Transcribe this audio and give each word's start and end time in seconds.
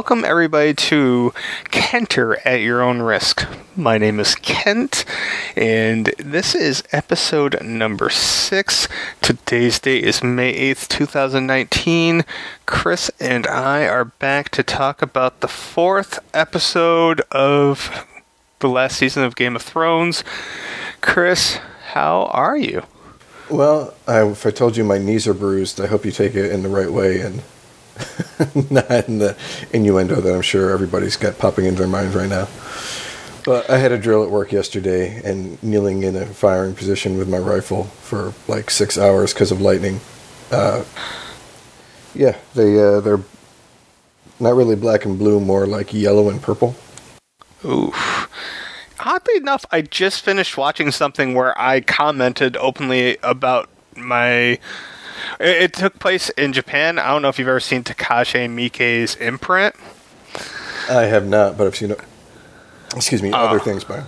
welcome 0.00 0.24
everybody 0.24 0.72
to 0.72 1.30
Kenter 1.64 2.40
at 2.46 2.62
Your 2.62 2.80
Own 2.80 3.02
Risk. 3.02 3.46
My 3.76 3.98
name 3.98 4.18
is 4.18 4.34
Kent, 4.34 5.04
and 5.54 6.06
this 6.16 6.54
is 6.54 6.82
episode 6.90 7.62
number 7.62 8.08
six. 8.08 8.88
Today's 9.20 9.78
date 9.78 10.02
is 10.02 10.22
May 10.22 10.54
8th, 10.72 10.88
2019. 10.88 12.24
Chris 12.64 13.10
and 13.20 13.46
I 13.46 13.86
are 13.86 14.06
back 14.06 14.48
to 14.52 14.62
talk 14.62 15.02
about 15.02 15.40
the 15.40 15.48
fourth 15.48 16.18
episode 16.32 17.20
of 17.30 18.06
the 18.60 18.70
last 18.70 18.96
season 18.96 19.22
of 19.22 19.36
Game 19.36 19.54
of 19.54 19.60
Thrones. 19.60 20.24
Chris, 21.02 21.56
how 21.92 22.22
are 22.32 22.56
you? 22.56 22.84
Well, 23.50 23.92
I, 24.08 24.26
if 24.26 24.46
I 24.46 24.50
told 24.50 24.78
you 24.78 24.82
my 24.84 24.96
knees 24.96 25.28
are 25.28 25.34
bruised, 25.34 25.78
I 25.78 25.88
hope 25.88 26.06
you 26.06 26.10
take 26.10 26.34
it 26.34 26.50
in 26.50 26.62
the 26.62 26.70
right 26.70 26.90
way 26.90 27.20
and 27.20 27.42
not 28.70 29.08
in 29.08 29.18
the 29.18 29.36
innuendo 29.72 30.20
that 30.20 30.34
I'm 30.34 30.42
sure 30.42 30.70
everybody's 30.70 31.16
got 31.16 31.38
popping 31.38 31.66
into 31.66 31.80
their 31.80 31.88
minds 31.88 32.14
right 32.14 32.28
now. 32.28 32.48
But 33.44 33.70
I 33.70 33.78
had 33.78 33.92
a 33.92 33.98
drill 33.98 34.22
at 34.22 34.30
work 34.30 34.52
yesterday 34.52 35.20
and 35.24 35.62
kneeling 35.62 36.02
in 36.02 36.14
a 36.14 36.26
firing 36.26 36.74
position 36.74 37.16
with 37.16 37.28
my 37.28 37.38
rifle 37.38 37.84
for 37.84 38.34
like 38.48 38.70
six 38.70 38.98
hours 38.98 39.32
because 39.32 39.50
of 39.50 39.60
lightning. 39.60 40.00
Uh, 40.50 40.84
yeah, 42.14 42.36
they 42.54 42.78
uh, 42.78 43.00
they're 43.00 43.20
not 44.38 44.54
really 44.54 44.76
black 44.76 45.04
and 45.04 45.18
blue, 45.18 45.40
more 45.40 45.66
like 45.66 45.92
yellow 45.94 46.28
and 46.28 46.42
purple. 46.42 46.74
Oof. 47.64 48.28
Oddly 48.98 49.36
enough, 49.36 49.64
I 49.70 49.82
just 49.82 50.22
finished 50.22 50.56
watching 50.56 50.90
something 50.90 51.34
where 51.34 51.58
I 51.60 51.80
commented 51.80 52.56
openly 52.56 53.16
about 53.22 53.68
my. 53.96 54.58
It, 55.38 55.62
it 55.62 55.72
took 55.72 55.98
place 55.98 56.28
in 56.30 56.52
Japan. 56.52 56.98
I 56.98 57.08
don't 57.08 57.22
know 57.22 57.28
if 57.28 57.38
you've 57.38 57.48
ever 57.48 57.60
seen 57.60 57.84
Takashi 57.84 58.48
Miike's 58.48 59.16
imprint. 59.16 59.74
I 60.88 61.04
have 61.04 61.26
not, 61.26 61.56
but 61.56 61.66
I've 61.66 61.76
seen 61.76 61.90
it. 61.90 62.00
Excuse 62.94 63.22
me, 63.22 63.32
other 63.32 63.60
things 63.60 63.84
by. 63.84 64.02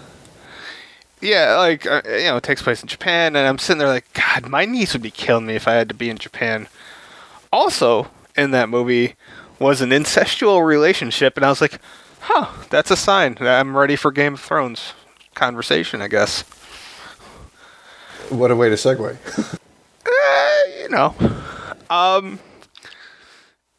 Yeah, 1.20 1.56
like 1.56 1.86
uh, 1.86 2.02
you 2.04 2.24
know, 2.24 2.36
it 2.36 2.42
takes 2.42 2.62
place 2.62 2.82
in 2.82 2.88
Japan, 2.88 3.36
and 3.36 3.46
I'm 3.46 3.58
sitting 3.58 3.78
there 3.78 3.88
like, 3.88 4.12
God, 4.12 4.48
my 4.48 4.64
niece 4.64 4.92
would 4.92 5.02
be 5.02 5.12
killing 5.12 5.46
me 5.46 5.54
if 5.54 5.68
I 5.68 5.74
had 5.74 5.88
to 5.88 5.94
be 5.94 6.10
in 6.10 6.18
Japan. 6.18 6.66
Also, 7.52 8.10
in 8.36 8.50
that 8.50 8.68
movie 8.68 9.14
was 9.60 9.80
an 9.80 9.90
incestual 9.90 10.66
relationship, 10.66 11.36
and 11.36 11.46
I 11.46 11.48
was 11.48 11.60
like, 11.60 11.78
huh, 12.22 12.48
that's 12.70 12.90
a 12.90 12.96
sign 12.96 13.34
that 13.34 13.60
I'm 13.60 13.76
ready 13.76 13.94
for 13.94 14.10
Game 14.10 14.34
of 14.34 14.40
Thrones 14.40 14.94
conversation, 15.34 16.02
I 16.02 16.08
guess. 16.08 16.42
What 18.28 18.50
a 18.50 18.56
way 18.56 18.68
to 18.68 18.74
segue. 18.74 19.58
Eh, 20.06 20.82
you 20.82 20.88
know. 20.88 21.14
Um. 21.90 22.38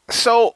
So, 0.09 0.55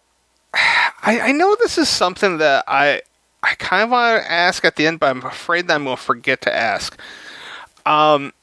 I 0.54 1.20
I 1.22 1.32
know 1.32 1.56
this 1.60 1.78
is 1.78 1.90
something 1.90 2.38
that 2.38 2.64
I 2.68 3.02
I 3.44 3.56
kind 3.56 3.84
of 3.84 3.90
want 3.90 4.24
to 4.24 4.32
ask 4.32 4.66
at 4.66 4.76
the 4.76 4.88
end, 4.88 5.00
but 5.00 5.10
I'm 5.10 5.24
afraid 5.24 5.68
that 5.68 5.76
I'm 5.76 5.86
going 5.86 5.98
to 5.98 6.02
forget 6.02 6.42
to 6.42 6.56
ask. 6.56 7.00
Um. 7.86 8.34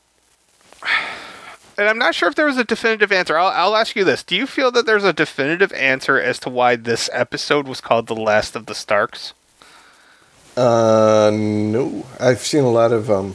And 1.77 1.89
I'm 1.89 1.99
not 1.99 2.15
sure 2.15 2.29
if 2.29 2.37
there 2.37 2.47
was 2.47 2.57
a 2.57 2.63
definitive 2.65 3.11
answer. 3.11 3.37
I'll, 3.37 3.49
I'll 3.49 3.77
ask 3.77 3.97
you 3.97 4.05
this: 4.05 4.23
Do 4.23 4.37
you 4.37 4.47
feel 4.47 4.71
that 4.73 4.87
there's 4.87 5.05
a 5.05 5.13
definitive 5.13 5.73
answer 5.73 6.21
as 6.21 6.39
to 6.41 6.51
why 6.51 6.77
this 6.77 7.11
episode 7.13 7.67
was 7.67 7.81
called 7.81 8.07
"The 8.07 8.15
Last 8.15 8.55
of 8.55 8.67
the 8.67 8.75
Starks"? 8.75 9.35
Uh, 10.57 11.31
no. 11.35 12.07
I've 12.21 12.41
seen 12.41 12.63
a 12.63 12.71
lot 12.71 12.93
of 12.93 13.11
um, 13.11 13.35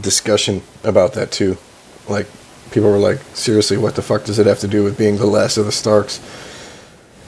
discussion 0.00 0.62
about 0.82 1.12
that 1.12 1.30
too. 1.30 1.58
Like, 2.08 2.28
people 2.72 2.90
were 2.90 2.98
like, 2.98 3.20
seriously, 3.34 3.76
what 3.76 3.94
the 3.94 4.02
fuck 4.02 4.24
does 4.24 4.38
it 4.38 4.46
have 4.46 4.60
to 4.60 4.68
do 4.68 4.82
with 4.84 4.98
being 4.98 5.16
the 5.16 5.26
last 5.26 5.56
of 5.56 5.66
the 5.66 5.72
Starks? 5.72 6.20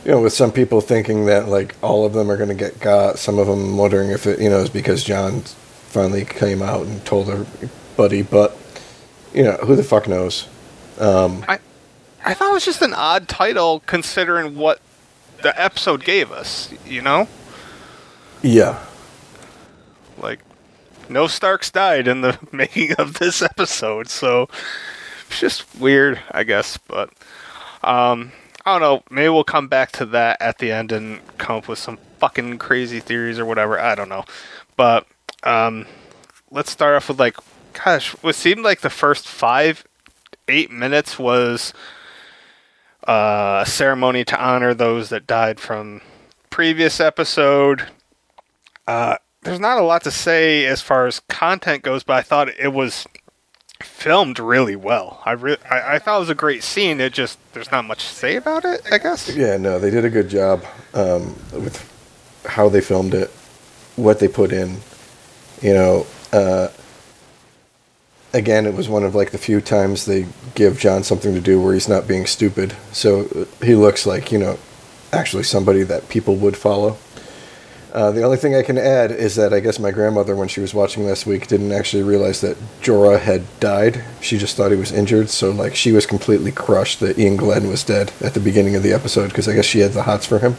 You 0.04 0.10
know, 0.12 0.20
with 0.20 0.32
some 0.32 0.52
people 0.52 0.80
thinking 0.80 1.26
that, 1.26 1.48
like, 1.48 1.74
all 1.82 2.04
of 2.04 2.12
them 2.12 2.30
are 2.30 2.36
going 2.36 2.50
to 2.50 2.54
get 2.54 2.78
got, 2.80 3.18
some 3.18 3.38
of 3.38 3.46
them 3.46 3.76
wondering 3.76 4.10
if 4.10 4.26
it, 4.26 4.40
you 4.40 4.50
know, 4.50 4.58
is 4.58 4.68
because 4.68 5.02
Jon 5.02 5.40
finally 5.40 6.24
came 6.24 6.60
out 6.60 6.86
and 6.86 7.04
told 7.06 7.30
everybody, 7.30 8.22
but, 8.22 8.56
you 9.32 9.42
know, 9.42 9.52
who 9.52 9.76
the 9.76 9.84
fuck 9.84 10.06
knows? 10.08 10.48
Um, 10.98 11.44
I 11.48 11.58
I 12.24 12.34
thought 12.34 12.50
it 12.50 12.54
was 12.54 12.64
just 12.64 12.82
an 12.82 12.94
odd 12.94 13.28
title 13.28 13.82
considering 13.86 14.56
what 14.56 14.80
the 15.42 15.60
episode 15.60 16.04
gave 16.04 16.32
us. 16.32 16.72
You 16.86 17.02
know. 17.02 17.28
yeah. 18.42 18.84
like 20.18 20.40
no 21.08 21.26
starks 21.26 21.70
died 21.70 22.08
in 22.08 22.22
the 22.22 22.38
making 22.52 22.92
of 22.94 23.14
this 23.14 23.42
episode 23.42 24.08
so 24.08 24.48
it's 25.34 25.40
just 25.40 25.80
weird 25.80 26.20
i 26.30 26.44
guess 26.44 26.76
but 26.78 27.10
um 27.82 28.30
i 28.64 28.72
don't 28.72 28.80
know. 28.80 29.02
Maybe 29.10 29.28
we'll 29.28 29.44
come 29.44 29.68
back 29.68 29.92
to 29.92 30.06
that 30.06 30.40
at 30.40 30.58
the 30.58 30.72
end 30.72 30.90
and 30.90 31.20
come 31.38 31.56
up 31.56 31.68
with 31.68 31.78
some 31.78 31.98
fucking 32.18 32.58
crazy 32.58 33.00
theories 33.00 33.38
or 33.38 33.44
whatever. 33.44 33.78
I 33.78 33.94
don't 33.94 34.08
know. 34.08 34.24
But 34.76 35.06
um 35.42 35.86
let's 36.50 36.70
start 36.70 36.94
off 36.94 37.08
with 37.08 37.20
like 37.20 37.36
gosh 37.72 38.10
what 38.22 38.34
seemed 38.34 38.64
like 38.64 38.80
the 38.80 38.90
first 38.90 39.28
five 39.28 39.84
eight 40.48 40.70
minutes 40.70 41.18
was 41.18 41.74
uh, 43.06 43.64
a 43.66 43.68
ceremony 43.68 44.24
to 44.24 44.42
honor 44.42 44.72
those 44.72 45.10
that 45.10 45.26
died 45.26 45.60
from 45.60 46.00
previous 46.48 47.00
episode. 47.00 47.86
Uh, 48.86 49.16
there's 49.42 49.60
not 49.60 49.76
a 49.76 49.82
lot 49.82 50.02
to 50.04 50.10
say 50.10 50.64
as 50.64 50.80
far 50.80 51.06
as 51.06 51.20
content 51.28 51.82
goes, 51.82 52.02
but 52.02 52.16
I 52.16 52.22
thought 52.22 52.48
it 52.48 52.72
was 52.72 53.06
filmed 53.82 54.38
really 54.38 54.76
well. 54.76 55.20
I 55.24 55.32
re- 55.32 55.56
I, 55.70 55.94
I 55.94 55.98
thought 55.98 56.16
it 56.16 56.20
was 56.20 56.30
a 56.30 56.34
great 56.34 56.62
scene. 56.62 57.00
It 57.00 57.12
just 57.12 57.38
there's 57.52 57.70
not 57.70 57.84
much 57.84 58.06
to 58.08 58.14
say 58.14 58.36
about 58.36 58.64
it. 58.64 58.82
I 58.90 58.98
guess. 58.98 59.34
Yeah, 59.34 59.56
no, 59.56 59.78
they 59.78 59.90
did 59.90 60.04
a 60.04 60.10
good 60.10 60.28
job 60.28 60.64
um, 60.92 61.34
with 61.52 61.90
how 62.46 62.68
they 62.68 62.80
filmed 62.80 63.14
it, 63.14 63.30
what 63.96 64.20
they 64.20 64.28
put 64.28 64.52
in. 64.52 64.78
You 65.62 65.74
know, 65.74 66.06
uh, 66.32 66.68
again, 68.32 68.66
it 68.66 68.74
was 68.74 68.88
one 68.88 69.04
of 69.04 69.14
like 69.14 69.30
the 69.30 69.38
few 69.38 69.60
times 69.60 70.04
they 70.04 70.26
give 70.54 70.78
Jon 70.78 71.02
something 71.02 71.34
to 71.34 71.40
do 71.40 71.60
where 71.60 71.74
he's 71.74 71.88
not 71.88 72.06
being 72.06 72.26
stupid. 72.26 72.74
So 72.92 73.46
he 73.62 73.74
looks 73.74 74.06
like 74.06 74.30
you 74.30 74.38
know, 74.38 74.58
actually 75.12 75.44
somebody 75.44 75.82
that 75.84 76.08
people 76.08 76.36
would 76.36 76.56
follow. 76.56 76.98
Uh, 77.94 78.10
the 78.10 78.24
only 78.24 78.36
thing 78.36 78.56
I 78.56 78.62
can 78.62 78.76
add 78.76 79.12
is 79.12 79.36
that 79.36 79.52
I 79.52 79.60
guess 79.60 79.78
my 79.78 79.92
grandmother, 79.92 80.34
when 80.34 80.48
she 80.48 80.60
was 80.60 80.74
watching 80.74 81.06
last 81.06 81.26
week, 81.26 81.46
didn't 81.46 81.70
actually 81.70 82.02
realize 82.02 82.40
that 82.40 82.56
Jorah 82.82 83.20
had 83.20 83.44
died. 83.60 84.02
She 84.20 84.36
just 84.36 84.56
thought 84.56 84.72
he 84.72 84.76
was 84.76 84.90
injured. 84.90 85.30
So, 85.30 85.52
like, 85.52 85.76
she 85.76 85.92
was 85.92 86.04
completely 86.04 86.50
crushed 86.50 86.98
that 86.98 87.16
Iain 87.16 87.36
Glen 87.36 87.68
was 87.68 87.84
dead 87.84 88.12
at 88.20 88.34
the 88.34 88.40
beginning 88.40 88.74
of 88.74 88.82
the 88.82 88.92
episode 88.92 89.28
because 89.28 89.46
I 89.46 89.54
guess 89.54 89.64
she 89.64 89.78
had 89.78 89.92
the 89.92 90.02
hots 90.02 90.26
for 90.26 90.40
him. 90.40 90.56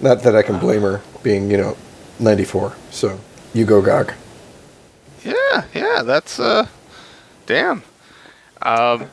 Not 0.00 0.22
that 0.22 0.36
I 0.36 0.42
can 0.42 0.60
blame 0.60 0.82
her 0.82 1.02
being, 1.24 1.50
you 1.50 1.56
know, 1.56 1.76
94. 2.20 2.76
So, 2.92 3.18
you 3.52 3.64
go, 3.64 3.82
Gog. 3.82 4.12
Yeah, 5.24 5.64
yeah, 5.74 6.02
that's 6.04 6.38
uh, 6.38 6.68
damn. 7.46 7.82
Um, 8.62 9.10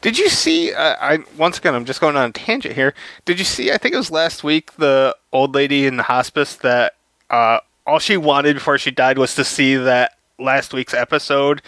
did 0.00 0.18
you 0.18 0.28
see? 0.28 0.72
Uh, 0.72 0.96
I 1.00 1.18
once 1.36 1.58
again, 1.58 1.74
I'm 1.74 1.84
just 1.84 2.00
going 2.00 2.16
on 2.16 2.30
a 2.30 2.32
tangent 2.32 2.74
here. 2.74 2.94
Did 3.24 3.38
you 3.38 3.44
see? 3.44 3.70
I 3.72 3.78
think 3.78 3.94
it 3.94 3.98
was 3.98 4.10
last 4.10 4.42
week. 4.44 4.74
The 4.76 5.16
old 5.32 5.54
lady 5.54 5.86
in 5.86 5.96
the 5.96 6.02
hospice 6.04 6.54
that 6.56 6.94
uh, 7.28 7.60
all 7.86 7.98
she 7.98 8.16
wanted 8.16 8.54
before 8.54 8.78
she 8.78 8.90
died 8.90 9.18
was 9.18 9.34
to 9.34 9.44
see 9.44 9.76
that 9.76 10.16
last 10.38 10.72
week's 10.72 10.94
episode, 10.94 11.60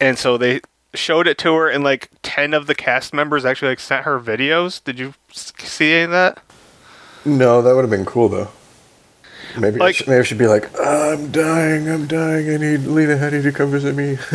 and 0.00 0.18
so 0.18 0.36
they 0.36 0.60
showed 0.94 1.28
it 1.28 1.38
to 1.38 1.54
her, 1.54 1.68
and 1.68 1.84
like 1.84 2.10
ten 2.22 2.52
of 2.54 2.66
the 2.66 2.74
cast 2.74 3.14
members 3.14 3.44
actually 3.44 3.68
like 3.68 3.80
sent 3.80 4.04
her 4.04 4.18
videos. 4.18 4.82
Did 4.82 4.98
you 4.98 5.14
see 5.32 5.92
any 5.92 6.04
of 6.04 6.10
that? 6.10 6.42
No, 7.24 7.60
that 7.62 7.74
would 7.74 7.82
have 7.82 7.90
been 7.90 8.06
cool, 8.06 8.28
though. 8.28 8.48
Maybe, 9.58 9.78
Like- 9.78 9.96
should, 9.96 10.08
maybe 10.08 10.24
she'd 10.24 10.38
be 10.38 10.46
like, 10.46 10.70
I'm 10.80 11.30
dying, 11.30 11.88
I'm 11.88 12.06
dying, 12.06 12.48
I 12.48 12.56
need 12.56 12.78
Lena 12.86 13.16
Headey 13.16 13.42
to 13.42 13.52
come 13.52 13.70
visit 13.70 13.94
me. 13.94 14.16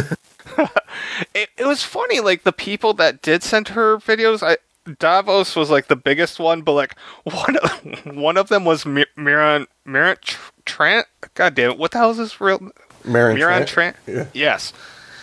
it, 1.33 1.49
it 1.57 1.65
was 1.65 1.83
funny 1.83 2.19
like 2.19 2.43
the 2.43 2.51
people 2.53 2.93
that 2.93 3.21
did 3.21 3.43
send 3.43 3.69
her 3.69 3.97
videos 3.97 4.41
i 4.43 4.57
davos 4.99 5.55
was 5.55 5.69
like 5.71 5.87
the 5.87 5.95
biggest 5.95 6.39
one 6.39 6.61
but 6.61 6.73
like 6.73 6.97
one 7.23 7.57
of, 7.57 8.15
one 8.15 8.37
of 8.37 8.49
them 8.49 8.65
was 8.65 8.85
Mi- 8.85 9.05
Meryn 9.17 9.65
Meryn 9.87 10.17
trant 10.65 11.05
god 11.33 11.55
damn 11.55 11.71
it 11.71 11.77
what 11.77 11.91
the 11.91 11.97
hell 11.97 12.11
is 12.11 12.17
this 12.17 12.39
real 12.39 12.59
Marin 13.03 13.37
Meryn 13.37 13.65
Trant? 13.65 13.67
trant 13.67 13.95
Yeah. 14.07 14.25
yes 14.33 14.73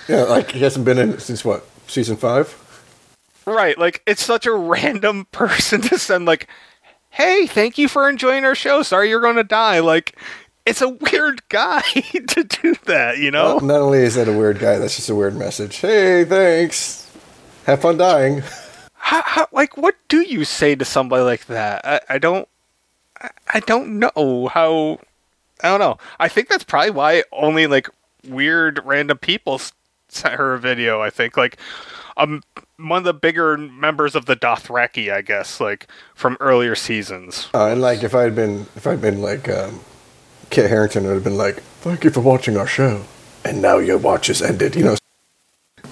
Yeah, 0.08 0.22
like 0.24 0.50
he 0.50 0.60
hasn't 0.60 0.84
been 0.84 0.98
in 0.98 1.18
since 1.20 1.44
what, 1.44 1.64
season 1.86 2.16
five? 2.16 2.58
right 3.46 3.76
like 3.78 4.02
it's 4.06 4.22
such 4.24 4.46
a 4.46 4.52
random 4.52 5.26
person 5.32 5.80
to 5.80 5.98
send 5.98 6.24
like 6.26 6.48
hey 7.10 7.46
thank 7.46 7.76
you 7.78 7.88
for 7.88 8.08
enjoying 8.08 8.44
our 8.44 8.54
show 8.54 8.82
sorry 8.82 9.08
you're 9.08 9.20
gonna 9.20 9.42
die 9.44 9.80
like 9.80 10.16
it's 10.66 10.82
a 10.82 10.88
weird 10.88 11.46
guy 11.48 11.80
to 12.28 12.44
do 12.44 12.74
that 12.84 13.18
you 13.18 13.30
know 13.30 13.58
Not 13.58 13.80
only 13.80 14.00
is 14.00 14.14
that 14.14 14.28
a 14.28 14.32
weird 14.32 14.58
guy, 14.58 14.78
that's 14.78 14.96
just 14.96 15.10
a 15.10 15.14
weird 15.14 15.36
message. 15.36 15.76
Hey, 15.76 16.24
thanks. 16.24 17.10
Have 17.66 17.82
fun 17.82 17.96
dying. 17.96 18.42
how, 18.94 19.22
how, 19.22 19.48
like 19.52 19.76
what 19.76 19.96
do 20.08 20.22
you 20.22 20.44
say 20.44 20.74
to 20.74 20.84
somebody 20.84 21.22
like 21.22 21.46
that 21.46 21.84
i, 21.84 22.00
I 22.08 22.18
don't 22.18 22.48
I, 23.20 23.30
I 23.54 23.60
don't 23.60 23.98
know 23.98 24.48
how 24.52 25.00
i 25.62 25.68
don't 25.68 25.80
know 25.80 25.98
i 26.20 26.28
think 26.28 26.48
that's 26.48 26.64
probably 26.64 26.90
why 26.90 27.24
only 27.32 27.66
like 27.66 27.88
weird 28.28 28.80
random 28.84 29.18
people 29.18 29.60
sent 30.12 30.34
her 30.34 30.54
a 30.54 30.58
video. 30.58 31.00
I 31.00 31.10
think 31.10 31.36
like 31.36 31.58
um 32.16 32.42
one 32.76 32.98
of 32.98 33.04
the 33.04 33.14
bigger 33.14 33.56
members 33.56 34.14
of 34.14 34.26
the 34.26 34.36
Dothraki, 34.36 35.12
I 35.12 35.22
guess, 35.22 35.60
like 35.60 35.86
from 36.14 36.36
earlier 36.40 36.74
seasons. 36.74 37.48
Uh, 37.54 37.66
and 37.66 37.80
like 37.80 38.02
if 38.02 38.14
I'd 38.14 38.34
been 38.34 38.66
if 38.76 38.86
I'd 38.86 39.00
been 39.00 39.22
like 39.22 39.48
um, 39.48 39.80
Kit 40.52 40.68
Harington, 40.68 41.04
would 41.04 41.14
have 41.14 41.24
been 41.24 41.38
like, 41.38 41.62
"Thank 41.80 42.04
you 42.04 42.10
for 42.10 42.20
watching 42.20 42.58
our 42.58 42.66
show," 42.66 43.04
and 43.42 43.62
now 43.62 43.78
your 43.78 43.96
watch 43.96 44.28
is 44.28 44.42
ended. 44.42 44.76
You 44.76 44.84
know, 44.84 44.96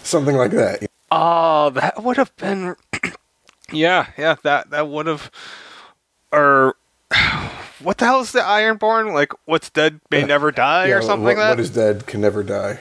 something 0.03 0.37
like 0.37 0.51
that. 0.51 0.87
Oh, 1.11 1.71
that 1.71 2.05
would 2.05 2.19
have 2.19 2.37
been. 2.37 2.77
yeah, 3.73 4.09
yeah, 4.19 4.37
that 4.43 4.69
that 4.69 4.87
would 4.87 5.07
have. 5.07 5.31
Or 6.31 6.77
what 7.81 7.97
the 7.97 8.05
hell 8.05 8.21
is 8.21 8.33
the 8.33 8.41
Ironborn? 8.41 9.15
Like, 9.15 9.33
what's 9.47 9.71
dead 9.71 9.99
may 10.11 10.25
never 10.25 10.53
die, 10.53 10.89
Yeah, 10.89 10.97
or 10.97 11.03
something 11.03 11.25
what, 11.25 11.37
like 11.37 11.39
that. 11.39 11.51
What 11.51 11.61
is 11.61 11.71
dead 11.71 12.07
can 12.07 12.21
never 12.21 12.43
die. 12.43 12.81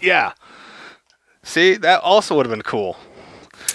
yeah. 0.00 0.32
See, 1.42 1.74
that 1.74 2.02
also 2.02 2.36
would 2.36 2.46
have 2.46 2.52
been 2.52 2.62
cool. 2.62 2.96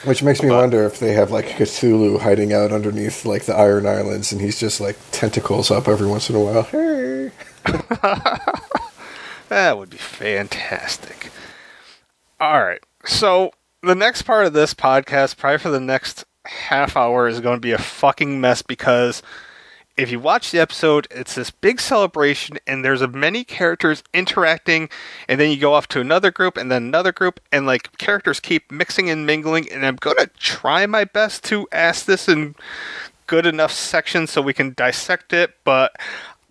Which 0.03 0.23
makes 0.23 0.41
me 0.41 0.49
But- 0.49 0.57
wonder 0.57 0.83
if 0.85 0.99
they 0.99 1.13
have 1.13 1.29
like 1.31 1.45
Cthulhu 1.45 2.19
hiding 2.21 2.53
out 2.53 2.71
underneath 2.71 3.23
like 3.25 3.43
the 3.45 3.55
Iron 3.55 3.85
Islands, 3.85 4.31
and 4.31 4.41
he's 4.41 4.59
just 4.59 4.81
like 4.81 4.97
tentacles 5.11 5.69
up 5.69 5.87
every 5.87 6.07
once 6.07 6.29
in 6.29 6.35
a 6.35 6.39
while. 6.39 6.63
Hey. 6.63 7.31
That 9.49 9.77
would 9.77 9.89
be 9.89 9.97
fantastic. 9.97 11.29
All 12.39 12.63
right. 12.63 12.79
So, 13.05 13.51
the 13.83 13.95
next 13.95 14.21
part 14.21 14.45
of 14.45 14.53
this 14.53 14.73
podcast, 14.73 15.35
probably 15.35 15.57
for 15.57 15.69
the 15.71 15.79
next 15.81 16.23
half 16.45 16.95
hour, 16.95 17.27
is 17.27 17.41
going 17.41 17.57
to 17.57 17.61
be 17.61 17.73
a 17.73 17.77
fucking 17.77 18.39
mess 18.39 18.61
because 18.61 19.21
if 19.97 20.11
you 20.11 20.19
watch 20.19 20.51
the 20.51 20.59
episode, 20.59 21.07
it's 21.11 21.35
this 21.35 21.51
big 21.51 21.79
celebration 21.79 22.57
and 22.65 22.83
there's 22.83 23.01
a 23.01 23.07
many 23.07 23.43
characters 23.43 24.03
interacting, 24.13 24.89
and 25.27 25.39
then 25.39 25.51
you 25.51 25.57
go 25.57 25.73
off 25.73 25.87
to 25.89 26.01
another 26.01 26.31
group 26.31 26.57
and 26.57 26.71
then 26.71 26.83
another 26.83 27.11
group, 27.11 27.39
and 27.51 27.65
like 27.65 27.97
characters 27.97 28.39
keep 28.39 28.71
mixing 28.71 29.09
and 29.09 29.25
mingling. 29.25 29.69
And 29.71 29.85
I'm 29.85 29.97
to 29.97 30.29
try 30.37 30.85
my 30.85 31.03
best 31.03 31.43
to 31.45 31.67
ask 31.71 32.05
this 32.05 32.27
in 32.27 32.55
good 33.27 33.45
enough 33.45 33.71
sections 33.71 34.31
so 34.31 34.41
we 34.41 34.53
can 34.53 34.73
dissect 34.73 35.33
it, 35.33 35.51
but 35.63 35.95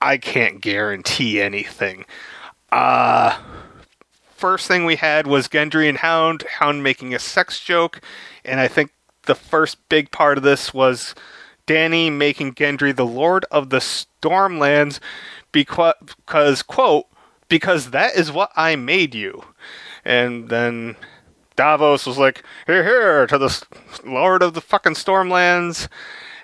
I 0.01 0.17
can't 0.17 0.61
guarantee 0.61 1.41
anything. 1.41 2.07
Uh, 2.73 3.39
first 4.37 4.67
thing 4.69 4.85
we 4.85 4.97
had 4.97 5.27
was 5.27 5.49
Gendry 5.49 5.89
and 5.89 5.99
Hound, 5.99 6.45
Hound 6.59 6.83
making 6.83 7.15
a 7.15 7.19
sex 7.19 7.61
joke, 7.61 8.01
and 8.45 8.61
I 8.61 8.69
think 8.69 8.93
the 9.27 9.35
first 9.35 9.77
big 9.89 10.11
part 10.11 10.39
of 10.39 10.45
this 10.45 10.73
was 10.73 11.15
Dany 11.71 12.11
making 12.11 12.55
Gendry 12.55 12.95
the 12.95 13.07
Lord 13.07 13.45
of 13.53 13.71
the 13.71 13.79
Stormlands 13.79 14.99
because, 15.53 16.65
quote, 16.65 17.07
because 17.49 17.91
that 17.91 18.17
is 18.17 18.33
what 18.33 18.51
I 18.57 18.75
made 18.75 19.15
you. 19.15 19.45
And 20.05 20.49
then 20.49 20.97
Davos 21.55 22.07
was 22.07 22.19
like, 22.19 22.43
here, 22.67 22.83
here, 22.83 23.25
to 23.29 23.39
the 23.39 23.65
Lord 24.05 24.43
of 24.43 24.55
the 24.55 24.61
fucking 24.61 24.95
Stormlands. 24.95 25.87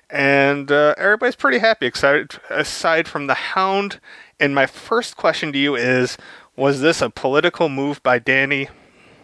And 0.08 0.70
uh, 0.70 0.94
everybody's 0.96 1.34
pretty 1.34 1.58
happy, 1.58 1.86
excited, 1.86 2.38
aside 2.48 3.08
from 3.08 3.26
the 3.26 3.34
Hound. 3.34 3.98
And 4.38 4.54
my 4.54 4.66
first 4.66 5.16
question 5.16 5.52
to 5.52 5.58
you 5.58 5.74
is 5.74 6.16
Was 6.54 6.82
this 6.82 7.02
a 7.02 7.10
political 7.10 7.68
move 7.68 8.00
by 8.04 8.20
Dany? 8.20 8.68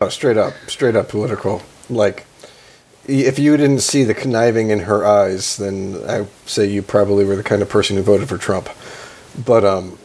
Oh, 0.00 0.08
straight 0.08 0.36
up, 0.36 0.54
straight 0.66 0.96
up 0.96 1.10
political. 1.10 1.62
Like, 1.88 2.26
if 3.06 3.38
you 3.38 3.56
didn't 3.56 3.80
see 3.80 4.04
the 4.04 4.14
conniving 4.14 4.70
in 4.70 4.80
her 4.80 5.04
eyes, 5.04 5.56
then 5.56 6.00
I 6.08 6.26
say 6.46 6.66
you 6.66 6.82
probably 6.82 7.24
were 7.24 7.36
the 7.36 7.42
kind 7.42 7.62
of 7.62 7.68
person 7.68 7.96
who 7.96 8.02
voted 8.02 8.28
for 8.28 8.38
Trump. 8.38 8.68
But 9.44 9.64
um, 9.64 9.98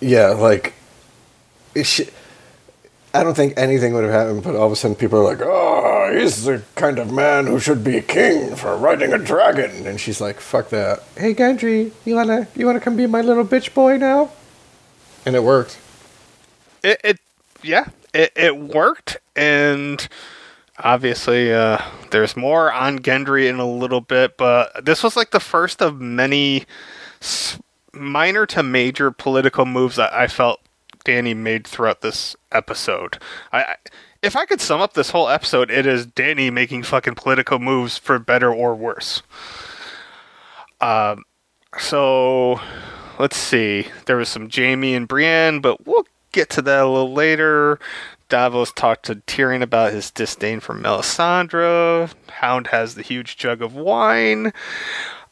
yeah, 0.00 0.28
like, 0.28 0.74
it 1.74 1.84
sh- 1.84 2.10
I 3.14 3.22
don't 3.22 3.34
think 3.34 3.54
anything 3.56 3.92
would 3.94 4.04
have 4.04 4.12
happened. 4.12 4.42
But 4.42 4.56
all 4.56 4.66
of 4.66 4.72
a 4.72 4.76
sudden, 4.76 4.96
people 4.96 5.18
are 5.18 5.24
like, 5.24 5.40
"Oh, 5.42 6.10
he's 6.18 6.44
the 6.44 6.62
kind 6.76 6.98
of 6.98 7.12
man 7.12 7.46
who 7.46 7.58
should 7.58 7.84
be 7.84 8.00
king 8.00 8.56
for 8.56 8.76
riding 8.76 9.12
a 9.12 9.18
dragon," 9.18 9.86
and 9.86 10.00
she's 10.00 10.20
like, 10.20 10.40
"Fuck 10.40 10.70
that." 10.70 11.02
Hey, 11.16 11.34
Gendry, 11.34 11.92
you 12.04 12.14
wanna 12.14 12.48
you 12.54 12.66
wanna 12.66 12.80
come 12.80 12.96
be 12.96 13.06
my 13.06 13.20
little 13.20 13.44
bitch 13.44 13.74
boy 13.74 13.96
now? 13.98 14.30
And 15.26 15.36
it 15.36 15.42
worked. 15.42 15.78
It, 16.82 17.00
it 17.04 17.20
yeah, 17.62 17.88
it, 18.14 18.32
it 18.34 18.56
worked. 18.56 19.18
And 19.36 20.08
obviously, 20.78 21.52
uh, 21.52 21.78
there's 22.10 22.36
more 22.36 22.72
on 22.72 22.98
Gendry 23.00 23.48
in 23.48 23.58
a 23.58 23.68
little 23.68 24.00
bit, 24.00 24.36
but 24.36 24.84
this 24.84 25.02
was 25.02 25.16
like 25.16 25.30
the 25.30 25.40
first 25.40 25.82
of 25.82 26.00
many 26.00 26.64
minor 27.92 28.46
to 28.46 28.62
major 28.62 29.10
political 29.10 29.64
moves 29.66 29.96
that 29.96 30.12
I 30.12 30.26
felt 30.26 30.60
Dany 31.04 31.36
made 31.36 31.66
throughout 31.66 32.00
this 32.00 32.36
episode. 32.50 33.18
I, 33.52 33.76
if 34.22 34.36
I 34.36 34.46
could 34.46 34.60
sum 34.60 34.80
up 34.80 34.94
this 34.94 35.10
whole 35.10 35.28
episode, 35.28 35.70
it 35.70 35.86
is 35.86 36.06
Dany 36.06 36.52
making 36.52 36.84
fucking 36.84 37.16
political 37.16 37.58
moves 37.58 37.98
for 37.98 38.18
better 38.18 38.52
or 38.52 38.74
worse. 38.74 39.22
Um, 40.80 41.24
so 41.78 42.60
let's 43.18 43.36
see. 43.36 43.88
There 44.06 44.16
was 44.16 44.28
some 44.28 44.48
Jaime 44.52 44.94
and 44.94 45.08
Brienne, 45.08 45.60
but 45.60 45.86
we'll 45.86 46.06
get 46.32 46.50
to 46.50 46.62
that 46.62 46.82
a 46.82 46.88
little 46.88 47.12
later. 47.12 47.78
Davos 48.32 48.72
talked 48.72 49.04
to 49.04 49.16
Tyrion 49.16 49.60
about 49.60 49.92
his 49.92 50.10
disdain 50.10 50.60
for 50.60 50.74
Melisandre. 50.74 52.10
Hound 52.30 52.68
has 52.68 52.94
the 52.94 53.02
huge 53.02 53.36
jug 53.36 53.60
of 53.60 53.74
wine. 53.74 54.54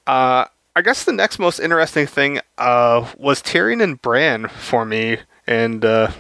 Uh, 0.06 0.44
I 0.76 0.82
guess 0.82 1.05
the 1.05 1.12
next 1.14 1.38
most 1.38 1.61
interesting 1.61 2.06
thing 2.06 2.41
uh, 2.58 3.11
was 3.17 3.41
Tyrion 3.41 3.82
and 3.82 4.02
Bran 4.02 4.49
for 4.49 4.85
me, 4.85 5.17
and 5.47 5.82
uh, 5.82 6.11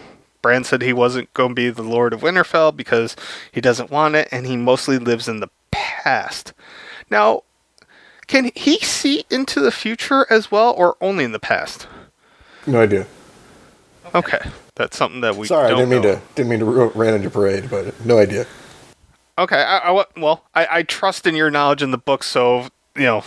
Bran 0.40 0.64
said 0.64 0.80
he 0.80 0.94
wasn't 0.94 1.34
going 1.34 1.50
to 1.50 1.54
be 1.54 1.68
the 1.68 1.82
Lord 1.82 2.14
of 2.14 2.22
Winterfell 2.22 2.74
because 2.74 3.14
he 3.52 3.60
doesn't 3.60 3.90
want 3.90 4.14
it, 4.14 4.28
and 4.32 4.46
he 4.46 4.56
mostly 4.56 4.96
lives 4.96 5.28
in 5.28 5.40
the 5.40 5.50
past. 5.70 6.54
Now, 7.10 7.42
can 8.26 8.52
he 8.54 8.78
see 8.78 9.26
into 9.28 9.60
the 9.60 9.70
future 9.70 10.24
as 10.30 10.50
well, 10.50 10.72
or 10.72 10.96
only 11.02 11.24
in 11.24 11.32
the 11.32 11.38
past? 11.38 11.86
No 12.66 12.80
idea. 12.80 13.06
Okay, 14.14 14.40
that's 14.80 14.96
something 14.96 15.20
that 15.20 15.36
we 15.36 15.46
Sorry, 15.46 15.66
I 15.66 15.76
didn't 15.76 15.90
mean 15.90 16.02
know. 16.02 16.14
to 16.14 16.22
didn't 16.34 16.48
mean 16.48 16.60
to 16.60 16.64
ran 16.64 17.14
into 17.14 17.28
parade, 17.28 17.68
but 17.70 18.04
no 18.04 18.18
idea. 18.18 18.46
Okay, 19.38 19.60
I, 19.60 19.78
I 19.78 20.04
well, 20.16 20.44
I, 20.54 20.68
I 20.70 20.82
trust 20.84 21.26
in 21.26 21.36
your 21.36 21.50
knowledge 21.50 21.82
in 21.82 21.90
the 21.90 21.98
book, 21.98 22.22
so 22.22 22.68
you 22.96 23.02
know 23.02 23.22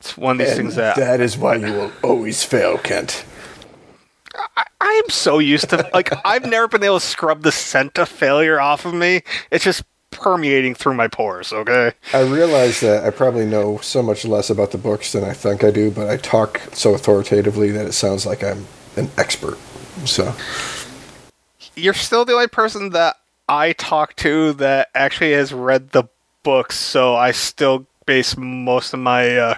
it's 0.00 0.16
one 0.16 0.40
of 0.40 0.46
these 0.46 0.56
things 0.56 0.76
that, 0.76 0.96
that 0.96 1.20
is 1.20 1.36
why 1.36 1.56
you 1.56 1.72
will 1.72 1.92
always 2.02 2.42
fail, 2.42 2.78
Kent. 2.78 3.24
I, 4.56 4.64
I 4.80 5.02
am 5.04 5.10
so 5.10 5.38
used 5.38 5.68
to. 5.70 5.88
Like 5.92 6.10
I've 6.24 6.46
never 6.46 6.68
been 6.68 6.82
able 6.82 7.00
to 7.00 7.06
scrub 7.06 7.42
the 7.42 7.52
scent 7.52 7.98
of 7.98 8.08
failure 8.08 8.58
off 8.58 8.86
of 8.86 8.94
me. 8.94 9.22
It's 9.50 9.64
just 9.64 9.84
permeating 10.10 10.74
through 10.74 10.94
my 10.94 11.08
pores. 11.08 11.52
Okay. 11.52 11.92
I 12.14 12.20
realize 12.22 12.80
that 12.80 13.04
I 13.04 13.10
probably 13.10 13.44
know 13.44 13.76
so 13.78 14.02
much 14.02 14.24
less 14.24 14.48
about 14.48 14.70
the 14.70 14.78
books 14.78 15.12
than 15.12 15.22
I 15.22 15.34
think 15.34 15.62
I 15.62 15.70
do, 15.70 15.90
but 15.90 16.08
I 16.08 16.16
talk 16.16 16.62
so 16.72 16.94
authoritatively 16.94 17.70
that 17.72 17.86
it 17.86 17.92
sounds 17.92 18.24
like 18.24 18.42
I'm 18.42 18.66
an 18.96 19.10
expert. 19.18 19.58
So 20.04 20.34
You're 21.78 21.94
still 21.94 22.24
the 22.24 22.32
only 22.32 22.48
person 22.48 22.90
that 22.90 23.16
I 23.48 23.72
talk 23.72 24.16
to 24.16 24.52
that 24.54 24.88
actually 24.94 25.32
has 25.32 25.52
read 25.52 25.90
the 25.90 26.04
books, 26.42 26.76
so 26.76 27.14
I 27.14 27.30
still 27.30 27.86
base 28.04 28.36
most 28.36 28.94
of 28.94 29.00
my 29.00 29.36
uh, 29.36 29.54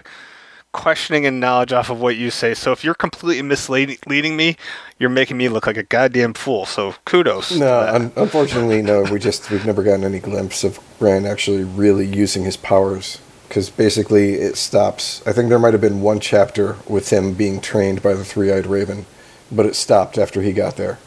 questioning 0.73 1.27
and 1.27 1.41
knowledge 1.41 1.73
off 1.73 1.91
of 1.91 2.01
what 2.01 2.17
you 2.17 2.31
say. 2.31 2.55
So 2.55 2.73
if 2.73 2.85
you're 2.85 2.95
completely 2.95 3.43
misleading 3.43 4.37
me, 4.37 4.57
you're 4.99 5.11
making 5.11 5.37
me 5.37 5.49
look 5.49 5.67
like 5.67 5.77
a 5.77 5.83
goddamn 5.83 6.35
fool. 6.35 6.67
So 6.67 6.95
kudos. 7.05 7.49
to 7.49 7.59
no, 7.59 7.81
that. 7.81 7.95
un- 7.95 8.13
unfortunately, 8.17 8.83
no. 8.83 9.03
We 9.03 9.19
just 9.19 9.51
we've 9.51 9.67
never 9.67 9.83
gotten 9.83 10.05
any 10.05 10.21
glimpse 10.21 10.65
of 10.65 10.79
Bran 10.99 11.27
actually 11.27 11.65
really 11.65 12.07
using 12.07 12.45
his 12.45 12.57
powers 12.57 13.19
because 13.49 13.71
basically 13.71 14.35
it 14.35 14.57
stops. 14.57 15.27
I 15.27 15.33
think 15.33 15.49
there 15.49 15.59
might 15.59 15.75
have 15.75 15.81
been 15.81 16.03
one 16.03 16.21
chapter 16.21 16.77
with 16.87 17.11
him 17.11 17.35
being 17.35 17.61
trained 17.61 18.03
by 18.03 18.15
the 18.15 18.25
three-eyed 18.25 18.67
raven, 18.67 19.07
but 19.51 19.67
it 19.67 19.75
stopped 19.75 20.19
after 20.19 20.41
he 20.41 20.53
got 20.53 20.77
there. 20.77 20.99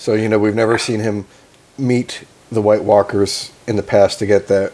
So 0.00 0.14
you 0.14 0.30
know 0.30 0.38
we've 0.38 0.54
never 0.54 0.78
seen 0.78 1.00
him 1.00 1.26
meet 1.76 2.24
the 2.50 2.62
White 2.62 2.84
Walkers 2.84 3.52
in 3.66 3.76
the 3.76 3.82
past 3.82 4.18
to 4.20 4.26
get 4.26 4.48
that 4.48 4.72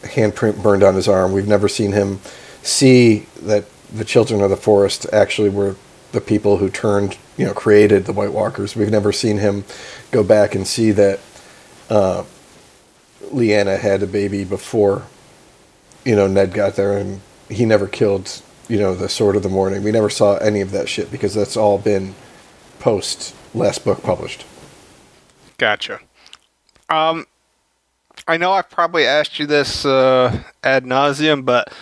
handprint 0.00 0.62
burned 0.62 0.82
on 0.82 0.94
his 0.94 1.06
arm. 1.06 1.32
We've 1.32 1.46
never 1.46 1.68
seen 1.68 1.92
him 1.92 2.20
see 2.62 3.26
that 3.42 3.66
the 3.92 4.06
children 4.06 4.40
of 4.40 4.48
the 4.48 4.56
forest 4.56 5.04
actually 5.12 5.50
were 5.50 5.76
the 6.12 6.22
people 6.22 6.56
who 6.56 6.70
turned, 6.70 7.18
you 7.36 7.44
know, 7.44 7.52
created 7.52 8.06
the 8.06 8.14
White 8.14 8.32
Walkers. 8.32 8.74
We've 8.74 8.90
never 8.90 9.12
seen 9.12 9.36
him 9.36 9.64
go 10.10 10.24
back 10.24 10.54
and 10.54 10.66
see 10.66 10.90
that 10.92 11.20
uh, 11.90 12.24
Lyanna 13.24 13.78
had 13.78 14.02
a 14.02 14.06
baby 14.06 14.42
before, 14.42 15.02
you 16.02 16.16
know, 16.16 16.26
Ned 16.26 16.54
got 16.54 16.76
there, 16.76 16.96
and 16.96 17.20
he 17.50 17.66
never 17.66 17.86
killed, 17.86 18.40
you 18.68 18.78
know, 18.78 18.94
the 18.94 19.10
Sword 19.10 19.36
of 19.36 19.42
the 19.42 19.50
Morning. 19.50 19.82
We 19.82 19.92
never 19.92 20.08
saw 20.08 20.36
any 20.36 20.62
of 20.62 20.70
that 20.70 20.88
shit 20.88 21.10
because 21.10 21.34
that's 21.34 21.58
all 21.58 21.76
been 21.76 22.14
post 22.78 23.34
last 23.52 23.84
book 23.84 24.02
published. 24.02 24.46
Gotcha. 25.62 26.00
Um, 26.88 27.24
I 28.26 28.36
know 28.36 28.50
I've 28.50 28.68
probably 28.68 29.06
asked 29.06 29.38
you 29.38 29.46
this 29.46 29.86
uh, 29.86 30.42
ad 30.64 30.84
nauseum, 30.84 31.44
but 31.44 31.72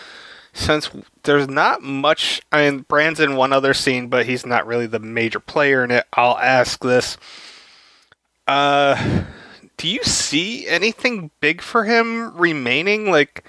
since 0.53 0.91
there's 1.23 1.49
not 1.49 1.83
much, 1.83 2.43
I 2.53 2.69
mean, 2.69 2.81
Bran's 2.81 3.21
in 3.21 3.37
one 3.37 3.55
other 3.55 3.73
scene, 3.73 4.09
but 4.09 4.27
he's 4.27 4.45
not 4.45 4.67
really 4.67 4.87
the 4.87 4.99
major 4.99 5.41
player 5.41 5.83
in 5.83 5.91
it. 5.91 6.05
I'll 6.13 6.37
ask 6.37 6.83
this: 6.83 7.17
uh, 8.47 9.23
do 9.79 9.89
you 9.89 10.03
see 10.03 10.69
anything 10.69 11.31
big 11.41 11.63
for 11.63 11.85
him 11.85 12.37
remaining? 12.37 13.11
Like, 13.11 13.47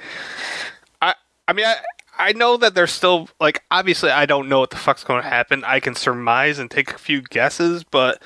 I, 1.01 1.15
I 1.45 1.51
mean, 1.51 1.65
I, 1.65 1.75
I 2.17 2.31
know 2.31 2.55
that 2.55 2.73
there's 2.73 2.93
still 2.93 3.27
like 3.41 3.65
obviously 3.69 4.11
I 4.11 4.25
don't 4.27 4.47
know 4.47 4.61
what 4.61 4.69
the 4.69 4.77
fuck's 4.77 5.03
going 5.03 5.23
to 5.23 5.29
happen. 5.29 5.65
I 5.65 5.81
can 5.81 5.93
surmise 5.93 6.57
and 6.57 6.71
take 6.71 6.93
a 6.93 6.97
few 6.97 7.21
guesses, 7.21 7.83
but 7.83 8.21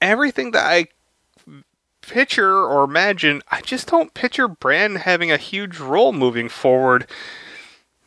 everything 0.00 0.50
that 0.50 0.66
I 0.66 0.88
picture 2.02 2.64
or 2.64 2.84
imagine, 2.84 3.42
I 3.50 3.60
just 3.60 3.88
don't 3.88 4.12
picture 4.14 4.48
Bran 4.48 4.96
having 4.96 5.30
a 5.30 5.36
huge 5.36 5.78
role 5.78 6.12
moving 6.12 6.48
forward. 6.48 7.06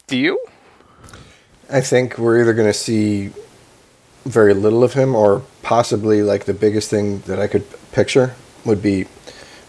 Do 0.08 0.18
you? 0.18 0.40
I 1.72 1.82
think 1.82 2.18
we're 2.18 2.42
either 2.42 2.54
going 2.54 2.68
to 2.68 2.74
see 2.74 3.32
very 4.26 4.54
little 4.54 4.84
of 4.84 4.94
him, 4.94 5.16
or 5.16 5.44
possibly 5.62 6.22
like 6.22 6.46
the 6.46 6.54
biggest 6.54 6.90
thing 6.90 7.20
that 7.22 7.40
I 7.40 7.48
could 7.48 7.66
picture 7.92 8.36
would 8.66 8.82
be 8.82 9.06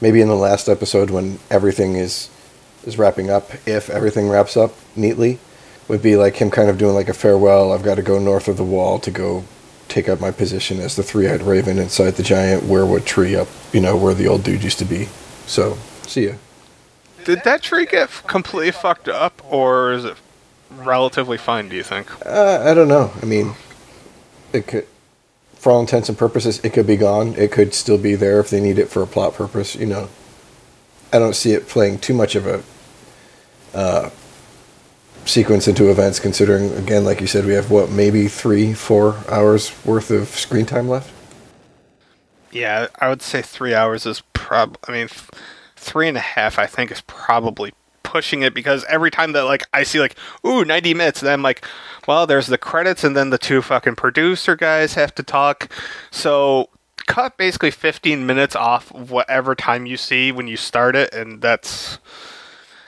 maybe 0.00 0.20
in 0.20 0.28
the 0.28 0.34
last 0.34 0.68
episode 0.68 1.10
when 1.10 1.38
everything 1.50 1.96
is 1.96 2.30
is 2.84 2.98
wrapping 2.98 3.30
up. 3.30 3.50
If 3.66 3.90
everything 3.90 4.28
wraps 4.28 4.56
up 4.56 4.74
neatly, 4.94 5.38
would 5.88 6.02
be 6.02 6.16
like 6.16 6.36
him 6.36 6.50
kind 6.50 6.70
of 6.70 6.78
doing 6.78 6.94
like 6.94 7.08
a 7.08 7.14
farewell. 7.14 7.72
I've 7.72 7.82
got 7.82 7.96
to 7.96 8.02
go 8.02 8.18
north 8.18 8.48
of 8.48 8.56
the 8.56 8.64
wall 8.64 8.98
to 9.00 9.10
go 9.10 9.44
take 9.88 10.08
up 10.08 10.20
my 10.20 10.30
position 10.30 10.80
as 10.80 10.96
the 10.96 11.02
three-eyed 11.02 11.42
raven 11.42 11.78
inside 11.78 12.12
the 12.12 12.22
giant 12.22 12.64
weirwood 12.64 13.04
tree 13.04 13.36
up, 13.36 13.48
you 13.72 13.80
know, 13.80 13.96
where 13.96 14.14
the 14.14 14.26
old 14.26 14.42
dude 14.42 14.62
used 14.62 14.78
to 14.78 14.84
be. 14.84 15.08
So, 15.46 15.78
see 16.02 16.26
ya. 16.26 16.34
Did 17.24 17.42
that 17.44 17.62
tree 17.62 17.86
get 17.86 18.08
completely 18.26 18.70
fucked 18.70 19.08
up, 19.08 19.42
or 19.52 19.92
is 19.92 20.04
it 20.04 20.16
relatively 20.70 21.38
fine? 21.38 21.68
Do 21.68 21.76
you 21.76 21.82
think? 21.82 22.08
Uh, 22.24 22.62
I 22.64 22.74
don't 22.74 22.88
know. 22.88 23.12
I 23.20 23.26
mean, 23.26 23.54
it 24.52 24.66
could, 24.66 24.86
for 25.54 25.72
all 25.72 25.80
intents 25.80 26.08
and 26.08 26.16
purposes, 26.16 26.60
it 26.64 26.72
could 26.72 26.86
be 26.86 26.96
gone. 26.96 27.34
It 27.34 27.50
could 27.50 27.74
still 27.74 27.98
be 27.98 28.14
there 28.14 28.38
if 28.38 28.50
they 28.50 28.60
need 28.60 28.78
it 28.78 28.88
for 28.88 29.02
a 29.02 29.06
plot 29.06 29.34
purpose. 29.34 29.74
You 29.74 29.86
know, 29.86 30.08
I 31.12 31.18
don't 31.18 31.34
see 31.34 31.52
it 31.52 31.68
playing 31.68 31.98
too 31.98 32.14
much 32.14 32.34
of 32.36 32.46
a 32.46 32.62
uh, 33.74 34.10
sequence 35.26 35.68
into 35.68 35.90
events. 35.90 36.18
Considering, 36.18 36.72
again, 36.72 37.04
like 37.04 37.20
you 37.20 37.26
said, 37.26 37.44
we 37.44 37.54
have 37.54 37.70
what 37.70 37.90
maybe 37.90 38.28
three, 38.28 38.72
four 38.72 39.16
hours 39.28 39.72
worth 39.84 40.10
of 40.10 40.28
screen 40.28 40.66
time 40.66 40.88
left. 40.88 41.12
Yeah, 42.50 42.86
I 42.98 43.08
would 43.08 43.22
say 43.22 43.42
three 43.42 43.74
hours 43.74 44.06
is 44.06 44.22
prob. 44.32 44.78
I 44.88 44.92
mean, 44.92 45.08
th- 45.08 45.28
three 45.76 46.08
and 46.08 46.16
a 46.16 46.20
half. 46.20 46.58
I 46.58 46.66
think 46.66 46.90
is 46.90 47.02
probably 47.02 47.74
pushing 48.02 48.42
it 48.42 48.54
because 48.54 48.84
every 48.84 49.10
time 49.10 49.32
that 49.32 49.42
like 49.42 49.64
I 49.74 49.82
see 49.82 50.00
like 50.00 50.16
ooh 50.46 50.64
90 50.64 50.94
minutes, 50.94 51.20
then 51.20 51.34
I'm 51.34 51.42
like, 51.42 51.66
well, 52.06 52.26
there's 52.26 52.46
the 52.46 52.56
credits 52.56 53.04
and 53.04 53.16
then 53.16 53.30
the 53.30 53.38
two 53.38 53.60
fucking 53.60 53.96
producer 53.96 54.56
guys 54.56 54.94
have 54.94 55.14
to 55.16 55.22
talk. 55.22 55.70
So 56.10 56.70
cut 57.06 57.36
basically 57.36 57.70
15 57.70 58.26
minutes 58.26 58.56
off 58.56 58.92
whatever 58.92 59.54
time 59.54 59.86
you 59.86 59.96
see 59.96 60.32
when 60.32 60.46
you 60.48 60.56
start 60.56 60.96
it, 60.96 61.12
and 61.12 61.40
that's 61.40 61.98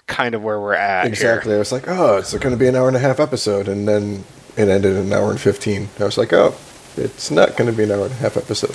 kind 0.09 0.35
of 0.35 0.43
where 0.43 0.61
we're 0.61 0.75
at. 0.75 1.07
Exactly. 1.07 1.51
Here. 1.51 1.57
I 1.57 1.59
was 1.61 1.71
like, 1.73 1.87
oh, 1.87 2.17
it's 2.17 2.33
going 2.37 2.53
to 2.53 2.59
be 2.59 2.67
an 2.67 2.75
hour 2.75 2.89
and 2.89 2.97
a 2.97 3.01
half 3.01 3.21
episode, 3.21 3.69
and 3.69 3.87
then 3.87 4.25
it 4.57 4.69
ended 4.69 4.97
in 4.97 5.07
an 5.07 5.13
hour 5.13 5.31
and 5.31 5.41
15. 5.41 5.89
I 6.01 6.05
was 6.05 6.19
like, 6.19 6.33
oh, 6.33 6.55
it's 6.97 7.31
not 7.31 7.57
going 7.57 7.71
to 7.71 7.77
be 7.77 7.85
an 7.85 7.93
hour 7.93 8.05
and 8.07 8.13
a 8.13 8.17
half 8.17 8.37
episode. 8.37 8.75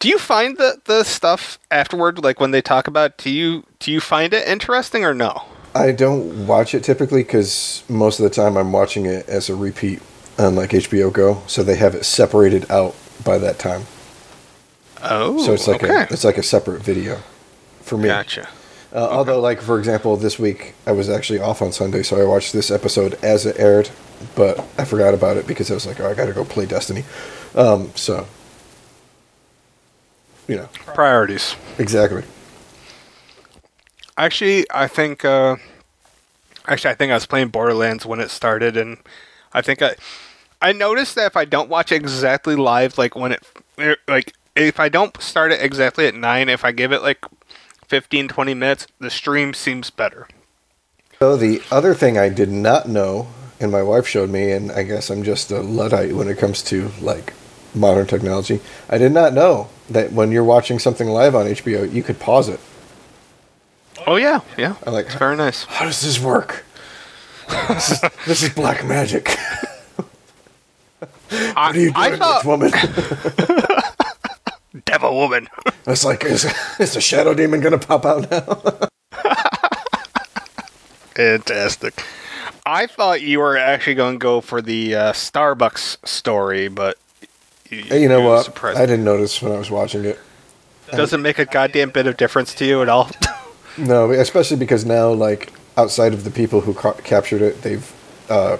Do 0.00 0.08
you 0.08 0.18
find 0.18 0.56
the 0.56 0.80
the 0.84 1.04
stuff 1.04 1.58
afterward, 1.70 2.22
like 2.24 2.40
when 2.40 2.50
they 2.52 2.62
talk 2.62 2.86
about, 2.86 3.18
do 3.18 3.30
you 3.30 3.64
do 3.80 3.92
you 3.92 4.00
find 4.00 4.32
it 4.32 4.46
interesting 4.48 5.04
or 5.04 5.12
no? 5.14 5.42
I 5.74 5.92
don't 5.92 6.46
watch 6.46 6.74
it 6.74 6.82
typically 6.82 7.22
because 7.22 7.84
most 7.88 8.18
of 8.18 8.24
the 8.24 8.30
time 8.30 8.56
I'm 8.56 8.72
watching 8.72 9.06
it 9.06 9.28
as 9.28 9.48
a 9.50 9.54
repeat 9.54 10.00
on 10.38 10.56
like 10.56 10.70
HBO 10.70 11.12
Go, 11.12 11.42
so 11.46 11.62
they 11.62 11.76
have 11.76 11.94
it 11.94 12.04
separated 12.04 12.70
out 12.70 12.96
by 13.24 13.36
that 13.38 13.58
time. 13.58 13.82
Oh, 15.02 15.38
So 15.44 15.52
it's 15.52 15.68
like 15.68 15.82
okay. 15.84 15.94
a 15.94 16.02
it's 16.10 16.24
like 16.24 16.38
a 16.38 16.42
separate 16.42 16.82
video 16.82 17.16
for 17.82 17.98
me. 17.98 18.08
gotcha. 18.08 18.48
Uh, 18.92 19.08
Although, 19.08 19.40
like 19.40 19.60
for 19.60 19.78
example, 19.78 20.16
this 20.16 20.38
week 20.38 20.74
I 20.86 20.92
was 20.92 21.08
actually 21.08 21.38
off 21.38 21.62
on 21.62 21.72
Sunday, 21.72 22.02
so 22.02 22.20
I 22.20 22.24
watched 22.24 22.52
this 22.52 22.70
episode 22.70 23.14
as 23.22 23.46
it 23.46 23.58
aired, 23.58 23.88
but 24.34 24.58
I 24.78 24.84
forgot 24.84 25.14
about 25.14 25.36
it 25.36 25.46
because 25.46 25.70
I 25.70 25.74
was 25.74 25.86
like, 25.86 26.00
oh, 26.00 26.10
I 26.10 26.14
got 26.14 26.26
to 26.26 26.32
go 26.32 26.44
play 26.44 26.66
Destiny. 26.66 27.04
Um, 27.54 27.92
so, 27.94 28.26
you 30.48 30.56
know, 30.56 30.68
Priorities. 30.86 31.54
exactly. 31.78 32.24
Actually, 34.18 34.66
I 34.70 34.88
think. 34.88 35.24
Uh, 35.24 35.56
actually, 36.66 36.90
I 36.90 36.94
think 36.94 37.10
I 37.12 37.14
was 37.14 37.26
playing 37.26 37.48
Borderlands 37.48 38.04
when 38.04 38.20
it 38.20 38.30
started, 38.30 38.76
and 38.76 38.98
I 39.52 39.62
think 39.62 39.82
I, 39.82 39.94
I 40.60 40.72
noticed 40.72 41.14
that 41.14 41.26
if 41.26 41.36
I 41.36 41.44
don't 41.44 41.68
watch 41.70 41.92
exactly 41.92 42.56
live, 42.56 42.98
like 42.98 43.14
when 43.14 43.32
it, 43.32 43.98
like 44.08 44.34
if 44.56 44.80
I 44.80 44.88
don't 44.88 45.20
start 45.22 45.52
it 45.52 45.62
exactly 45.62 46.06
at 46.06 46.14
nine, 46.14 46.48
if 46.48 46.64
I 46.64 46.72
give 46.72 46.92
it 46.92 47.02
like 47.02 47.24
15, 47.90 48.28
20 48.28 48.54
minutes, 48.54 48.86
the 49.00 49.10
stream 49.10 49.52
seems 49.52 49.90
better. 49.90 50.28
So 51.18 51.36
the 51.36 51.60
other 51.72 51.92
thing 51.92 52.16
I 52.16 52.28
did 52.28 52.48
not 52.48 52.88
know, 52.88 53.26
and 53.58 53.72
my 53.72 53.82
wife 53.82 54.06
showed 54.06 54.30
me, 54.30 54.52
and 54.52 54.70
I 54.70 54.84
guess 54.84 55.10
I'm 55.10 55.24
just 55.24 55.50
a 55.50 55.60
luddite 55.60 56.12
when 56.12 56.28
it 56.28 56.38
comes 56.38 56.62
to 56.70 56.92
like 57.00 57.32
modern 57.74 58.06
technology. 58.06 58.60
I 58.88 58.96
did 58.96 59.10
not 59.10 59.34
know 59.34 59.70
that 59.90 60.12
when 60.12 60.30
you're 60.30 60.44
watching 60.44 60.78
something 60.78 61.08
live 61.08 61.34
on 61.34 61.46
HBO, 61.46 61.92
you 61.92 62.04
could 62.04 62.20
pause 62.20 62.48
it. 62.48 62.60
Oh 64.06 64.14
yeah, 64.14 64.42
yeah. 64.56 64.76
I 64.86 64.90
like. 64.90 65.06
It's 65.06 65.16
very 65.16 65.36
nice. 65.36 65.64
How 65.64 65.84
does 65.84 66.00
this 66.00 66.20
work? 66.20 66.64
this, 67.68 67.90
is, 67.90 68.00
this 68.24 68.42
is 68.44 68.50
black 68.50 68.86
magic. 68.86 69.30
I, 71.32 71.66
What 71.66 71.76
are 71.76 71.80
you 71.80 71.92
I 71.96 72.16
thought 72.16 72.44
woman? 72.44 72.70
Devil 74.84 75.16
Woman. 75.16 75.48
It's 75.86 76.04
like, 76.04 76.24
is, 76.24 76.44
is 76.78 76.94
the 76.94 77.00
shadow 77.00 77.34
demon 77.34 77.60
gonna 77.60 77.78
pop 77.78 78.04
out 78.04 78.30
now? 78.30 78.88
Fantastic. 81.14 82.04
I 82.64 82.86
thought 82.86 83.22
you 83.22 83.40
were 83.40 83.56
actually 83.56 83.94
going 83.94 84.14
to 84.14 84.18
go 84.18 84.40
for 84.40 84.62
the 84.62 84.94
uh, 84.94 85.12
Starbucks 85.12 86.06
story, 86.06 86.68
but 86.68 86.98
you, 87.68 87.78
you 87.78 88.08
know 88.08 88.20
what? 88.20 88.44
surprised 88.44 88.78
I 88.78 88.86
didn't 88.86 89.04
notice 89.04 89.42
when 89.42 89.52
I 89.52 89.58
was 89.58 89.70
watching 89.70 90.04
it. 90.04 90.18
Doesn't 90.92 91.22
make 91.22 91.38
a 91.38 91.44
goddamn 91.44 91.90
bit 91.90 92.06
of 92.06 92.16
difference 92.16 92.54
to 92.54 92.64
you 92.64 92.82
at 92.82 92.88
all. 92.88 93.10
No, 93.78 94.10
especially 94.10 94.56
because 94.56 94.84
now, 94.84 95.10
like, 95.12 95.52
outside 95.76 96.12
of 96.12 96.24
the 96.24 96.30
people 96.30 96.60
who 96.60 96.74
ca- 96.74 96.94
captured 96.94 97.40
it, 97.40 97.62
they've 97.62 97.90
uh, 98.28 98.58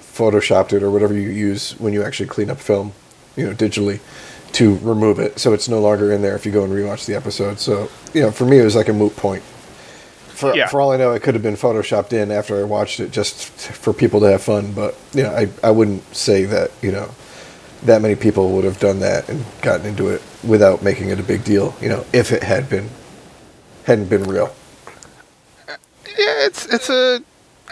photoshopped 0.00 0.72
it 0.72 0.84
or 0.84 0.90
whatever 0.90 1.12
you 1.14 1.28
use 1.28 1.72
when 1.80 1.92
you 1.92 2.02
actually 2.04 2.28
clean 2.28 2.48
up 2.48 2.58
film, 2.58 2.92
you 3.34 3.44
know, 3.44 3.52
digitally, 3.52 3.98
to 4.56 4.76
remove 4.78 5.18
it. 5.18 5.38
So 5.38 5.52
it's 5.52 5.68
no 5.68 5.80
longer 5.80 6.12
in 6.12 6.22
there 6.22 6.34
if 6.34 6.46
you 6.46 6.52
go 6.52 6.64
and 6.64 6.72
rewatch 6.72 7.04
the 7.04 7.14
episode. 7.14 7.58
So, 7.58 7.90
you 8.14 8.22
know, 8.22 8.30
for 8.30 8.46
me, 8.46 8.58
it 8.58 8.64
was 8.64 8.74
like 8.74 8.88
a 8.88 8.92
moot 8.92 9.14
point. 9.16 9.42
For, 9.42 10.54
Yeah. 10.54 10.66
for 10.66 10.80
all 10.80 10.92
I 10.92 10.96
know, 10.96 11.12
it 11.12 11.22
could 11.22 11.34
have 11.34 11.42
been 11.42 11.56
photoshopped 11.56 12.12
in 12.14 12.30
after 12.30 12.58
I 12.58 12.62
watched 12.64 12.98
it 13.00 13.10
just 13.10 13.44
for 13.48 13.92
people 13.92 14.20
to 14.20 14.30
have 14.30 14.42
fun. 14.42 14.72
But, 14.72 14.94
you 15.12 15.22
know, 15.24 15.30
I, 15.30 15.48
I 15.62 15.70
wouldn't 15.70 16.14
say 16.14 16.44
that, 16.46 16.70
you 16.80 16.90
know, 16.90 17.10
that 17.82 18.00
many 18.00 18.14
people 18.14 18.52
would 18.52 18.64
have 18.64 18.80
done 18.80 19.00
that 19.00 19.28
and 19.28 19.44
gotten 19.60 19.84
into 19.86 20.08
it 20.08 20.22
without 20.42 20.82
making 20.82 21.10
it 21.10 21.20
a 21.20 21.22
big 21.22 21.44
deal, 21.44 21.74
you 21.80 21.88
know, 21.90 22.04
if 22.14 22.32
it 22.32 22.42
had 22.42 22.70
been 22.70 22.88
hadn't 23.84 24.08
been 24.08 24.24
real. 24.24 24.54
Uh, 25.68 25.76
yeah, 26.06 26.46
it's 26.46 26.64
it's 26.66 26.88
a. 26.88 27.20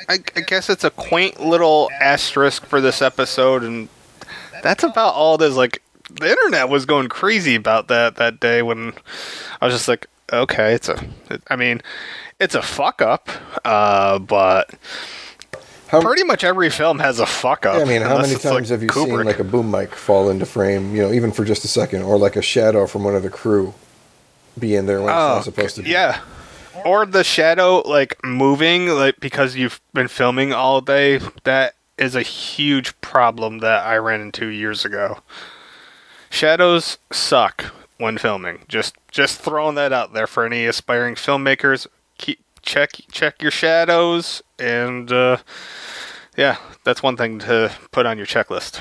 I, 0.09 0.19
I 0.37 0.41
guess 0.41 0.69
it's 0.69 0.85
a 0.85 0.91
quaint 0.91 1.41
little 1.41 1.89
asterisk 1.99 2.67
for 2.67 2.81
this 2.81 3.01
episode, 3.01 3.63
and 3.63 3.89
that's 4.63 4.85
about 4.85 5.15
all 5.15 5.37
it 5.37 5.43
is. 5.43 5.57
Like 5.57 5.81
the 6.21 6.31
internet 6.31 6.69
was 6.69 6.87
going 6.87 7.09
crazy 7.09 7.55
about 7.55 7.89
that 7.89 8.17
that 8.17 8.41
day 8.41 8.63
when 8.63 8.93
I 9.61 9.67
was 9.67 9.75
just 9.75 9.89
like, 9.89 10.07
okay, 10.33 10.75
it's 10.75 10.89
a. 10.89 11.03
It, 11.31 11.43
I 11.49 11.57
mean, 11.57 11.81
it's 12.41 12.55
a 12.55 12.63
fuck 12.63 13.03
up, 13.03 13.29
uh, 13.65 14.19
but 14.19 14.71
How, 15.89 16.01
pretty 16.01 16.25
much 16.25 16.45
every 16.45 16.71
film 16.71 16.99
has 16.99 17.21
a 17.21 17.27
fuck 17.27 17.67
up. 17.67 17.77
I 17.77 17.85
mean, 17.85 18.03
how 18.03 18.19
many 18.19 18.35
it's, 18.35 18.45
like, 18.45 18.55
times 18.55 18.69
have 18.71 18.83
you 18.83 18.89
seen 18.89 19.25
like 19.25 19.39
a 19.39 19.45
boom 19.45 19.71
mic 19.71 19.95
fall 19.95 20.31
into 20.31 20.47
frame, 20.47 20.95
you 20.95 21.03
know, 21.03 21.13
even 21.13 21.33
for 21.33 21.45
just 21.45 21.65
a 21.65 21.69
second, 21.69 22.03
or 22.03 22.19
like 22.19 22.37
a 22.37 22.43
shadow 22.43 22.87
from 22.87 23.05
one 23.05 23.15
of 23.15 23.23
the 23.23 23.31
crew 23.31 23.75
be 24.59 24.75
in 24.77 24.87
there 24.87 25.01
when 25.01 25.09
it's 25.11 25.15
Oh, 25.17 25.35
not 25.37 25.45
supposed 25.45 25.77
to 25.77 25.83
be? 25.83 25.91
Yeah. 25.91 26.21
Or 26.85 27.07
the 27.07 27.25
shadow 27.25 27.83
like 27.89 28.17
moving 28.25 28.89
like 28.89 29.21
because 29.21 29.57
you've 29.57 29.81
been 29.93 30.09
filming 30.09 30.53
all 30.53 30.81
day. 30.81 31.21
That 31.45 31.75
is 31.97 32.17
a 32.17 32.23
huge 32.23 33.01
problem 33.01 33.59
that 33.61 33.87
I 33.87 33.97
ran 33.99 34.21
into 34.21 34.47
years 34.47 34.85
ago. 34.85 35.19
Shadows 36.35 36.99
suck 37.13 37.73
when 37.99 38.19
filming. 38.19 38.65
Just 38.67 38.97
just 39.13 39.41
throwing 39.41 39.77
that 39.77 39.93
out 39.93 40.15
there 40.15 40.27
for 40.27 40.45
any 40.45 40.67
aspiring 40.67 41.15
filmmakers. 41.15 41.87
Keep 42.19 42.41
check 42.61 42.91
check 43.13 43.41
your 43.41 43.53
shadows 43.53 44.43
and 44.59 45.13
uh, 45.13 45.37
yeah, 46.37 46.57
that's 46.83 47.05
one 47.05 47.17
thing 47.17 47.39
to 47.39 47.73
put 47.93 48.05
on 48.05 48.17
your 48.17 48.27
checklist. 48.27 48.81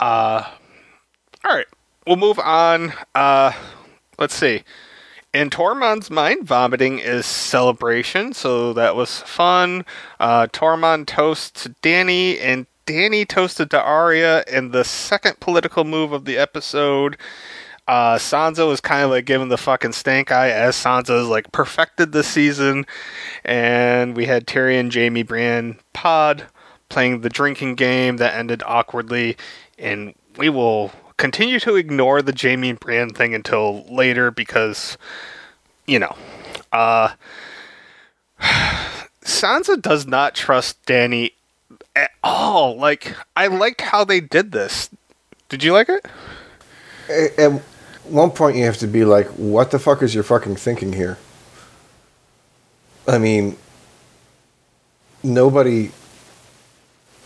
Uh 0.00 0.44
all 1.44 1.54
right, 1.54 1.66
we'll 2.06 2.16
move 2.16 2.38
on. 2.38 2.94
Uh 3.14 3.52
let's 4.18 4.34
see. 4.34 4.62
In 5.34 5.50
Tormund's 5.50 6.10
mind, 6.10 6.46
vomiting 6.46 7.00
is 7.00 7.26
celebration, 7.26 8.32
so 8.32 8.72
that 8.72 8.96
was 8.96 9.18
fun. 9.18 9.84
Uh, 10.18 10.46
Tormund 10.46 11.06
toasts 11.06 11.66
Dany, 11.82 12.40
and 12.40 12.66
Dany 12.88 13.28
toasted 13.28 13.70
to 13.72 13.82
Arya 13.82 14.44
in 14.50 14.70
the 14.70 14.82
second 14.82 15.40
political 15.40 15.84
move 15.84 16.12
of 16.12 16.24
the 16.24 16.38
episode. 16.38 17.18
Uh, 17.86 18.16
Sansa 18.16 18.66
was 18.66 18.80
kind 18.80 19.04
of 19.04 19.10
like 19.10 19.26
giving 19.26 19.50
the 19.50 19.58
fucking 19.58 19.92
stank 19.92 20.32
eye 20.32 20.50
as 20.50 20.74
Sansa's 20.74 21.28
like 21.28 21.52
perfected 21.52 22.12
the 22.12 22.22
season, 22.22 22.86
and 23.44 24.16
we 24.16 24.24
had 24.24 24.46
Tyrion, 24.46 24.90
Jaime, 24.90 25.22
Bran, 25.22 25.78
Pod 25.92 26.46
playing 26.88 27.20
the 27.20 27.28
drinking 27.28 27.74
game 27.74 28.16
that 28.16 28.34
ended 28.34 28.62
awkwardly, 28.64 29.36
and 29.78 30.14
we 30.38 30.48
will 30.48 30.90
continue 31.18 31.60
to 31.60 31.76
ignore 31.76 32.22
the 32.22 32.34
Jaime 32.34 32.70
and 32.70 32.80
Bran 32.80 33.10
thing 33.10 33.34
until 33.34 33.84
later 33.94 34.30
because, 34.30 34.96
you 35.86 35.98
know, 35.98 36.16
uh, 36.72 37.10
Sansa 38.40 39.80
does 39.80 40.06
not 40.06 40.34
trust 40.34 40.82
Dany 40.86 41.32
at 41.94 42.10
all. 42.22 42.76
Like, 42.76 43.14
I 43.36 43.46
liked 43.46 43.80
how 43.80 44.04
they 44.04 44.20
did 44.20 44.52
this. 44.52 44.90
Did 45.48 45.62
you 45.62 45.72
like 45.72 45.88
it? 45.88 46.06
At 47.38 47.62
one 48.04 48.30
point, 48.30 48.56
you 48.56 48.64
have 48.64 48.76
to 48.78 48.86
be 48.86 49.04
like, 49.04 49.26
what 49.28 49.70
the 49.70 49.78
fuck 49.78 50.02
is 50.02 50.14
your 50.14 50.24
fucking 50.24 50.56
thinking 50.56 50.92
here? 50.92 51.18
I 53.06 53.18
mean, 53.18 53.56
nobody, 55.22 55.92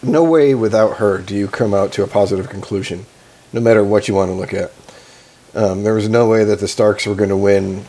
no 0.02 0.22
way 0.22 0.54
without 0.54 0.98
her 0.98 1.18
do 1.18 1.34
you 1.34 1.48
come 1.48 1.74
out 1.74 1.92
to 1.92 2.04
a 2.04 2.06
positive 2.06 2.48
conclusion, 2.48 3.06
no 3.52 3.60
matter 3.60 3.82
what 3.82 4.06
you 4.06 4.14
want 4.14 4.30
to 4.30 4.34
look 4.34 4.54
at. 4.54 4.72
Um, 5.54 5.82
there 5.82 5.94
was 5.94 6.08
no 6.08 6.28
way 6.28 6.44
that 6.44 6.60
the 6.60 6.68
Starks 6.68 7.06
were 7.06 7.14
going 7.14 7.30
to 7.30 7.36
win 7.36 7.84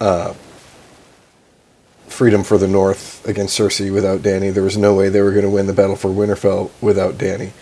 uh, 0.00 0.34
freedom 2.10 2.44
for 2.44 2.58
the 2.58 2.68
North 2.68 3.26
against 3.26 3.58
Cersei 3.58 3.92
without 3.92 4.20
Dany. 4.20 4.52
There 4.52 4.62
was 4.62 4.76
no 4.76 4.94
way 4.94 5.08
they 5.08 5.22
were 5.22 5.30
going 5.30 5.44
to 5.44 5.50
win 5.50 5.66
the 5.66 5.72
battle 5.72 5.96
for 5.96 6.08
Winterfell 6.08 6.70
without 6.80 7.14
Dany. 7.14 7.52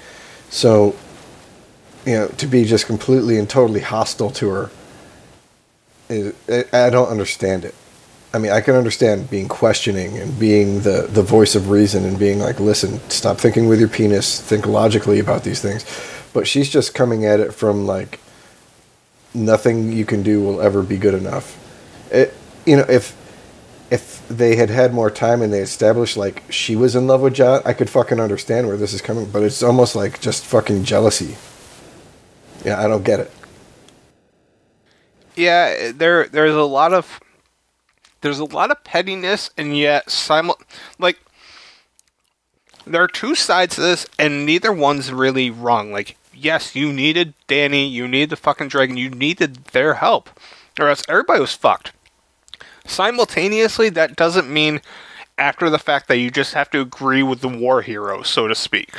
So, 0.51 0.97
you 2.05 2.15
know, 2.15 2.29
to 2.29 2.47
be 2.47 2.65
just 2.65 2.87
completely 2.87 3.39
and 3.39 3.49
totally 3.49 3.81
hostile 3.81 4.31
to 4.31 4.49
her, 4.49 4.71
is, 6.09 6.35
I 6.73 6.91
don't 6.91 7.09
understand 7.09 7.65
it. 7.65 7.75
I 8.33 8.39
mean, 8.39 8.53
I 8.53 8.61
can 8.61 8.75
understand 8.75 9.31
being 9.31 9.49
questioning 9.49 10.19
and 10.19 10.39
being 10.39 10.81
the, 10.81 11.07
the 11.09 11.23
voice 11.23 11.55
of 11.55 11.71
reason 11.71 12.05
and 12.05 12.19
being 12.19 12.39
like, 12.39 12.61
listen, 12.61 13.01
stop 13.11 13.39
thinking 13.39 13.69
with 13.69 13.81
your 13.81 13.89
penis, 13.89 14.41
think 14.41 14.67
logically 14.67 15.19
about 15.19 15.45
these 15.45 15.61
things. 15.61 15.85
But 16.33 16.47
she's 16.47 16.69
just 16.69 16.95
coming 16.95 17.25
at 17.25 17.41
it 17.41 17.55
from 17.55 17.87
like, 17.87 18.21
nothing 19.35 19.93
you 19.93 20.05
can 20.05 20.23
do 20.23 20.43
will 20.43 20.61
ever 20.61 20.83
be 20.83 20.97
good 20.97 21.15
enough. 21.15 21.57
It, 22.11 22.35
you 22.67 22.77
know, 22.77 22.85
if 22.89 23.15
if 23.91 24.27
they 24.29 24.57
had 24.57 24.71
had 24.71 24.93
more 24.93 25.11
time 25.11 25.41
and 25.41 25.53
they 25.53 25.61
established 25.61 26.17
like 26.17 26.43
she 26.51 26.77
was 26.77 26.95
in 26.95 27.07
love 27.07 27.23
with 27.23 27.35
Jon, 27.35 27.63
I 27.65 27.73
could 27.73 27.89
fucking 27.89 28.21
understand 28.21 28.67
where 28.67 28.77
this 28.77 28.93
is 28.93 29.01
coming. 29.01 29.31
But 29.31 29.43
it's 29.43 29.63
almost 29.63 29.97
like 29.97 30.21
just 30.21 30.45
fucking 30.45 30.85
jealousy. 30.85 31.37
Yeah, 32.65 32.83
I 32.83 32.89
don't 32.89 33.05
get 33.05 33.21
it. 33.21 33.31
Yeah, 35.37 35.93
there 35.93 36.27
there's 36.27 36.55
a 36.55 36.63
lot 36.63 36.93
of 36.93 37.21
there's 38.21 38.41
a 38.41 38.45
lot 38.45 38.71
of 38.71 38.83
pettiness 38.85 39.51
and 39.57 39.77
yet 39.77 40.11
simul 40.11 40.59
like 40.99 41.19
there 42.85 43.03
are 43.03 43.09
two 43.09 43.35
sides 43.35 43.77
to 43.77 43.81
this 43.81 44.07
and 44.19 44.45
neither 44.45 44.73
one's 44.73 45.13
really 45.13 45.51
wrong. 45.51 45.93
Like 45.93 46.17
yes, 46.35 46.75
you 46.75 46.93
needed 46.93 47.35
Dany, 47.47 47.91
you 47.91 48.09
needed 48.09 48.31
the 48.31 48.37
fucking 48.37 48.69
dragon, 48.69 48.97
you 48.97 49.11
needed 49.11 49.57
their 49.67 49.95
help. 49.95 50.29
Or 50.79 50.89
else 50.89 51.03
everybody 51.09 51.41
was 51.41 51.55
fucked. 51.55 51.93
Simultaneously, 52.89 53.91
that 53.91 54.17
doesn't 54.17 54.51
mean 54.51 54.81
after 55.37 55.71
the 55.71 55.79
fact 55.79 56.09
that 56.09 56.19
you 56.19 56.31
just 56.31 56.55
have 56.55 56.71
to 56.71 56.81
agree 56.81 57.23
with 57.23 57.41
the 57.41 57.49
war 57.49 57.83
hero, 57.83 58.23
so 58.23 58.49
to 58.49 58.55
speak. 58.55 58.93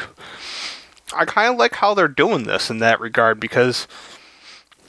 I 1.13 1.25
kind 1.25 1.52
of 1.54 1.60
like 1.60 1.75
how 1.75 1.93
they're 1.93 2.08
doing 2.08 2.43
this 2.43 2.69
in 2.69 2.80
that 2.80 2.99
regard 2.99 3.39
because, 3.39 3.88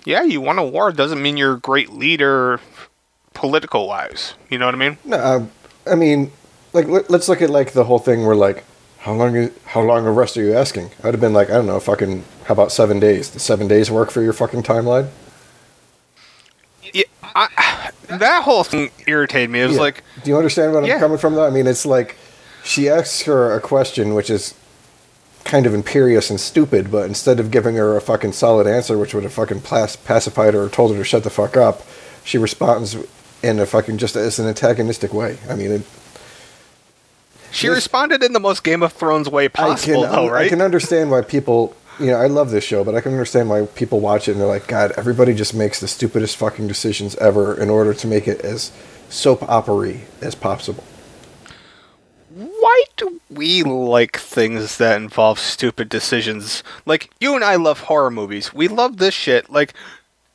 yeah, 0.05 0.23
you 0.23 0.41
won 0.41 0.59
a 0.59 0.65
war 0.65 0.93
doesn't 0.93 1.21
mean 1.21 1.37
you're 1.37 1.55
a 1.55 1.61
great 1.61 1.91
leader 1.91 2.61
political 3.33 3.89
wise. 3.89 4.35
You 4.51 4.59
know 4.59 4.67
what 4.67 4.75
I 4.75 4.79
mean? 4.79 4.99
No, 5.05 5.17
uh, 5.17 5.47
I 5.87 5.95
mean, 5.95 6.31
like 6.73 6.87
let, 6.87 7.11
us 7.11 7.29
look 7.29 7.43
at 7.43 7.51
like 7.51 7.73
the 7.73 7.85
whole 7.85 7.99
thing 7.99 8.27
where 8.27 8.37
like 8.37 8.65
how 8.99 9.15
long 9.15 9.35
is, 9.35 9.51
how 9.65 9.81
long 9.81 10.07
a 10.07 10.13
rest 10.13 10.37
are 10.37 10.43
you 10.43 10.55
asking? 10.55 10.91
I'd 11.03 11.15
have 11.15 11.21
been 11.21 11.33
like 11.33 11.49
I 11.49 11.55
don't 11.55 11.67
know, 11.67 11.81
fucking 11.81 12.25
how 12.45 12.53
about 12.53 12.71
seven 12.71 13.01
days? 13.01 13.31
The 13.31 13.41
seven 13.41 13.67
days 13.67 13.91
work 13.91 14.11
for 14.11 14.23
your 14.23 14.35
fucking 14.35 14.63
timeline? 14.63 15.09
Yeah, 16.93 17.05
I, 17.23 17.49
that 18.09 18.43
whole 18.43 18.65
thing 18.65 18.91
irritated 19.07 19.51
me. 19.51 19.61
It 19.61 19.67
was 19.67 19.77
yeah. 19.77 19.83
like, 19.83 20.05
do 20.23 20.31
you 20.31 20.37
understand 20.37 20.73
where 20.73 20.83
I'm 20.83 21.01
coming 21.01 21.19
from? 21.19 21.35
Though 21.35 21.47
I 21.47 21.51
mean, 21.51 21.67
it's 21.67 21.87
like 21.87 22.17
she 22.65 22.89
asks 22.89 23.23
her 23.23 23.55
a 23.55 23.61
question 23.61 24.15
which 24.15 24.31
is 24.31 24.55
kind 25.45 25.67
of 25.67 25.75
imperious 25.75 26.31
and 26.31 26.39
stupid, 26.39 26.91
but 26.91 27.07
instead 27.07 27.41
of 27.41 27.51
giving 27.51 27.77
her 27.77 27.97
a 27.97 28.01
fucking 28.01 28.33
solid 28.33 28.67
answer, 28.67 28.99
which 28.99 29.15
would 29.15 29.25
have 29.25 29.33
fucking 29.33 29.61
pacified 29.63 30.55
her 30.55 30.65
or 30.65 30.69
told 30.69 30.93
her 30.93 30.99
to 30.99 31.05
shut 31.05 31.25
the 31.25 31.31
fuck 31.31 31.57
up, 31.57 31.83
she 32.25 32.39
responds 32.39 32.97
in 33.43 33.59
a 33.59 33.67
fucking 33.67 33.99
just 33.99 34.17
as 34.17 34.39
an 34.39 34.47
antagonistic 34.47 35.15
way. 35.15 35.39
I 35.49 35.55
mean, 35.55 35.71
it, 35.73 35.83
she 37.51 37.69
responded 37.69 38.23
in 38.23 38.33
the 38.33 38.41
most 38.41 38.63
Game 38.63 38.83
of 38.83 38.93
Thrones 38.93 39.29
way 39.29 39.49
possible, 39.49 40.05
I 40.05 40.07
can, 40.07 40.15
though, 40.15 40.31
right? 40.31 40.47
I 40.47 40.49
can 40.49 40.61
understand 40.61 41.11
why 41.11 41.23
people 41.23 41.75
you 42.01 42.07
know, 42.07 42.17
I 42.17 42.27
love 42.27 42.51
this 42.51 42.65
show, 42.65 42.83
but 42.83 42.95
I 42.95 43.01
can 43.01 43.13
understand 43.13 43.49
why 43.49 43.67
people 43.67 44.01
watch 44.01 44.29
it 44.29 44.33
and 44.33 44.41
they're 44.41 44.49
like, 44.49 44.67
God, 44.67 44.93
everybody 44.97 45.35
just 45.35 45.55
makes 45.55 45.81
the 45.81 45.89
stupidest 45.89 46.37
fucking 46.37 46.67
decisions 46.67 47.15
ever 47.17 47.61
in 47.61 47.69
order 47.69 47.93
to 47.95 48.07
make 48.07 48.27
it 48.27 48.41
as 48.41 48.73
soap 49.09 49.43
opery 49.49 50.03
as 50.21 50.35
possible. 50.35 50.85
Why 52.31 52.85
do 52.97 53.21
we 53.29 53.63
like 53.63 54.17
things 54.17 54.79
that 54.79 54.97
involve 54.97 55.39
stupid 55.39 55.89
decisions? 55.89 56.63
Like, 56.87 57.11
you 57.21 57.35
and 57.35 57.45
I 57.45 57.57
love 57.57 57.81
horror 57.81 58.11
movies. 58.11 58.55
We 58.55 58.69
love 58.69 58.97
this 58.97 59.15
shit. 59.15 59.51
Like, 59.51 59.75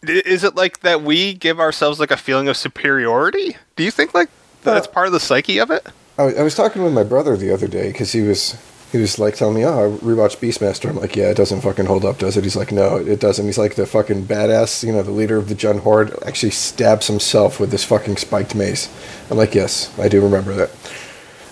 is 0.03 0.43
it 0.43 0.55
like 0.55 0.81
that 0.81 1.01
we 1.01 1.33
give 1.33 1.59
ourselves 1.59 1.99
like 1.99 2.11
a 2.11 2.17
feeling 2.17 2.47
of 2.47 2.57
superiority? 2.57 3.57
Do 3.75 3.83
you 3.83 3.91
think 3.91 4.13
like 4.13 4.29
that's 4.61 4.87
uh, 4.87 4.91
part 4.91 5.07
of 5.07 5.13
the 5.13 5.19
psyche 5.19 5.57
of 5.57 5.71
it? 5.71 5.87
I 6.17 6.43
was 6.43 6.55
talking 6.55 6.83
with 6.83 6.93
my 6.93 7.03
brother 7.03 7.35
the 7.35 7.51
other 7.51 7.67
day 7.67 7.91
because 7.91 8.11
he 8.11 8.21
was 8.21 8.55
he 8.91 8.97
was 8.97 9.19
like 9.19 9.35
telling 9.35 9.55
me, 9.55 9.65
"Oh, 9.65 9.95
I 9.95 9.97
rewatched 9.97 10.37
Beastmaster." 10.37 10.89
I'm 10.89 10.99
like, 10.99 11.15
"Yeah, 11.15 11.29
it 11.29 11.37
doesn't 11.37 11.61
fucking 11.61 11.85
hold 11.85 12.05
up, 12.05 12.17
does 12.17 12.37
it?" 12.37 12.43
He's 12.43 12.55
like, 12.55 12.71
"No, 12.71 12.97
it 12.97 13.19
doesn't." 13.19 13.45
He's 13.45 13.57
like, 13.57 13.75
"The 13.75 13.85
fucking 13.85 14.25
badass, 14.25 14.83
you 14.83 14.93
know, 14.93 15.03
the 15.03 15.11
leader 15.11 15.37
of 15.37 15.49
the 15.49 15.55
Jun 15.55 15.79
Horde 15.79 16.17
actually 16.25 16.51
stabs 16.51 17.07
himself 17.07 17.59
with 17.59 17.71
this 17.71 17.83
fucking 17.83 18.17
spiked 18.17 18.55
mace." 18.55 18.89
I'm 19.29 19.37
like, 19.37 19.55
"Yes, 19.55 19.91
I 19.99 20.07
do 20.07 20.21
remember 20.21 20.53
that." 20.53 20.71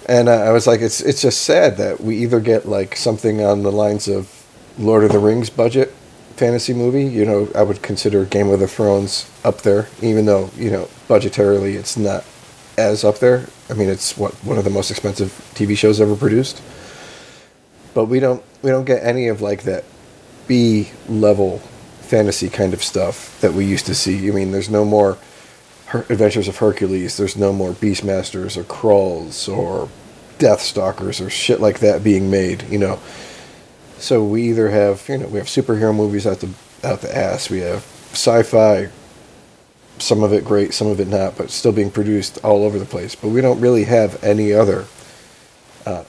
And 0.08 0.30
uh, 0.30 0.34
I 0.34 0.52
was 0.52 0.68
like, 0.68 0.82
"It's 0.82 1.02
it's 1.02 1.22
just 1.22 1.42
sad 1.42 1.78
that 1.78 2.02
we 2.02 2.18
either 2.18 2.40
get 2.40 2.68
like 2.68 2.96
something 2.96 3.44
on 3.44 3.64
the 3.64 3.72
lines 3.72 4.08
of 4.08 4.46
Lord 4.78 5.04
of 5.04 5.12
the 5.12 5.20
Rings 5.20 5.50
budget 5.50 5.94
fantasy 6.36 6.74
movie. 6.74 7.06
You 7.06 7.26
know, 7.26 7.50
I 7.56 7.64
would 7.64 7.82
consider 7.82 8.26
Game 8.26 8.50
of 8.50 8.60
the 8.60 8.68
Thrones 8.68 9.30
up 9.44 9.62
there, 9.62 9.88
even 10.02 10.26
though 10.26 10.50
you 10.56 10.72
know 10.72 10.88
budgetarily 11.08 11.76
it's 11.76 11.98
not 11.98 12.26
as 12.78 13.04
up 13.04 13.20
there. 13.20 13.48
I 13.70 13.74
mean, 13.74 13.90
it's 13.90 14.18
what 14.18 14.34
one 14.46 14.58
of 14.58 14.64
the 14.64 14.70
most 14.70 14.92
expensive 14.92 15.32
TV 15.56 15.78
shows 15.78 16.00
ever 16.00 16.16
produced." 16.16 16.62
But 17.94 18.06
we 18.06 18.20
don't 18.20 18.44
we 18.62 18.70
don't 18.70 18.86
get 18.86 19.04
any 19.04 19.28
of 19.28 19.42
like 19.42 19.64
that 19.64 19.84
B 20.48 20.92
level 21.08 21.60
fantasy 22.02 22.50
kind 22.50 22.74
of 22.74 22.84
stuff 22.84 23.40
that 23.42 23.54
we 23.54 23.66
used 23.66 23.86
to 23.88 23.96
see. 23.96 24.28
I 24.28 24.32
mean, 24.32 24.52
there's 24.52 24.70
no 24.70 24.86
more 24.86 25.18
Her- 25.88 26.06
Adventures 26.10 26.48
of 26.48 26.58
Hercules. 26.58 27.18
There's 27.18 27.38
no 27.38 27.54
more 27.54 27.72
Beastmasters 27.72 28.58
or 28.58 28.64
Krulls 28.64 29.48
or 29.52 29.90
Deathstalkers 30.40 31.26
or 31.26 31.30
shit 31.30 31.60
like 31.62 31.80
that 31.80 32.04
being 32.04 32.30
made. 32.30 32.64
You 32.70 32.80
know, 32.80 33.00
so 33.98 34.24
we 34.24 34.44
either 34.50 34.70
have 34.70 35.08
you 35.08 35.18
know 35.18 35.28
we 35.28 35.38
have 35.38 35.48
superhero 35.48 35.96
movies 35.96 36.28
out 36.28 36.40
the 36.40 36.50
out 36.84 37.02
the 37.02 37.16
ass. 37.16 37.50
We 37.50 37.60
have 37.60 37.84
sci-fi. 38.12 38.90
Some 40.00 40.24
of 40.24 40.34
it 40.34 40.44
great, 40.44 40.74
some 40.74 40.88
of 40.88 41.00
it 41.00 41.08
not, 41.08 41.38
but 41.38 41.52
still 41.52 41.72
being 41.72 41.92
produced 41.92 42.44
all 42.44 42.64
over 42.66 42.80
the 42.80 42.86
place. 42.86 43.16
But 43.16 43.30
we 43.30 43.42
don't 43.42 43.62
really 43.62 43.84
have 43.84 44.22
any 44.24 44.52
other 44.52 44.86
uh, 45.86 46.04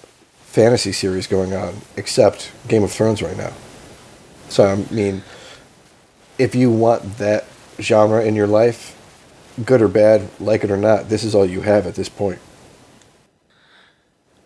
fantasy 0.55 0.93
series 0.93 1.27
going 1.27 1.53
on 1.53 1.75
except 1.97 2.53
Game 2.69 2.85
of 2.85 2.93
Thrones 2.93 3.21
right 3.21 3.37
now. 3.37 3.53
So 4.49 4.65
I 4.65 4.77
mean, 4.95 5.25
if 6.39 6.55
you 6.55 6.71
want 6.71 7.19
that 7.19 7.45
genre 7.81 8.25
in 8.25 8.37
your 8.37 8.47
life, 8.47 8.97
good 9.65 9.83
or 9.83 9.89
bad, 9.89 10.29
like 10.39 10.63
it 10.63 10.71
or 10.71 10.77
not, 10.77 11.09
this 11.09 11.25
is 11.25 11.35
all 11.35 11.45
you 11.45 11.63
have 11.63 11.89
at 11.89 11.97
this 11.97 12.09
point. 12.09 12.39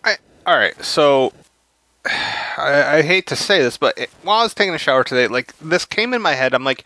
I 0.03 0.17
all 0.47 0.57
right, 0.57 0.83
so 0.83 1.31
I, 2.05 2.97
I 2.97 3.01
hate 3.03 3.27
to 3.27 3.35
say 3.35 3.61
this, 3.61 3.77
but 3.77 3.95
it, 3.95 4.09
while 4.23 4.39
I 4.39 4.43
was 4.43 4.55
taking 4.55 4.73
a 4.73 4.79
shower 4.79 5.03
today, 5.03 5.27
like 5.27 5.55
this 5.59 5.85
came 5.85 6.15
in 6.15 6.23
my 6.23 6.33
head. 6.33 6.55
I'm 6.55 6.63
like, 6.63 6.85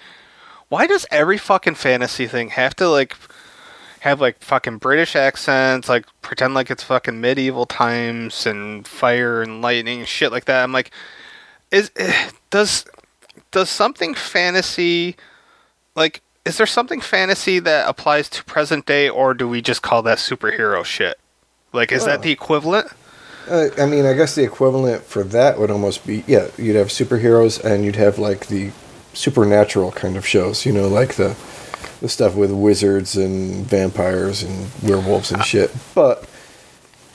why 0.67 0.85
does 0.85 1.05
every 1.11 1.37
fucking 1.37 1.75
fantasy 1.75 2.27
thing 2.27 2.49
have 2.49 2.75
to 2.75 2.89
like 2.89 3.15
have 4.03 4.19
like 4.19 4.37
fucking 4.43 4.79
British 4.79 5.15
accents, 5.15 5.87
like 5.87 6.05
pretend 6.21 6.53
like 6.53 6.69
it's 6.69 6.83
fucking 6.83 7.21
medieval 7.21 7.65
times 7.65 8.45
and 8.45 8.85
fire 8.85 9.41
and 9.41 9.61
lightning 9.61 9.99
and 9.99 10.07
shit 10.09 10.29
like 10.29 10.43
that. 10.43 10.61
I'm 10.61 10.73
like, 10.73 10.91
is 11.71 11.89
does 12.49 12.85
does 13.51 13.69
something 13.69 14.13
fantasy 14.13 15.15
like 15.95 16.21
is 16.43 16.57
there 16.57 16.67
something 16.67 16.99
fantasy 16.99 17.59
that 17.59 17.87
applies 17.87 18.27
to 18.31 18.43
present 18.43 18.85
day, 18.85 19.07
or 19.07 19.33
do 19.33 19.47
we 19.47 19.61
just 19.61 19.81
call 19.81 20.01
that 20.01 20.17
superhero 20.17 20.83
shit? 20.83 21.17
Like, 21.71 21.93
is 21.93 22.03
oh. 22.03 22.07
that 22.07 22.23
the 22.23 22.31
equivalent? 22.31 22.87
Uh, 23.49 23.69
I 23.77 23.85
mean, 23.85 24.05
I 24.05 24.11
guess 24.11 24.35
the 24.35 24.43
equivalent 24.43 25.03
for 25.03 25.23
that 25.23 25.57
would 25.57 25.71
almost 25.71 26.05
be 26.05 26.25
yeah. 26.27 26.49
You'd 26.57 26.75
have 26.75 26.87
superheroes, 26.87 27.63
and 27.63 27.85
you'd 27.85 27.95
have 27.95 28.19
like 28.19 28.47
the 28.47 28.71
supernatural 29.13 29.93
kind 29.93 30.17
of 30.17 30.27
shows. 30.27 30.65
You 30.65 30.73
know, 30.73 30.89
like 30.89 31.13
the 31.13 31.37
the 32.03 32.09
stuff 32.09 32.35
with 32.35 32.51
wizards 32.51 33.15
and 33.15 33.65
vampires 33.65 34.43
and 34.43 34.69
werewolves 34.83 35.31
and 35.31 35.41
shit. 35.45 35.73
But 35.95 36.29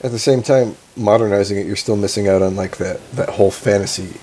at 0.01 0.09
the 0.09 0.17
same 0.17 0.41
time, 0.41 0.77
modernizing 0.97 1.59
it, 1.59 1.67
you're 1.67 1.75
still 1.75 1.95
missing 1.95 2.27
out 2.27 2.41
on 2.41 2.55
like 2.55 2.77
that 2.77 2.99
that 3.11 3.29
whole 3.29 3.51
fantasy 3.51 4.17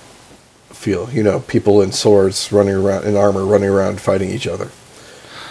feel. 0.70 1.08
You 1.12 1.22
know, 1.22 1.38
people 1.38 1.82
in 1.82 1.92
swords 1.92 2.50
running 2.50 2.74
around 2.74 3.04
in 3.04 3.16
armor, 3.16 3.44
running 3.44 3.68
around 3.68 4.00
fighting 4.00 4.28
each 4.28 4.48
other. 4.48 4.72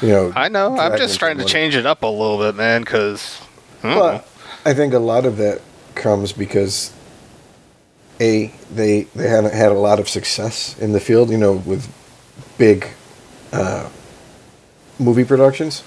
You 0.01 0.09
know, 0.09 0.33
I 0.35 0.49
know. 0.49 0.77
I'm 0.77 0.97
just 0.97 1.17
trying 1.17 1.37
to 1.37 1.45
change 1.45 1.77
it 1.77 1.85
up 1.85 2.03
a 2.03 2.07
little 2.07 2.37
bit, 2.37 2.55
man, 2.55 2.81
because. 2.81 3.39
But 3.81 4.27
I 4.65 4.73
think 4.73 4.93
a 4.93 4.99
lot 4.99 5.25
of 5.25 5.37
that 5.37 5.61
comes 5.95 6.33
because 6.33 6.91
a 8.19 8.47
they 8.69 9.03
they 9.15 9.29
haven't 9.29 9.53
had 9.53 9.71
a 9.71 9.75
lot 9.75 10.01
of 10.01 10.09
success 10.09 10.77
in 10.77 10.91
the 10.91 10.99
field. 10.99 11.29
You 11.29 11.37
know, 11.37 11.53
with 11.53 11.87
big 12.57 12.89
uh, 13.53 13.89
movie 14.99 15.25
productions, 15.25 15.83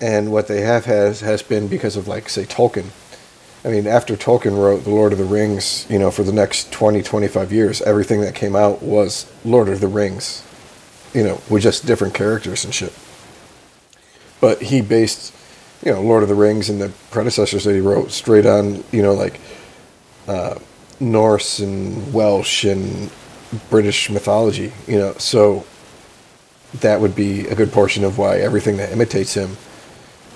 and 0.00 0.32
what 0.32 0.48
they 0.48 0.60
have 0.60 0.84
has 0.84 1.20
has 1.20 1.42
been 1.42 1.68
because 1.68 1.96
of 1.96 2.08
like 2.08 2.28
say 2.28 2.44
Tolkien. 2.44 2.90
I 3.64 3.68
mean, 3.68 3.86
after 3.86 4.16
Tolkien 4.16 4.56
wrote 4.56 4.84
The 4.84 4.90
Lord 4.90 5.12
of 5.12 5.18
the 5.18 5.24
Rings, 5.24 5.84
you 5.90 5.98
know, 5.98 6.12
for 6.12 6.22
the 6.22 6.32
next 6.32 6.70
20, 6.70 7.02
25 7.02 7.52
years, 7.52 7.82
everything 7.82 8.20
that 8.20 8.34
came 8.34 8.54
out 8.54 8.82
was 8.82 9.30
Lord 9.44 9.68
of 9.68 9.80
the 9.80 9.88
Rings, 9.88 10.44
you 11.12 11.24
know, 11.24 11.40
with 11.50 11.64
just 11.64 11.84
different 11.84 12.14
characters 12.14 12.64
and 12.64 12.72
shit. 12.72 12.92
But 14.40 14.62
he 14.62 14.80
based, 14.80 15.34
you 15.84 15.92
know, 15.92 16.00
Lord 16.00 16.22
of 16.22 16.28
the 16.28 16.36
Rings 16.36 16.70
and 16.70 16.80
the 16.80 16.92
predecessors 17.10 17.64
that 17.64 17.74
he 17.74 17.80
wrote 17.80 18.12
straight 18.12 18.46
on, 18.46 18.84
you 18.92 19.02
know, 19.02 19.14
like 19.14 19.40
uh, 20.28 20.58
Norse 21.00 21.58
and 21.58 22.12
Welsh 22.14 22.64
and 22.64 23.10
British 23.70 24.08
mythology, 24.08 24.72
you 24.86 24.98
know, 24.98 25.14
so 25.14 25.64
that 26.74 27.00
would 27.00 27.14
be 27.14 27.46
a 27.48 27.54
good 27.54 27.72
portion 27.72 28.04
of 28.04 28.18
why 28.18 28.38
everything 28.38 28.76
that 28.76 28.92
imitates 28.92 29.34
him 29.34 29.56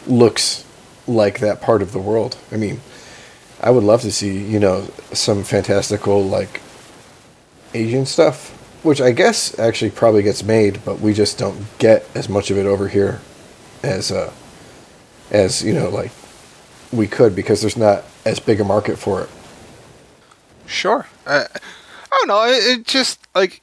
looks 0.06 0.64
like 1.06 1.40
that 1.40 1.60
part 1.60 1.82
of 1.82 1.92
the 1.92 1.98
world. 1.98 2.36
I 2.50 2.56
mean, 2.56 2.80
I 3.60 3.70
would 3.70 3.84
love 3.84 4.02
to 4.02 4.12
see, 4.12 4.38
you 4.38 4.58
know, 4.58 4.88
some 5.12 5.44
fantastical 5.44 6.22
like 6.22 6.60
Asian 7.74 8.06
stuff, 8.06 8.50
which 8.82 9.00
I 9.00 9.12
guess 9.12 9.58
actually 9.58 9.90
probably 9.90 10.22
gets 10.22 10.42
made, 10.42 10.84
but 10.84 11.00
we 11.00 11.12
just 11.12 11.38
don't 11.38 11.66
get 11.78 12.08
as 12.14 12.28
much 12.28 12.50
of 12.50 12.58
it 12.58 12.66
over 12.66 12.88
here 12.88 13.20
as 13.82 14.10
uh 14.10 14.32
as, 15.30 15.62
you 15.62 15.72
know, 15.72 15.88
like 15.88 16.12
we 16.92 17.06
could 17.06 17.34
because 17.34 17.60
there's 17.60 17.76
not 17.76 18.04
as 18.24 18.38
big 18.40 18.60
a 18.60 18.64
market 18.64 18.98
for 18.98 19.22
it. 19.22 19.30
Sure. 20.66 21.06
Uh, 21.26 21.44
I 21.54 22.18
don't 22.18 22.28
know. 22.28 22.44
It, 22.44 22.80
it 22.80 22.86
just 22.86 23.18
like 23.34 23.61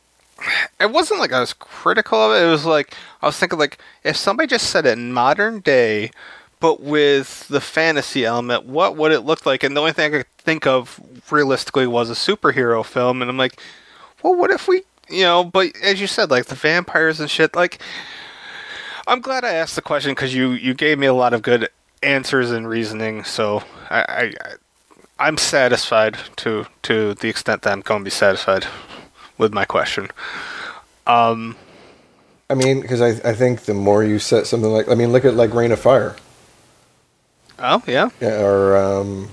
it 0.80 0.92
wasn't 0.92 1.20
like 1.20 1.34
I 1.34 1.40
was 1.40 1.54
critical 1.54 2.20
of 2.20 2.32
it. 2.36 2.46
It 2.46 2.50
was 2.50 2.66
like 2.66 2.94
I 3.22 3.26
was 3.26 3.38
thinking 3.38 3.60
like 3.60 3.78
if 4.04 4.16
somebody 4.16 4.48
just 4.48 4.70
said 4.70 4.86
it 4.86 4.98
in 4.98 5.14
modern 5.14 5.60
day, 5.60 6.12
but 6.60 6.82
with 6.82 7.48
the 7.48 7.62
fantasy 7.62 8.26
element, 8.26 8.66
what 8.66 8.96
would 8.96 9.12
it 9.12 9.22
look 9.22 9.46
like? 9.46 9.64
And 9.64 9.76
the 9.76 9.82
only 9.82 9.94
thing 9.94 10.14
I 10.14 10.18
could 10.20 10.38
think 10.38 10.68
of 10.68 11.00
realistically 11.32 11.88
was 11.88 12.10
a 12.10 12.14
superhero 12.14 12.84
film. 12.86 13.22
And 13.22 13.30
I'm 13.30 13.38
like, 13.38 13.62
well, 14.24 14.36
what 14.36 14.52
if 14.52 14.68
we, 14.68 14.84
you 15.10 15.24
know? 15.24 15.44
But 15.44 15.76
as 15.82 16.02
you 16.02 16.08
said, 16.08 16.30
like 16.30 16.46
the 16.46 16.56
vampires 16.56 17.20
and 17.20 17.30
shit, 17.30 17.56
like. 17.56 17.80
I'm 19.08 19.22
glad 19.22 19.44
I 19.44 19.54
asked 19.54 19.76
the 19.76 19.82
question 19.82 20.12
because 20.12 20.36
you, 20.36 20.52
you 20.52 20.76
gave 20.76 21.00
me 21.00 21.08
a 21.08 21.16
lot 21.16 21.34
of 21.34 21.42
good 21.42 21.70
answers 22.04 22.52
and 22.52 22.70
reasoning. 22.70 23.24
So 23.24 23.64
I, 23.90 24.04
I, 24.08 24.34
I'm 25.18 25.38
satisfied 25.38 26.18
to 26.38 26.68
to 26.84 27.16
the 27.16 27.28
extent 27.28 27.64
that 27.64 27.74
I'm 27.74 27.82
going 27.82 28.02
to 28.02 28.04
be 28.04 28.12
satisfied 28.12 28.68
with 29.40 29.52
my 29.54 29.66
question. 29.66 30.10
Um, 31.08 31.56
I 32.50 32.54
mean, 32.54 32.82
because 32.82 33.02
I, 33.02 33.10
I 33.28 33.34
think 33.34 33.62
the 33.62 33.74
more 33.74 34.04
you 34.04 34.20
set 34.20 34.46
something 34.46 34.70
like, 34.70 34.88
I 34.88 34.94
mean, 34.94 35.12
look 35.12 35.26
at 35.26 35.34
like 35.34 35.54
Reign 35.54 35.72
of 35.72 35.80
Fire. 35.80 36.16
oh 37.58 37.82
yeah, 37.88 38.10
Yeah, 38.22 38.42
or 38.44 38.78
um, 38.78 39.30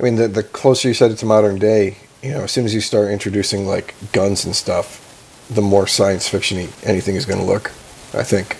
I 0.00 0.02
mean, 0.02 0.16
the 0.16 0.26
the 0.26 0.42
closer 0.42 0.88
you 0.88 0.94
set 0.94 1.12
it 1.12 1.18
to 1.18 1.26
modern 1.26 1.58
day, 1.58 1.98
you 2.22 2.32
know, 2.32 2.40
as 2.40 2.50
soon 2.50 2.64
as 2.64 2.74
you 2.74 2.80
start 2.80 3.10
introducing 3.10 3.66
like 3.66 3.94
guns 4.12 4.44
and 4.44 4.56
stuff, 4.56 5.46
the 5.48 5.62
more 5.62 5.86
science 5.86 6.28
fictiony 6.28 6.70
anything 6.84 7.14
is 7.14 7.26
going 7.26 7.38
to 7.38 7.46
look. 7.46 7.70
I 8.14 8.24
think. 8.24 8.56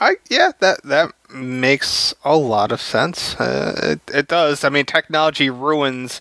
I 0.00 0.16
yeah 0.30 0.52
that 0.60 0.82
that 0.84 1.12
makes 1.32 2.14
a 2.24 2.36
lot 2.36 2.70
of 2.70 2.80
sense. 2.80 3.34
Uh, 3.36 3.80
it 3.82 4.00
it 4.14 4.28
does. 4.28 4.64
I 4.64 4.68
mean, 4.68 4.86
technology 4.86 5.50
ruins 5.50 6.20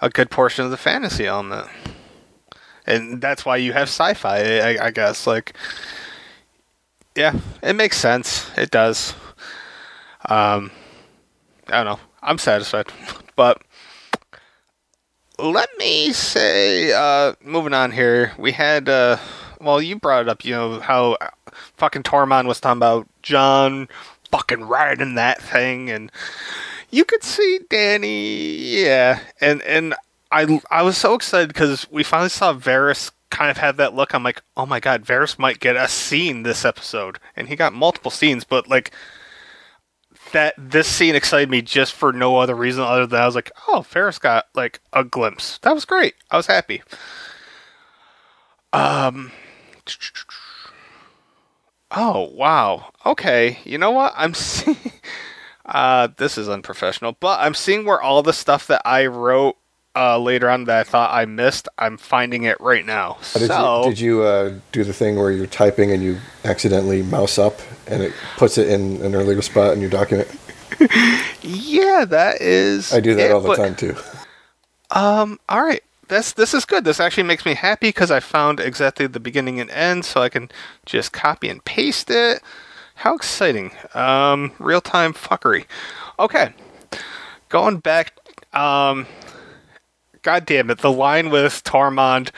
a 0.00 0.08
good 0.10 0.30
portion 0.30 0.64
of 0.64 0.70
the 0.70 0.76
fantasy 0.76 1.26
element, 1.26 1.68
and 2.88 3.20
that's 3.20 3.44
why 3.44 3.56
you 3.56 3.72
have 3.72 3.88
sci-fi. 3.88 4.38
I, 4.60 4.86
I 4.86 4.90
guess 4.90 5.26
like 5.26 5.54
yeah, 7.18 7.34
it 7.62 7.74
makes 7.74 7.96
sense. 7.98 8.48
It 8.56 8.70
does. 8.70 9.14
Um, 10.28 10.70
I 11.66 11.82
don't 11.82 11.86
know. 11.86 12.00
I'm 12.22 12.38
satisfied, 12.38 12.86
but 13.36 13.60
let 15.38 15.68
me 15.78 16.12
say, 16.12 16.92
uh, 16.92 17.34
moving 17.42 17.74
on 17.74 17.90
here, 17.90 18.32
we 18.38 18.52
had, 18.52 18.88
uh, 18.88 19.18
well, 19.60 19.80
you 19.80 19.96
brought 19.96 20.22
it 20.22 20.28
up, 20.28 20.44
you 20.44 20.54
know, 20.54 20.80
how 20.80 21.16
fucking 21.76 22.02
Tormund 22.02 22.46
was 22.46 22.60
talking 22.60 22.78
about 22.78 23.08
Jon 23.22 23.88
fucking 24.30 24.64
riding 24.64 25.14
that 25.14 25.42
thing, 25.42 25.90
and 25.90 26.12
you 26.90 27.04
could 27.04 27.22
see 27.22 27.60
Dany, 27.68 28.56
yeah, 28.58 29.20
and 29.40 29.62
and 29.62 29.94
I 30.30 30.60
I 30.70 30.82
was 30.82 30.96
so 30.96 31.14
excited 31.14 31.48
because 31.48 31.90
we 31.90 32.02
finally 32.02 32.28
saw 32.28 32.52
Varys 32.52 33.10
kind 33.30 33.50
of 33.50 33.58
have 33.58 33.76
that 33.76 33.94
look. 33.94 34.14
I'm 34.14 34.22
like, 34.22 34.42
oh 34.56 34.66
my 34.66 34.80
god, 34.80 35.04
Varys 35.04 35.38
might 35.38 35.60
get 35.60 35.76
a 35.76 35.88
scene 35.88 36.42
this 36.42 36.64
episode, 36.64 37.18
and 37.36 37.48
he 37.48 37.56
got 37.56 37.72
multiple 37.72 38.10
scenes, 38.10 38.44
but 38.44 38.68
like 38.68 38.92
that 40.32 40.54
this 40.58 40.86
scene 40.88 41.14
excited 41.14 41.50
me 41.50 41.62
just 41.62 41.94
for 41.94 42.12
no 42.12 42.36
other 42.38 42.54
reason 42.54 42.82
other 42.82 43.06
than 43.06 43.20
I 43.20 43.26
was 43.26 43.34
like, 43.34 43.50
oh, 43.68 43.84
Varys 43.90 44.20
got 44.20 44.46
like 44.54 44.80
a 44.92 45.04
glimpse. 45.04 45.58
That 45.58 45.74
was 45.74 45.84
great. 45.84 46.14
I 46.30 46.36
was 46.36 46.46
happy. 46.46 46.82
Um. 48.72 49.32
Oh 51.90 52.30
wow. 52.34 52.92
Okay. 53.06 53.58
You 53.64 53.78
know 53.78 53.90
what? 53.90 54.12
I'm 54.16 54.34
seeing. 54.34 54.76
Uh, 55.64 56.08
this 56.16 56.38
is 56.38 56.48
unprofessional, 56.48 57.16
but 57.20 57.40
I'm 57.40 57.52
seeing 57.52 57.84
where 57.84 58.00
all 58.00 58.22
the 58.22 58.32
stuff 58.32 58.66
that 58.68 58.80
I 58.86 59.04
wrote 59.04 59.57
uh, 59.96 60.18
later 60.18 60.48
on 60.48 60.64
that 60.64 60.80
I 60.80 60.84
thought 60.84 61.12
I 61.12 61.24
missed. 61.24 61.68
I'm 61.78 61.96
finding 61.96 62.44
it 62.44 62.60
right 62.60 62.84
now. 62.84 63.18
Did 63.34 63.48
so 63.48 63.84
you, 63.84 63.90
did 63.90 64.00
you 64.00 64.22
uh, 64.22 64.54
do 64.72 64.84
the 64.84 64.92
thing 64.92 65.16
where 65.16 65.30
you're 65.30 65.46
typing 65.46 65.90
and 65.90 66.02
you 66.02 66.18
accidentally 66.44 67.02
mouse 67.02 67.38
up 67.38 67.60
and 67.86 68.02
it 68.02 68.12
puts 68.36 68.58
it 68.58 68.68
in 68.68 69.02
an 69.02 69.14
earlier 69.14 69.42
spot 69.42 69.72
in 69.72 69.80
your 69.80 69.90
document? 69.90 70.28
yeah, 71.42 72.04
that 72.04 72.40
is. 72.40 72.92
I 72.92 73.00
do 73.00 73.14
that 73.14 73.30
it, 73.30 73.32
all 73.32 73.40
the 73.40 73.48
but- 73.48 73.56
time 73.56 73.74
too. 73.74 73.96
Um. 74.90 75.38
All 75.48 75.62
right. 75.62 75.82
This 76.08 76.32
this 76.32 76.54
is 76.54 76.64
good. 76.64 76.84
This 76.84 77.00
actually 77.00 77.24
makes 77.24 77.44
me 77.44 77.54
happy 77.54 77.88
because 77.88 78.10
I 78.10 78.20
found 78.20 78.60
exactly 78.60 79.06
the 79.06 79.20
beginning 79.20 79.60
and 79.60 79.70
end, 79.70 80.06
so 80.06 80.22
I 80.22 80.30
can 80.30 80.50
just 80.86 81.12
copy 81.12 81.50
and 81.50 81.62
paste 81.64 82.10
it. 82.10 82.40
How 82.94 83.14
exciting! 83.14 83.72
Um, 83.94 84.52
real 84.58 84.80
time 84.80 85.12
fuckery. 85.12 85.66
Okay, 86.18 86.54
going 87.50 87.78
back. 87.78 88.14
Um, 88.54 89.06
God 90.22 90.46
damn 90.46 90.70
it! 90.70 90.78
The 90.78 90.92
line 90.92 91.30
with 91.30 91.62
Tormund. 91.64 92.30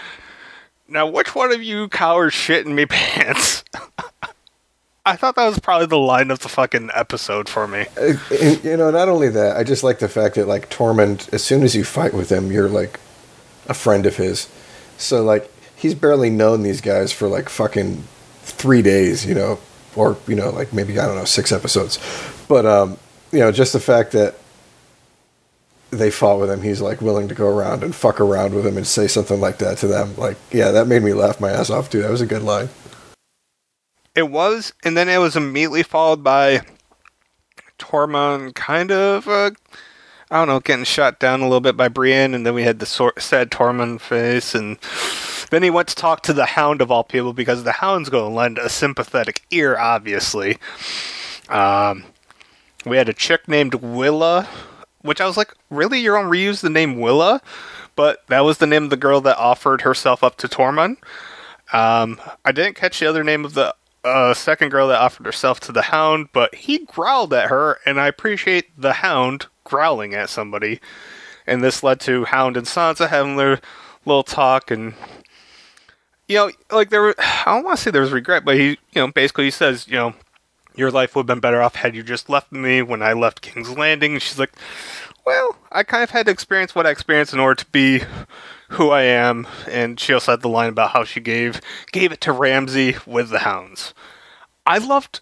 Now, 0.89 1.07
which 1.07 1.35
one 1.35 1.53
of 1.53 1.63
you 1.63 1.89
cowards 1.89 2.35
shit 2.35 2.67
in 2.67 2.75
me 2.75 2.87
pants? 2.87 3.65
I 5.07 5.17
thought 5.17 5.37
that 5.37 5.47
was 5.47 5.59
probably 5.59 5.87
the 5.87 5.99
line 5.99 6.31
of 6.31 6.41
the 6.41 6.49
fucking 6.49 6.91
episode 6.95 7.49
for 7.49 7.67
me. 7.67 7.87
Uh, 7.97 8.15
and, 8.41 8.65
you 8.65 8.77
know, 8.77 8.91
not 8.91 9.09
only 9.09 9.29
that, 9.31 9.57
I 9.57 9.65
just 9.65 9.83
like 9.83 9.99
the 9.99 10.09
fact 10.09 10.35
that 10.35 10.47
like 10.47 10.69
Tormund, 10.69 11.33
as 11.33 11.43
soon 11.43 11.63
as 11.63 11.75
you 11.75 11.85
fight 11.85 12.13
with 12.13 12.31
him, 12.31 12.53
you're 12.53 12.69
like 12.69 13.01
a 13.69 13.75
friend 13.75 14.05
of 14.05 14.17
his. 14.17 14.49
So 14.99 15.23
like 15.23 15.51
he's 15.75 15.95
barely 15.95 16.29
known 16.29 16.63
these 16.63 16.81
guys 16.81 17.13
for 17.13 17.29
like 17.29 17.49
fucking 17.49 18.05
three 18.43 18.83
days, 18.83 19.25
you 19.25 19.35
know, 19.35 19.59
or 19.97 20.19
you 20.27 20.35
know, 20.35 20.51
like 20.51 20.73
maybe 20.73 20.99
I 20.99 21.07
don't 21.07 21.17
know 21.17 21.25
six 21.25 21.51
episodes, 21.53 21.99
but 22.49 22.67
um, 22.67 22.99
you 23.33 23.39
know, 23.39 23.51
just 23.51 23.73
the 23.73 23.81
fact 23.81 24.13
that 24.13 24.37
they 25.91 26.11
fought 26.11 26.41
with 26.41 26.51
him, 26.51 26.63
he's 26.63 26.81
like 26.81 27.01
willing 27.01 27.29
to 27.29 27.35
go 27.35 27.47
around 27.47 27.83
and 27.83 27.95
fuck 27.95 28.21
around 28.21 28.55
with 28.55 28.67
him 28.67 28.77
and 28.77 28.87
say 28.87 29.07
something 29.07 29.41
like 29.41 29.59
that 29.59 29.79
to 29.79 29.87
them. 29.87 30.15
Like, 30.17 30.37
yeah, 30.51 30.71
that 30.71 30.87
made 30.87 31.03
me 31.03 31.13
laugh 31.13 31.41
my 31.41 31.51
ass 31.51 31.71
off 31.71 31.91
too. 31.91 32.03
That 32.03 32.11
was 32.11 32.21
a 32.21 32.27
good 32.27 32.43
line. 32.43 32.69
It 34.15 34.31
was, 34.31 34.73
and 34.85 34.97
then 34.97 35.09
it 35.09 35.19
was 35.19 35.37
immediately 35.37 35.83
followed 35.83 36.25
by 36.25 36.63
Tormund 37.79 38.55
kind 38.55 38.91
of, 38.91 39.29
uh, 39.29 39.51
I 40.31 40.39
don't 40.39 40.49
know, 40.49 40.61
getting 40.61 40.85
shot 40.85 41.19
down 41.21 41.41
a 41.41 41.45
little 41.45 41.61
bit 41.61 41.77
by 41.77 41.89
Brienne, 41.89 42.35
and 42.35 42.45
then 42.45 42.55
we 42.55 42.63
had 42.63 42.79
the 42.79 42.87
sor- 42.87 43.19
sad 43.19 43.51
Tormund 43.51 44.01
face, 44.01 44.55
and 44.55 44.79
then 45.51 45.63
he 45.63 45.71
went 45.71 45.89
to 45.89 45.95
talk 45.95 46.23
to 46.23 46.33
the 46.33 46.47
Hound 46.47 46.81
of 46.81 46.91
all 46.91 47.05
people 47.05 47.33
because 47.33 47.65
the 47.65 47.73
Hound's 47.73 48.09
going 48.09 48.31
to 48.31 48.37
lend 48.37 48.59
a 48.59 48.69
sympathetic 48.69 49.43
ear, 49.51 49.79
obviously. 49.79 50.59
Um, 51.49 52.05
we 52.87 52.97
had 52.97 53.09
a 53.09 53.15
chick 53.15 53.49
named 53.49 53.75
Willa, 53.75 54.49
which 55.03 55.21
I 55.21 55.27
was 55.27 55.37
like, 55.37 55.55
really, 55.71 56.01
you're 56.01 56.17
gonna 56.17 56.29
reuse 56.29 56.61
the 56.61 56.71
name 56.71 56.99
Willa? 56.99 57.41
But 57.97 58.27
that 58.29 58.41
was 58.41 58.59
the 58.59 58.67
name 58.67 58.85
of 58.85 58.91
the 58.91 58.97
girl 58.97 59.21
that 59.23 59.37
offered 59.37 59.83
herself 59.83 60.23
up 60.25 60.37
to 60.39 60.49
Tormund. 60.49 60.97
Um, 61.73 62.21
I 62.45 62.53
didn't 62.53 62.77
catch 62.77 62.99
the 62.99 63.07
other 63.07 63.25
name 63.25 63.45
of 63.45 63.55
the 63.55 63.75
uh, 64.05 64.35
second 64.35 64.71
girl 64.71 64.89
that 64.89 65.01
offered 65.01 65.27
herself 65.27 65.61
to 65.61 65.73
the 65.73 65.83
Hound, 65.83 66.29
but 66.33 66.55
he 66.55 66.79
growled 66.79 67.33
at 67.35 67.49
her, 67.51 67.79
and 67.85 68.01
I 68.01 68.09
appreciate 68.09 68.71
the 68.81 68.95
Hound 68.95 69.47
growling 69.65 70.15
at 70.15 70.31
somebody. 70.31 70.81
And 71.47 71.63
this 71.63 71.83
led 71.83 72.01
to 72.01 72.25
Hound 72.25 72.57
and 72.57 72.67
Sansa 72.67 73.09
having 73.09 73.37
their 73.37 73.61
little 74.05 74.23
talk, 74.23 74.71
and 74.71 74.95
you 76.29 76.37
know, 76.37 76.51
like 76.71 76.91
there, 76.91 77.03
were, 77.03 77.15
I 77.19 77.45
don't 77.47 77.65
want 77.65 77.79
to 77.79 77.83
say 77.83 77.91
there 77.91 78.03
was 78.03 78.13
regret, 78.13 78.45
but 78.45 78.57
he, 78.57 78.71
you 78.71 78.77
know, 78.95 79.09
basically 79.09 79.45
he 79.45 79.51
says, 79.51 79.87
you 79.89 79.95
know, 79.95 80.15
your 80.81 80.91
life 80.91 81.15
would 81.15 81.23
have 81.23 81.27
been 81.27 81.41
better 81.41 81.63
off 81.63 81.77
had 81.77 81.95
you 81.95 82.03
just 82.03 82.29
left 82.29 82.51
me 82.51 82.83
when 82.83 83.03
I 83.03 83.13
left 83.13 83.43
King's 83.43 83.71
Landing. 83.71 84.15
And 84.15 84.23
she's 84.23 84.39
like, 84.39 84.53
well, 85.25 85.57
I 85.71 85.85
kind 85.85 86.03
of 86.03 86.11
had 86.11 86.27
to 86.27 86.33
experience 86.33 86.75
what 86.75 86.87
I 86.87 86.91
experienced 86.91 87.33
in 87.33 87.39
order 87.39 87.63
to 87.63 87.71
be 87.71 88.03
who 88.71 88.91
I 88.91 89.03
am. 89.03 89.47
And 89.69 90.01
she 90.01 90.13
also 90.13 90.33
had 90.33 90.41
the 90.41 90.49
line 90.49 90.71
about 90.71 90.91
how 90.91 91.05
she 91.05 91.21
gave 91.21 91.61
gave 91.93 92.11
it 92.11 92.21
to 92.23 92.33
Ramsay 92.33 92.97
with 93.07 93.31
the 93.31 93.41
hounds. 93.41 93.95
I 94.67 94.79
loved 94.79 95.21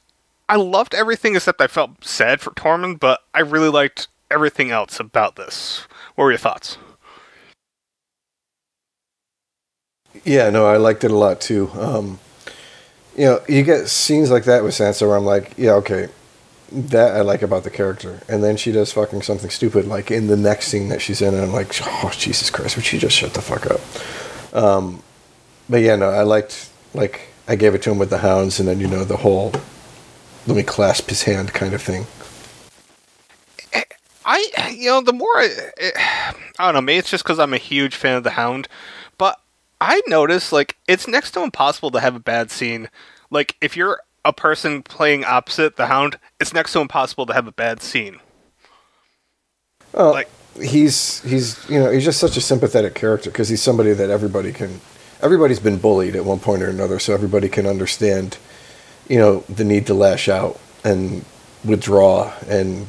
I 0.48 0.56
loved 0.56 0.94
everything 0.94 1.36
except 1.36 1.60
I 1.60 1.66
felt 1.66 2.04
sad 2.04 2.40
for 2.40 2.50
Tormund, 2.52 3.00
but 3.00 3.20
I 3.34 3.40
really 3.40 3.68
liked 3.68 4.08
everything 4.30 4.70
else 4.70 4.98
about 5.00 5.36
this. 5.36 5.86
What 6.14 6.24
were 6.24 6.30
your 6.30 6.38
thoughts? 6.38 6.78
Yeah, 10.24 10.50
no, 10.50 10.66
I 10.66 10.78
liked 10.78 11.04
it 11.04 11.10
a 11.10 11.16
lot 11.16 11.40
too. 11.40 11.70
Um, 11.74 12.18
you 13.18 13.24
know, 13.24 13.42
you 13.48 13.64
get 13.64 13.88
scenes 13.88 14.30
like 14.30 14.44
that 14.44 14.62
with 14.62 14.74
Sansa 14.74 15.06
where 15.06 15.16
I'm 15.16 15.24
like, 15.24 15.52
yeah, 15.58 15.72
okay, 15.72 16.08
that 16.70 17.16
I 17.16 17.22
like 17.22 17.42
about 17.42 17.64
the 17.64 17.70
character. 17.70 18.20
And 18.28 18.44
then 18.44 18.56
she 18.56 18.70
does 18.70 18.92
fucking 18.92 19.22
something 19.22 19.50
stupid, 19.50 19.86
like 19.86 20.10
in 20.10 20.28
the 20.28 20.36
next 20.36 20.68
scene 20.68 20.88
that 20.90 21.02
she's 21.02 21.20
in, 21.20 21.34
and 21.34 21.42
I'm 21.42 21.52
like, 21.52 21.74
oh, 21.82 22.12
Jesus 22.16 22.48
Christ, 22.48 22.76
would 22.76 22.84
she 22.84 22.98
just 22.98 23.16
shut 23.16 23.34
the 23.34 23.42
fuck 23.42 23.66
up? 23.66 23.80
Um, 24.54 25.02
but 25.68 25.82
yeah, 25.82 25.96
no, 25.96 26.10
I 26.10 26.22
liked, 26.22 26.70
like, 26.94 27.28
I 27.48 27.56
gave 27.56 27.74
it 27.74 27.82
to 27.82 27.90
him 27.90 27.98
with 27.98 28.10
the 28.10 28.18
hounds, 28.18 28.60
and 28.60 28.68
then, 28.68 28.78
you 28.78 28.86
know, 28.86 29.04
the 29.04 29.16
whole 29.18 29.52
let 30.46 30.56
me 30.56 30.62
clasp 30.62 31.08
his 31.10 31.24
hand 31.24 31.52
kind 31.52 31.74
of 31.74 31.82
thing. 31.82 32.06
I, 34.24 34.74
you 34.76 34.88
know, 34.90 35.00
the 35.00 35.12
more 35.12 35.36
I, 35.36 35.48
I 36.58 36.66
don't 36.66 36.74
know, 36.74 36.80
maybe 36.80 36.98
it's 36.98 37.10
just 37.10 37.24
because 37.24 37.38
I'm 37.38 37.54
a 37.54 37.58
huge 37.58 37.96
fan 37.96 38.16
of 38.16 38.24
the 38.24 38.30
Hound, 38.30 38.68
I 39.80 40.02
notice 40.06 40.52
like 40.52 40.76
it's 40.86 41.06
next 41.06 41.32
to 41.32 41.42
impossible 41.42 41.90
to 41.92 42.00
have 42.00 42.14
a 42.14 42.20
bad 42.20 42.50
scene. 42.50 42.88
Like 43.30 43.56
if 43.60 43.76
you're 43.76 44.00
a 44.24 44.32
person 44.32 44.82
playing 44.82 45.24
opposite 45.24 45.76
the 45.76 45.86
Hound, 45.86 46.18
it's 46.40 46.52
next 46.52 46.72
to 46.72 46.80
impossible 46.80 47.26
to 47.26 47.32
have 47.32 47.46
a 47.46 47.52
bad 47.52 47.82
scene. 47.82 48.20
Well, 49.92 50.12
like 50.12 50.30
he's 50.60 51.22
he's 51.22 51.68
you 51.68 51.78
know 51.78 51.90
he's 51.90 52.04
just 52.04 52.20
such 52.20 52.36
a 52.36 52.40
sympathetic 52.40 52.94
character 52.94 53.30
because 53.30 53.48
he's 53.48 53.62
somebody 53.62 53.92
that 53.92 54.10
everybody 54.10 54.52
can 54.52 54.80
everybody's 55.22 55.60
been 55.60 55.78
bullied 55.78 56.16
at 56.16 56.24
one 56.24 56.40
point 56.40 56.62
or 56.62 56.68
another, 56.68 56.98
so 56.98 57.14
everybody 57.14 57.48
can 57.48 57.66
understand 57.66 58.38
you 59.08 59.18
know 59.18 59.40
the 59.48 59.64
need 59.64 59.86
to 59.86 59.94
lash 59.94 60.28
out 60.28 60.60
and 60.84 61.24
withdraw 61.64 62.32
and 62.48 62.86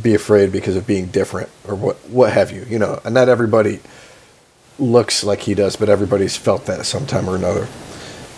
be 0.00 0.14
afraid 0.14 0.52
because 0.52 0.76
of 0.76 0.86
being 0.86 1.06
different 1.06 1.48
or 1.66 1.74
what 1.74 1.96
what 2.08 2.32
have 2.32 2.52
you 2.52 2.64
you 2.68 2.78
know 2.78 3.00
and 3.04 3.14
not 3.14 3.28
everybody 3.28 3.80
looks 4.78 5.24
like 5.24 5.40
he 5.40 5.54
does 5.54 5.76
but 5.76 5.88
everybody's 5.88 6.36
felt 6.36 6.66
that 6.66 6.86
sometime 6.86 7.28
or 7.28 7.36
another. 7.36 7.66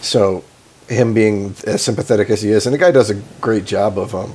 So 0.01 0.45
him 0.89 1.15
being 1.15 1.55
as 1.67 1.83
sympathetic 1.83 2.31
as 2.31 2.43
he 2.43 2.51
is 2.51 2.67
and 2.67 2.75
the 2.75 2.79
guy 2.79 2.91
does 2.91 3.11
a 3.11 3.23
great 3.41 3.65
job 3.65 3.99
of 3.99 4.15
um 4.15 4.35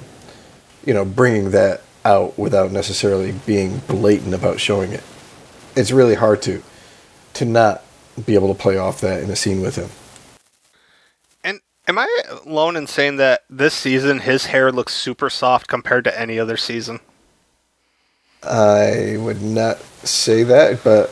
you 0.86 0.94
know 0.94 1.04
bringing 1.04 1.52
that 1.52 1.82
out 2.06 2.38
without 2.38 2.72
necessarily 2.72 3.34
being 3.46 3.80
blatant 3.88 4.34
about 4.34 4.60
showing 4.60 4.92
it. 4.92 5.04
It's 5.76 5.92
really 5.92 6.16
hard 6.16 6.42
to 6.44 6.62
to 7.34 7.46
not 7.46 7.84
be 8.26 8.36
able 8.36 8.54
to 8.54 8.60
play 8.60 8.78
off 8.78 9.02
that 9.02 9.22
in 9.22 9.30
a 9.30 9.36
scene 9.36 9.62
with 9.62 9.76
him. 9.76 9.90
And 11.44 11.60
am 11.88 11.98
i 11.98 12.22
alone 12.46 12.78
in 12.78 12.88
saying 12.88 13.18
that 13.18 13.44
this 13.50 13.74
season 13.74 14.20
his 14.20 14.46
hair 14.46 14.72
looks 14.72 14.94
super 14.94 15.30
soft 15.30 15.68
compared 15.68 16.04
to 16.06 16.20
any 16.20 16.40
other 16.40 16.56
season? 16.56 17.00
I 18.44 19.18
would 19.18 19.42
not 19.42 19.80
say 20.06 20.44
that, 20.44 20.84
but 20.84 21.12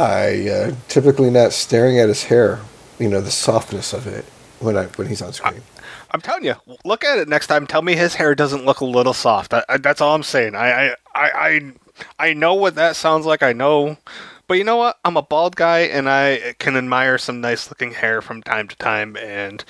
I 0.00 0.48
uh, 0.48 0.74
typically 0.88 1.30
not 1.30 1.52
staring 1.52 1.98
at 1.98 2.08
his 2.08 2.24
hair. 2.24 2.60
You 2.98 3.08
know 3.08 3.20
the 3.20 3.30
softness 3.30 3.92
of 3.92 4.06
it 4.06 4.24
when 4.58 4.76
I 4.76 4.86
when 4.86 5.08
he's 5.08 5.22
on 5.22 5.32
screen. 5.32 5.62
I, 6.10 6.14
am 6.14 6.20
telling 6.20 6.44
you, 6.44 6.54
look 6.84 7.04
at 7.04 7.18
it 7.18 7.28
next 7.28 7.46
time. 7.46 7.66
Tell 7.66 7.82
me 7.82 7.94
his 7.94 8.14
hair 8.14 8.34
doesn't 8.34 8.64
look 8.64 8.80
a 8.80 8.84
little 8.84 9.14
soft. 9.14 9.54
I, 9.54 9.64
I, 9.68 9.78
that's 9.78 10.00
all 10.00 10.14
I'm 10.14 10.22
saying. 10.22 10.54
I, 10.54 10.90
I 10.90 10.94
I 11.14 11.72
I 12.18 12.32
know 12.34 12.54
what 12.54 12.74
that 12.74 12.96
sounds 12.96 13.26
like. 13.26 13.42
I 13.42 13.52
know, 13.52 13.96
but 14.48 14.54
you 14.54 14.64
know 14.64 14.76
what? 14.76 14.98
I'm 15.04 15.16
a 15.16 15.22
bald 15.22 15.56
guy, 15.56 15.80
and 15.80 16.08
I 16.08 16.54
can 16.58 16.76
admire 16.76 17.18
some 17.18 17.40
nice 17.40 17.70
looking 17.70 17.92
hair 17.92 18.20
from 18.20 18.42
time 18.42 18.68
to 18.68 18.76
time, 18.76 19.16
and 19.16 19.64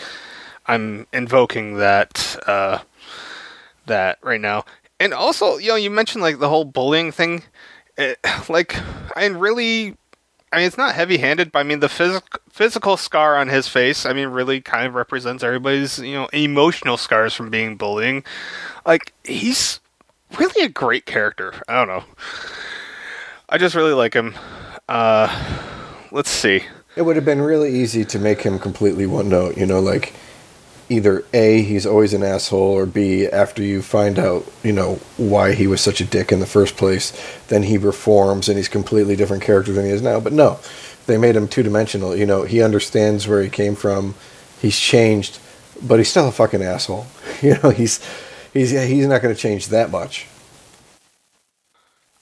I'm 0.67 1.07
invoking 1.13 1.77
that 1.77 2.37
uh, 2.47 2.79
that 3.87 4.19
right 4.23 4.41
now 4.41 4.65
and 5.01 5.15
also, 5.15 5.57
you 5.57 5.71
know, 5.71 5.77
you 5.77 5.91
mentioned 5.91 6.23
like 6.23 6.39
the 6.39 6.49
whole 6.51 6.65
bullying 6.65 7.11
thing. 7.11 7.43
It, 7.97 8.19
like, 8.49 8.77
I 9.17 9.27
really, 9.27 9.97
I 10.53 10.57
mean, 10.57 10.67
it's 10.67 10.77
not 10.77 10.95
heavy-handed, 10.95 11.53
but 11.53 11.61
I 11.61 11.63
mean, 11.63 11.81
the 11.81 11.89
physical 11.89 12.41
physical 12.51 12.97
scar 12.97 13.37
on 13.37 13.49
his 13.49 13.69
face, 13.69 14.05
I 14.05 14.13
mean, 14.13 14.29
really 14.29 14.61
kind 14.61 14.87
of 14.87 14.95
represents 14.95 15.45
everybody's, 15.45 15.99
you 15.99 16.15
know, 16.15 16.27
emotional 16.33 16.97
scars 16.97 17.35
from 17.35 17.51
being 17.51 17.77
bullying. 17.77 18.25
Like, 18.85 19.13
he's 19.25 19.81
really 20.39 20.65
a 20.65 20.69
great 20.69 21.07
character. 21.07 21.55
I 21.69 21.75
don't 21.75 21.89
know. 21.89 22.05
I 23.49 23.59
just 23.59 23.75
really 23.75 23.93
like 23.93 24.15
him. 24.15 24.35
Uh, 24.89 25.29
let's 26.11 26.31
see. 26.31 26.65
It 26.97 27.03
would 27.03 27.17
have 27.17 27.25
been 27.25 27.41
really 27.41 27.71
easy 27.71 28.05
to 28.07 28.19
make 28.19 28.43
him 28.43 28.59
completely 28.59 29.07
one 29.07 29.29
note, 29.29 29.57
you 29.57 29.67
know, 29.67 29.81
like 29.81 30.13
either 30.91 31.25
A, 31.33 31.63
he's 31.63 31.87
always 31.87 32.13
an 32.13 32.23
asshole, 32.25 32.73
or 32.73 32.85
B, 32.85 33.27
after 33.27 33.63
you 33.63 33.81
find 33.81 34.19
out, 34.19 34.45
you 34.63 34.73
know, 34.73 34.97
why 35.17 35.55
he 35.55 35.67
was 35.67 35.81
such 35.81 36.01
a 36.01 36.05
dick 36.05 36.33
in 36.33 36.41
the 36.41 36.47
first 36.47 36.77
place, 36.77 37.13
then 37.47 37.63
he 37.63 37.79
reforms 37.79 38.49
and 38.49 38.59
he's 38.59 38.69
completely 38.69 39.17
different 39.17 39.43
character 39.43 39.73
than 39.73 39.85
he 39.87 39.93
is 39.93 40.03
now. 40.03 40.19
But 40.19 40.33
no, 40.33 40.59
they 41.07 41.17
made 41.17 41.37
him 41.37 41.49
two 41.49 41.63
dimensional. 41.63 42.17
You 42.17 42.27
know, 42.27 42.43
he 42.43 42.61
understands 42.61 43.29
where 43.29 43.41
he 43.41 43.49
came 43.49 43.77
from, 43.77 44.17
he's 44.61 44.79
changed, 44.79 45.39
but 45.81 45.99
he's 45.99 46.11
still 46.11 46.29
a 46.29 46.33
fucking 46.33 46.63
asshole. 46.63 47.07
You 47.43 47.57
know, 47.63 47.71
he's 47.71 48.01
he's 48.53 48.71
he's 48.71 49.07
not 49.07 49.23
going 49.23 49.35
to 49.35 49.41
change 49.41 49.69
that 49.69 49.91
much. 49.91 50.27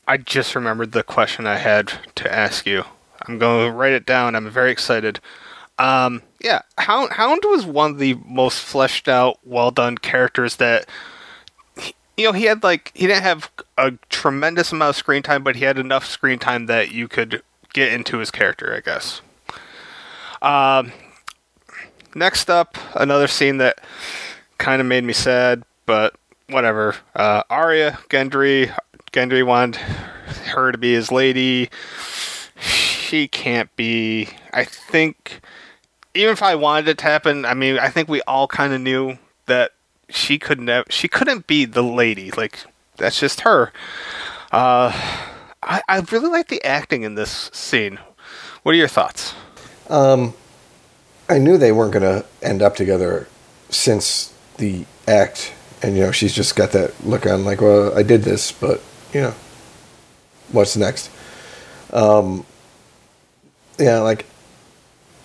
I 0.06 0.16
just 0.16 0.54
remembered 0.54 0.92
the 0.92 1.02
question 1.02 1.44
I 1.44 1.56
had 1.56 1.92
to 2.14 2.32
ask 2.32 2.66
you. 2.66 2.84
I'm 3.26 3.38
going 3.38 3.66
to 3.66 3.76
write 3.76 3.94
it 3.94 4.06
down. 4.06 4.36
I'm 4.36 4.48
very 4.48 4.70
excited. 4.70 5.18
Um, 5.76 6.22
yeah, 6.40 6.62
Hound, 6.78 7.12
Hound 7.12 7.40
was 7.44 7.66
one 7.66 7.92
of 7.92 7.98
the 7.98 8.14
most 8.26 8.60
fleshed 8.60 9.08
out, 9.08 9.38
well 9.44 9.70
done 9.70 9.98
characters 9.98 10.56
that 10.56 10.88
you 12.18 12.24
know, 12.24 12.32
he 12.32 12.44
had 12.44 12.64
like 12.64 12.90
he 12.94 13.06
didn't 13.06 13.22
have 13.22 13.50
a 13.78 13.92
tremendous 14.10 14.72
amount 14.72 14.90
of 14.90 14.96
screen 14.96 15.22
time, 15.22 15.44
but 15.44 15.54
he 15.56 15.64
had 15.64 15.78
enough 15.78 16.04
screen 16.04 16.40
time 16.40 16.66
that 16.66 16.90
you 16.90 17.06
could 17.06 17.42
get 17.72 17.92
into 17.92 18.18
his 18.18 18.32
character, 18.32 18.74
I 18.74 18.80
guess. 18.80 19.20
Um, 20.42 20.92
next 22.16 22.50
up, 22.50 22.76
another 22.96 23.28
scene 23.28 23.58
that 23.58 23.80
kind 24.58 24.80
of 24.80 24.86
made 24.86 25.04
me 25.04 25.12
sad, 25.12 25.62
but 25.86 26.16
whatever. 26.48 26.96
Uh, 27.14 27.44
Arya 27.48 27.98
Gendry, 28.10 28.76
Gendry 29.12 29.46
wanted 29.46 29.76
her 29.76 30.72
to 30.72 30.78
be 30.78 30.92
his 30.92 31.12
lady. 31.12 31.70
She 32.60 33.28
can't 33.28 33.74
be. 33.76 34.28
I 34.52 34.64
think 34.64 35.40
even 36.18 36.32
if 36.32 36.42
I 36.42 36.56
wanted 36.56 36.88
it 36.88 36.98
to 36.98 37.04
happen, 37.04 37.44
I 37.44 37.54
mean, 37.54 37.78
I 37.78 37.90
think 37.90 38.08
we 38.08 38.20
all 38.22 38.48
kind 38.48 38.72
of 38.72 38.80
knew 38.80 39.18
that 39.46 39.70
she 40.08 40.38
could 40.38 40.60
never, 40.60 40.84
she 40.90 41.06
couldn't 41.06 41.46
be 41.46 41.64
the 41.64 41.82
lady. 41.82 42.32
Like 42.32 42.58
that's 42.96 43.20
just 43.20 43.42
her. 43.42 43.72
Uh, 44.50 44.90
I, 45.62 45.80
I 45.88 46.00
really 46.10 46.28
like 46.28 46.48
the 46.48 46.62
acting 46.64 47.02
in 47.04 47.14
this 47.14 47.50
scene. 47.52 48.00
What 48.64 48.74
are 48.74 48.78
your 48.78 48.88
thoughts? 48.88 49.34
Um, 49.88 50.34
I 51.28 51.38
knew 51.38 51.56
they 51.56 51.72
weren't 51.72 51.92
going 51.92 52.02
to 52.02 52.26
end 52.42 52.62
up 52.62 52.74
together 52.74 53.28
since 53.70 54.34
the 54.56 54.86
act, 55.06 55.52
and 55.82 55.96
you 55.96 56.02
know, 56.02 56.10
she's 56.10 56.34
just 56.34 56.56
got 56.56 56.72
that 56.72 57.04
look 57.04 57.26
on, 57.26 57.44
like, 57.44 57.60
well, 57.60 57.96
I 57.96 58.02
did 58.02 58.22
this, 58.22 58.50
but 58.50 58.82
you 59.12 59.20
know, 59.20 59.34
what's 60.50 60.76
next? 60.76 61.10
Um, 61.92 62.44
yeah, 63.78 64.00
like 64.00 64.26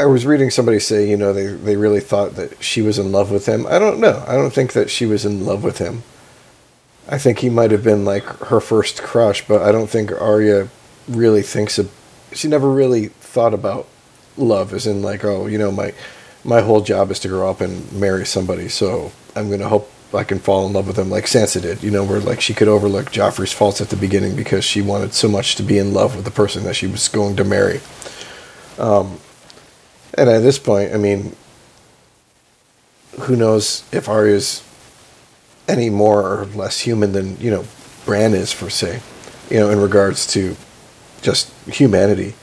I 0.03 0.05
was 0.05 0.25
reading 0.25 0.49
somebody 0.49 0.79
say, 0.79 1.09
you 1.09 1.15
know, 1.15 1.31
they, 1.31 1.47
they 1.47 1.77
really 1.77 2.01
thought 2.01 2.35
that 2.35 2.61
she 2.61 2.81
was 2.81 2.99
in 2.99 3.13
love 3.13 3.31
with 3.31 3.45
him. 3.45 3.65
I 3.65 3.79
don't 3.79 4.01
know. 4.01 4.21
I 4.27 4.33
don't 4.33 4.51
think 4.51 4.73
that 4.73 4.89
she 4.89 5.05
was 5.05 5.23
in 5.23 5.45
love 5.45 5.63
with 5.63 5.77
him. 5.77 6.03
I 7.07 7.17
think 7.17 7.39
he 7.39 7.49
might 7.49 7.71
have 7.71 7.85
been 7.85 8.03
like 8.03 8.25
her 8.25 8.59
first 8.59 9.01
crush, 9.01 9.47
but 9.47 9.61
I 9.61 9.71
don't 9.71 9.89
think 9.89 10.11
Arya 10.11 10.67
really 11.07 11.41
thinks 11.41 11.79
of. 11.79 11.89
She 12.33 12.49
never 12.49 12.69
really 12.69 13.07
thought 13.07 13.53
about 13.53 13.87
love, 14.35 14.73
as 14.73 14.85
in 14.85 15.01
like, 15.01 15.23
oh, 15.23 15.47
you 15.47 15.57
know, 15.57 15.71
my 15.71 15.93
my 16.43 16.59
whole 16.59 16.81
job 16.81 17.09
is 17.09 17.19
to 17.19 17.29
grow 17.29 17.49
up 17.49 17.61
and 17.61 17.89
marry 17.93 18.25
somebody, 18.25 18.67
so 18.67 19.13
I'm 19.37 19.49
gonna 19.49 19.69
hope 19.69 19.89
I 20.13 20.25
can 20.25 20.39
fall 20.39 20.67
in 20.67 20.73
love 20.73 20.87
with 20.87 20.99
him 20.99 21.09
like 21.09 21.27
Sansa 21.27 21.61
did. 21.61 21.81
You 21.81 21.91
know, 21.91 22.03
where 22.03 22.19
like 22.19 22.41
she 22.41 22.53
could 22.53 22.67
overlook 22.67 23.05
Joffrey's 23.05 23.53
faults 23.53 23.79
at 23.79 23.87
the 23.87 23.95
beginning 23.95 24.35
because 24.35 24.65
she 24.65 24.81
wanted 24.81 25.13
so 25.13 25.29
much 25.29 25.55
to 25.55 25.63
be 25.63 25.77
in 25.77 25.93
love 25.93 26.17
with 26.17 26.25
the 26.25 26.31
person 26.31 26.65
that 26.65 26.75
she 26.75 26.87
was 26.87 27.07
going 27.07 27.37
to 27.37 27.45
marry. 27.45 27.79
Um, 28.77 29.19
And 30.15 30.29
at 30.29 30.39
this 30.39 30.59
point, 30.59 30.93
I 30.93 30.97
mean, 30.97 31.35
who 33.21 33.35
knows 33.35 33.83
if 33.91 34.07
Arya's 34.09 34.63
any 35.67 35.89
more 35.89 36.41
or 36.41 36.45
less 36.45 36.79
human 36.79 37.13
than 37.13 37.37
you 37.37 37.49
know 37.49 37.65
Bran 38.05 38.33
is, 38.33 38.51
for 38.51 38.69
say, 38.69 39.01
you 39.49 39.59
know, 39.59 39.69
in 39.69 39.79
regards 39.79 40.27
to 40.33 40.55
just 41.21 41.51
humanity. 41.67 42.35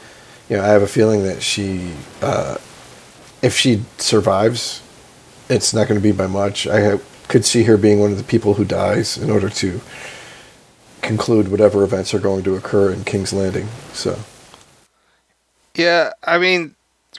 You 0.49 0.57
know, 0.57 0.65
I 0.65 0.69
have 0.69 0.83
a 0.83 0.89
feeling 0.89 1.23
that 1.25 1.43
she, 1.43 1.93
uh, 2.23 2.57
if 3.43 3.57
she 3.57 3.83
survives, 3.99 4.83
it's 5.49 5.73
not 5.73 5.87
going 5.87 6.01
to 6.01 6.03
be 6.03 6.13
by 6.13 6.27
much. 6.27 6.67
I 6.67 6.99
could 7.29 7.45
see 7.45 7.65
her 7.65 7.77
being 7.77 8.01
one 8.01 8.11
of 8.11 8.19
the 8.19 8.25
people 8.25 8.55
who 8.55 8.65
dies 8.65 9.17
in 9.17 9.31
order 9.31 9.49
to 9.49 9.81
conclude 11.03 11.49
whatever 11.49 11.85
events 11.85 12.13
are 12.15 12.19
going 12.19 12.43
to 12.45 12.57
occur 12.57 12.93
in 12.93 13.05
King's 13.05 13.33
Landing. 13.33 13.69
So, 13.93 14.19
Yeah, 15.77 16.13
I 16.25 16.39
mean, 16.39 16.75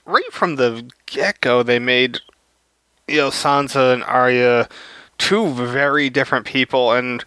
right 0.05 0.31
from 0.31 0.55
the 0.55 0.89
get 1.05 1.41
go, 1.41 1.63
they 1.63 1.79
made 1.79 2.19
you 3.07 3.17
know 3.17 3.29
Sansa 3.29 3.93
and 3.93 4.03
Arya 4.03 4.67
two 5.17 5.49
very 5.53 6.09
different 6.09 6.45
people, 6.45 6.91
and 6.91 7.23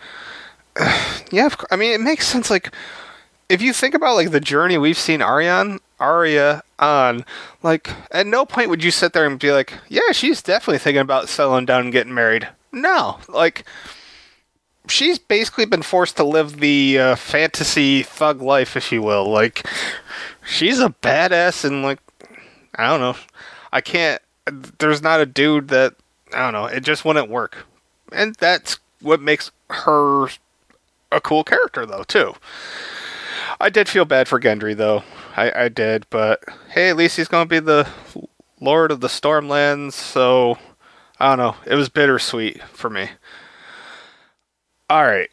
yeah, 1.30 1.46
of 1.46 1.56
I 1.70 1.76
mean, 1.76 1.92
it 1.92 2.00
makes 2.00 2.26
sense. 2.26 2.50
Like, 2.50 2.74
if 3.48 3.62
you 3.62 3.72
think 3.72 3.94
about 3.94 4.16
like 4.16 4.30
the 4.30 4.40
journey 4.40 4.76
we've 4.76 4.98
seen 4.98 5.22
Arya 5.22 5.52
on, 5.52 5.80
Arya 6.00 6.62
on, 6.78 7.24
like, 7.62 7.90
at 8.10 8.26
no 8.26 8.44
point 8.44 8.70
would 8.70 8.82
you 8.82 8.90
sit 8.90 9.12
there 9.12 9.26
and 9.26 9.38
be 9.38 9.52
like, 9.52 9.72
yeah, 9.88 10.12
she's 10.12 10.42
definitely 10.42 10.78
thinking 10.78 11.00
about 11.00 11.28
settling 11.28 11.66
down 11.66 11.82
and 11.82 11.92
getting 11.92 12.14
married. 12.14 12.48
No, 12.72 13.18
like. 13.28 13.64
She's 14.86 15.18
basically 15.18 15.64
been 15.64 15.80
forced 15.80 16.18
to 16.18 16.24
live 16.24 16.60
the 16.60 16.98
uh, 16.98 17.16
fantasy 17.16 18.02
thug 18.02 18.42
life, 18.42 18.76
if 18.76 18.92
you 18.92 19.00
will. 19.00 19.26
Like, 19.26 19.66
she's 20.44 20.78
a 20.78 20.90
badass 20.90 21.64
and 21.64 21.82
like 21.82 22.03
I 22.76 22.88
don't 22.88 23.00
know. 23.00 23.16
I 23.72 23.80
can't 23.80 24.20
there's 24.78 25.02
not 25.02 25.20
a 25.20 25.26
dude 25.26 25.68
that 25.68 25.94
I 26.32 26.38
don't 26.38 26.52
know, 26.52 26.66
it 26.66 26.80
just 26.80 27.04
wouldn't 27.04 27.28
work. 27.28 27.66
And 28.12 28.34
that's 28.36 28.78
what 29.00 29.20
makes 29.20 29.50
her 29.70 30.28
a 31.12 31.20
cool 31.20 31.44
character 31.44 31.86
though, 31.86 32.04
too. 32.04 32.34
I 33.60 33.70
did 33.70 33.88
feel 33.88 34.04
bad 34.04 34.28
for 34.28 34.40
Gendry 34.40 34.76
though. 34.76 35.04
I, 35.36 35.64
I 35.64 35.68
did, 35.68 36.06
but 36.10 36.42
hey, 36.70 36.90
at 36.90 36.96
least 36.96 37.16
he's 37.16 37.28
gonna 37.28 37.46
be 37.46 37.60
the 37.60 37.88
Lord 38.60 38.90
of 38.90 39.00
the 39.00 39.08
Stormlands, 39.08 39.92
so 39.92 40.58
I 41.18 41.28
don't 41.28 41.38
know. 41.38 41.56
It 41.66 41.76
was 41.76 41.88
bittersweet 41.88 42.62
for 42.64 42.90
me. 42.90 43.10
Alright. 44.90 45.30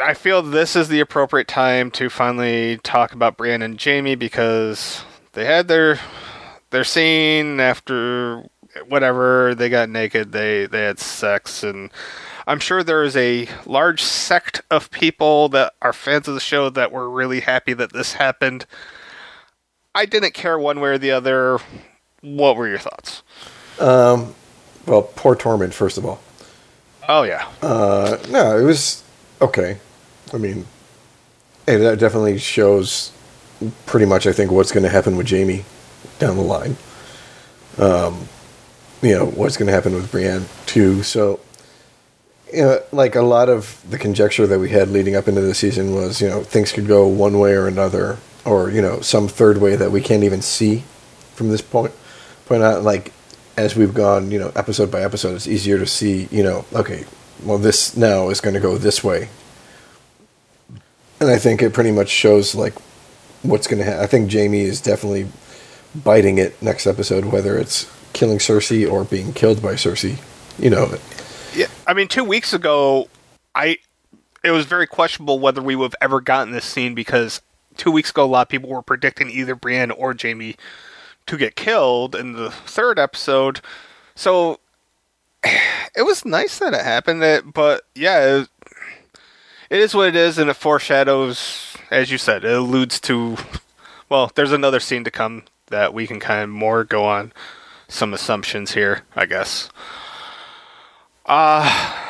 I 0.00 0.14
feel 0.14 0.42
this 0.42 0.76
is 0.76 0.88
the 0.88 1.00
appropriate 1.00 1.48
time 1.48 1.90
to 1.92 2.08
finally 2.08 2.78
talk 2.78 3.12
about 3.12 3.36
Brienne 3.36 3.62
and 3.62 3.82
Jaime 3.82 4.14
because 4.14 5.02
they 5.38 5.44
had 5.44 5.68
their 5.68 6.00
their 6.70 6.82
scene 6.82 7.60
after 7.60 8.44
whatever 8.88 9.54
they 9.54 9.68
got 9.68 9.88
naked 9.88 10.32
they 10.32 10.66
they 10.66 10.82
had 10.82 10.98
sex 10.98 11.62
and 11.62 11.92
I'm 12.48 12.58
sure 12.58 12.82
there 12.82 13.04
is 13.04 13.16
a 13.16 13.48
large 13.64 14.02
sect 14.02 14.62
of 14.68 14.90
people 14.90 15.48
that 15.50 15.74
are 15.80 15.92
fans 15.92 16.26
of 16.26 16.34
the 16.34 16.40
show 16.40 16.70
that 16.70 16.90
were 16.90 17.08
really 17.08 17.40
happy 17.40 17.74
that 17.74 17.92
this 17.92 18.14
happened. 18.14 18.64
I 19.94 20.06
didn't 20.06 20.32
care 20.32 20.58
one 20.58 20.80
way 20.80 20.88
or 20.88 20.98
the 20.98 21.10
other. 21.10 21.58
What 22.22 22.56
were 22.56 22.66
your 22.68 22.78
thoughts? 22.78 23.22
um 23.78 24.34
well, 24.86 25.02
poor 25.02 25.36
Tormund 25.36 25.72
first 25.72 25.98
of 25.98 26.04
all. 26.04 26.20
Oh 27.08 27.22
yeah. 27.22 27.48
Uh, 27.62 28.18
no, 28.28 28.58
it 28.58 28.64
was 28.64 29.04
okay. 29.40 29.78
I 30.32 30.38
mean, 30.38 30.66
hey, 31.64 31.76
that 31.76 32.00
definitely 32.00 32.38
shows 32.38 33.12
pretty 33.86 34.06
much, 34.06 34.26
I 34.26 34.32
think, 34.32 34.50
what's 34.50 34.72
going 34.72 34.84
to 34.84 34.88
happen 34.88 35.16
with 35.16 35.28
Jaime 35.30 35.64
down 36.18 36.36
the 36.36 36.42
line. 36.42 36.76
Um, 37.78 38.28
you 39.02 39.14
know, 39.14 39.26
what's 39.26 39.56
going 39.56 39.66
to 39.66 39.72
happen 39.72 39.94
with 39.94 40.10
Brienne, 40.10 40.46
too. 40.66 41.02
So, 41.02 41.40
you 42.52 42.62
know, 42.62 42.82
like 42.92 43.14
a 43.14 43.22
lot 43.22 43.48
of 43.48 43.82
the 43.88 43.98
conjecture 43.98 44.46
that 44.46 44.58
we 44.58 44.70
had 44.70 44.88
leading 44.88 45.14
up 45.14 45.28
into 45.28 45.40
the 45.40 45.54
season 45.54 45.94
was, 45.94 46.20
you 46.20 46.28
know, 46.28 46.42
things 46.42 46.72
could 46.72 46.86
go 46.86 47.06
one 47.06 47.38
way 47.38 47.52
or 47.52 47.66
another, 47.66 48.18
or, 48.44 48.70
you 48.70 48.82
know, 48.82 49.00
some 49.00 49.28
third 49.28 49.58
way 49.58 49.76
that 49.76 49.92
we 49.92 50.00
can't 50.00 50.24
even 50.24 50.42
see 50.42 50.84
from 51.34 51.50
this 51.50 51.60
point. 51.60 51.92
Point 52.46 52.62
out, 52.62 52.82
like, 52.82 53.12
as 53.56 53.76
we've 53.76 53.94
gone, 53.94 54.30
you 54.30 54.38
know, 54.38 54.52
episode 54.56 54.90
by 54.90 55.02
episode, 55.02 55.34
it's 55.34 55.46
easier 55.46 55.78
to 55.78 55.86
see, 55.86 56.28
you 56.30 56.42
know, 56.42 56.64
okay, 56.72 57.04
well, 57.44 57.58
this 57.58 57.96
now 57.96 58.30
is 58.30 58.40
going 58.40 58.54
to 58.54 58.60
go 58.60 58.78
this 58.78 59.04
way. 59.04 59.28
And 61.20 61.28
I 61.28 61.38
think 61.38 61.62
it 61.62 61.74
pretty 61.74 61.92
much 61.92 62.08
shows, 62.08 62.54
like, 62.54 62.74
what's 63.48 63.66
going 63.66 63.78
to 63.78 63.84
happen. 63.84 64.02
I 64.02 64.06
think 64.06 64.32
Jaime 64.32 64.60
is 64.60 64.80
definitely 64.80 65.28
biting 65.94 66.38
it 66.38 66.60
next 66.62 66.86
episode, 66.86 67.26
whether 67.26 67.56
it's 67.58 67.90
killing 68.12 68.38
Cersei 68.38 68.90
or 68.90 69.04
being 69.04 69.32
killed 69.32 69.62
by 69.62 69.74
Cersei. 69.74 70.18
You 70.58 70.70
know, 70.70 70.96
Yeah, 71.54 71.66
I 71.86 71.94
mean, 71.94 72.08
two 72.08 72.24
weeks 72.24 72.52
ago, 72.52 73.08
I 73.54 73.78
it 74.44 74.50
was 74.50 74.66
very 74.66 74.86
questionable 74.86 75.38
whether 75.38 75.62
we 75.62 75.76
would 75.76 75.92
have 75.92 75.94
ever 76.00 76.20
gotten 76.20 76.52
this 76.52 76.64
scene 76.64 76.94
because 76.94 77.40
two 77.76 77.90
weeks 77.90 78.10
ago, 78.10 78.24
a 78.24 78.26
lot 78.26 78.42
of 78.42 78.48
people 78.48 78.70
were 78.70 78.82
predicting 78.82 79.30
either 79.30 79.54
Brienne 79.54 79.90
or 79.90 80.14
Jaime 80.20 80.56
to 81.26 81.36
get 81.36 81.56
killed 81.56 82.14
in 82.14 82.32
the 82.32 82.50
third 82.50 82.98
episode. 82.98 83.60
So 84.14 84.60
it 85.44 86.02
was 86.04 86.24
nice 86.24 86.58
that 86.58 86.74
it 86.74 86.82
happened. 86.82 87.52
But 87.52 87.82
yeah, 87.94 88.40
it, 88.40 88.48
it 89.70 89.80
is 89.80 89.94
what 89.94 90.08
it 90.08 90.16
is, 90.16 90.38
and 90.38 90.50
it 90.50 90.54
foreshadows, 90.54 91.67
as 91.90 92.10
you 92.10 92.18
said, 92.18 92.44
it 92.44 92.52
alludes 92.52 93.00
to. 93.00 93.36
Well, 94.08 94.30
there's 94.34 94.52
another 94.52 94.80
scene 94.80 95.04
to 95.04 95.10
come 95.10 95.44
that 95.66 95.92
we 95.92 96.06
can 96.06 96.18
kind 96.20 96.42
of 96.42 96.48
more 96.48 96.84
go 96.84 97.04
on 97.04 97.32
some 97.88 98.14
assumptions 98.14 98.72
here, 98.72 99.02
I 99.14 99.26
guess. 99.26 99.70
Uh 101.26 102.04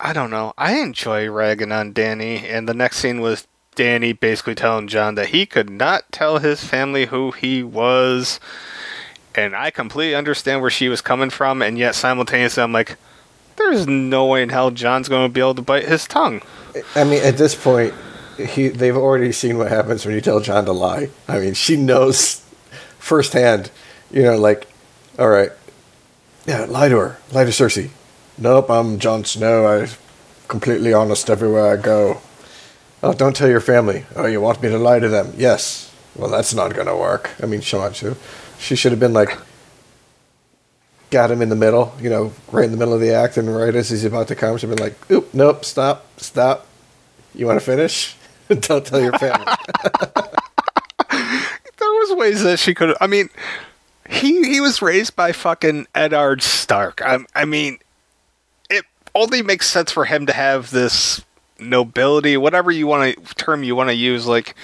I 0.00 0.12
don't 0.12 0.30
know. 0.30 0.52
I 0.56 0.78
enjoy 0.78 1.28
ragging 1.28 1.72
on 1.72 1.92
Dany, 1.92 2.44
and 2.44 2.68
the 2.68 2.74
next 2.74 2.98
scene 2.98 3.20
was 3.20 3.48
Dany 3.74 4.18
basically 4.18 4.54
telling 4.54 4.86
Jon 4.86 5.16
that 5.16 5.30
he 5.30 5.44
could 5.44 5.68
not 5.68 6.10
tell 6.12 6.38
his 6.38 6.62
family 6.62 7.06
who 7.06 7.32
he 7.32 7.64
was. 7.64 8.38
And 9.34 9.56
I 9.56 9.70
completely 9.70 10.14
understand 10.14 10.60
where 10.60 10.70
she 10.70 10.88
was 10.88 11.00
coming 11.00 11.30
from, 11.30 11.62
and 11.62 11.76
yet 11.76 11.96
simultaneously 11.96 12.62
I'm 12.62 12.72
like, 12.72 12.96
there's 13.56 13.88
no 13.88 14.26
way 14.26 14.42
in 14.42 14.50
hell 14.50 14.70
Jon's 14.70 15.08
going 15.08 15.28
to 15.28 15.32
be 15.32 15.40
able 15.40 15.56
to 15.56 15.62
bite 15.62 15.88
his 15.88 16.06
tongue. 16.06 16.42
I 16.94 17.02
mean, 17.02 17.22
at 17.24 17.36
this 17.36 17.56
point, 17.56 17.92
he 18.38 18.68
they've 18.68 18.96
already 18.96 19.32
seen 19.32 19.58
what 19.58 19.68
happens 19.68 20.04
when 20.04 20.14
you 20.14 20.20
tell 20.20 20.40
Jon 20.40 20.64
to 20.64 20.72
lie. 20.72 21.10
I 21.26 21.38
mean, 21.38 21.54
she 21.54 21.76
knows 21.76 22.42
firsthand. 22.98 23.70
You 24.10 24.22
know, 24.22 24.38
like, 24.38 24.66
all 25.18 25.28
right, 25.28 25.52
yeah, 26.46 26.64
lie 26.64 26.88
to 26.88 26.96
her, 26.96 27.18
lie 27.32 27.44
to 27.44 27.50
Cersei. 27.50 27.90
Nope, 28.38 28.70
I'm 28.70 28.98
Jon 28.98 29.24
Snow. 29.24 29.66
I'm 29.66 29.88
completely 30.46 30.92
honest 30.92 31.28
everywhere 31.28 31.72
I 31.72 31.76
go. 31.76 32.20
Oh, 33.02 33.12
don't 33.12 33.36
tell 33.36 33.48
your 33.48 33.60
family. 33.60 34.06
Oh, 34.16 34.26
you 34.26 34.40
want 34.40 34.62
me 34.62 34.68
to 34.70 34.78
lie 34.78 34.98
to 34.98 35.08
them? 35.08 35.34
Yes. 35.36 35.94
Well, 36.16 36.30
that's 36.30 36.54
not 36.54 36.74
gonna 36.74 36.96
work. 36.96 37.30
I 37.42 37.46
mean, 37.46 37.60
Sean, 37.60 37.92
too. 37.92 38.16
She 38.58 38.74
should 38.74 38.92
have 38.92 39.00
been 39.00 39.12
like, 39.12 39.38
got 41.10 41.30
him 41.30 41.40
in 41.42 41.48
the 41.48 41.56
middle, 41.56 41.94
you 42.00 42.10
know, 42.10 42.32
right 42.50 42.64
in 42.64 42.72
the 42.72 42.76
middle 42.76 42.94
of 42.94 43.00
the 43.00 43.12
act, 43.12 43.36
and 43.36 43.54
right 43.54 43.74
as 43.74 43.90
he's 43.90 44.04
about 44.04 44.28
to 44.28 44.34
come, 44.34 44.56
she'd 44.58 44.68
been 44.68 44.78
like, 44.78 44.96
oop, 45.10 45.32
nope, 45.32 45.64
stop, 45.64 46.06
stop. 46.20 46.66
You 47.34 47.46
want 47.46 47.58
to 47.60 47.64
finish? 47.64 48.16
don't 48.60 48.84
tell 48.84 49.00
your 49.00 49.12
family. 49.12 49.46
There 51.78 51.92
was 51.92 52.12
ways 52.14 52.42
that 52.42 52.58
she 52.58 52.74
could. 52.74 52.96
I 53.00 53.06
mean, 53.06 53.30
he 54.08 54.42
he 54.48 54.60
was 54.60 54.82
raised 54.82 55.14
by 55.14 55.30
fucking 55.32 55.86
Eddard 55.94 56.42
Stark. 56.42 57.00
I, 57.02 57.18
I 57.34 57.44
mean, 57.44 57.78
it 58.68 58.84
only 59.14 59.42
makes 59.42 59.68
sense 59.68 59.92
for 59.92 60.04
him 60.04 60.26
to 60.26 60.32
have 60.32 60.70
this 60.70 61.22
nobility, 61.60 62.36
whatever 62.36 62.72
you 62.72 62.88
want 62.88 63.14
to 63.14 63.34
term 63.36 63.62
you 63.62 63.76
want 63.76 63.90
to 63.90 63.94
use. 63.94 64.26
Like, 64.26 64.56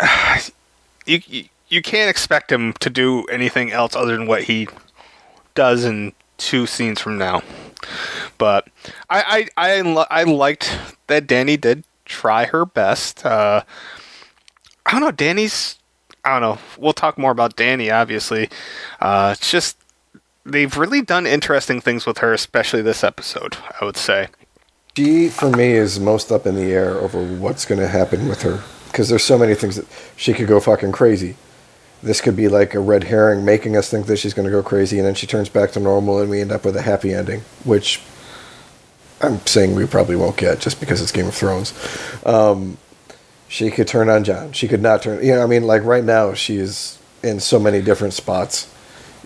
you, 1.06 1.20
you 1.68 1.82
can't 1.82 2.08
expect 2.08 2.50
him 2.50 2.72
to 2.74 2.88
do 2.88 3.24
anything 3.26 3.70
else 3.70 3.94
other 3.94 4.16
than 4.16 4.26
what 4.26 4.44
he 4.44 4.66
does 5.54 5.84
in 5.84 6.12
two 6.38 6.66
scenes 6.66 7.00
from 7.00 7.18
now. 7.18 7.42
But 8.38 8.68
I 9.10 9.46
I 9.56 9.78
I, 9.80 10.06
I 10.10 10.22
liked 10.24 10.74
that 11.06 11.26
Dany 11.26 11.60
did 11.60 11.84
try 12.10 12.44
her 12.46 12.66
best. 12.66 13.24
Uh, 13.24 13.62
I 14.84 14.90
don't 14.90 15.00
know. 15.00 15.12
Dany's. 15.12 15.78
I 16.24 16.38
don't 16.38 16.42
know. 16.42 16.58
We'll 16.78 16.92
talk 16.92 17.16
more 17.16 17.30
about 17.30 17.56
Dany, 17.56 17.90
obviously. 17.90 18.50
Uh, 19.00 19.34
it's 19.36 19.50
just 19.50 19.78
they've 20.44 20.76
really 20.76 21.00
done 21.00 21.26
interesting 21.26 21.80
things 21.80 22.04
with 22.04 22.18
her, 22.18 22.32
especially 22.32 22.82
this 22.82 23.02
episode. 23.04 23.56
I 23.80 23.84
would 23.84 23.96
say. 23.96 24.28
She, 24.96 25.28
for 25.28 25.48
me, 25.48 25.70
is 25.72 26.00
most 26.00 26.32
up 26.32 26.46
in 26.46 26.56
the 26.56 26.72
air 26.72 26.94
over 26.98 27.22
what's 27.22 27.64
going 27.64 27.80
to 27.80 27.88
happen 27.88 28.28
with 28.28 28.42
her. 28.42 28.62
Because 28.86 29.08
there's 29.08 29.22
so 29.22 29.38
many 29.38 29.54
things 29.54 29.76
that 29.76 29.86
she 30.16 30.34
could 30.34 30.48
go 30.48 30.58
fucking 30.58 30.90
crazy. 30.92 31.36
This 32.02 32.20
could 32.20 32.34
be 32.34 32.48
like 32.48 32.74
a 32.74 32.80
red 32.80 33.04
herring 33.04 33.44
making 33.44 33.76
us 33.76 33.88
think 33.88 34.06
that 34.06 34.16
she's 34.16 34.34
going 34.34 34.46
to 34.46 34.50
go 34.50 34.62
crazy, 34.62 34.98
and 34.98 35.06
then 35.06 35.14
she 35.14 35.28
turns 35.28 35.48
back 35.48 35.70
to 35.72 35.80
normal, 35.80 36.18
and 36.18 36.28
we 36.28 36.40
end 36.40 36.50
up 36.50 36.64
with 36.64 36.76
a 36.76 36.82
happy 36.82 37.14
ending, 37.14 37.42
which 37.64 38.02
I'm 39.20 39.44
saying 39.46 39.74
we 39.74 39.86
probably 39.86 40.16
won't 40.16 40.36
get 40.36 40.60
just 40.60 40.80
because 40.80 41.02
it's 41.02 41.12
Game 41.12 41.26
of 41.26 41.34
Thrones. 41.34 41.74
Um, 42.24 42.78
she 43.48 43.70
could 43.70 43.88
turn 43.88 44.08
on 44.08 44.24
Jon. 44.24 44.52
She 44.52 44.68
could 44.68 44.80
not 44.80 45.02
turn. 45.02 45.24
You 45.24 45.34
know, 45.34 45.42
I 45.42 45.46
mean, 45.46 45.64
like 45.66 45.84
right 45.84 46.04
now, 46.04 46.34
she 46.34 46.56
is 46.56 46.98
in 47.22 47.40
so 47.40 47.58
many 47.58 47.82
different 47.82 48.14
spots. 48.14 48.72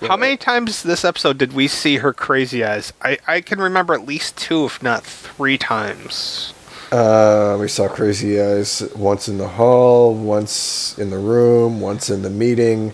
How 0.02 0.16
many 0.16 0.36
times 0.36 0.82
this 0.82 1.04
episode 1.04 1.38
did 1.38 1.52
we 1.52 1.68
see 1.68 1.98
her 1.98 2.12
crazy 2.12 2.64
eyes? 2.64 2.92
I, 3.00 3.18
I 3.26 3.40
can 3.40 3.60
remember 3.60 3.94
at 3.94 4.04
least 4.04 4.36
two, 4.36 4.66
if 4.66 4.82
not 4.82 5.04
three 5.04 5.56
times. 5.56 6.52
Uh, 6.92 7.56
we 7.58 7.68
saw 7.68 7.88
Crazy 7.88 8.40
Eyes 8.40 8.82
once 8.94 9.28
in 9.28 9.38
the 9.38 9.48
hall, 9.48 10.14
once 10.14 10.96
in 10.98 11.10
the 11.10 11.18
room, 11.18 11.80
once 11.80 12.10
in 12.10 12.22
the 12.22 12.30
meeting, 12.30 12.92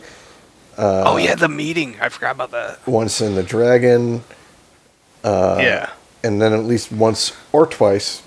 oh 0.81 1.17
yeah, 1.17 1.35
the 1.35 1.49
meeting. 1.49 1.97
I 2.01 2.09
forgot 2.09 2.35
about 2.35 2.51
that. 2.53 2.87
once 2.87 3.21
in 3.21 3.35
the 3.35 3.43
dragon, 3.43 4.23
yeah. 5.25 5.91
And 6.23 6.41
then 6.41 6.53
at 6.53 6.65
least 6.65 6.93
once 6.93 7.37
or 7.53 7.67
twice 7.67 8.23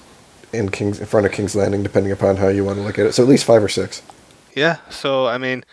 in 0.52 0.70
King's 0.70 1.00
in 1.00 1.06
front 1.06 1.26
of 1.26 1.32
King's 1.32 1.56
Landing, 1.56 1.84
depending 1.84 2.12
upon 2.12 2.38
how 2.38 2.48
you 2.48 2.64
want 2.64 2.78
to 2.78 2.84
look 2.84 3.00
at 3.00 3.06
it. 3.06 3.14
So 3.14 3.24
at 3.24 3.30
least 3.30 3.46
five 3.46 3.64
or 3.64 3.70
six. 3.70 4.02
Yeah. 4.56 4.78
So 4.90 5.28
I 5.28 5.38
mean, 5.38 5.64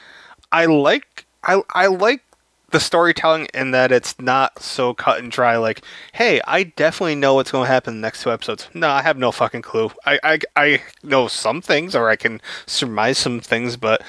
I 0.51 0.67
like 0.67 1.27
I 1.45 1.63
I 1.75 1.87
like 1.87 2.23
the 2.71 2.81
storytelling 2.81 3.49
in 3.53 3.73
that 3.73 3.93
it's 3.93 4.19
not 4.19 4.63
so 4.63 4.95
cut 4.95 5.19
and 5.19 5.31
dry. 5.31 5.57
Like, 5.57 5.83
hey, 6.13 6.41
I 6.47 6.65
definitely 6.65 7.17
know 7.17 7.35
what's 7.35 7.51
going 7.51 7.67
to 7.67 7.73
happen 7.73 7.95
in 7.95 8.01
the 8.01 8.07
next 8.07 8.23
two 8.23 8.33
episodes. 8.33 8.69
No, 8.75 8.89
I 8.89 9.03
have 9.03 9.19
no 9.19 9.33
fucking 9.33 9.63
clue. 9.63 9.91
I 10.07 10.19
I 10.23 10.39
I 10.57 10.83
know 11.03 11.29
some 11.29 11.61
things, 11.61 11.95
or 11.95 12.09
I 12.09 12.17
can 12.17 12.41
surmise 12.67 13.19
some 13.19 13.41
things, 13.41 13.77
but 13.77 14.03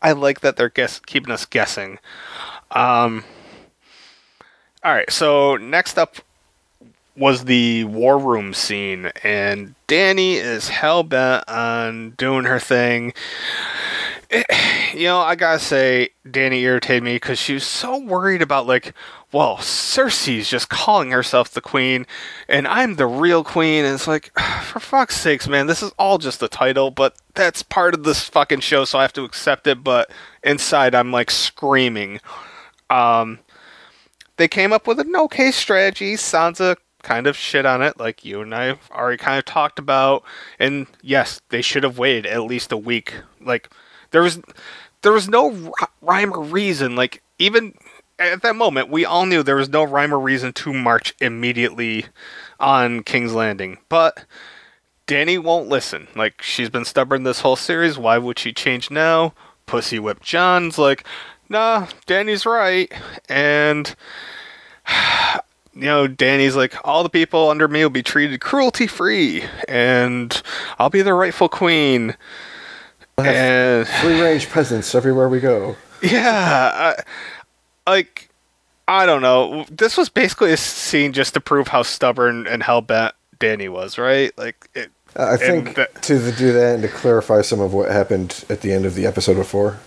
I 0.00 0.12
like 0.12 0.40
that 0.40 0.56
they're 0.56 0.68
guess 0.68 1.00
keeping 1.00 1.32
us 1.32 1.44
guessing. 1.44 1.98
Um. 2.70 3.24
All 4.82 4.92
right. 4.92 5.10
So 5.10 5.56
next 5.56 5.98
up 5.98 6.16
was 7.16 7.44
the 7.44 7.84
war 7.84 8.18
room 8.18 8.52
scene, 8.54 9.12
and 9.22 9.74
Dany 9.88 10.34
is 10.34 10.68
hell 10.68 11.02
bent 11.02 11.48
on 11.48 12.10
doing 12.12 12.44
her 12.44 12.58
thing. 12.58 13.12
It- 14.30 14.46
you 14.94 15.04
know, 15.06 15.18
I 15.20 15.34
gotta 15.34 15.58
say, 15.58 16.10
Dany 16.26 16.60
irritated 16.60 17.02
me 17.02 17.14
because 17.14 17.38
she 17.38 17.54
was 17.54 17.66
so 17.66 17.98
worried 17.98 18.42
about 18.42 18.66
like, 18.66 18.94
well, 19.32 19.56
Cersei's 19.56 20.48
just 20.48 20.68
calling 20.68 21.10
herself 21.10 21.50
the 21.50 21.60
queen, 21.60 22.06
and 22.48 22.68
I'm 22.68 22.94
the 22.94 23.06
real 23.06 23.42
queen. 23.42 23.84
And 23.84 23.94
it's 23.94 24.06
like, 24.06 24.30
for 24.62 24.78
fuck's 24.80 25.16
sakes, 25.16 25.48
man, 25.48 25.66
this 25.66 25.82
is 25.82 25.90
all 25.98 26.18
just 26.18 26.42
a 26.42 26.48
title, 26.48 26.90
but 26.92 27.16
that's 27.34 27.62
part 27.64 27.94
of 27.94 28.04
this 28.04 28.28
fucking 28.28 28.60
show, 28.60 28.84
so 28.84 28.98
I 28.98 29.02
have 29.02 29.12
to 29.14 29.24
accept 29.24 29.66
it. 29.66 29.82
But 29.82 30.10
inside, 30.44 30.94
I'm 30.94 31.10
like 31.10 31.30
screaming. 31.30 32.20
Um, 32.90 33.40
they 34.36 34.46
came 34.48 34.72
up 34.72 34.86
with 34.86 35.00
an 35.00 35.14
okay 35.16 35.50
strategy. 35.50 36.14
Sansa 36.14 36.76
kind 37.04 37.28
of 37.28 37.36
shit 37.36 37.64
on 37.64 37.82
it, 37.82 37.98
like 38.00 38.24
you 38.24 38.40
and 38.40 38.54
I 38.54 38.64
have 38.64 38.90
already 38.90 39.18
kind 39.18 39.38
of 39.38 39.44
talked 39.44 39.78
about. 39.78 40.24
And 40.58 40.86
yes, 41.02 41.40
they 41.50 41.62
should 41.62 41.84
have 41.84 41.98
waited 41.98 42.26
at 42.26 42.42
least 42.42 42.72
a 42.72 42.76
week. 42.76 43.14
Like 43.40 43.70
there 44.10 44.22
was, 44.22 44.40
there 45.02 45.12
was 45.12 45.28
no 45.28 45.72
rhyme 46.00 46.32
or 46.32 46.42
reason. 46.42 46.96
Like 46.96 47.22
even 47.38 47.74
at 48.18 48.42
that 48.42 48.56
moment, 48.56 48.88
we 48.88 49.04
all 49.04 49.26
knew 49.26 49.42
there 49.42 49.56
was 49.56 49.68
no 49.68 49.84
rhyme 49.84 50.12
or 50.12 50.18
reason 50.18 50.52
to 50.54 50.72
march 50.72 51.14
immediately 51.20 52.06
on 52.58 53.02
King's 53.02 53.34
Landing. 53.34 53.78
But 53.88 54.24
Dany 55.06 55.42
won't 55.42 55.68
listen. 55.68 56.08
Like 56.14 56.42
she's 56.42 56.70
been 56.70 56.84
stubborn 56.84 57.24
this 57.24 57.40
whole 57.40 57.56
series. 57.56 57.98
Why 57.98 58.18
would 58.18 58.38
she 58.38 58.52
change 58.52 58.90
now? 58.90 59.34
Pussy 59.66 59.98
whip 59.98 60.20
Jon's 60.20 60.78
like, 60.78 61.06
nah, 61.48 61.86
Dany's 62.06 62.46
right. 62.46 62.92
And 63.28 63.94
you 65.74 65.82
know, 65.82 66.06
Dany's 66.06 66.56
like, 66.56 66.74
all 66.84 67.02
the 67.02 67.08
people 67.08 67.50
under 67.50 67.68
me 67.68 67.82
will 67.82 67.90
be 67.90 68.02
treated 68.02 68.40
cruelty 68.40 68.86
free, 68.86 69.44
and 69.68 70.40
I'll 70.78 70.90
be 70.90 71.02
the 71.02 71.14
rightful 71.14 71.48
queen. 71.48 72.16
And 73.18 73.86
Free 73.86 74.20
range 74.20 74.48
presence 74.48 74.94
everywhere 74.94 75.28
we 75.28 75.40
go. 75.40 75.76
yeah, 76.02 76.94
I, 77.86 77.90
like 77.90 78.28
I 78.88 79.06
don't 79.06 79.22
know. 79.22 79.64
This 79.70 79.96
was 79.96 80.08
basically 80.08 80.52
a 80.52 80.56
scene 80.56 81.12
just 81.12 81.34
to 81.34 81.40
prove 81.40 81.68
how 81.68 81.82
stubborn 81.82 82.46
and 82.46 82.62
hell 82.62 82.80
bent 82.80 83.14
Dany 83.38 83.68
was, 83.70 83.98
right? 83.98 84.36
Like 84.36 84.68
it. 84.74 84.90
Uh, 85.16 85.30
I 85.32 85.36
think 85.36 85.76
that- 85.76 86.02
to 86.02 86.32
do 86.32 86.52
that 86.52 86.74
and 86.74 86.82
to 86.82 86.88
clarify 86.88 87.42
some 87.42 87.60
of 87.60 87.72
what 87.72 87.90
happened 87.90 88.44
at 88.50 88.62
the 88.62 88.72
end 88.72 88.84
of 88.84 88.94
the 88.96 89.06
episode 89.06 89.34
before, 89.36 89.78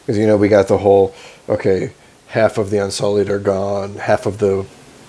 because 0.00 0.16
you 0.18 0.26
know 0.26 0.36
we 0.38 0.48
got 0.48 0.68
the 0.68 0.78
whole 0.78 1.14
okay, 1.50 1.92
half 2.28 2.56
of 2.56 2.70
the 2.70 2.78
Unsullied 2.82 3.28
are 3.28 3.38
gone, 3.38 3.96
half 3.96 4.24
of 4.24 4.38
the 4.38 4.64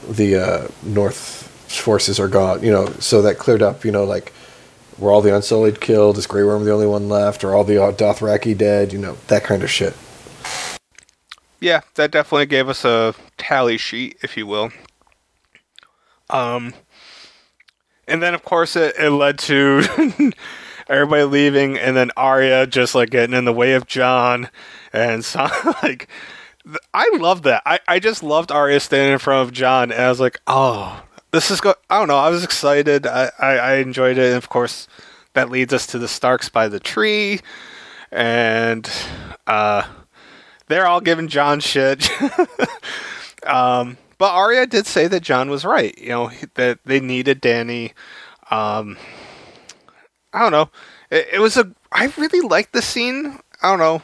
the 0.10 0.36
uh, 0.36 0.68
North 0.84 1.43
forces 1.68 2.20
are 2.20 2.28
gone. 2.28 2.64
You 2.64 2.72
know, 2.72 2.88
so 2.99 3.22
that 3.22 3.38
cleared 3.38 3.62
up. 3.62 3.86
You 3.86 3.91
know, 3.91 4.03
like 4.03 4.34
were 4.97 5.12
all 5.12 5.22
the 5.22 5.36
Unsullied 5.36 5.82
killed? 5.82 6.18
Is 6.18 6.28
Grey 6.28 6.43
Worm 6.43 6.64
the 6.64 6.72
only 6.72 6.88
one 6.88 7.10
left? 7.10 7.43
Are 7.43 7.53
all 7.53 7.64
the 7.64 7.82
uh, 7.84 7.91
Dothraki 7.91 8.58
dead? 8.58 8.93
You 8.93 8.99
know, 8.99 9.18
that 9.28 9.43
kind 9.43 9.64
of 9.64 9.70
shit. 9.70 9.95
yeah, 11.60 11.82
that 11.95 12.12
definitely 12.12 12.45
gave 12.45 12.70
us 12.70 12.86
a 12.86 13.14
tally 13.38 13.78
sheet, 13.78 14.18
if 14.22 14.38
you 14.38 14.47
will. 14.47 14.72
Um, 16.30 16.74
and 18.08 18.22
then 18.22 18.34
of 18.34 18.43
course 18.43 18.76
it, 18.76 18.95
it 18.97 19.12
led 19.12 19.38
to 19.39 19.84
everybody 20.88 21.24
leaving, 21.24 21.78
and 21.78 21.95
then 21.95 22.12
Arya 22.18 22.68
just 22.68 22.95
like 22.95 23.10
getting 23.10 23.36
in 23.36 23.45
the 23.45 23.53
way 23.53 23.74
of 23.74 23.88
Jon, 23.88 24.49
and 24.93 25.24
so 25.24 25.47
like 25.84 26.08
I 26.93 27.09
love 27.18 27.43
that. 27.43 27.61
I 27.66 27.80
I 27.88 27.99
just 27.99 28.24
loved 28.24 28.51
Arya 28.51 28.80
standing 28.80 29.13
in 29.13 29.20
front 29.20 29.47
of 29.47 29.53
Jon, 29.53 29.91
and 29.91 30.01
I 30.01 30.09
was 30.09 30.20
like, 30.20 30.39
oh, 30.47 31.03
this 31.32 31.51
is 31.51 31.61
go. 31.61 31.76
I 31.89 31.99
don't 31.99 32.07
know. 32.07 32.18
I 32.18 32.30
was 32.30 32.43
excited. 32.43 33.05
I 33.05 33.32
I, 33.39 33.57
I 33.57 33.76
enjoyed 33.76 34.18
it, 34.18 34.28
and 34.28 34.38
of 34.38 34.49
course 34.49 34.88
that 35.34 35.49
leads 35.49 35.74
us 35.74 35.88
to 35.88 35.99
the 35.99 36.07
Starks 36.07 36.49
by 36.49 36.68
the 36.68 36.80
tree, 36.80 37.41
and 38.11 38.89
uh 39.45 39.84
they're 40.68 40.88
all 40.88 41.01
giving 41.01 41.28
Jon 41.28 41.59
shit. 41.59 42.09
um, 43.45 43.97
but 44.18 44.34
Arya 44.34 44.66
did 44.66 44.88
say 44.88 45.07
that 45.07 45.22
Jon 45.22 45.49
was 45.49 45.66
right. 45.66 45.95
You 45.97 46.09
know 46.09 46.32
that 46.55 46.80
they 46.86 46.99
needed 46.99 47.41
Dany. 47.41 47.91
Um, 48.49 48.97
I 50.34 50.39
don't 50.39 50.51
know. 50.51 50.70
It, 51.11 51.28
it 51.34 51.39
was 51.39 51.57
a. 51.57 51.72
I 51.91 52.11
really 52.18 52.41
liked 52.41 52.74
the 52.74 52.82
scene. 52.82 53.39
I 53.61 53.70
don't 53.70 53.80
know. 53.80 54.01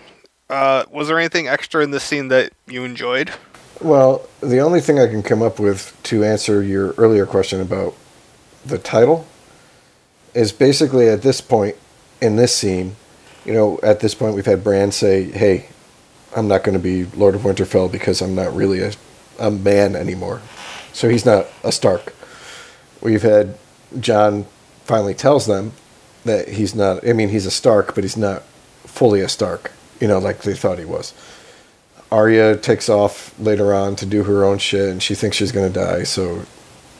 Uh, 0.51 0.83
was 0.91 1.07
there 1.07 1.17
anything 1.17 1.47
extra 1.47 1.81
in 1.81 1.91
this 1.91 2.03
scene 2.03 2.27
that 2.27 2.51
you 2.67 2.83
enjoyed? 2.83 3.31
Well, 3.79 4.27
the 4.41 4.59
only 4.59 4.81
thing 4.81 4.99
I 4.99 5.07
can 5.07 5.23
come 5.23 5.41
up 5.41 5.59
with 5.59 5.97
to 6.03 6.25
answer 6.25 6.61
your 6.61 6.91
earlier 6.97 7.25
question 7.25 7.61
about 7.61 7.95
the 8.65 8.77
title 8.77 9.25
is 10.33 10.51
basically 10.51 11.07
at 11.07 11.21
this 11.21 11.39
point 11.39 11.77
in 12.21 12.35
this 12.35 12.53
scene, 12.53 12.97
you 13.45 13.53
know, 13.53 13.79
at 13.81 14.01
this 14.01 14.13
point 14.13 14.35
we've 14.35 14.45
had 14.45 14.61
Bran 14.61 14.91
say, 14.91 15.23
"Hey, 15.23 15.69
I'm 16.35 16.49
not 16.49 16.63
going 16.63 16.77
to 16.77 16.83
be 16.83 17.05
Lord 17.05 17.33
of 17.33 17.41
Winterfell 17.41 17.89
because 17.89 18.21
I'm 18.21 18.35
not 18.35 18.53
really 18.53 18.81
a, 18.81 18.91
a 19.39 19.49
man 19.49 19.95
anymore." 19.95 20.41
So 20.91 21.07
he's 21.07 21.25
not 21.25 21.47
a 21.63 21.71
Stark. 21.71 22.13
We've 22.99 23.23
had 23.23 23.57
Jon 23.99 24.45
finally 24.83 25.13
tells 25.13 25.45
them 25.45 25.71
that 26.25 26.49
he's 26.49 26.75
not. 26.75 27.07
I 27.07 27.13
mean, 27.13 27.29
he's 27.29 27.45
a 27.45 27.51
Stark, 27.51 27.95
but 27.95 28.03
he's 28.03 28.17
not 28.17 28.43
fully 28.85 29.21
a 29.21 29.29
Stark. 29.29 29.71
You 30.01 30.07
know, 30.07 30.19
like 30.19 30.41
they 30.41 30.55
thought 30.55 30.79
he 30.79 30.85
was. 30.85 31.13
Arya 32.11 32.57
takes 32.57 32.89
off 32.89 33.37
later 33.39 33.73
on 33.73 33.95
to 33.95 34.05
do 34.05 34.23
her 34.23 34.43
own 34.43 34.57
shit, 34.57 34.89
and 34.89 35.01
she 35.01 35.15
thinks 35.15 35.37
she's 35.37 35.53
gonna 35.53 35.69
die, 35.69 36.03
so 36.03 36.43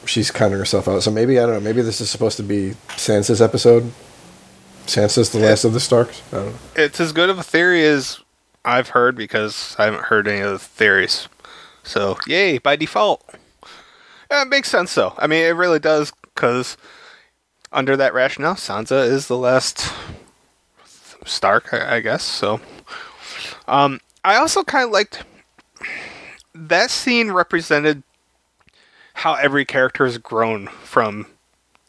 she's 0.06 0.32
counting 0.32 0.58
herself 0.58 0.88
out. 0.88 1.04
So 1.04 1.12
maybe 1.12 1.38
I 1.40 1.46
don't 1.46 1.56
know. 1.56 1.60
Maybe 1.60 1.82
this 1.82 2.00
is 2.00 2.10
supposed 2.10 2.38
to 2.38 2.44
be 2.44 2.76
Sansa's 2.90 3.42
episode. 3.42 3.92
Sansa's 4.86 5.32
the 5.32 5.40
last 5.40 5.64
of 5.66 5.74
the 5.74 5.80
Starks. 5.80 6.22
I 6.32 6.36
don't 6.38 6.46
know. 6.48 6.60
It's 6.76 7.00
as 7.00 7.12
good 7.12 7.30
of 7.30 7.38
a 7.38 7.44
theory 7.44 7.86
as 7.86 8.20
I've 8.64 8.90
heard 8.90 9.16
because 9.16 9.76
I 9.78 9.86
haven't 9.86 10.04
heard 10.06 10.28
any 10.28 10.42
of 10.42 10.52
the 10.52 10.60
theories. 10.60 11.28
So 11.84 12.18
yay 12.28 12.58
by 12.58 12.76
default. 12.76 13.24
Yeah, 14.30 14.44
it 14.44 14.48
makes 14.48 14.70
sense 14.70 14.96
though. 14.96 15.14
I 15.18 15.28
mean, 15.28 15.44
it 15.44 15.56
really 15.56 15.80
does 15.80 16.14
because 16.36 16.78
under 17.72 17.96
that 17.98 18.14
rationale, 18.14 18.56
Sansa 18.56 19.06
is 19.06 19.28
the 19.28 19.38
last 19.38 19.92
Stark, 21.26 21.74
I, 21.74 21.98
I 21.98 22.00
guess. 22.00 22.24
So, 22.24 22.60
um, 23.68 24.00
I 24.24 24.36
also 24.36 24.64
kind 24.64 24.86
of 24.86 24.92
liked 24.92 25.24
that 26.54 26.92
scene 26.92 27.32
represented 27.32 28.04
how 29.14 29.34
every 29.36 29.66
character 29.66 30.06
has 30.06 30.18
grown 30.18 30.68
from 30.68 31.28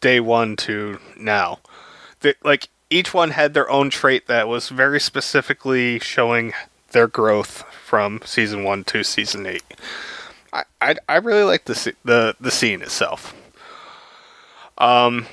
day 0.01 0.21
one 0.21 0.57
to 0.57 0.99
now. 1.17 1.61
That 2.21 2.37
like 2.45 2.69
each 2.91 3.15
one 3.15 3.31
had 3.31 3.55
their 3.55 3.71
own 3.71 3.91
trait 3.91 4.27
that 4.27 4.49
was 4.49 4.69
very 4.69 5.01
specifically 5.01 5.99
showing 5.99 6.53
their 6.93 7.07
growth 7.07 7.65
from 7.85 8.21
season 8.25 8.65
one 8.65 8.85
to 8.85 9.03
season 9.03 9.47
eight. 9.47 9.65
I 10.53 10.65
I, 10.81 10.97
I 11.09 11.17
really 11.17 11.45
like 11.45 11.65
the 11.65 11.95
the 12.05 12.37
the 12.41 12.51
scene 12.51 12.83
itself. 12.83 13.35
Um, 14.79 15.27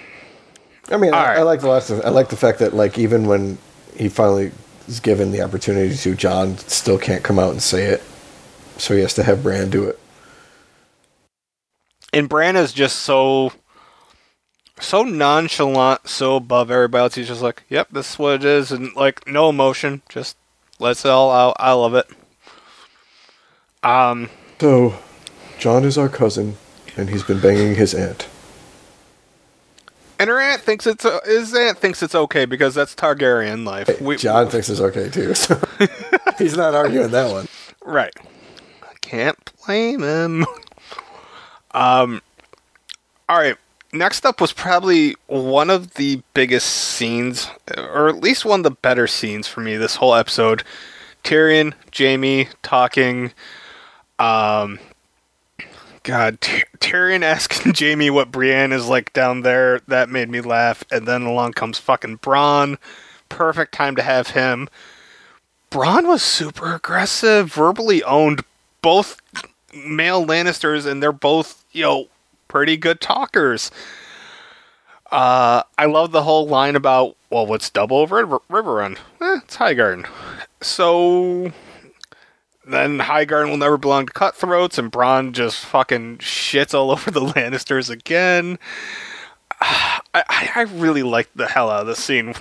I 0.91 0.97
mean, 0.97 1.13
I, 1.13 1.27
right. 1.27 1.37
I 1.39 1.41
like 1.43 1.61
the 1.61 1.69
last. 1.69 1.91
I 1.91 2.09
like 2.09 2.29
the 2.29 2.37
fact 2.37 2.59
that 2.59 2.73
like 2.73 2.97
even 2.97 3.27
when 3.27 3.57
he 3.95 4.09
finally 4.09 4.51
is 4.89 4.99
given 4.99 5.31
the 5.31 5.41
opportunity 5.41 5.95
to, 5.95 6.15
Jon 6.15 6.57
still 6.57 6.97
can't 6.97 7.23
come 7.23 7.39
out 7.39 7.51
and 7.51 7.61
say 7.61 7.85
it, 7.85 8.03
so 8.77 8.93
he 8.93 9.01
has 9.01 9.13
to 9.13 9.23
have 9.23 9.43
Bran 9.43 9.69
do 9.69 9.85
it. 9.85 9.99
and 12.11 12.27
Bran 12.27 12.55
is 12.55 12.73
just 12.73 12.97
so 12.97 13.53
so 14.81 15.03
nonchalant, 15.03 16.07
so 16.07 16.37
above 16.37 16.71
everybody 16.71 17.01
else. 17.03 17.15
He's 17.15 17.27
just 17.27 17.41
like, 17.41 17.63
"Yep, 17.69 17.89
this 17.91 18.11
is 18.13 18.19
what 18.19 18.35
it 18.35 18.45
is," 18.45 18.71
and 18.71 18.95
like 18.95 19.27
no 19.27 19.49
emotion, 19.49 20.01
just 20.09 20.37
lets 20.79 21.05
it 21.05 21.09
all 21.11 21.31
out. 21.31 21.55
I 21.59 21.73
love 21.73 21.93
it. 21.95 22.07
Um, 23.83 24.29
So, 24.59 24.95
Jon 25.59 25.83
is 25.83 25.97
our 25.97 26.09
cousin, 26.09 26.57
and 26.97 27.09
he's 27.09 27.23
been 27.23 27.39
banging 27.39 27.75
his 27.75 27.93
aunt. 27.93 28.27
And 30.19 30.29
her 30.29 30.39
aunt 30.39 30.61
thinks 30.61 30.85
it's 30.85 31.05
uh, 31.05 31.21
his 31.25 31.55
aunt 31.55 31.77
thinks 31.77 32.03
it's 32.03 32.13
okay 32.13 32.43
because 32.43 32.75
that's 32.75 32.93
Targaryen 32.93 33.65
life. 33.65 34.01
We, 34.01 34.17
Jon 34.17 34.49
thinks 34.49 34.69
it's 34.69 34.81
okay 34.81 35.09
too, 35.09 35.33
so 35.33 35.59
he's 36.37 36.57
not 36.57 36.75
arguing 36.75 37.11
that 37.11 37.31
one. 37.31 37.47
Right. 37.85 38.13
I 38.83 38.93
can't 38.99 39.37
blame 39.65 40.01
him. 40.03 40.45
um 41.71 42.21
all 43.29 43.37
right. 43.37 43.55
Next 43.93 44.25
up 44.25 44.41
was 44.41 44.51
probably 44.51 45.15
one 45.27 45.69
of 45.69 45.93
the 45.93 46.21
biggest 46.33 46.67
scenes 46.67 47.49
or 47.77 48.09
at 48.09 48.17
least 48.17 48.43
one 48.43 48.59
of 48.59 48.63
the 48.65 48.71
better 48.71 49.07
scenes 49.07 49.47
for 49.47 49.61
me 49.61 49.77
this 49.77 49.95
whole 49.95 50.13
episode. 50.13 50.63
Tyrion, 51.23 51.73
Jaime 51.97 52.49
talking 52.61 53.31
um 54.19 54.79
God, 56.09 56.41
Ty- 56.41 56.63
Tyrion 56.79 57.21
asking 57.21 57.75
Jaime 57.77 58.09
what 58.09 58.31
Brienne 58.31 58.71
is 58.71 58.87
like 58.87 59.13
down 59.13 59.41
there. 59.41 59.79
That 59.87 60.09
made 60.09 60.27
me 60.27 60.41
laugh. 60.41 60.83
And 60.91 61.07
then 61.07 61.21
along 61.21 61.53
comes 61.53 61.77
fucking 61.77 62.17
Bronn. 62.17 62.79
Perfect 63.29 63.75
time 63.75 63.95
to 63.95 64.01
have 64.01 64.29
him. 64.29 64.69
Bronn 65.69 66.07
was 66.07 66.23
super 66.23 66.73
aggressive, 66.73 67.53
verbally 67.53 68.01
owned 68.01 68.43
both 68.81 69.21
male 69.71 70.25
Lannisters, 70.25 70.87
and 70.87 71.03
they're 71.03 71.11
both, 71.11 71.63
you 71.73 71.83
know, 71.83 72.07
pretty 72.47 72.75
good 72.75 73.01
talkers. 73.01 73.69
Uh, 75.11 75.61
I 75.77 75.85
love 75.85 76.11
the 76.11 76.23
whole 76.23 76.47
line 76.47 76.75
about, 76.75 77.17
well, 77.29 77.45
what's 77.45 77.69
double 77.69 78.07
River 78.07 78.39
Run? 78.49 78.97
Eh, 79.21 79.41
it's 79.43 79.57
Highgarden. 79.57 80.07
So 80.59 81.51
then 82.73 82.99
Highgarden 82.99 83.49
will 83.49 83.57
never 83.57 83.77
belong 83.77 84.05
to 84.05 84.13
cutthroats, 84.13 84.77
and 84.77 84.91
Bronn 84.91 85.31
just 85.31 85.65
fucking 85.65 86.19
shits 86.19 86.73
all 86.73 86.91
over 86.91 87.11
the 87.11 87.21
Lannisters 87.21 87.89
again. 87.89 88.59
I, 89.61 90.49
I, 90.55 90.61
really 90.61 91.03
liked 91.03 91.35
the 91.35 91.47
hell 91.47 91.69
out 91.69 91.81
of 91.81 91.87
this 91.87 91.99
scene. 91.99 92.33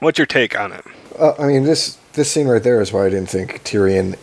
What's 0.00 0.18
your 0.18 0.26
take 0.26 0.58
on 0.58 0.72
it? 0.72 0.84
Uh, 1.18 1.34
I 1.38 1.46
mean, 1.46 1.62
this 1.62 1.98
this 2.14 2.30
scene 2.30 2.48
right 2.48 2.62
there 2.62 2.80
is 2.80 2.92
why 2.92 3.06
I 3.06 3.10
didn't 3.10 3.30
think 3.30 3.62
Tyrion 3.64 4.18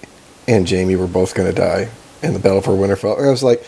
and 0.47 0.69
Jaime 0.69 0.95
were 0.95 1.07
both 1.07 1.33
going 1.33 1.49
to 1.49 1.55
die 1.55 1.89
in 2.21 2.33
the 2.33 2.39
Battle 2.39 2.61
for 2.61 2.71
Winterfell. 2.71 3.25
I 3.25 3.29
was 3.29 3.43
like, 3.43 3.63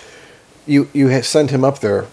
you 0.68 0.89
you 0.93 1.22
send 1.22 1.49
him 1.49 1.64
up 1.64 1.80
there 1.80 2.07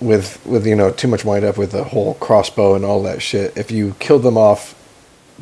with 0.00 0.44
with 0.44 0.66
you 0.66 0.74
know 0.74 0.90
too 0.90 1.08
much 1.08 1.24
wind 1.24 1.44
up 1.44 1.56
with 1.56 1.72
the 1.72 1.84
whole 1.84 2.14
crossbow 2.14 2.74
and 2.74 2.84
all 2.84 3.02
that 3.04 3.22
shit. 3.22 3.56
If 3.56 3.70
you 3.70 3.94
killed 3.98 4.22
them 4.22 4.36
off 4.36 4.74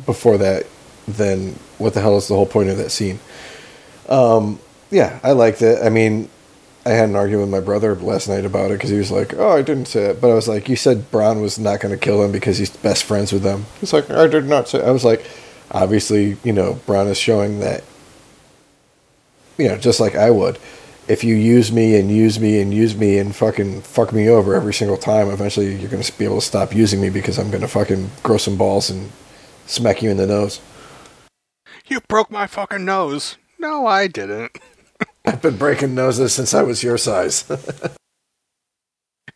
before 0.05 0.37
that, 0.37 0.65
then 1.07 1.57
what 1.83 1.93
the 1.93 2.01
hell 2.01 2.17
is 2.17 2.27
the 2.27 2.35
whole 2.35 2.45
point 2.45 2.69
of 2.69 2.77
that 2.77 2.89
scene? 2.89 3.19
Um, 4.09 4.59
yeah, 4.89 5.19
I 5.23 5.31
liked 5.31 5.61
it. 5.61 5.83
I 5.83 5.89
mean, 5.89 6.29
I 6.85 6.89
had 6.89 7.09
an 7.09 7.15
argument 7.15 7.51
with 7.51 7.61
my 7.61 7.65
brother 7.65 7.95
last 7.95 8.27
night 8.27 8.45
about 8.45 8.71
it 8.71 8.75
because 8.75 8.89
he 8.89 8.97
was 8.97 9.11
like, 9.11 9.33
"Oh, 9.35 9.51
I 9.51 9.61
didn't 9.61 9.87
say 9.87 10.05
it," 10.05 10.21
but 10.21 10.29
I 10.29 10.33
was 10.33 10.47
like, 10.47 10.67
"You 10.67 10.75
said 10.75 11.09
Bronn 11.11 11.41
was 11.41 11.57
not 11.57 11.79
going 11.79 11.93
to 11.93 11.99
kill 11.99 12.23
him 12.23 12.31
because 12.31 12.57
he's 12.57 12.69
best 12.69 13.03
friends 13.03 13.31
with 13.31 13.43
them." 13.43 13.65
He's 13.79 13.93
like, 13.93 14.09
"I 14.09 14.27
did 14.27 14.45
not 14.45 14.67
say." 14.67 14.81
I 14.81 14.91
was 14.91 15.05
like, 15.05 15.25
"Obviously, 15.71 16.37
you 16.43 16.51
know, 16.51 16.79
Bronn 16.85 17.09
is 17.09 17.17
showing 17.17 17.59
that, 17.61 17.83
you 19.57 19.67
know, 19.69 19.77
just 19.77 19.99
like 19.99 20.15
I 20.15 20.29
would." 20.29 20.59
If 21.05 21.23
you 21.23 21.35
use 21.35 21.69
me 21.69 21.97
and 21.97 22.09
use 22.09 22.39
me 22.39 22.61
and 22.61 22.73
use 22.73 22.95
me 22.95 23.17
and 23.17 23.35
fucking 23.35 23.81
fuck 23.81 24.13
me 24.13 24.29
over 24.29 24.55
every 24.55 24.73
single 24.73 24.95
time, 24.95 25.29
eventually 25.29 25.75
you're 25.75 25.89
going 25.89 26.01
to 26.01 26.17
be 26.17 26.23
able 26.23 26.39
to 26.39 26.45
stop 26.45 26.73
using 26.73 27.01
me 27.01 27.09
because 27.09 27.37
I'm 27.37 27.49
going 27.49 27.61
to 27.61 27.67
fucking 27.67 28.09
grow 28.23 28.37
some 28.37 28.55
balls 28.55 28.89
and 28.89 29.11
smack 29.65 30.01
you 30.01 30.09
in 30.09 30.17
the 30.17 30.27
nose. 30.27 30.61
You 31.85 31.99
broke 32.01 32.31
my 32.31 32.47
fucking 32.47 32.85
nose. 32.85 33.37
No, 33.59 33.85
I 33.85 34.07
didn't. 34.07 34.57
I've 35.25 35.41
been 35.41 35.57
breaking 35.57 35.95
noses 35.95 36.33
since 36.33 36.53
I 36.53 36.63
was 36.63 36.83
your 36.83 36.97
size. 36.97 37.49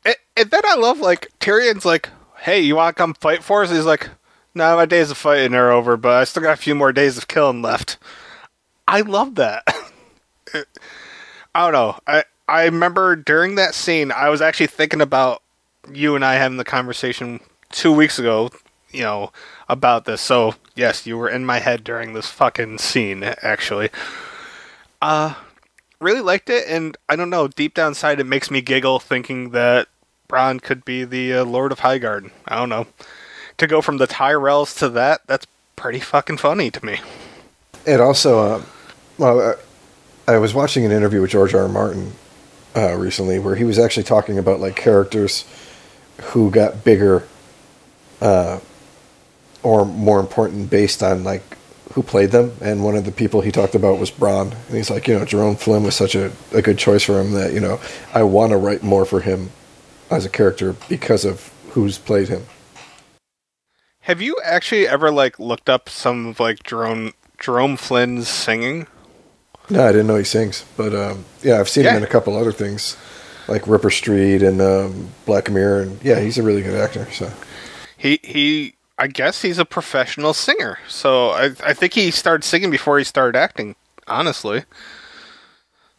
And, 0.06 0.16
and 0.36 0.52
then 0.52 0.62
I 0.66 0.76
love 0.76 1.00
like 1.00 1.32
Tyrion's 1.40 1.86
like, 1.86 2.10
"Hey, 2.40 2.62
you 2.62 2.76
want 2.76 2.96
to 2.96 3.02
come 3.02 3.14
fight 3.14 3.44
for 3.44 3.64
us?" 3.64 3.72
He's 3.72 3.86
like, 3.86 4.10
"No, 4.56 4.76
my 4.76 4.86
days 4.86 5.12
of 5.12 5.18
fighting 5.18 5.54
are 5.54 5.72
over, 5.72 5.98
but 5.98 6.14
I 6.14 6.24
still 6.24 6.44
got 6.44 6.54
a 6.54 6.62
few 6.62 6.76
more 6.76 6.94
days 6.94 7.18
of 7.18 7.28
killing 7.28 7.62
left." 7.62 7.98
I 8.88 9.02
love 9.02 9.36
that. 9.36 9.64
I 10.54 11.64
don't 11.64 11.74
know. 11.74 12.00
I 12.08 12.24
I 12.48 12.66
remember 12.66 13.16
during 13.16 13.56
that 13.56 13.76
scene, 13.76 14.12
I 14.12 14.30
was 14.30 14.42
actually 14.42 14.68
thinking 14.68 15.02
about 15.02 15.42
you 15.92 16.16
and 16.16 16.24
I 16.24 16.36
having 16.36 16.58
the 16.58 16.64
conversation 16.64 17.42
two 17.72 17.92
weeks 17.92 18.18
ago. 18.20 18.50
You 18.92 19.02
know 19.02 19.32
about 19.68 20.06
this. 20.06 20.22
So 20.22 20.56
yes, 20.76 21.06
you 21.06 21.18
were 21.18 21.30
in 21.30 21.46
my 21.46 21.60
head 21.60 21.84
during 21.84 22.14
this 22.14 22.28
fucking 22.28 22.78
scene. 22.78 23.24
Actually, 23.24 23.90
uh, 25.02 25.36
really 26.00 26.22
liked 26.22 26.50
it, 26.50 26.68
and 26.68 26.98
I 27.10 27.16
don't 27.16 27.30
know. 27.30 27.48
Deep 27.48 27.74
down 27.74 27.90
inside, 27.90 28.20
it 28.20 28.26
makes 28.26 28.52
me 28.52 28.62
giggle 28.62 29.00
thinking 29.00 29.52
that 29.52 29.88
Bronn 30.30 30.62
could 30.62 30.86
be 30.86 31.04
the 31.04 31.34
uh, 31.34 31.46
Lord 31.46 31.72
of 31.72 31.80
Highgarden. 31.80 32.32
I 32.48 32.56
don't 32.56 32.70
know. 32.70 32.88
To 33.58 33.68
go 33.68 33.82
from 33.82 33.98
the 33.98 34.08
Tyrells 34.08 34.78
to 34.80 34.90
that, 34.90 35.22
that's 35.26 35.48
pretty 35.76 36.00
fucking 36.00 36.38
funny 36.38 36.70
to 36.70 36.86
me. 36.86 37.00
It 37.86 38.00
also, 38.00 38.40
uh, 38.40 38.62
well, 39.18 39.58
I, 40.28 40.34
I 40.34 40.38
was 40.38 40.54
watching 40.54 40.86
an 40.86 40.92
interview 40.92 41.22
with 41.22 41.32
George 41.32 41.54
R. 41.54 41.64
R. 41.64 41.68
Martin 41.68 42.12
uh, 42.76 42.96
recently 42.96 43.40
where 43.40 43.56
he 43.56 43.64
was 43.64 43.80
actually 43.80 44.04
talking 44.04 44.38
about 44.38 44.60
like 44.60 44.76
characters 44.76 45.46
who 46.22 46.52
got 46.52 46.84
bigger 46.84 47.28
uh, 48.22 48.60
or 49.68 49.86
more 49.86 50.20
important 50.22 50.70
based 50.70 51.04
on 51.04 51.24
like 51.26 51.44
who 51.94 52.02
played 52.02 52.32
them. 52.32 52.56
And 52.62 52.84
one 52.86 52.96
of 52.96 53.04
the 53.06 53.12
people 53.12 53.42
he 53.42 53.52
talked 53.52 53.76
about 53.76 54.00
was 54.00 54.10
Bronn. 54.12 54.52
And 54.68 54.76
he's 54.78 54.90
like, 54.90 55.08
you 55.08 55.18
know, 55.20 55.26
Jerome 55.26 55.56
Flynn 55.58 55.84
was 55.84 55.96
such 55.96 56.16
a, 56.16 56.32
a 56.54 56.62
good 56.62 56.78
choice 56.78 57.04
for 57.04 57.20
him 57.20 57.34
that, 57.34 57.54
you 57.54 57.60
know, 57.60 57.80
I 58.14 58.24
want 58.24 58.52
to 58.52 58.58
write 58.58 58.82
more 58.84 59.06
for 59.06 59.20
him 59.20 59.50
as 60.10 60.24
a 60.26 60.30
character 60.30 60.76
because 60.88 61.26
of 61.26 61.52
who's 61.72 61.98
played 61.98 62.30
him. 62.30 62.46
Have 64.02 64.22
you 64.22 64.38
actually 64.46 64.88
ever 64.88 65.12
like 65.12 65.38
looked 65.38 65.70
up 65.70 65.90
some 65.90 66.28
of 66.28 66.40
like 66.40 66.64
Jerome 66.64 67.14
Jerome 67.40 67.76
Flynn's 67.76 68.30
singing? 68.30 68.88
No, 69.70 69.84
I 69.86 69.92
didn't 69.92 70.08
know 70.08 70.16
he 70.16 70.24
sings, 70.24 70.64
but 70.78 70.96
um, 70.96 71.26
yeah, 71.42 71.60
I've 71.60 71.68
seen 71.68 71.84
Yeah. 71.84 71.92
him 71.92 71.98
in 71.98 72.04
a 72.04 72.08
couple 72.08 72.38
other 72.38 72.54
things, 72.54 72.96
like 73.50 73.68
Ripper 73.68 73.90
Street 73.92 74.42
and 74.42 74.62
um, 74.62 75.10
Black 75.26 75.52
Mirror, 75.52 75.82
and 75.82 76.02
yeah, 76.04 76.22
he's 76.22 76.38
a 76.38 76.44
really 76.44 76.62
good 76.62 76.80
actor. 76.80 77.06
So 77.12 77.30
He 77.98 78.20
he. 78.24 78.77
I 78.98 79.08
guess 79.08 79.42
he's 79.42 79.60
a 79.60 79.66
professional 79.66 80.34
singer. 80.34 80.80
So 80.88 81.30
I 81.30 81.52
I 81.64 81.74
think 81.74 81.94
he 81.94 82.12
started 82.12 82.44
singing 82.44 82.72
before 82.72 82.98
he 82.98 83.04
started 83.04 83.38
acting. 83.38 83.76
Honestly. 84.08 84.64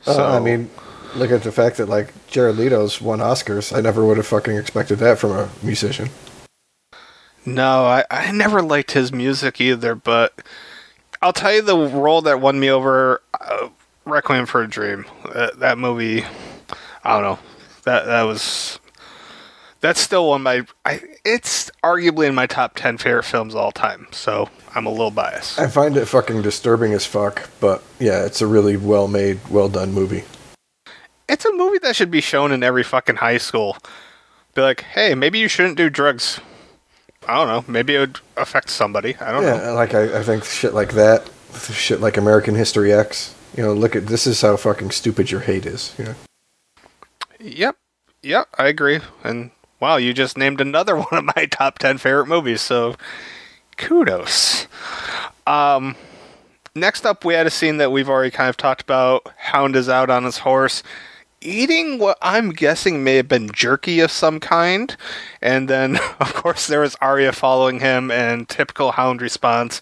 Uh, 0.07 0.37
I 0.37 0.39
mean, 0.39 0.71
look 1.15 1.31
at 1.31 1.43
the 1.43 1.53
fact 1.53 1.77
that 1.77 1.89
like 1.89 2.13
Jared 2.29 2.57
Leto's 2.57 3.01
won 3.01 3.19
Oscars. 3.19 3.77
I 3.77 3.81
never 3.81 4.05
would 4.05 4.17
have 4.17 4.27
fucking 4.27 4.57
expected 4.57 4.99
that 5.01 5.19
from 5.19 5.33
a 5.33 5.49
musician. 5.63 6.11
No, 7.45 7.87
I, 7.87 8.05
I 8.11 8.31
never 8.33 8.63
liked 8.63 8.93
his 8.93 9.13
music 9.13 9.61
either, 9.61 9.95
but 9.95 10.35
I'll 11.23 11.33
tell 11.33 11.53
you 11.53 11.63
the 11.63 11.77
role 11.77 12.21
that 12.23 12.41
won 12.41 12.61
me 12.61 12.71
over 12.71 13.23
uh, 13.41 13.69
Requiem 14.05 14.47
for 14.47 14.63
a 14.63 14.69
Dream. 14.69 15.07
That, 15.35 15.59
that 15.59 15.79
movie, 15.79 16.25
I 17.05 17.15
don't 17.15 17.23
know. 17.23 17.39
That 17.85 18.07
that 18.07 18.23
was 18.23 18.79
that's 19.81 20.01
still 20.01 20.29
one 20.29 20.41
of 20.41 20.45
my 20.45 20.67
I, 20.85 21.01
it's 21.25 21.71
arguably 21.83 22.27
in 22.29 22.35
my 22.35 22.47
top 22.47 22.75
10 22.75 22.99
favorite 22.99 23.25
films 23.25 23.55
of 23.55 23.61
all 23.61 23.73
time. 23.73 24.07
So, 24.11 24.49
I'm 24.75 24.87
a 24.87 24.91
little 24.91 25.11
biased. 25.11 25.59
I 25.59 25.69
find 25.69 25.97
it 25.97 26.07
fucking 26.07 26.43
disturbing 26.43 26.93
as 26.93 27.07
fuck, 27.07 27.49
but 27.61 27.83
yeah, 27.99 28.25
it's 28.25 28.41
a 28.41 28.47
really 28.47 28.77
well 28.77 29.09
made, 29.09 29.41
well 29.49 29.69
done 29.69 29.93
movie. 29.93 30.25
It's 31.29 31.45
a 31.45 31.53
movie 31.53 31.79
that 31.79 31.95
should 31.95 32.11
be 32.11 32.21
shown 32.21 32.53
in 32.53 32.63
every 32.63 32.83
fucking 32.83 33.17
high 33.17 33.39
school. 33.39 33.77
Be 34.55 34.63
like, 34.63 34.81
"Hey, 34.83 35.15
maybe 35.15 35.39
you 35.39 35.49
shouldn't 35.49 35.77
do 35.77 35.91
drugs." 35.91 36.41
I 37.27 37.35
don't 37.35 37.49
know. 37.49 37.71
Maybe 37.71 37.95
it 37.95 37.99
would 37.99 38.21
affect 38.39 38.71
somebody. 38.71 39.15
I 39.21 39.31
don't 39.33 39.43
know. 39.43 39.55
Yeah, 39.57 39.71
like 39.73 39.95
I, 39.95 40.21
I 40.21 40.23
think 40.23 40.45
shit 40.45 40.73
like 40.73 40.95
that, 40.95 41.29
shit 41.71 42.01
like 42.01 42.17
American 42.17 42.55
History 42.55 42.93
X. 42.93 43.35
You 43.57 43.63
know, 43.63 43.75
look 43.75 43.95
at 43.95 44.07
this 44.07 44.27
is 44.27 44.41
how 44.41 44.57
fucking 44.57 44.93
stupid 44.93 45.31
your 45.31 45.41
hate 45.41 45.67
is. 45.67 45.95
You 45.99 46.05
know, 46.07 46.15
Yep. 47.41 47.77
Yep, 48.23 48.49
I 48.59 48.67
agree. 48.69 49.01
And 49.23 49.51
wow, 49.81 49.97
you 49.97 50.13
just 50.13 50.39
named 50.39 50.61
another 50.61 50.97
one 51.01 51.13
of 51.13 51.37
my 51.37 51.47
top 51.47 51.79
10 51.79 51.99
favorite 51.99 52.27
movies, 52.27 52.61
so 52.61 52.97
kudos. 53.77 54.67
Um 55.47 55.97
next 56.75 57.05
up 57.07 57.25
we 57.25 57.35
had 57.35 57.47
a 57.47 57.51
scene 57.51 57.79
that 57.79 57.91
we've 57.91 58.09
already 58.09 58.31
kind 58.31 58.49
of 58.49 58.57
talked 58.57 58.83
about. 58.83 59.33
Hound 59.37 59.77
is 59.77 59.89
out 59.89 60.11
on 60.11 60.25
his 60.25 60.39
horse 60.39 60.83
eating 61.41 61.99
what 61.99 62.19
I'm 62.21 62.51
guessing 62.51 63.05
may 63.05 63.17
have 63.17 63.29
been 63.29 63.51
jerky 63.51 64.01
of 64.01 64.11
some 64.11 64.41
kind. 64.41 64.97
And 65.41 65.69
then 65.69 65.97
of 66.21 66.35
course 66.35 66.67
there 66.67 66.81
was 66.81 66.97
Arya 67.01 67.33
following 67.33 67.81
him 67.81 68.11
and 68.11 68.49
typical 68.49 68.93
Hound 68.93 69.23
response. 69.23 69.81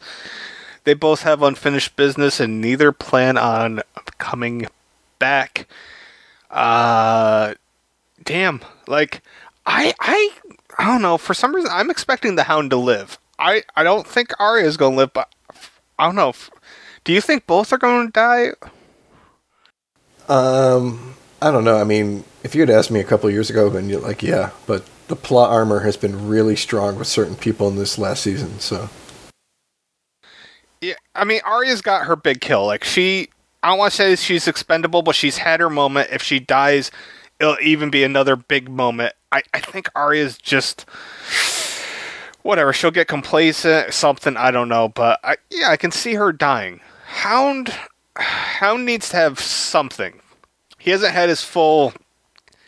They 0.85 0.95
both 0.95 1.23
have 1.23 1.43
unfinished 1.43 1.97
business 1.97 2.39
and 2.39 2.61
neither 2.61 2.93
plan 2.93 3.37
on 3.37 3.83
coming 4.19 4.67
back. 5.19 5.67
Uh 6.51 7.55
damn 8.23 8.61
like 8.87 9.23
i 9.67 9.95
i 10.01 10.31
i 10.79 10.85
don't 10.87 11.03
know 11.03 11.19
for 11.19 11.35
some 11.35 11.55
reason 11.55 11.71
i'm 11.73 11.91
expecting 11.91 12.37
the 12.37 12.45
hound 12.45 12.71
to 12.71 12.77
live 12.77 13.19
i 13.39 13.63
i 13.77 13.83
don't 13.83 14.07
think 14.07 14.33
Arya 14.41 14.65
is 14.67 14.77
going 14.77 14.93
to 14.93 14.99
live 14.99 15.13
but 15.13 15.33
i 15.99 16.07
don't 16.07 16.17
know 16.17 16.33
do 17.05 17.13
you 17.13 17.21
think 17.21 17.47
both 17.47 17.73
are 17.73 17.79
going 17.79 18.07
to 18.07 18.13
die 18.13 18.53
Um, 20.29 21.15
I 21.43 21.51
don't 21.51 21.65
know. 21.65 21.77
I 21.79 21.85
mean, 21.85 22.25
if 22.43 22.55
you 22.55 22.63
had 22.63 22.71
asked 22.71 22.91
me 22.91 23.01
a 23.01 23.05
couple 23.05 23.31
years 23.31 23.51
ago, 23.51 23.71
then 23.71 23.89
you're 23.89 24.01
like, 24.01 24.23
yeah, 24.23 24.51
but 24.67 24.87
the 25.09 25.17
plot 25.17 25.51
armor 25.51 25.81
has 25.81 25.97
been 25.97 26.29
really 26.29 26.57
strong 26.57 26.99
with 26.99 27.07
certain 27.09 27.37
people 27.37 27.69
in 27.69 27.77
this 27.77 27.99
last 27.99 28.23
season. 28.25 28.59
So 28.59 28.91
Yeah, 30.81 30.95
I 31.15 31.25
mean, 31.25 31.41
Arya's 31.45 31.83
got 31.83 32.07
her 32.07 32.17
big 32.17 32.41
kill. 32.41 32.67
Like 32.67 32.85
she, 32.85 33.29
I 33.63 33.71
don't 33.71 33.79
want 33.79 33.93
to 33.93 33.97
say 33.97 34.17
she's 34.17 34.49
expendable, 34.49 35.03
but 35.03 35.15
she's 35.15 35.39
had 35.39 35.61
her 35.61 35.71
moment. 35.71 36.11
If 36.13 36.23
she 36.23 36.41
dies, 36.41 36.91
it'll 37.41 37.57
even 37.63 37.91
be 37.91 38.05
another 38.05 38.37
big 38.37 38.69
moment. 38.69 39.15
I, 39.33 39.43
I 39.53 39.61
think 39.61 39.89
Arya's 39.95 40.39
just 40.39 40.87
whatever. 42.43 42.73
She'll 42.73 42.91
get 42.91 43.09
complacent, 43.09 43.93
something 43.93 44.37
I 44.37 44.51
don't 44.51 44.69
know, 44.69 44.89
but 44.89 45.21
I, 45.25 45.37
yeah, 45.51 45.71
I 45.71 45.77
can 45.77 45.91
see 45.91 46.15
her 46.15 46.33
dying. 46.33 46.81
Hound, 47.07 47.75
Hound 48.17 48.85
needs 48.85 49.11
to 49.11 49.17
have 49.17 49.39
something. 49.41 50.21
He 50.79 50.91
hasn't 50.91 51.13
had 51.13 51.29
his 51.29 51.43
full. 51.43 51.93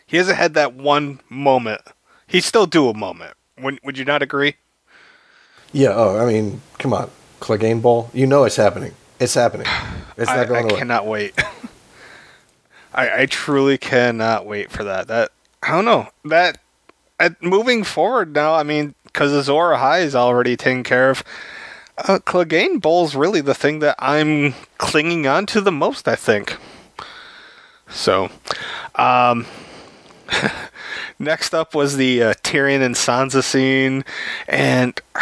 He 0.07 0.17
hasn't 0.17 0.39
had 0.39 0.55
that 0.55 0.75
one 0.75 1.21
moment. 1.29 1.83
He's 2.27 2.45
still 2.45 2.67
due 2.67 2.89
a 2.89 2.95
moment. 2.95 3.35
Would, 3.61 3.79
would 3.85 3.99
you 3.99 4.05
not 4.05 4.23
agree? 4.23 4.55
yeah. 5.73 5.91
Oh, 5.95 6.19
I 6.19 6.27
mean, 6.27 6.61
come 6.79 6.93
on, 6.93 7.11
Clegane 7.41 7.81
Bowl. 7.83 8.11
You 8.13 8.27
know 8.27 8.45
it's 8.45 8.57
happening. 8.57 8.95
It's 9.21 9.35
happening. 9.35 9.67
It's 10.17 10.31
I, 10.31 10.37
not 10.37 10.49
going 10.49 10.63
to 10.63 10.69
I 10.69 10.71
away. 10.73 10.79
cannot 10.79 11.07
wait. 11.07 11.35
I, 12.99 13.23
I 13.23 13.27
truly 13.27 13.79
cannot 13.79 14.45
wait 14.45 14.73
for 14.73 14.83
that. 14.83 15.07
That 15.07 15.31
I 15.63 15.71
don't 15.71 15.85
know 15.85 16.09
that. 16.25 16.59
At, 17.21 17.43
moving 17.43 17.83
forward 17.83 18.33
now, 18.33 18.55
I 18.55 18.63
mean, 18.63 18.95
because 19.05 19.33
Azor 19.33 19.75
Ahai 19.75 20.03
is 20.03 20.15
already 20.15 20.57
taken 20.57 20.85
care 20.85 21.11
of. 21.11 21.25
Uh, 21.97 22.19
Clegane 22.19 22.81
Bowl's 22.81 23.17
really 23.17 23.41
the 23.41 23.55
thing 23.55 23.81
that 23.81 23.97
I'm 23.99 24.55
clinging 24.79 25.27
on 25.27 25.47
to 25.47 25.61
the 25.61 25.73
most. 25.73 26.09
I 26.09 26.17
think. 26.17 26.57
So, 27.89 28.31
um, 28.97 29.47
next 31.19 31.55
up 31.55 31.75
was 31.75 31.97
the 31.97 32.23
uh, 32.23 32.35
Tyrion 32.43 32.83
and 32.83 32.95
Sansa 32.95 33.43
scene, 33.43 34.05
and 34.49 35.01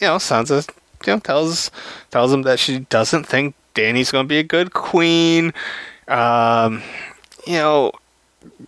you 0.00 0.08
know 0.08 0.16
Sansa, 0.16 0.68
you 1.06 1.12
know, 1.12 1.20
tells 1.20 1.70
tells 2.10 2.32
him 2.32 2.42
that 2.42 2.58
she 2.58 2.80
doesn't 2.80 3.24
think 3.24 3.54
Dany's 3.74 4.10
going 4.10 4.24
to 4.24 4.28
be 4.28 4.38
a 4.38 4.44
good 4.44 4.72
queen. 4.72 5.52
Um, 6.08 6.82
you 7.46 7.54
know, 7.54 7.92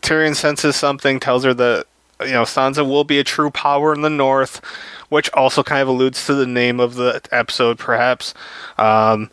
Tyrion 0.01 0.37
senses 0.37 0.77
something, 0.77 1.21
tells 1.21 1.45
her 1.45 1.55
that 1.55 1.87
you 2.21 2.33
know 2.33 2.43
Sansa 2.43 2.87
will 2.87 3.05
be 3.05 3.19
a 3.19 3.25
true 3.25 3.51
power 3.51 3.93
in 3.93 4.03
the 4.03 4.11
North, 4.11 4.61
which 5.09 5.31
also 5.33 5.63
kind 5.63 5.83
of 5.83 5.89
alludes 5.89 6.27
to 6.27 6.35
the 6.35 6.47
name 6.47 6.81
of 6.81 6.95
the 6.95 7.21
episode, 7.31 7.79
perhaps. 7.79 8.35
Um, 8.79 9.31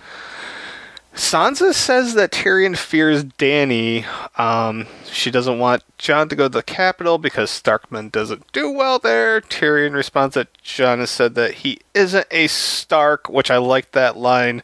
Sansa 1.14 1.74
says 1.74 2.14
that 2.14 2.32
Tyrion 2.32 2.78
fears 2.78 3.26
Dany. 3.26 4.06
Um, 4.40 4.88
she 5.06 5.30
doesn't 5.30 5.60
want 5.60 5.84
Jon 5.98 6.30
to 6.30 6.36
go 6.36 6.46
to 6.46 6.50
the 6.50 6.64
capital 6.64 7.18
because 7.18 7.50
Starkman 7.52 8.12
doesn't 8.12 8.50
do 8.54 8.72
well 8.72 8.98
there. 8.98 9.42
Tyrion 9.42 9.94
responds 9.94 10.36
that 10.36 10.54
Jon 10.64 11.00
has 11.00 11.10
said 11.10 11.36
that 11.36 11.56
he 11.56 11.80
isn't 11.94 12.28
a 12.32 12.48
Stark, 12.48 13.28
which 13.28 13.52
I 13.52 13.58
like 13.58 13.92
that 13.92 14.18
line. 14.18 14.64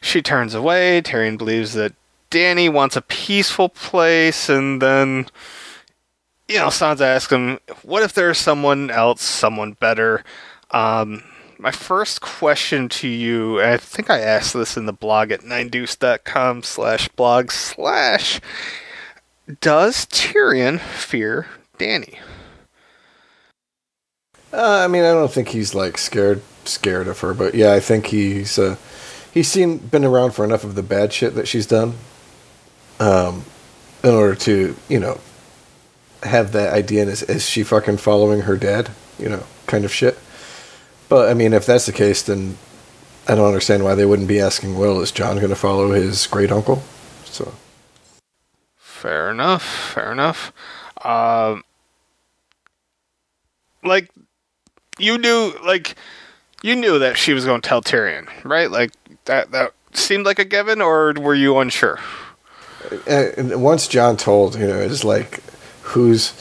She 0.00 0.22
turns 0.22 0.54
away. 0.54 1.02
Tyrion 1.02 1.36
believes 1.36 1.74
that 1.74 1.92
Dany 2.30 2.72
wants 2.72 2.96
a 2.96 3.02
peaceful 3.02 3.68
place, 3.68 4.48
and 4.48 4.80
then, 4.80 5.26
you 6.48 6.56
know, 6.56 6.66
Sansa 6.66 7.02
asks 7.02 7.32
him, 7.32 7.58
"What 7.82 8.02
if 8.02 8.12
there's 8.12 8.38
someone 8.38 8.90
else, 8.90 9.22
someone 9.22 9.72
better?" 9.72 10.24
Um, 10.70 11.24
my 11.58 11.70
first 11.70 12.20
question 12.20 12.88
to 12.88 13.08
you, 13.08 13.60
I 13.60 13.76
think 13.76 14.08
I 14.08 14.20
asked 14.20 14.54
this 14.54 14.76
in 14.76 14.86
the 14.86 14.92
blog 14.92 15.30
at 15.30 15.40
ninedeuce.com 15.40 16.62
slash 16.62 17.08
blog 17.08 17.50
slash, 17.50 18.40
does 19.60 20.06
Tyrion 20.06 20.80
fear 20.80 21.48
Dany? 21.78 22.18
Uh, 24.52 24.82
I 24.84 24.88
mean, 24.88 25.04
I 25.04 25.12
don't 25.12 25.30
think 25.30 25.48
he's 25.48 25.74
like 25.74 25.98
scared 25.98 26.42
scared 26.64 27.08
of 27.08 27.20
her, 27.20 27.34
but 27.34 27.54
yeah, 27.54 27.72
I 27.72 27.80
think 27.80 28.06
he's 28.06 28.58
uh, 28.58 28.76
he's 29.32 29.48
seen 29.48 29.78
been 29.78 30.04
around 30.04 30.32
for 30.32 30.44
enough 30.44 30.64
of 30.64 30.74
the 30.74 30.82
bad 30.82 31.12
shit 31.12 31.34
that 31.34 31.46
she's 31.46 31.66
done, 31.66 31.94
um, 33.00 33.44
in 34.04 34.10
order 34.10 34.36
to 34.36 34.76
you 34.88 35.00
know 35.00 35.18
have 36.22 36.52
that 36.52 36.72
idea. 36.72 37.02
And 37.02 37.10
is, 37.10 37.22
is 37.24 37.48
she 37.48 37.64
fucking 37.64 37.96
following 37.96 38.42
her 38.42 38.56
dad? 38.56 38.90
You 39.18 39.28
know, 39.28 39.44
kind 39.66 39.84
of 39.84 39.92
shit. 39.92 40.18
But 41.08 41.28
I 41.28 41.34
mean, 41.34 41.52
if 41.52 41.66
that's 41.66 41.86
the 41.86 41.92
case, 41.92 42.22
then 42.22 42.56
I 43.26 43.34
don't 43.34 43.46
understand 43.46 43.82
why 43.82 43.96
they 43.96 44.06
wouldn't 44.06 44.28
be 44.28 44.40
asking. 44.40 44.78
Well, 44.78 45.00
is 45.00 45.10
Jon 45.10 45.36
going 45.36 45.48
to 45.48 45.56
follow 45.56 45.90
his 45.90 46.26
great 46.28 46.52
uncle? 46.52 46.82
So 47.24 47.52
Fair 49.00 49.30
enough. 49.30 49.62
Fair 49.62 50.12
enough. 50.12 50.52
Um, 51.02 51.64
like 53.82 54.10
you 54.98 55.16
knew, 55.16 55.54
like 55.64 55.96
you 56.62 56.76
knew 56.76 56.98
that 56.98 57.16
she 57.16 57.32
was 57.32 57.46
going 57.46 57.62
to 57.62 57.68
tell 57.68 57.80
Tyrion, 57.80 58.28
right? 58.44 58.70
Like 58.70 58.92
that. 59.24 59.52
That 59.52 59.72
seemed 59.94 60.26
like 60.26 60.38
a 60.38 60.44
given, 60.44 60.82
or 60.82 61.14
were 61.18 61.34
you 61.34 61.58
unsure? 61.58 61.98
And 63.06 63.62
once 63.62 63.88
Jon 63.88 64.16
told, 64.16 64.56
you 64.56 64.66
know, 64.66 64.78
it's 64.78 65.04
like 65.04 65.42
whose 65.82 66.32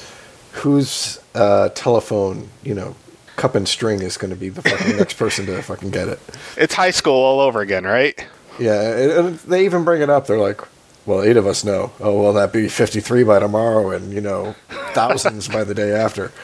whose 0.52 1.20
uh, 1.36 1.70
telephone, 1.70 2.50
you 2.64 2.74
know, 2.74 2.96
cup 3.36 3.56
and 3.56 3.68
string 3.68 4.02
is 4.02 4.18
going 4.18 4.32
to 4.32 4.40
be 4.40 4.50
the 4.50 4.62
fucking 4.62 4.98
next 4.98 5.14
person 5.16 5.46
to 5.46 5.62
fucking 5.62 5.92
get 5.92 6.08
it. 6.08 6.20
It's 6.58 6.74
high 6.74 6.92
school 6.92 7.14
all 7.14 7.40
over 7.40 7.62
again, 7.62 7.86
right? 7.86 8.26
Yeah, 8.60 8.82
and, 8.82 9.12
and 9.12 9.40
they 9.40 9.64
even 9.64 9.86
bring 9.86 10.02
it 10.02 10.10
up. 10.10 10.28
They're 10.28 10.40
like, 10.40 10.60
"Well, 11.06 11.22
eight 11.22 11.38
of 11.38 11.48
us 11.48 11.64
know. 11.64 11.92
Oh, 12.02 12.22
well, 12.22 12.34
that 12.34 12.52
be 12.52 12.68
fifty-three 12.68 13.24
by 13.24 13.40
tomorrow, 13.40 13.92
and 13.92 14.12
you 14.12 14.20
know, 14.20 14.56
thousands 14.94 15.48
by 15.48 15.64
the 15.64 15.74
day 15.74 15.94
after." 15.94 16.32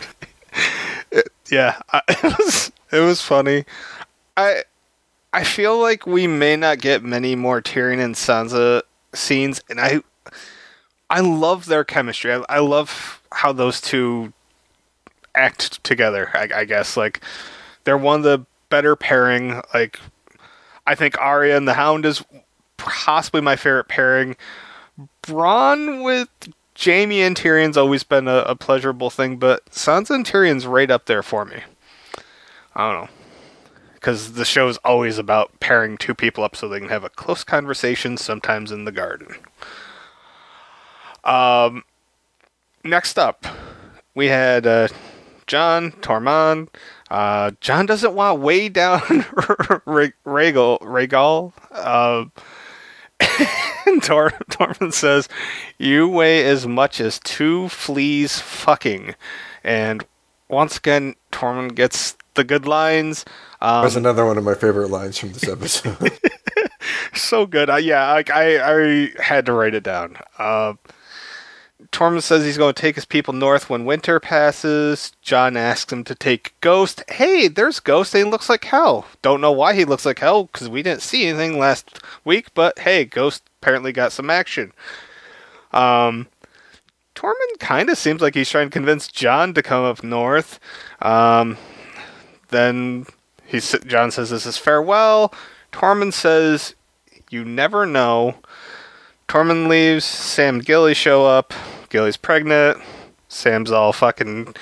Yeah, 1.49 1.79
I, 1.93 2.01
it 2.09 2.37
was 2.37 2.71
it 2.91 2.99
was 2.99 3.21
funny. 3.21 3.65
I 4.37 4.63
I 5.33 5.43
feel 5.43 5.79
like 5.79 6.05
we 6.07 6.27
may 6.27 6.55
not 6.55 6.79
get 6.79 7.03
many 7.03 7.35
more 7.35 7.61
Tyrion 7.61 8.03
and 8.03 8.15
Sansa 8.15 8.81
scenes, 9.15 9.61
and 9.69 9.79
I 9.79 10.01
I 11.09 11.19
love 11.21 11.65
their 11.65 11.83
chemistry. 11.83 12.33
I, 12.33 12.43
I 12.49 12.59
love 12.59 13.21
how 13.31 13.51
those 13.51 13.81
two 13.81 14.33
act 15.35 15.83
together. 15.83 16.29
I, 16.33 16.49
I 16.53 16.65
guess 16.65 16.97
like 16.97 17.21
they're 17.83 17.97
one 17.97 18.17
of 18.17 18.23
the 18.23 18.45
better 18.69 18.95
pairing. 18.95 19.61
Like 19.73 19.99
I 20.87 20.95
think 20.95 21.19
Arya 21.19 21.57
and 21.57 21.67
the 21.67 21.73
Hound 21.73 22.05
is 22.05 22.23
possibly 22.77 23.41
my 23.41 23.55
favorite 23.55 23.87
pairing. 23.87 24.35
Bronn 25.23 26.03
with 26.03 26.29
Jaime 26.77 27.21
and 27.21 27.35
Tyrion's 27.35 27.77
always 27.77 28.03
been 28.03 28.27
a, 28.27 28.37
a 28.39 28.55
pleasurable 28.55 29.09
thing, 29.09 29.37
but 29.37 29.65
Sansa 29.67 30.11
and 30.11 30.25
Tyrion's 30.25 30.67
right 30.67 30.91
up 30.91 31.05
there 31.05 31.23
for 31.23 31.45
me. 31.45 31.61
I 32.75 32.91
don't 32.91 33.05
know. 33.05 33.14
Because 34.05 34.33
the 34.33 34.45
show 34.45 34.67
is 34.67 34.77
always 34.85 35.17
about 35.17 35.59
pairing 35.59 35.97
two 35.97 36.13
people 36.13 36.43
up 36.43 36.55
so 36.55 36.69
they 36.69 36.79
can 36.79 36.89
have 36.89 37.03
a 37.03 37.09
close 37.09 37.43
conversation, 37.43 38.17
sometimes 38.17 38.71
in 38.71 38.85
the 38.85 38.91
garden. 38.91 39.33
Um, 41.23 41.83
next 42.83 43.17
up, 43.17 43.47
we 44.13 44.27
had 44.27 44.67
uh, 44.67 44.89
Jon 45.47 45.91
Tormund. 46.03 46.67
Uh, 47.09 47.53
Jon 47.61 47.87
doesn't 47.87 48.13
want 48.13 48.41
way 48.41 48.69
down 48.69 49.01
Regal. 49.87 50.77
Rhaegal. 50.83 51.53
Uh, 51.71 52.25
and 53.87 54.03
Tor- 54.03 54.39
Tormund 54.51 54.93
says, 54.93 55.27
"You 55.79 56.07
weigh 56.07 56.45
as 56.45 56.67
much 56.67 57.01
as 57.01 57.19
two 57.19 57.69
fleas 57.69 58.39
fucking." 58.39 59.15
And 59.63 60.05
once 60.47 60.77
again, 60.77 61.15
Tormund 61.31 61.73
gets 61.73 62.15
the 62.35 62.43
good 62.43 62.67
lines. 62.67 63.25
Um, 63.61 63.83
That's 63.83 63.95
another 63.95 64.25
one 64.25 64.37
of 64.37 64.43
my 64.43 64.53
favorite 64.53 64.89
lines 64.89 65.17
from 65.17 65.33
this 65.33 65.47
episode. 65.47 66.11
so 67.13 67.45
good. 67.45 67.69
Uh, 67.69 67.77
yeah, 67.77 68.11
like 68.13 68.29
I, 68.29 68.57
I 68.57 69.11
had 69.21 69.45
to 69.47 69.53
write 69.53 69.73
it 69.73 69.83
down. 69.83 70.17
Uh, 70.37 70.73
Tormund 71.91 72.23
says 72.23 72.43
he's 72.43 72.57
going 72.57 72.73
to 72.73 72.81
take 72.81 72.95
his 72.95 73.05
people 73.05 73.33
north 73.33 73.69
when 73.69 73.85
winter 73.85 74.19
passes. 74.19 75.11
Jon 75.21 75.55
asks 75.57 75.91
him 75.91 76.03
to 76.05 76.15
take 76.15 76.53
Ghost. 76.61 77.03
Hey, 77.09 77.47
there's 77.47 77.79
Ghost. 77.79 78.13
And 78.15 78.25
he 78.25 78.31
looks 78.31 78.49
like 78.49 78.65
hell. 78.65 79.05
Don't 79.21 79.41
know 79.41 79.51
why 79.51 79.73
he 79.73 79.85
looks 79.85 80.05
like 80.05 80.19
hell 80.19 80.45
because 80.45 80.69
we 80.69 80.83
didn't 80.83 81.01
see 81.01 81.25
anything 81.25 81.59
last 81.59 81.99
week. 82.23 82.53
But 82.53 82.79
hey, 82.79 83.05
Ghost 83.05 83.43
apparently 83.61 83.91
got 83.91 84.11
some 84.11 84.29
action. 84.29 84.73
Um, 85.71 86.27
Tormund 87.15 87.59
kind 87.59 87.89
of 87.89 87.97
seems 87.97 88.21
like 88.21 88.35
he's 88.35 88.49
trying 88.49 88.67
to 88.67 88.73
convince 88.73 89.07
Jon 89.07 89.53
to 89.53 89.63
come 89.63 89.83
up 89.83 90.03
north. 90.03 90.59
Um, 91.01 91.57
then 92.49 93.05
he 93.45 93.59
Jon 93.59 94.11
says 94.11 94.29
this 94.29 94.45
is 94.45 94.57
farewell. 94.57 95.33
Tormund 95.71 96.13
says, 96.13 96.75
"You 97.29 97.43
never 97.45 97.85
know." 97.85 98.35
Tormund 99.27 99.67
leaves. 99.67 100.05
Sam 100.05 100.55
and 100.55 100.65
Gilly 100.65 100.93
show 100.93 101.25
up. 101.25 101.53
Gilly's 101.89 102.17
pregnant. 102.17 102.77
Sam's 103.27 103.71
all 103.71 103.91
fucking 103.91 104.55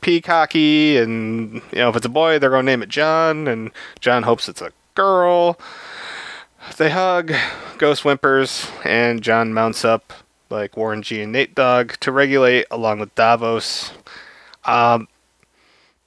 peacocky, 0.00 0.98
and 0.98 1.54
you 1.72 1.78
know 1.78 1.88
if 1.88 1.96
it's 1.96 2.06
a 2.06 2.10
boy, 2.10 2.38
they're 2.38 2.50
gonna 2.50 2.62
name 2.62 2.82
it 2.82 2.88
Jon, 2.88 3.48
and 3.48 3.70
Jon 4.00 4.22
hopes 4.22 4.48
it's 4.48 4.62
a 4.62 4.72
girl. 4.94 5.58
they 6.76 6.90
hug, 6.90 7.32
Ghost 7.78 8.02
whimpers, 8.02 8.70
and 8.84 9.22
Jon 9.22 9.52
mounts 9.52 9.84
up 9.84 10.12
like 10.50 10.76
Warren 10.76 11.02
G 11.02 11.22
and 11.22 11.32
Nate 11.32 11.54
Dogg 11.54 11.92
to 12.00 12.12
regulate 12.12 12.66
along 12.70 13.00
with 13.00 13.14
Davos. 13.14 13.92
Um, 14.64 15.08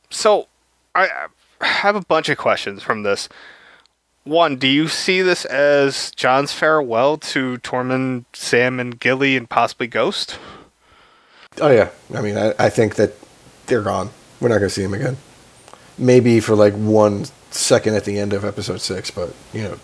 so 0.10 0.48
I, 0.96 1.28
have 1.62 1.96
a 1.96 2.02
bunch 2.02 2.30
of 2.30 2.38
questions 2.38 2.84
from 2.84 3.04
this. 3.04 3.30
One, 4.24 4.58
do 4.58 4.68
you 4.68 4.88
see 4.88 5.22
this 5.22 5.46
as 5.46 6.12
Jon's 6.12 6.54
farewell 6.54 7.18
to 7.18 7.58
Tormund, 7.60 8.26
Sam, 8.34 8.80
and 8.80 9.00
Gilly, 9.00 9.36
and 9.36 9.50
possibly 9.50 9.88
Ghost? 9.88 10.38
Oh 11.60 11.72
yeah, 11.72 11.90
I 12.14 12.22
mean, 12.22 12.38
I, 12.38 12.54
I 12.60 12.70
think 12.70 12.96
that 12.96 13.14
they're 13.66 13.82
gone. 13.82 14.12
We're 14.40 14.50
not 14.50 14.60
going 14.60 14.70
to 14.70 14.74
see 14.74 14.84
them 14.84 14.94
again. 14.94 15.18
Maybe 15.98 16.40
for 16.40 16.56
like 16.56 16.74
one 16.74 17.26
second 17.52 17.96
at 17.96 18.06
the 18.06 18.20
end 18.20 18.34
of 18.34 18.46
episode 18.46 18.82
six, 18.82 19.10
but 19.12 19.34
you 19.54 19.64
know, 19.64 19.80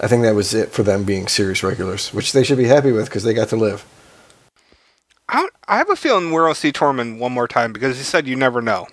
I 0.00 0.06
think 0.06 0.22
that 0.22 0.34
was 0.34 0.52
it 0.54 0.70
for 0.70 0.82
them 0.82 1.04
being 1.04 1.26
serious 1.28 1.62
regulars, 1.62 2.12
which 2.12 2.32
they 2.32 2.44
should 2.44 2.58
be 2.58 2.64
happy 2.64 2.92
with 2.92 3.06
because 3.06 3.24
they 3.24 3.34
got 3.34 3.48
to 3.48 3.56
live. 3.56 3.84
I, 5.28 5.48
I 5.66 5.78
have 5.78 5.90
a 5.90 5.96
feeling 5.96 6.30
we're 6.30 6.42
gonna 6.42 6.54
see 6.54 6.72
Tormund 6.72 7.18
one 7.18 7.32
more 7.32 7.48
time 7.48 7.72
because 7.72 7.96
he 7.96 8.02
said 8.04 8.26
you 8.26 8.36
never 8.36 8.60
know. 8.60 8.86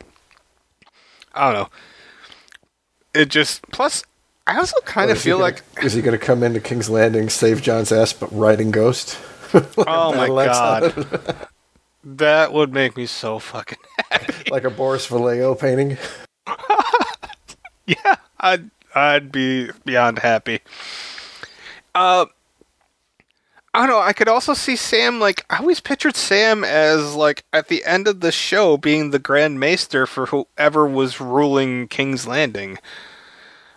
I 1.33 1.51
don't 1.51 1.61
know. 1.63 1.69
It 3.13 3.29
just 3.29 3.61
plus 3.71 4.03
I 4.47 4.57
also 4.57 4.79
kind 4.85 5.09
Or 5.09 5.13
of 5.13 5.19
feel 5.19 5.37
gonna- 5.37 5.53
like 5.53 5.63
is 5.83 5.93
he 5.93 6.01
going 6.01 6.17
to 6.17 6.23
come 6.25 6.43
into 6.43 6.59
King's 6.59 6.89
Landing, 6.89 7.29
save 7.29 7.61
Jon's 7.61 7.91
ass, 7.91 8.13
but 8.13 8.27
riding 8.35 8.71
Ghost? 8.71 9.17
oh 9.53 10.13
my 10.15 10.27
god, 10.27 11.47
that 12.03 12.53
would 12.53 12.73
make 12.73 12.95
me 12.95 13.05
so 13.05 13.37
fucking 13.39 13.77
happy. 14.11 14.49
like 14.49 14.63
a 14.63 14.69
Boris 14.69 15.05
Vallejo 15.07 15.55
painting. 15.55 15.97
Yeah, 17.85 18.15
I'd 18.39 18.69
I'd 18.95 19.31
be 19.31 19.69
beyond 19.85 20.19
happy. 20.19 20.59
Uh, 21.93 22.25
I 23.73 23.79
don't 23.87 23.89
know. 23.95 24.01
I 24.01 24.11
could 24.13 24.27
also 24.27 24.53
see 24.53 24.75
Sam 24.75 25.19
like 25.19 25.45
I 25.49 25.59
always 25.59 25.79
pictured 25.79 26.15
Sam 26.17 26.63
as 26.63 27.15
like 27.15 27.45
at 27.53 27.69
the 27.69 27.85
end 27.85 28.07
of 28.07 28.19
the 28.19 28.31
show 28.31 28.75
being 28.77 29.11
the 29.11 29.19
Grand 29.19 29.59
Maester 29.59 30.05
for 30.05 30.25
whoever 30.25 30.85
was 30.87 31.21
ruling 31.21 31.87
King's 31.87 32.27
Landing. 32.27 32.77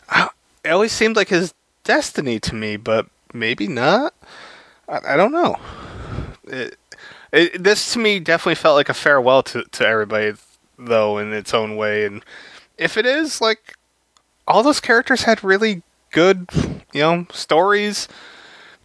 I- 0.08 0.30
It 0.64 0.70
always 0.70 0.92
seemed 0.92 1.14
like 1.16 1.28
his 1.28 1.54
destiny 1.84 2.40
to 2.40 2.54
me, 2.54 2.76
but 2.76 3.06
maybe 3.32 3.68
not. 3.68 4.14
I, 4.88 5.14
I 5.14 5.16
don't 5.16 5.32
know. 5.32 5.56
It, 6.44 6.76
it, 7.32 7.62
this 7.62 7.92
to 7.92 7.98
me 7.98 8.18
definitely 8.18 8.54
felt 8.56 8.74
like 8.76 8.88
a 8.88 8.94
farewell 8.94 9.42
to 9.44 9.62
to 9.64 9.86
everybody, 9.86 10.32
though, 10.78 11.18
in 11.18 11.32
its 11.32 11.54
own 11.54 11.76
way. 11.76 12.04
And 12.04 12.24
if 12.78 12.96
it 12.96 13.06
is, 13.06 13.40
like, 13.40 13.74
all 14.48 14.62
those 14.62 14.80
characters 14.80 15.22
had 15.24 15.42
really 15.44 15.82
good, 16.10 16.48
you 16.92 17.00
know, 17.00 17.26
stories. 17.32 18.08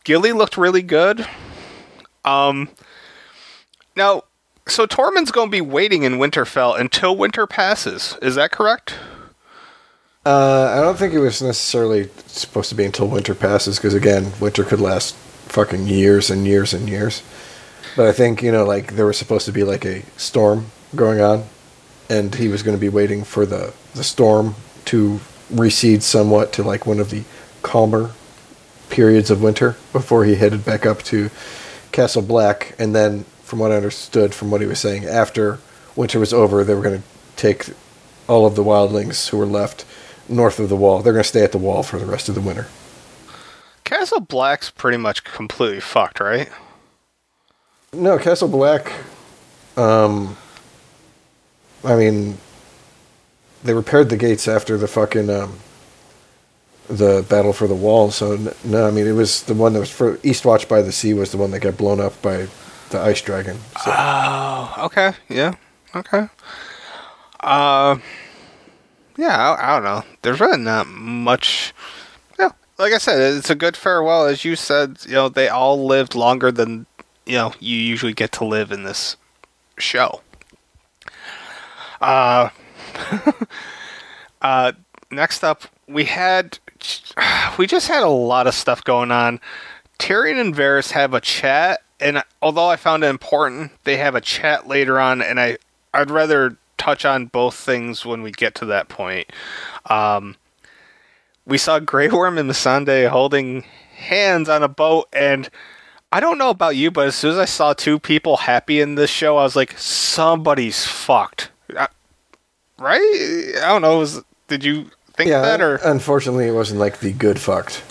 Gilly 0.09 0.31
looked 0.31 0.57
really 0.57 0.81
good. 0.81 1.27
Um, 2.25 2.69
now, 3.95 4.23
so 4.67 4.87
Tormund's 4.87 5.29
going 5.29 5.49
to 5.49 5.51
be 5.51 5.61
waiting 5.61 6.01
in 6.01 6.13
Winterfell 6.13 6.79
until 6.79 7.15
winter 7.15 7.45
passes. 7.45 8.17
Is 8.19 8.33
that 8.33 8.49
correct? 8.51 8.95
Uh, 10.25 10.73
I 10.75 10.81
don't 10.81 10.97
think 10.97 11.13
it 11.13 11.19
was 11.19 11.43
necessarily 11.43 12.09
supposed 12.25 12.69
to 12.69 12.75
be 12.75 12.85
until 12.85 13.07
winter 13.07 13.35
passes 13.35 13.77
because 13.77 13.93
again, 13.93 14.31
winter 14.41 14.63
could 14.63 14.81
last 14.81 15.13
fucking 15.13 15.85
years 15.85 16.31
and 16.31 16.47
years 16.47 16.73
and 16.73 16.89
years. 16.89 17.21
But 17.95 18.07
I 18.07 18.11
think 18.11 18.41
you 18.41 18.51
know, 18.51 18.65
like 18.65 18.95
there 18.95 19.05
was 19.05 19.19
supposed 19.19 19.45
to 19.45 19.51
be 19.51 19.63
like 19.63 19.85
a 19.85 20.01
storm 20.17 20.71
going 20.95 21.21
on, 21.21 21.43
and 22.09 22.33
he 22.33 22.47
was 22.47 22.63
going 22.63 22.75
to 22.75 22.81
be 22.81 22.89
waiting 22.89 23.23
for 23.23 23.45
the 23.45 23.75
the 23.93 24.03
storm 24.03 24.55
to 24.85 25.19
recede 25.51 26.01
somewhat 26.01 26.51
to 26.53 26.63
like 26.63 26.87
one 26.87 26.99
of 26.99 27.11
the 27.11 27.25
calmer 27.61 28.15
periods 28.89 29.29
of 29.29 29.41
winter 29.41 29.75
before 29.93 30.25
he 30.25 30.35
headed 30.35 30.65
back 30.65 30.85
up 30.85 31.03
to 31.03 31.29
Castle 31.91 32.21
Black. 32.21 32.75
And 32.79 32.95
then, 32.95 33.23
from 33.43 33.59
what 33.59 33.71
I 33.71 33.75
understood 33.75 34.33
from 34.33 34.51
what 34.51 34.61
he 34.61 34.67
was 34.67 34.79
saying, 34.79 35.05
after 35.05 35.59
winter 35.95 36.19
was 36.19 36.33
over, 36.33 36.63
they 36.63 36.73
were 36.73 36.81
going 36.81 37.01
to 37.01 37.07
take 37.35 37.69
all 38.27 38.45
of 38.45 38.55
the 38.55 38.63
wildlings 38.63 39.29
who 39.29 39.37
were 39.37 39.45
left 39.45 39.85
north 40.27 40.59
of 40.59 40.69
the 40.69 40.75
wall. 40.75 41.01
They're 41.01 41.13
going 41.13 41.23
to 41.23 41.29
stay 41.29 41.43
at 41.43 41.51
the 41.51 41.57
wall 41.57 41.83
for 41.83 41.97
the 41.97 42.05
rest 42.05 42.29
of 42.29 42.35
the 42.35 42.41
winter. 42.41 42.67
Castle 43.83 44.19
Black's 44.19 44.69
pretty 44.69 44.97
much 44.97 45.23
completely 45.23 45.79
fucked, 45.79 46.19
right? 46.19 46.49
No, 47.91 48.19
Castle 48.19 48.47
Black. 48.47 48.91
Um, 49.75 50.37
I 51.83 51.95
mean, 51.95 52.37
they 53.63 53.73
repaired 53.73 54.09
the 54.09 54.17
gates 54.17 54.47
after 54.47 54.77
the 54.77 54.87
fucking 54.87 55.29
um, 55.29 55.59
the 56.89 57.25
battle 57.29 57.53
for 57.53 57.67
the 57.67 57.75
wall. 57.75 58.11
So 58.11 58.37
no, 58.65 58.87
I 58.87 58.91
mean 58.91 59.07
it 59.07 59.13
was 59.13 59.43
the 59.43 59.53
one 59.53 59.73
that 59.73 59.79
was 59.79 59.91
for 59.91 60.17
Eastwatch 60.17 60.67
by 60.67 60.81
the 60.81 60.91
Sea 60.91 61.13
was 61.13 61.31
the 61.31 61.37
one 61.37 61.51
that 61.51 61.59
got 61.59 61.77
blown 61.77 61.99
up 61.99 62.19
by 62.21 62.47
the 62.89 62.99
ice 62.99 63.21
dragon. 63.21 63.57
So, 63.83 63.93
Oh, 63.95 64.73
okay. 64.85 65.13
Yeah. 65.29 65.55
Okay. 65.95 66.27
Uh, 67.39 67.97
yeah, 69.17 69.37
I, 69.37 69.69
I 69.69 69.75
don't 69.75 69.83
know. 69.83 70.03
There's 70.21 70.39
really 70.39 70.57
not 70.57 70.87
much. 70.87 71.73
Yeah, 72.39 72.49
like 72.77 72.93
I 72.93 72.97
said, 72.97 73.19
it's 73.37 73.49
a 73.49 73.55
good 73.55 73.77
farewell. 73.77 74.25
As 74.25 74.43
you 74.43 74.55
said, 74.55 74.97
you 75.05 75.13
know, 75.13 75.29
they 75.29 75.47
all 75.47 75.85
lived 75.85 76.15
longer 76.15 76.51
than 76.51 76.85
you 77.25 77.35
know 77.35 77.53
you 77.59 77.77
usually 77.77 78.13
get 78.13 78.31
to 78.33 78.45
live 78.45 78.71
in 78.71 78.83
this 78.83 79.15
show. 79.77 80.21
Uh, 82.01 82.49
uh, 84.41 84.71
next 85.11 85.43
up, 85.43 85.63
we 85.87 86.05
had 86.05 86.59
we 87.57 87.67
just 87.67 87.87
had 87.87 88.03
a 88.03 88.09
lot 88.09 88.47
of 88.47 88.53
stuff 88.53 88.83
going 88.83 89.11
on. 89.11 89.39
Tyrion 89.97 90.39
and 90.39 90.55
Varys 90.55 90.91
have 90.91 91.13
a 91.13 91.21
chat, 91.21 91.81
and 91.99 92.23
although 92.41 92.67
I 92.69 92.77
found 92.77 93.03
it 93.03 93.07
important, 93.07 93.71
they 93.83 93.97
have 93.97 94.15
a 94.15 94.21
chat 94.21 94.67
later 94.67 94.99
on, 94.99 95.21
and 95.21 95.39
I 95.39 95.57
I'd 95.93 96.11
rather 96.11 96.57
touch 96.77 97.03
on 97.05 97.25
both 97.25 97.55
things 97.55 98.05
when 98.05 98.21
we 98.21 98.31
get 98.31 98.55
to 98.55 98.65
that 98.67 98.87
point. 98.87 99.29
Um, 99.87 100.37
we 101.45 101.57
saw 101.57 101.79
Grey 101.79 102.07
Worm 102.07 102.37
and 102.37 102.49
Missandei 102.49 103.09
holding 103.09 103.63
hands 103.95 104.47
on 104.47 104.63
a 104.63 104.67
boat, 104.67 105.09
and 105.11 105.49
I 106.11 106.19
don't 106.19 106.37
know 106.37 106.49
about 106.49 106.75
you, 106.75 106.89
but 106.89 107.07
as 107.07 107.15
soon 107.15 107.31
as 107.31 107.37
I 107.37 107.45
saw 107.45 107.73
two 107.73 107.99
people 107.99 108.37
happy 108.37 108.79
in 108.81 108.95
this 108.95 109.09
show, 109.09 109.37
I 109.37 109.43
was 109.43 109.55
like, 109.55 109.77
somebody's 109.77 110.85
fucked. 110.85 111.51
I- 111.77 111.89
right? 112.79 113.53
I 113.61 113.67
don't 113.67 113.81
know. 113.81 113.99
Was, 113.99 114.23
did 114.47 114.63
you 114.63 114.89
think 115.19 115.29
yeah, 115.29 115.41
that 115.41 115.61
or? 115.61 115.75
unfortunately, 115.83 116.47
it 116.47 116.53
wasn't 116.53 116.79
like 116.79 116.99
the 116.99 117.11
good 117.11 117.39
fucked. 117.39 117.83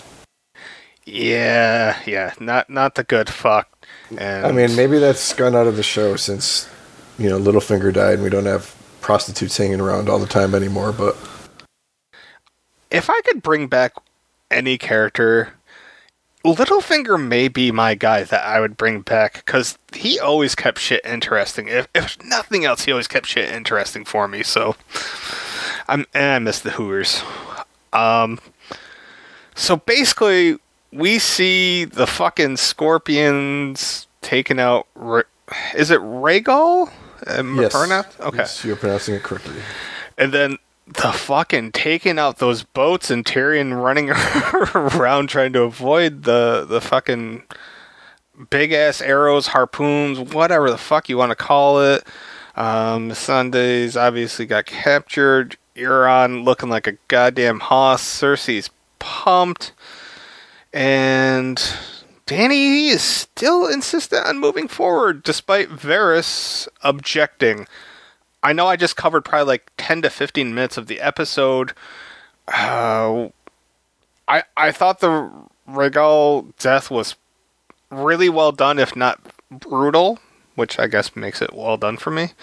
Yeah, 1.05 1.99
yeah, 2.05 2.33
not 2.39 2.69
not 2.69 2.95
the 2.95 3.03
good 3.03 3.29
fucked. 3.29 3.85
And 4.17 4.45
I 4.45 4.51
mean, 4.51 4.75
maybe 4.75 4.97
that's 4.97 5.33
gone 5.33 5.55
out 5.55 5.67
of 5.67 5.75
the 5.75 5.83
show 5.83 6.15
since 6.15 6.67
you 7.17 7.29
know 7.29 7.39
Littlefinger 7.39 7.93
died, 7.93 8.15
and 8.15 8.23
we 8.23 8.29
don't 8.29 8.45
have 8.45 8.75
prostitutes 9.01 9.57
hanging 9.57 9.79
around 9.79 10.09
all 10.09 10.19
the 10.19 10.27
time 10.27 10.55
anymore. 10.55 10.91
But 10.91 11.15
if 12.89 13.09
I 13.09 13.21
could 13.21 13.43
bring 13.43 13.67
back 13.67 13.93
any 14.49 14.79
character, 14.79 15.53
Littlefinger 16.43 17.23
may 17.23 17.47
be 17.47 17.71
my 17.71 17.93
guy 17.93 18.23
that 18.23 18.43
I 18.43 18.59
would 18.59 18.75
bring 18.75 19.01
back 19.01 19.45
because 19.45 19.77
he 19.93 20.19
always 20.19 20.55
kept 20.55 20.79
shit 20.79 21.05
interesting. 21.05 21.67
If, 21.67 21.87
if 21.93 22.23
nothing 22.23 22.65
else, 22.65 22.85
he 22.85 22.91
always 22.91 23.07
kept 23.07 23.27
shit 23.27 23.49
interesting 23.49 24.03
for 24.05 24.27
me. 24.27 24.41
So 24.41 24.75
I'm 25.89 26.05
and 26.13 26.23
I 26.25 26.39
miss 26.39 26.59
the 26.59 26.71
Hoovers. 26.71 27.23
Um, 27.91 28.39
so 29.55 29.77
basically, 29.77 30.57
we 30.91 31.19
see 31.19 31.85
the 31.85 32.07
fucking 32.07 32.57
scorpions 32.57 34.07
taking 34.21 34.59
out. 34.59 34.87
Is 35.75 35.91
it 35.91 35.99
Rhaegal? 35.99 36.91
Am 37.27 37.55
yes? 37.55 37.73
Okay. 38.19 38.37
yes, 38.37 38.63
you're 38.63 38.75
pronouncing 38.75 39.15
it 39.15 39.23
correctly. 39.23 39.55
And 40.17 40.31
then 40.31 40.57
the 40.85 41.11
fucking 41.11 41.71
taking 41.71 42.17
out 42.17 42.37
those 42.37 42.63
boats 42.63 43.11
and 43.11 43.25
Tyrion 43.25 43.81
running 43.81 44.09
around 44.75 45.27
trying 45.29 45.53
to 45.53 45.61
avoid 45.63 46.23
the 46.23 46.65
the 46.67 46.81
fucking 46.81 47.43
big 48.49 48.71
ass 48.71 49.01
arrows, 49.01 49.47
harpoons, 49.47 50.19
whatever 50.19 50.69
the 50.69 50.77
fuck 50.77 51.09
you 51.09 51.17
want 51.17 51.31
to 51.31 51.35
call 51.35 51.81
it. 51.81 52.05
Um, 52.55 53.13
Sundays 53.13 53.95
obviously 53.95 54.45
got 54.45 54.65
captured. 54.65 55.57
Euron 55.79 56.43
looking 56.43 56.69
like 56.69 56.87
a 56.87 56.97
goddamn 57.07 57.59
hoss. 57.59 58.03
Cersei's 58.03 58.69
pumped, 58.99 59.71
and 60.73 61.57
Dany 62.27 62.89
is 62.89 63.01
still 63.01 63.67
insistent 63.67 64.25
on 64.25 64.39
moving 64.39 64.67
forward 64.67 65.23
despite 65.23 65.69
Varys 65.69 66.67
objecting. 66.83 67.67
I 68.43 68.53
know 68.53 68.67
I 68.67 68.75
just 68.75 68.95
covered 68.95 69.25
probably 69.25 69.47
like 69.47 69.71
10 69.77 70.03
to 70.03 70.09
15 70.09 70.53
minutes 70.53 70.77
of 70.77 70.87
the 70.87 71.01
episode. 71.01 71.73
Uh, 72.47 73.29
I 74.27 74.43
I 74.55 74.71
thought 74.71 74.99
the 74.99 75.31
Rhaegal 75.67 76.53
death 76.57 76.89
was 76.89 77.15
really 77.91 78.29
well 78.29 78.51
done, 78.51 78.79
if 78.79 78.95
not 78.95 79.19
brutal, 79.51 80.19
which 80.59 80.77
I 80.77 80.85
guess 80.85 81.15
makes 81.15 81.41
it 81.41 81.53
well 81.53 81.77
done 81.77 81.97
for 81.97 82.11
me. 82.11 82.33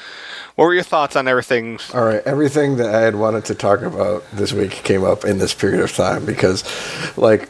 What 0.57 0.65
were 0.65 0.75
your 0.75 0.83
thoughts 0.83 1.15
on 1.15 1.29
everything? 1.29 1.79
All 1.95 2.05
right, 2.05 2.23
everything 2.27 2.77
that 2.79 2.93
I 2.93 3.03
had 3.03 3.15
wanted 3.15 3.45
to 3.45 3.55
talk 3.55 3.83
about 3.83 4.25
this 4.33 4.53
week 4.53 4.73
came 4.73 5.05
up 5.05 5.25
in 5.25 5.39
this 5.39 5.55
period 5.55 5.81
of 5.81 5.95
time 5.95 6.25
because, 6.27 6.65
like, 7.17 7.49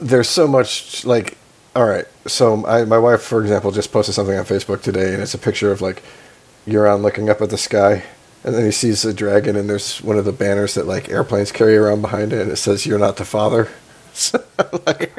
there's 0.00 0.28
so 0.28 0.46
much 0.48 1.04
like 1.04 1.36
all 1.76 1.84
right 1.84 2.06
so 2.26 2.64
I, 2.66 2.84
my 2.84 2.98
wife 2.98 3.22
for 3.22 3.42
example 3.42 3.70
just 3.70 3.92
posted 3.92 4.14
something 4.14 4.36
on 4.36 4.44
facebook 4.44 4.82
today 4.82 5.12
and 5.12 5.22
it's 5.22 5.34
a 5.34 5.38
picture 5.38 5.70
of 5.70 5.80
like 5.80 6.02
euron 6.66 7.02
looking 7.02 7.28
up 7.28 7.40
at 7.40 7.50
the 7.50 7.58
sky 7.58 8.04
and 8.42 8.54
then 8.54 8.64
he 8.64 8.70
sees 8.70 9.04
a 9.04 9.12
dragon 9.12 9.56
and 9.56 9.68
there's 9.68 10.00
one 10.02 10.16
of 10.16 10.24
the 10.24 10.32
banners 10.32 10.74
that 10.74 10.86
like 10.86 11.10
airplanes 11.10 11.52
carry 11.52 11.76
around 11.76 12.00
behind 12.00 12.32
it 12.32 12.40
and 12.40 12.50
it 12.50 12.56
says 12.56 12.86
you're 12.86 12.98
not 12.98 13.16
the 13.18 13.24
father 13.24 13.68
so, 14.12 14.42
like, 14.86 15.12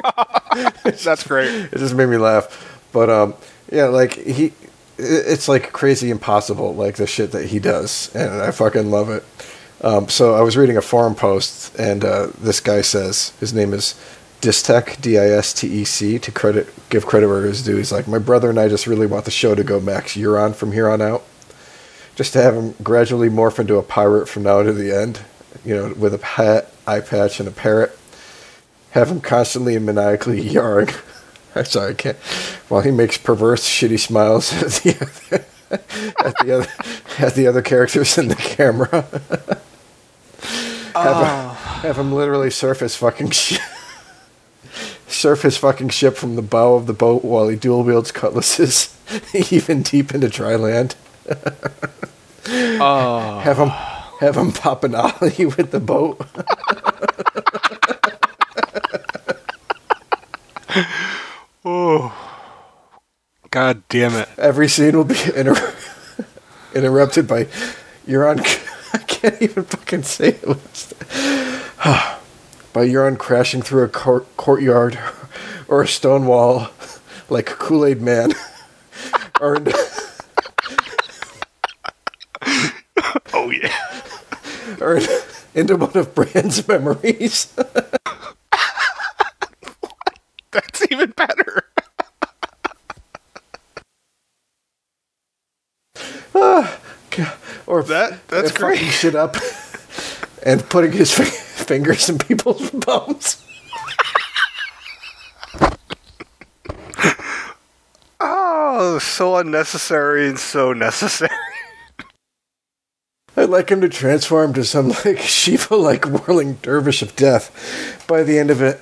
That's 0.84 1.26
great. 1.26 1.48
it 1.48 1.78
just 1.78 1.94
made 1.94 2.06
me 2.08 2.16
laugh 2.18 2.80
but 2.92 3.08
um 3.08 3.34
yeah 3.72 3.86
like 3.86 4.12
he 4.14 4.52
it's 4.98 5.48
like 5.48 5.72
crazy 5.72 6.10
impossible 6.10 6.74
like 6.74 6.96
the 6.96 7.06
shit 7.06 7.32
that 7.32 7.46
he 7.46 7.58
does 7.58 8.14
and 8.14 8.30
i 8.30 8.50
fucking 8.50 8.90
love 8.90 9.08
it. 9.08 9.24
Um, 9.80 10.08
so 10.08 10.34
i 10.34 10.42
was 10.42 10.56
reading 10.56 10.76
a 10.76 10.82
forum 10.82 11.14
post 11.14 11.74
and 11.78 12.04
uh, 12.04 12.28
this 12.38 12.60
guy 12.60 12.82
says 12.82 13.30
his 13.40 13.52
name 13.52 13.72
is 13.72 14.00
distech 14.42 15.00
d-i-s-t-e-c 15.00 16.18
to 16.18 16.32
credit 16.32 16.68
give 16.90 17.06
credit 17.06 17.28
where 17.28 17.46
it's 17.46 17.62
due. 17.62 17.76
He's 17.76 17.92
like 17.92 18.06
my 18.06 18.18
brother 18.18 18.50
and 18.50 18.60
i 18.60 18.68
just 18.68 18.86
really 18.86 19.06
want 19.06 19.24
the 19.24 19.30
show 19.30 19.54
to 19.54 19.64
go 19.64 19.80
max 19.80 20.14
Euron 20.14 20.54
from 20.54 20.72
here 20.72 20.88
on 20.88 21.00
out. 21.00 21.24
Just 22.14 22.34
to 22.34 22.42
have 22.42 22.54
him 22.54 22.74
gradually 22.82 23.30
morph 23.30 23.58
into 23.58 23.76
a 23.76 23.82
pirate 23.82 24.28
from 24.28 24.42
now 24.42 24.62
to 24.62 24.72
the 24.72 24.94
end 24.94 25.20
you 25.64 25.74
know 25.74 25.94
with 25.94 26.14
a 26.14 26.24
hat 26.24 26.68
eye 26.86 27.00
patch 27.00 27.40
and 27.40 27.48
a 27.48 27.52
parrot. 27.52 27.98
Have 28.90 29.10
him 29.10 29.22
constantly 29.22 29.74
and 29.74 29.86
maniacally 29.86 30.42
yarring. 30.50 30.94
I'm 31.56 31.64
sorry, 31.64 31.90
I 31.90 31.94
can't. 31.94 32.16
While 32.68 32.82
he 32.82 32.90
makes 32.90 33.18
perverse, 33.18 33.68
shitty 33.68 33.98
smiles 33.98 34.52
at 34.62 34.72
the 34.82 34.96
other, 35.00 35.44
at 36.24 36.34
the 36.38 36.52
other, 36.52 36.68
at 37.18 37.34
the 37.34 37.46
other 37.46 37.62
characters 37.62 38.16
in 38.18 38.28
the 38.28 38.36
camera. 38.36 38.88
have, 40.94 41.16
him, 41.16 41.28
oh. 41.28 41.80
have 41.82 41.98
him 41.98 42.12
literally 42.12 42.50
surf 42.50 42.80
his 42.80 42.96
fucking 42.96 43.30
ship. 43.30 43.60
Surf 45.06 45.42
his 45.42 45.58
fucking 45.58 45.90
ship 45.90 46.16
from 46.16 46.36
the 46.36 46.42
bow 46.42 46.74
of 46.74 46.86
the 46.86 46.94
boat 46.94 47.22
while 47.22 47.48
he 47.48 47.56
dual 47.56 47.84
wields 47.84 48.10
cutlasses, 48.10 48.96
even 49.34 49.82
deep 49.82 50.14
into 50.14 50.28
dry 50.28 50.56
land. 50.56 50.96
Oh, 52.48 53.40
Have 53.44 53.58
him, 53.58 53.68
have 53.68 54.36
him 54.36 54.52
pop 54.52 54.84
an 54.84 54.94
ollie 54.94 55.46
with 55.46 55.70
the 55.70 55.80
boat. 55.80 56.18
God 63.50 63.82
damn 63.88 64.14
it! 64.14 64.28
Every 64.36 64.68
scene 64.68 64.96
will 64.96 65.04
be 65.04 65.20
inter- 65.36 65.74
interrupted 66.74 67.28
by 67.28 67.44
Euron. 68.06 68.40
I 68.94 68.98
can't 68.98 69.40
even 69.40 69.64
fucking 69.64 70.02
say 70.02 70.28
it. 70.28 70.42
by 72.72 72.86
Euron 72.88 73.16
crashing 73.18 73.62
through 73.62 73.84
a 73.84 73.88
court- 73.88 74.36
courtyard 74.36 74.98
or 75.68 75.82
a 75.82 75.88
stone 75.88 76.26
wall 76.26 76.68
like 77.30 77.50
a 77.50 77.54
Kool 77.54 77.86
Aid 77.86 78.02
man. 78.02 78.32
or 79.40 79.58
Oh 83.32 83.50
yeah. 83.50 83.74
or 84.80 85.00
into 85.54 85.76
one 85.76 85.96
of 85.96 86.14
Bran's 86.14 86.66
memories. 86.68 87.52
That's 90.50 90.90
even 90.90 91.10
better. 91.12 91.64
Or 97.72 97.82
That- 97.84 98.28
that's 98.28 98.50
fucking 98.52 98.66
great. 98.66 98.78
shit 98.92 99.14
up 99.14 99.36
and 100.44 100.68
putting 100.68 100.92
his 100.92 101.12
fi- 101.12 101.24
fingers 101.24 102.08
in 102.08 102.18
people's 102.18 102.70
bums. 102.86 103.38
Oh, 108.20 108.98
so 109.00 109.36
unnecessary 109.36 110.28
and 110.28 110.38
so 110.38 110.72
necessary. 110.72 111.30
I'd 113.36 113.48
like 113.48 113.70
him 113.70 113.80
to 113.80 113.88
transform 113.88 114.52
to 114.54 114.64
some 114.64 114.90
like 115.04 115.18
Shiva 115.18 115.74
like 115.74 116.04
whirling 116.04 116.54
dervish 116.62 117.02
of 117.02 117.16
death 117.16 118.04
by 118.06 118.22
the 118.22 118.38
end 118.38 118.50
of 118.50 118.60
it. 118.62 118.80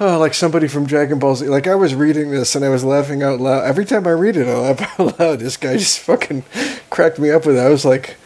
Oh, 0.00 0.18
like 0.18 0.34
somebody 0.34 0.66
from 0.66 0.84
Dragon 0.86 1.20
Ball 1.20 1.36
Z. 1.36 1.46
Like 1.46 1.68
I 1.68 1.76
was 1.76 1.94
reading 1.94 2.30
this 2.30 2.56
and 2.56 2.64
I 2.64 2.68
was 2.68 2.82
laughing 2.84 3.22
out 3.22 3.40
loud. 3.40 3.64
Every 3.64 3.84
time 3.84 4.06
I 4.06 4.10
read 4.10 4.36
it, 4.36 4.48
I 4.48 4.54
laugh 4.58 5.00
out 5.00 5.18
loud. 5.20 5.38
This 5.38 5.56
guy 5.56 5.76
just 5.76 6.00
fucking 6.00 6.42
cracked 6.90 7.18
me 7.20 7.30
up 7.30 7.46
with 7.46 7.56
it. 7.56 7.60
I 7.60 7.68
was 7.68 7.84
like, 7.84 8.16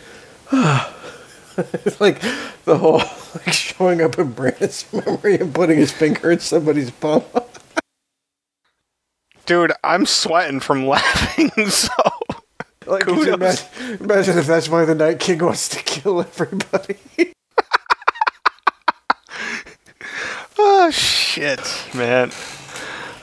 like 2.01 2.21
the 2.65 2.79
whole 2.79 3.03
like 3.35 3.53
showing 3.53 4.01
up 4.01 4.19
in 4.19 4.33
Brandon's 4.33 4.87
memory 4.93 5.37
and 5.37 5.55
putting 5.55 5.77
his 5.79 5.93
finger 5.93 6.31
in 6.31 6.41
somebody's 6.41 6.91
bum. 6.91 7.23
Dude, 9.47 9.73
I'm 9.83 10.07
sweating 10.07 10.61
from 10.61 10.87
laughing, 10.89 11.51
so. 11.69 11.93
Like, 12.87 13.07
imagine, 13.07 13.67
imagine 14.01 14.39
if 14.39 14.47
that's 14.47 14.69
why 14.69 14.87
the 14.87 14.95
Night 14.95 15.21
King 15.21 15.41
wants 15.41 15.69
to 15.71 15.83
kill 15.83 16.21
everybody. 16.21 16.97
Oh, 20.59 20.91
shit, 20.91 21.61
man. 21.95 22.31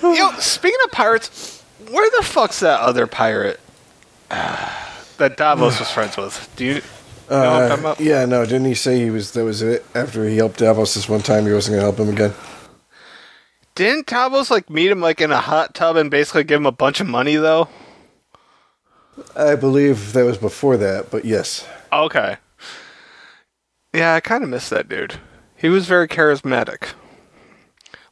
Yo, 0.02 0.32
speaking 0.40 0.80
of 0.86 0.92
pirates, 0.92 1.64
where 1.90 2.10
the 2.20 2.26
fuck's 2.26 2.60
that 2.62 2.80
other 2.80 3.08
pirate 3.08 3.60
uh, 4.32 4.72
that 5.18 5.36
Davos 5.36 5.80
was 5.80 5.92
friends 5.92 6.16
with? 6.16 6.50
Do 6.56 6.66
you 6.66 6.82
know 7.30 7.38
what 7.38 7.48
I'm 7.48 7.64
Uh, 7.64 7.68
talking 7.70 7.84
about? 7.84 8.00
yeah, 8.00 8.26
no, 8.26 8.46
didn't 8.46 8.66
he 8.66 8.74
say 8.76 9.00
he 9.00 9.10
was 9.10 9.32
that 9.32 9.44
was 9.44 9.62
it 9.62 9.86
after 9.96 10.28
he 10.28 10.38
helped 10.38 10.60
Davos 10.60 10.94
this 10.94 11.10
one 11.10 11.22
time 11.22 11.46
he 11.46 11.54
wasn't 11.54 11.74
gonna 11.76 11.84
help 11.84 12.00
him 12.00 12.10
again? 12.10 12.34
Didn't 13.76 14.08
Davos, 14.08 14.50
like, 14.50 14.70
meet 14.70 14.90
him, 14.90 15.02
like, 15.02 15.20
in 15.20 15.32
a 15.34 15.42
hot 15.42 15.76
tub 15.76 15.98
and 15.98 16.10
basically 16.10 16.46
give 16.46 16.62
him 16.62 16.66
a 16.66 16.72
bunch 16.72 17.02
of 17.02 17.08
money, 17.08 17.36
though? 17.36 17.68
I 19.36 19.56
believe 19.56 20.14
that 20.14 20.24
was 20.24 20.38
before 20.38 20.78
that, 20.78 21.12
but 21.12 21.26
yes. 21.26 21.68
Okay. 21.92 22.38
Yeah, 23.94 24.14
I 24.14 24.22
kind 24.22 24.44
of 24.46 24.50
miss 24.50 24.70
that 24.70 24.88
dude. 24.88 25.16
He 25.58 25.68
was 25.68 25.88
very 25.88 26.08
charismatic. 26.08 26.94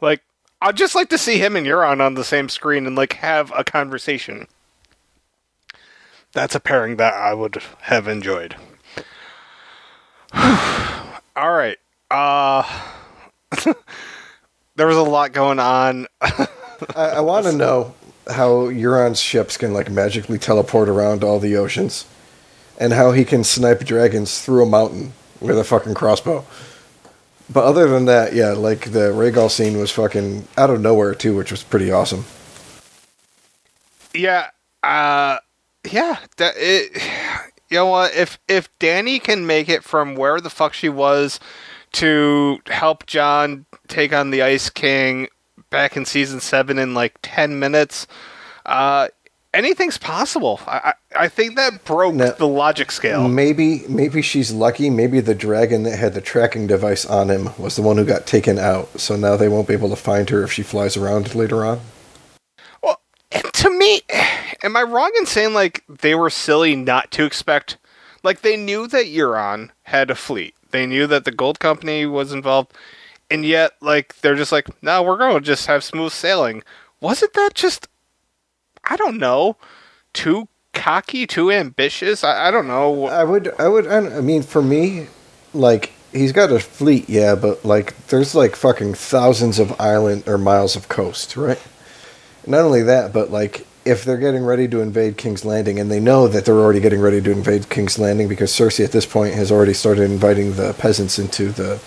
Like, 0.01 0.21
I'd 0.61 0.75
just 0.77 0.95
like 0.95 1.07
to 1.09 1.17
see 1.17 1.37
him 1.37 1.55
and 1.55 1.65
Euron 1.67 2.01
on 2.01 2.13
the 2.15 2.23
same 2.25 2.47
screen 2.49 2.85
and 2.85 2.95
like 2.95 3.13
have 3.13 3.51
a 3.55 3.63
conversation. 3.65 4.47
That's 6.33 6.55
a 6.55 6.59
pairing 6.61 6.95
that 6.97 7.13
I 7.13 7.33
would 7.33 7.61
have 7.83 8.07
enjoyed. 8.07 8.55
All 11.35 11.51
right. 11.51 11.77
Uh 12.09 12.63
there 14.75 14.87
was 14.87 14.97
a 14.97 15.03
lot 15.03 15.33
going 15.33 15.59
on. 15.59 16.07
I, 16.21 16.47
I 16.95 17.19
want 17.21 17.45
to 17.45 17.51
know 17.51 17.93
how 18.27 18.69
Euron's 18.69 19.19
ships 19.19 19.57
can 19.57 19.73
like 19.73 19.89
magically 19.89 20.37
teleport 20.37 20.89
around 20.89 21.23
all 21.23 21.39
the 21.39 21.55
oceans, 21.55 22.05
and 22.79 22.93
how 22.93 23.11
he 23.11 23.25
can 23.25 23.43
snipe 23.43 23.81
dragons 23.81 24.41
through 24.41 24.63
a 24.63 24.69
mountain 24.69 25.13
with 25.39 25.57
a 25.57 25.63
fucking 25.63 25.93
crossbow. 25.93 26.45
But 27.51 27.65
other 27.65 27.87
than 27.87 28.05
that, 28.05 28.33
yeah, 28.33 28.51
like 28.53 28.91
the 28.91 29.11
Rhaegal 29.11 29.51
scene 29.51 29.77
was 29.77 29.91
fucking 29.91 30.47
out 30.57 30.69
of 30.69 30.81
nowhere 30.81 31.13
too, 31.13 31.35
which 31.35 31.51
was 31.51 31.63
pretty 31.63 31.91
awesome. 31.91 32.25
Yeah, 34.13 34.49
uh 34.81 35.37
yeah, 35.89 36.17
that 36.37 36.53
it 36.57 37.01
you 37.73 37.79
know 37.79 37.87
what, 37.87 38.13
if 38.15 38.37
if 38.47 38.69
Dany 38.79 39.21
can 39.21 39.45
make 39.47 39.67
it 39.67 39.83
from 39.83 40.15
where 40.15 40.39
the 40.39 40.49
fuck 40.51 40.73
she 40.73 40.89
was 40.89 41.39
to 41.93 42.59
help 42.67 43.05
Jon 43.07 43.65
take 43.87 44.13
on 44.13 44.29
the 44.29 44.43
Ice 44.43 44.69
King 44.69 45.27
back 45.71 45.97
in 45.97 46.05
season 46.05 46.39
7 46.39 46.77
in 46.77 46.93
like 46.93 47.17
10 47.23 47.57
minutes, 47.59 48.05
uh 48.65 49.07
anything's 49.55 49.97
possible. 49.97 50.59
I 50.67 50.93
I, 51.15 51.23
I 51.25 51.27
think 51.29 51.55
that 51.55 51.83
broke 51.83 52.13
No. 52.15 52.31
the 52.31 52.47
logic 52.47 52.91
scale. 52.91 53.27
Maybe 53.27 53.83
maybe 53.89 54.21
she's 54.21 54.51
lucky. 54.51 54.89
Maybe 54.91 55.19
the 55.19 55.35
dragon 55.35 55.81
that 55.83 55.97
had 55.97 56.13
the 56.13 56.21
tracking 56.21 56.67
device 56.67 57.05
on 57.07 57.29
him 57.29 57.49
was 57.57 57.75
the 57.75 57.81
one 57.81 57.97
who 57.97 58.05
got 58.05 58.25
taken 58.27 58.59
out. 58.59 58.99
So 58.99 59.15
now 59.15 59.35
they 59.35 59.47
won't 59.49 59.67
be 59.67 59.73
able 59.73 59.89
to 59.89 59.95
find 59.95 60.29
her 60.29 60.43
if 60.43 60.51
she 60.51 60.61
flies 60.63 60.95
around 60.95 61.33
later 61.35 61.65
on. 61.65 61.81
Well, 63.33 63.51
to 63.51 63.69
me, 63.69 64.01
am 64.63 64.75
I 64.75 64.83
wrong 64.83 65.11
in 65.17 65.25
saying 65.25 65.53
like 65.53 65.83
they 65.87 66.15
were 66.15 66.29
silly 66.29 66.75
not 66.75 67.11
to 67.11 67.25
expect? 67.25 67.77
Like 68.23 68.41
they 68.41 68.55
knew 68.55 68.87
that 68.87 69.05
Euron 69.05 69.69
had 69.83 70.09
a 70.09 70.15
fleet. 70.15 70.55
They 70.71 70.85
knew 70.85 71.07
that 71.07 71.25
the 71.25 71.31
gold 71.31 71.59
company 71.59 72.05
was 72.05 72.33
involved, 72.33 72.73
and 73.29 73.45
yet 73.45 73.73
like 73.81 74.15
they're 74.21 74.35
just 74.35 74.51
like, 74.51 74.67
no, 74.83 75.03
we're 75.03 75.17
going 75.17 75.35
to 75.35 75.41
just 75.41 75.67
have 75.67 75.83
smooth 75.83 76.11
sailing. 76.11 76.63
Wasn't 76.99 77.33
that 77.33 77.53
just? 77.53 77.87
I 78.85 78.95
don't 78.97 79.17
know, 79.17 79.57
too 80.13 80.47
cocky, 80.73 81.25
too 81.25 81.51
ambitious. 81.51 82.23
I, 82.23 82.47
I 82.47 82.51
don't 82.51 82.67
know. 82.67 83.05
I 83.07 83.23
would 83.23 83.53
I 83.59 83.67
would 83.67 83.87
I 83.87 84.21
mean 84.21 84.43
for 84.43 84.61
me, 84.61 85.07
like 85.53 85.93
he's 86.11 86.31
got 86.31 86.51
a 86.51 86.59
fleet, 86.59 87.09
yeah, 87.09 87.35
but 87.35 87.63
like 87.63 88.07
there's 88.07 88.35
like 88.35 88.55
fucking 88.55 88.93
thousands 88.95 89.59
of 89.59 89.79
island 89.79 90.27
or 90.27 90.37
miles 90.37 90.75
of 90.75 90.89
coast, 90.89 91.35
right? 91.37 91.61
Not 92.45 92.61
only 92.61 92.83
that, 92.83 93.13
but 93.13 93.31
like 93.31 93.65
if 93.85 94.03
they're 94.05 94.17
getting 94.17 94.45
ready 94.45 94.67
to 94.69 94.81
invade 94.81 95.17
King's 95.17 95.43
Landing, 95.45 95.79
and 95.79 95.91
they 95.91 95.99
know 95.99 96.27
that 96.27 96.45
they're 96.45 96.55
already 96.59 96.79
getting 96.79 97.01
ready 97.01 97.21
to 97.21 97.31
invade 97.31 97.69
King's 97.69 97.99
Landing 97.99 98.27
because 98.27 98.51
Cersei 98.51 98.85
at 98.85 98.91
this 98.91 99.05
point 99.05 99.33
has 99.35 99.51
already 99.51 99.73
started 99.73 100.03
inviting 100.03 100.53
the 100.53 100.73
peasants 100.73 101.19
into 101.19 101.49
the 101.49 101.81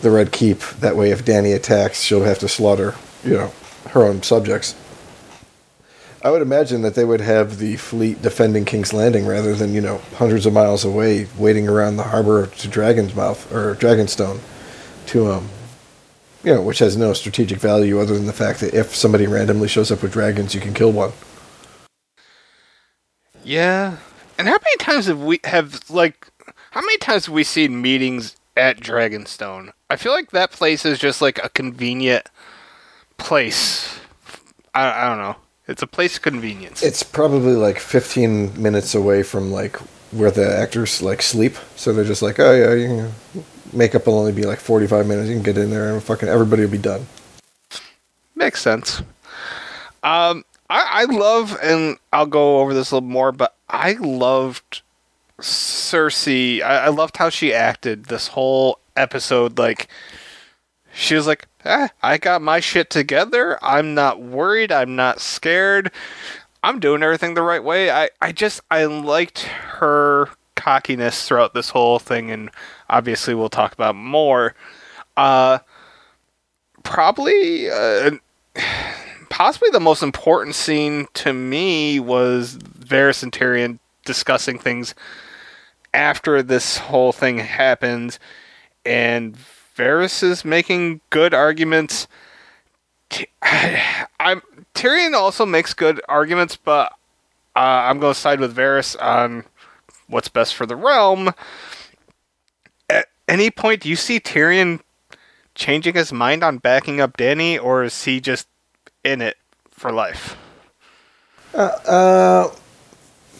the 0.00 0.10
Red 0.10 0.32
Keep. 0.32 0.60
That 0.80 0.96
way, 0.96 1.10
if 1.10 1.24
Dany 1.24 1.54
attacks, 1.54 2.00
she'll 2.02 2.24
have 2.24 2.38
to 2.40 2.48
slaughter 2.48 2.94
you 3.24 3.34
know, 3.34 3.52
her 3.90 4.04
own 4.04 4.22
subjects. 4.22 4.74
I 6.22 6.30
would 6.30 6.42
imagine 6.42 6.82
that 6.82 6.94
they 6.94 7.04
would 7.04 7.20
have 7.20 7.58
the 7.58 7.76
fleet 7.76 8.22
defending 8.22 8.64
King's 8.64 8.92
Landing 8.92 9.26
rather 9.26 9.54
than, 9.54 9.74
you 9.74 9.80
know, 9.80 9.98
hundreds 10.16 10.46
of 10.46 10.52
miles 10.52 10.84
away 10.84 11.26
waiting 11.36 11.68
around 11.68 11.96
the 11.96 12.04
harbor 12.04 12.46
to 12.46 12.68
Dragon's 12.68 13.14
Mouth 13.14 13.52
or 13.52 13.74
Dragonstone 13.74 14.40
to 15.06 15.30
um 15.30 15.48
you 16.44 16.54
know, 16.54 16.62
which 16.62 16.78
has 16.78 16.96
no 16.96 17.12
strategic 17.12 17.58
value 17.58 17.98
other 17.98 18.14
than 18.14 18.26
the 18.26 18.32
fact 18.32 18.60
that 18.60 18.74
if 18.74 18.94
somebody 18.94 19.26
randomly 19.26 19.68
shows 19.68 19.90
up 19.90 20.02
with 20.02 20.12
dragons, 20.12 20.54
you 20.54 20.60
can 20.60 20.74
kill 20.74 20.92
one. 20.92 21.12
Yeah. 23.42 23.96
And 24.38 24.48
how 24.48 24.54
many 24.54 24.76
times 24.78 25.06
have 25.06 25.22
we 25.22 25.40
have 25.44 25.88
like 25.90 26.28
how 26.70 26.80
many 26.80 26.98
times 26.98 27.26
have 27.26 27.34
we 27.34 27.44
seen 27.44 27.80
meetings 27.80 28.36
at 28.56 28.78
Dragonstone? 28.78 29.72
I 29.88 29.96
feel 29.96 30.12
like 30.12 30.32
that 30.32 30.50
place 30.50 30.84
is 30.84 30.98
just 30.98 31.22
like 31.22 31.42
a 31.42 31.48
convenient 31.48 32.26
place. 33.16 34.00
I, 34.74 35.04
I 35.04 35.08
don't 35.08 35.18
know. 35.18 35.36
It's 35.66 35.82
a 35.82 35.86
place 35.86 36.16
of 36.16 36.22
convenience. 36.22 36.82
It's 36.82 37.02
probably 37.02 37.54
like 37.54 37.78
15 37.78 38.60
minutes 38.60 38.94
away 38.94 39.22
from 39.22 39.50
like 39.50 39.76
where 40.10 40.30
the 40.30 40.46
actors 40.46 41.00
like 41.00 41.22
sleep, 41.22 41.56
so 41.76 41.92
they're 41.92 42.04
just 42.04 42.22
like, 42.22 42.38
oh 42.38 42.52
yeah, 42.52 42.74
you 42.74 42.86
can, 43.32 43.44
makeup 43.74 44.06
will 44.06 44.18
only 44.18 44.32
be 44.32 44.44
like 44.44 44.60
45 44.60 45.06
minutes. 45.06 45.28
You 45.28 45.34
can 45.34 45.42
get 45.42 45.58
in 45.58 45.70
there 45.70 45.92
and 45.92 46.02
fucking 46.02 46.28
everybody 46.28 46.62
will 46.62 46.70
be 46.70 46.78
done. 46.78 47.06
Makes 48.34 48.62
sense. 48.62 49.00
Um, 50.02 50.44
I, 50.68 51.02
I 51.02 51.04
love, 51.04 51.56
and 51.62 51.98
I'll 52.12 52.26
go 52.26 52.60
over 52.60 52.74
this 52.74 52.90
a 52.90 52.96
little 52.96 53.08
more, 53.08 53.32
but 53.32 53.54
I 53.68 53.92
loved 53.92 54.82
Cersei. 55.40 56.62
I, 56.62 56.86
I 56.86 56.88
loved 56.88 57.16
how 57.16 57.28
she 57.28 57.54
acted 57.54 58.06
this 58.06 58.28
whole 58.28 58.78
episode. 58.96 59.58
Like, 59.58 59.88
she 60.92 61.14
was 61.14 61.26
like, 61.26 61.46
eh, 61.64 61.88
I 62.02 62.18
got 62.18 62.42
my 62.42 62.60
shit 62.60 62.90
together. 62.90 63.58
I'm 63.62 63.94
not 63.94 64.20
worried. 64.20 64.72
I'm 64.72 64.96
not 64.96 65.20
scared. 65.20 65.90
I'm 66.62 66.80
doing 66.80 67.02
everything 67.02 67.34
the 67.34 67.42
right 67.42 67.62
way. 67.62 67.90
I, 67.90 68.10
I 68.20 68.32
just, 68.32 68.60
I 68.70 68.84
liked 68.86 69.42
her 69.42 70.30
cockiness 70.64 71.28
throughout 71.28 71.52
this 71.52 71.68
whole 71.68 71.98
thing, 71.98 72.30
and 72.30 72.50
obviously 72.88 73.34
we'll 73.34 73.50
talk 73.50 73.74
about 73.74 73.94
more. 73.94 74.54
Uh, 75.14 75.58
probably, 76.82 77.70
uh, 77.70 78.12
possibly 79.28 79.68
the 79.70 79.80
most 79.80 80.02
important 80.02 80.54
scene 80.54 81.06
to 81.12 81.34
me 81.34 82.00
was 82.00 82.56
Varys 82.56 83.22
and 83.22 83.30
Tyrion 83.30 83.78
discussing 84.06 84.58
things 84.58 84.94
after 85.92 86.42
this 86.42 86.78
whole 86.78 87.12
thing 87.12 87.38
happened, 87.38 88.18
and 88.86 89.36
Varys 89.76 90.22
is 90.22 90.46
making 90.46 91.02
good 91.10 91.34
arguments. 91.34 92.08
I'm 94.18 94.40
Tyrion 94.74 95.12
also 95.12 95.44
makes 95.44 95.74
good 95.74 96.00
arguments, 96.08 96.56
but 96.56 96.92
uh, 97.54 97.84
I'm 97.84 98.00
going 98.00 98.14
to 98.14 98.18
side 98.18 98.40
with 98.40 98.56
Varys 98.56 98.96
on 99.00 99.44
what's 100.08 100.28
best 100.28 100.54
for 100.54 100.66
the 100.66 100.76
realm. 100.76 101.32
At 102.88 103.06
any 103.28 103.50
point, 103.50 103.82
do 103.82 103.88
you 103.88 103.96
see 103.96 104.20
Tyrion 104.20 104.80
changing 105.54 105.94
his 105.94 106.12
mind 106.12 106.42
on 106.42 106.58
backing 106.58 107.00
up 107.00 107.16
Dany, 107.16 107.62
or 107.62 107.84
is 107.84 108.04
he 108.04 108.20
just 108.20 108.48
in 109.02 109.20
it 109.20 109.36
for 109.70 109.92
life? 109.92 110.36
Uh, 111.54 111.70
uh 111.86 112.50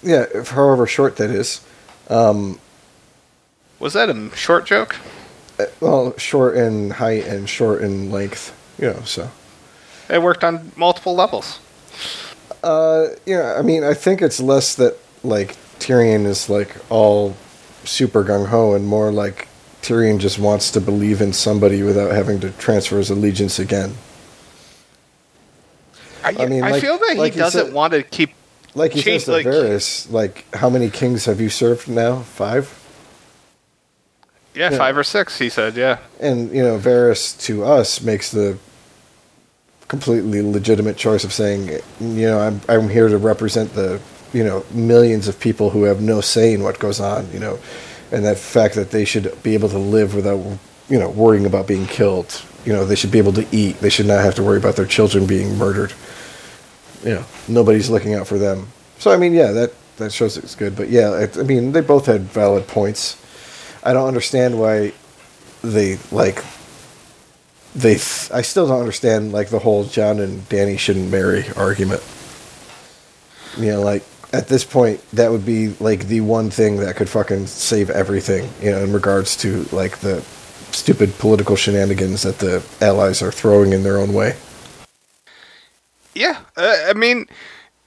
yeah, 0.03 0.27
however 0.45 0.87
short 0.87 1.17
that 1.17 1.31
is. 1.31 1.61
Um, 2.09 2.61
Was 3.81 3.95
that 3.95 4.11
a 4.11 4.31
short 4.37 4.67
joke? 4.67 4.97
Uh, 5.59 5.67
well, 5.81 6.17
short 6.19 6.57
in 6.57 6.91
height 6.91 7.25
and 7.27 7.49
short 7.49 7.81
in 7.83 8.11
length, 8.11 8.55
you 8.79 8.89
know, 8.89 9.01
so. 9.05 9.31
It 10.11 10.23
worked 10.23 10.45
on 10.45 10.73
multiple 10.77 11.15
levels. 11.15 11.59
Uh, 12.63 13.09
yeah, 13.25 13.55
I 13.59 13.63
mean, 13.63 13.85
I 13.85 13.95
think 13.95 14.21
it's 14.21 14.41
less 14.41 14.75
that, 14.75 14.99
like, 15.23 15.57
Tyrion 15.85 16.25
is, 16.25 16.49
like, 16.49 16.75
all 16.91 17.37
super 17.85 18.25
gung 18.25 18.47
ho 18.47 18.73
and 18.73 18.87
more 18.87 19.13
like 19.13 19.49
Tyrion 19.83 20.19
just 20.19 20.39
wants 20.39 20.71
to 20.71 20.81
believe 20.81 21.21
in 21.21 21.35
somebody 21.35 21.83
without 21.83 22.11
having 22.11 22.41
to 22.41 22.51
transfer 22.53 22.97
his 22.97 23.11
allegiance 23.11 23.59
again. 23.59 23.95
I, 26.25 26.35
I 26.39 26.47
mean, 26.47 26.65
I 26.65 26.71
like, 26.71 26.81
feel 26.81 26.97
that 26.97 27.17
like 27.19 27.35
he 27.35 27.39
doesn't 27.39 27.67
said, 27.67 27.75
want 27.75 27.93
to 27.93 28.03
keep. 28.03 28.31
Like 28.75 28.93
he 28.93 29.03
change, 29.03 29.25
says 29.25 29.27
to 29.27 29.33
like, 29.33 29.47
Varys, 29.47 30.11
like, 30.11 30.53
how 30.55 30.71
many 30.71 30.89
kings 30.89 31.27
have 31.27 31.39
you 31.39 31.51
served 31.51 31.87
now? 31.87 32.21
Five? 32.21 32.81
Yeah, 34.55 34.71
yeah, 34.71 34.79
five 34.79 34.97
or 34.97 35.05
six, 35.05 35.39
he 35.39 35.51
said, 35.51 35.77
yeah. 35.77 35.99
And, 36.19 36.51
you 36.51 36.63
know, 36.63 36.79
Varys 36.79 37.39
to 37.43 37.65
us 37.65 38.01
makes 38.01 38.31
the 38.31 38.57
completely 39.87 40.41
legitimate 40.41 40.97
choice 40.97 41.25
of 41.25 41.33
saying, 41.33 41.69
you 42.01 42.27
know, 42.27 42.41
I'm, 42.41 42.61
I'm 42.69 42.89
here 42.89 43.09
to 43.09 43.19
represent 43.19 43.75
the, 43.75 44.01
you 44.35 44.45
know, 44.45 44.67
millions 44.73 45.29
of 45.29 45.41
people 45.41 45.71
who 45.71 45.85
have 45.85 46.03
no 46.03 46.21
say 46.21 46.53
in 46.53 46.63
what 46.63 46.79
goes 46.79 47.01
on, 47.01 47.31
you 47.33 47.39
know, 47.39 47.59
and 48.13 48.25
that 48.27 48.37
fact 48.37 48.75
that 48.75 48.91
they 48.91 49.07
should 49.07 49.43
be 49.43 49.55
able 49.55 49.71
to 49.71 49.79
live 49.79 50.15
without, 50.15 50.59
you 50.91 50.99
know, 50.99 51.09
worrying 51.09 51.47
about 51.47 51.67
being 51.67 51.87
killed. 51.87 52.45
You 52.67 52.75
know, 52.75 52.85
they 52.85 52.95
should 52.95 53.11
be 53.11 53.19
able 53.19 53.33
to 53.35 53.47
eat. 53.51 53.79
They 53.79 53.91
should 53.91 54.07
not 54.07 54.23
have 54.23 54.35
to 54.35 54.43
worry 54.43 54.59
about 54.59 54.77
their 54.77 54.87
children 54.87 55.27
being 55.27 55.57
murdered 55.57 55.95
you 57.05 57.15
know 57.15 57.25
nobody's 57.47 57.91
looking 57.91 58.15
out 58.15 58.27
for 58.27 58.39
them. 58.39 58.67
So 58.99 59.13
I 59.13 59.17
mean, 59.17 59.35
yeah, 59.35 59.53
that 59.53 59.73
that 59.99 60.13
shows 60.13 60.37
it's 60.37 60.55
good. 60.55 60.75
But 60.75 60.89
yeah, 60.89 61.21
it, 61.21 61.39
I 61.39 61.43
mean, 61.43 61.73
they 61.73 61.83
both 61.83 62.07
had 62.07 62.23
valid 62.23 62.67
points. 62.67 63.21
I 63.85 63.93
don't 63.93 64.09
understand 64.09 64.59
why 64.59 64.93
they 65.63 65.99
like 66.11 66.43
they. 67.75 67.95
Th- 67.97 68.31
I 68.33 68.43
still 68.43 68.67
don't 68.67 68.81
understand 68.81 69.33
like 69.33 69.51
the 69.51 69.59
whole 69.59 69.85
Jon 69.85 70.19
and 70.19 70.41
Dany 70.49 70.79
shouldn't 70.79 71.11
marry 71.11 71.45
argument. 71.57 72.03
You 73.59 73.73
know, 73.73 73.83
like 73.83 74.03
at 74.35 74.49
this 74.49 74.65
point, 74.65 75.01
that 75.13 75.31
would 75.31 75.47
be 75.47 75.69
like 75.81 76.09
the 76.09 76.21
one 76.21 76.51
thing 76.51 76.79
that 76.79 76.97
could 76.97 77.09
fucking 77.09 77.47
save 77.47 77.89
everything. 77.89 78.51
You 78.61 78.73
know, 78.73 78.83
in 78.83 78.93
regards 78.93 79.37
to 79.39 79.63
like 79.71 79.99
the 79.99 80.23
stupid 80.73 81.17
political 81.19 81.55
shenanigans 81.55 82.23
that 82.23 82.39
the 82.39 82.65
allies 82.81 83.23
are 83.23 83.31
throwing 83.31 83.73
in 83.73 83.85
their 83.85 83.97
own 83.99 84.13
way. 84.13 84.35
Yeah, 86.15 86.41
uh, 86.57 86.77
I 86.89 86.95
mean, 86.95 87.27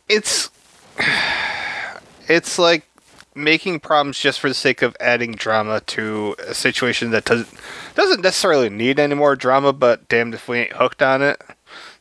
it's 0.07 0.49
it's 2.29 2.57
like 2.57 2.87
making 3.35 3.81
problems 3.81 4.17
just 4.17 4.39
for 4.39 4.47
the 4.47 4.55
sake 4.55 4.81
of 4.81 4.95
adding 4.99 5.33
drama 5.33 5.81
to 5.81 6.35
a 6.47 6.53
situation 6.53 7.11
that 7.11 7.25
doesn't 7.25 7.49
doesn't 7.93 8.21
necessarily 8.21 8.69
need 8.69 8.99
any 8.99 9.15
more 9.15 9.35
drama, 9.35 9.73
but 9.73 10.07
damned 10.07 10.33
if 10.33 10.47
we 10.47 10.59
ain't 10.59 10.73
hooked 10.73 11.01
on 11.01 11.21
it, 11.21 11.41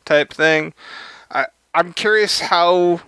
type 0.04 0.32
thing. 0.32 0.72
I 1.32 1.46
I'm 1.74 1.92
curious 1.92 2.38
how 2.38 3.00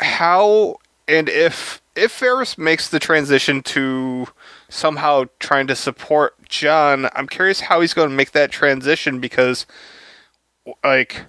how 0.00 0.76
and 1.06 1.28
if 1.28 1.82
if 1.96 2.18
Varys 2.20 2.56
makes 2.56 2.88
the 2.88 2.98
transition 2.98 3.62
to 3.62 4.28
somehow 4.68 5.24
trying 5.38 5.66
to 5.66 5.76
support 5.76 6.34
Jon, 6.48 7.08
I'm 7.14 7.26
curious 7.26 7.60
how 7.60 7.80
he's 7.80 7.94
going 7.94 8.08
to 8.08 8.14
make 8.14 8.32
that 8.32 8.50
transition 8.50 9.20
because 9.20 9.66
like 10.84 11.26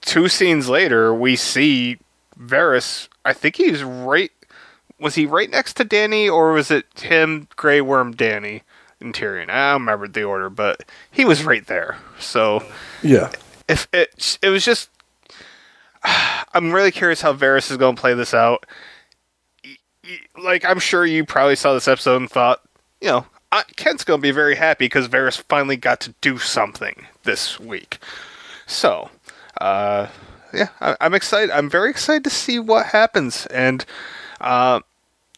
two 0.00 0.28
scenes 0.28 0.68
later, 0.68 1.14
we 1.14 1.36
see 1.36 1.98
Varys. 2.38 3.08
I 3.24 3.32
think 3.32 3.56
he's 3.56 3.82
right. 3.82 4.32
Was 4.98 5.14
he 5.14 5.26
right 5.26 5.50
next 5.50 5.74
to 5.74 5.84
Dany, 5.84 6.30
or 6.30 6.52
was 6.52 6.70
it 6.70 6.86
him, 7.00 7.48
Grey 7.56 7.82
Worm, 7.82 8.14
Dany, 8.14 8.62
and 8.98 9.14
Tyrion? 9.14 9.50
I 9.50 9.72
don't 9.72 9.82
remember 9.82 10.08
the 10.08 10.24
order, 10.24 10.48
but 10.48 10.84
he 11.10 11.24
was 11.24 11.44
right 11.44 11.66
there. 11.66 11.98
So 12.18 12.64
yeah, 13.02 13.30
if 13.68 13.88
it 13.92 14.38
it 14.42 14.48
was 14.48 14.64
just, 14.64 14.88
I'm 16.54 16.72
really 16.72 16.90
curious 16.90 17.20
how 17.20 17.34
Varys 17.34 17.70
is 17.70 17.76
going 17.76 17.96
to 17.96 18.00
play 18.00 18.14
this 18.14 18.34
out. 18.34 18.66
Like 20.40 20.64
I'm 20.64 20.78
sure 20.78 21.04
you 21.04 21.24
probably 21.24 21.56
saw 21.56 21.74
this 21.74 21.88
episode 21.88 22.16
and 22.16 22.30
thought, 22.30 22.62
you 23.00 23.08
know, 23.08 23.26
Kent's 23.76 24.04
going 24.04 24.20
to 24.20 24.22
be 24.22 24.30
very 24.30 24.54
happy 24.54 24.86
because 24.86 25.08
Varys 25.08 25.42
finally 25.48 25.76
got 25.76 26.00
to 26.02 26.14
do 26.20 26.38
something 26.38 27.06
this 27.24 27.58
week. 27.58 27.98
So 28.66 29.10
uh, 29.60 30.08
yeah, 30.52 30.68
I, 30.80 30.96
am 31.00 31.14
excited. 31.14 31.50
I'm 31.50 31.70
very 31.70 31.90
excited 31.90 32.24
to 32.24 32.30
see 32.30 32.58
what 32.58 32.86
happens. 32.86 33.46
And, 33.46 33.84
uh, 34.40 34.80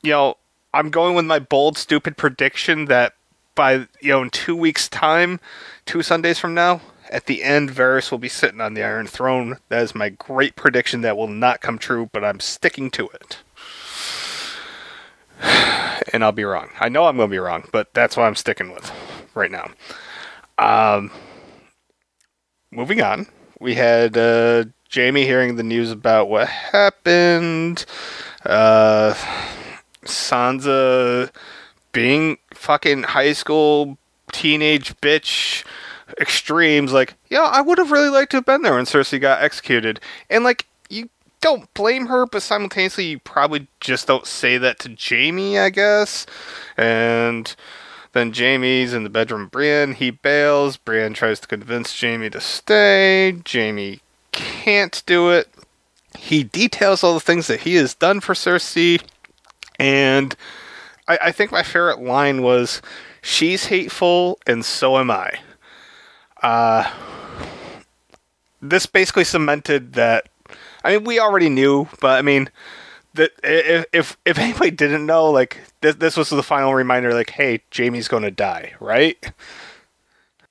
you 0.02 0.10
know, 0.10 0.36
I'm 0.74 0.90
going 0.90 1.14
with 1.14 1.24
my 1.24 1.38
bold, 1.38 1.78
stupid 1.78 2.16
prediction 2.16 2.86
that 2.86 3.14
by, 3.54 3.86
you 4.00 4.10
know, 4.10 4.22
in 4.22 4.30
two 4.30 4.54
weeks' 4.54 4.88
time, 4.88 5.40
two 5.86 6.02
Sundays 6.02 6.38
from 6.38 6.54
now, 6.54 6.80
at 7.10 7.26
the 7.26 7.42
end, 7.42 7.70
Varys 7.70 8.10
will 8.10 8.18
be 8.18 8.28
sitting 8.28 8.60
on 8.60 8.74
the 8.74 8.82
Iron 8.82 9.06
Throne. 9.06 9.58
That 9.68 9.82
is 9.82 9.94
my 9.94 10.08
great 10.08 10.56
prediction 10.56 11.00
that 11.02 11.16
will 11.16 11.28
not 11.28 11.60
come 11.60 11.78
true, 11.78 12.08
but 12.12 12.24
I'm 12.24 12.40
sticking 12.40 12.90
to 12.92 13.08
it. 13.08 13.38
and 16.12 16.22
I'll 16.24 16.32
be 16.32 16.44
wrong. 16.44 16.70
I 16.80 16.88
know 16.88 17.06
I'm 17.06 17.16
going 17.16 17.28
to 17.28 17.34
be 17.34 17.38
wrong, 17.38 17.68
but 17.72 17.92
that's 17.94 18.16
what 18.16 18.24
I'm 18.24 18.34
sticking 18.34 18.72
with 18.72 18.92
right 19.34 19.50
now. 19.50 19.70
Um, 20.58 21.10
moving 22.70 23.00
on 23.00 23.26
we 23.60 23.74
had 23.74 24.16
uh, 24.16 24.64
Jaime 24.94 25.24
hearing 25.24 25.56
the 25.56 25.62
news 25.62 25.90
about 25.90 26.28
what 26.28 26.48
happened. 26.48 27.84
Uh, 28.44 29.14
Sansa 30.04 31.30
being 31.92 32.38
fucking 32.54 33.02
high 33.02 33.32
school 33.32 33.98
teenage 34.32 34.96
bitch. 35.00 35.64
Extremes. 36.20 36.92
Like, 36.92 37.14
yeah, 37.28 37.42
I 37.42 37.60
would 37.60 37.78
have 37.78 37.90
really 37.90 38.08
liked 38.08 38.30
to 38.32 38.38
have 38.38 38.46
been 38.46 38.62
there 38.62 38.74
when 38.74 38.84
Cersei 38.84 39.20
got 39.20 39.42
executed, 39.42 40.00
and 40.30 40.44
like 40.44 40.66
you 40.88 41.08
don't 41.40 41.72
blame 41.74 42.06
her, 42.06 42.26
but 42.26 42.42
simultaneously 42.42 43.04
you 43.04 43.18
probably 43.18 43.68
just 43.80 44.06
don't 44.06 44.26
say 44.26 44.58
that 44.58 44.78
to 44.80 44.96
Jaime, 44.98 45.58
I 45.58 45.70
guess. 45.70 46.26
And 46.76 47.54
then 48.12 48.32
Jaime's 48.32 48.92
in 48.92 49.04
the 49.04 49.10
bedroom 49.10 49.46
Brienne. 49.48 49.94
He 49.94 50.10
bails. 50.10 50.76
Brienne 50.76 51.14
tries 51.14 51.40
to 51.40 51.46
convince 51.46 52.00
Jaime 52.00 52.30
to 52.30 52.40
stay. 52.40 53.40
Jaime 53.50 54.00
can't 54.32 55.02
do 55.06 55.30
it. 55.30 55.48
He 56.16 56.42
details 56.42 57.04
all 57.04 57.14
the 57.14 57.20
things 57.20 57.46
that 57.46 57.60
he 57.60 57.76
has 57.76 57.94
done 57.94 58.20
for 58.20 58.34
Cersei. 58.34 59.00
And 59.78 60.34
I, 61.06 61.18
I 61.22 61.32
think 61.32 61.52
my 61.52 61.62
favorite 61.62 62.00
line 62.00 62.42
was, 62.42 62.82
She's 63.20 63.66
hateful, 63.66 64.38
and 64.46 64.64
so 64.64 64.98
am 64.98 65.10
I. 65.10 65.40
Uh, 66.42 66.90
this 68.60 68.86
basically 68.86 69.24
cemented 69.24 69.94
that. 69.94 70.28
I 70.84 70.96
mean, 70.96 71.04
we 71.04 71.18
already 71.18 71.48
knew, 71.48 71.88
but 72.00 72.18
I 72.18 72.22
mean, 72.22 72.50
that 73.14 73.32
if 73.42 73.84
if 73.92 74.16
if 74.24 74.38
anybody 74.38 74.70
didn't 74.70 75.06
know, 75.06 75.30
like 75.30 75.60
this, 75.80 75.96
this 75.96 76.16
was 76.16 76.30
the 76.30 76.42
final 76.42 76.74
reminder, 76.74 77.12
like, 77.12 77.30
hey, 77.30 77.62
Jaime's 77.74 78.08
going 78.08 78.22
to 78.22 78.30
die, 78.30 78.74
right? 78.80 79.32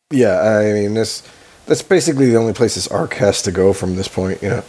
Yeah, 0.09 0.39
I 0.39 0.73
mean 0.73 0.93
this. 0.93 1.27
That's 1.65 1.81
basically 1.81 2.29
the 2.29 2.37
only 2.37 2.53
place 2.53 2.75
this 2.75 2.87
arc 2.87 3.15
has 3.15 3.41
to 3.41 3.51
go 3.51 3.73
from 3.73 3.95
this 3.95 4.07
point. 4.07 4.41
You 4.41 4.49
know, 4.49 4.63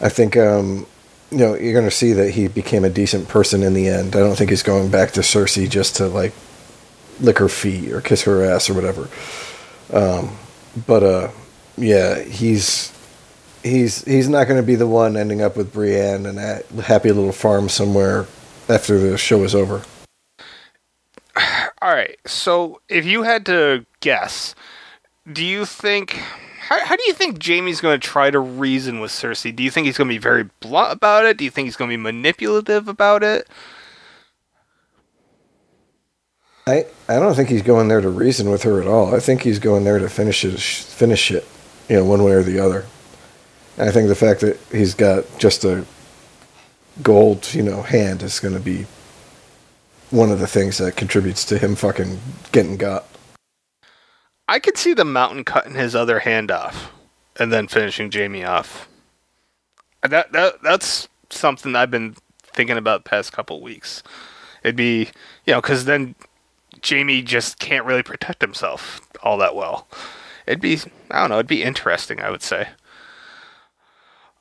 I 0.00 0.08
think 0.08 0.36
um, 0.36 0.86
you 1.30 1.38
know 1.38 1.54
you're 1.54 1.74
going 1.74 1.84
to 1.84 1.90
see 1.90 2.12
that 2.12 2.30
he 2.30 2.48
became 2.48 2.84
a 2.84 2.90
decent 2.90 3.28
person 3.28 3.62
in 3.62 3.74
the 3.74 3.88
end. 3.88 4.16
I 4.16 4.20
don't 4.20 4.36
think 4.36 4.50
he's 4.50 4.62
going 4.62 4.90
back 4.90 5.12
to 5.12 5.20
Cersei 5.20 5.68
just 5.68 5.96
to 5.96 6.06
like 6.06 6.32
lick 7.20 7.38
her 7.38 7.48
feet 7.48 7.92
or 7.92 8.00
kiss 8.00 8.22
her 8.22 8.44
ass 8.44 8.70
or 8.70 8.74
whatever. 8.74 9.08
Um, 9.92 10.36
but 10.86 11.02
uh, 11.02 11.30
yeah, 11.76 12.20
he's 12.22 12.92
he's 13.62 14.04
he's 14.04 14.28
not 14.28 14.48
going 14.48 14.60
to 14.60 14.66
be 14.66 14.74
the 14.74 14.86
one 14.86 15.16
ending 15.16 15.42
up 15.42 15.56
with 15.56 15.72
Brienne 15.72 16.26
and 16.26 16.38
that 16.38 16.66
happy 16.84 17.10
little 17.12 17.32
farm 17.32 17.68
somewhere 17.68 18.26
after 18.68 18.98
the 18.98 19.16
show 19.18 19.42
is 19.44 19.54
over. 19.54 19.82
All 21.82 21.94
right. 21.94 22.18
So, 22.26 22.80
if 22.88 23.04
you 23.04 23.22
had 23.22 23.44
to 23.46 23.86
guess, 24.00 24.54
do 25.30 25.44
you 25.44 25.64
think 25.64 26.22
how, 26.62 26.84
how 26.84 26.96
do 26.96 27.02
you 27.06 27.12
think 27.12 27.44
Jaime's 27.44 27.80
going 27.80 27.98
to 27.98 28.06
try 28.06 28.30
to 28.30 28.38
reason 28.38 29.00
with 29.00 29.10
Cersei? 29.10 29.54
Do 29.54 29.62
you 29.62 29.70
think 29.70 29.86
he's 29.86 29.98
going 29.98 30.08
to 30.08 30.14
be 30.14 30.18
very 30.18 30.48
blunt 30.60 30.92
about 30.92 31.26
it? 31.26 31.36
Do 31.36 31.44
you 31.44 31.50
think 31.50 31.66
he's 31.66 31.76
going 31.76 31.90
to 31.90 31.96
be 31.96 32.02
manipulative 32.02 32.88
about 32.88 33.22
it? 33.22 33.48
I, 36.66 36.86
I 37.08 37.18
don't 37.18 37.34
think 37.34 37.48
he's 37.48 37.62
going 37.62 37.88
there 37.88 38.00
to 38.00 38.08
reason 38.08 38.50
with 38.50 38.62
her 38.62 38.80
at 38.80 38.86
all. 38.86 39.14
I 39.14 39.18
think 39.18 39.42
he's 39.42 39.58
going 39.58 39.84
there 39.84 39.98
to 39.98 40.08
finish 40.08 40.42
his, 40.42 40.62
finish 40.62 41.30
it, 41.30 41.46
you 41.88 41.96
know, 41.96 42.04
one 42.04 42.22
way 42.22 42.32
or 42.32 42.42
the 42.42 42.60
other. 42.60 42.86
And 43.76 43.88
I 43.88 43.92
think 43.92 44.08
the 44.08 44.14
fact 44.14 44.40
that 44.42 44.58
he's 44.70 44.94
got 44.94 45.24
just 45.38 45.64
a 45.64 45.84
gold, 47.02 47.52
you 47.54 47.62
know, 47.62 47.82
hand 47.82 48.22
is 48.22 48.38
going 48.38 48.54
to 48.54 48.60
be 48.60 48.86
one 50.10 50.30
of 50.30 50.38
the 50.38 50.46
things 50.46 50.78
that 50.78 50.94
contributes 50.94 51.44
to 51.46 51.58
him 51.58 51.74
fucking 51.74 52.20
getting 52.52 52.76
got. 52.76 53.06
I 54.46 54.58
could 54.58 54.76
see 54.76 54.92
the 54.92 55.04
mountain 55.04 55.44
cutting 55.44 55.74
his 55.74 55.96
other 55.96 56.20
hand 56.20 56.50
off 56.50 56.92
and 57.36 57.52
then 57.52 57.66
finishing 57.66 58.12
Jaime 58.12 58.44
off. 58.44 58.88
That 60.02 60.32
that 60.32 60.62
that's 60.62 61.08
something 61.30 61.74
I've 61.74 61.90
been 61.90 62.16
thinking 62.42 62.76
about 62.76 63.04
past 63.04 63.32
couple 63.32 63.60
weeks. 63.62 64.02
It'd 64.62 64.76
be, 64.76 65.08
you 65.46 65.54
know, 65.54 65.60
because 65.60 65.86
then 65.86 66.14
Jaime 66.86 67.22
just 67.22 67.58
can't 67.58 67.86
really 67.86 68.02
protect 68.02 68.42
himself 68.42 69.00
all 69.22 69.38
that 69.38 69.54
well. 69.54 69.86
It'd 70.46 70.60
be, 70.60 70.78
I 71.10 71.20
don't 71.20 71.30
know, 71.30 71.36
it'd 71.36 71.46
be 71.46 71.62
interesting, 71.62 72.20
I 72.20 72.30
would 72.30 72.42
say. 72.42 72.68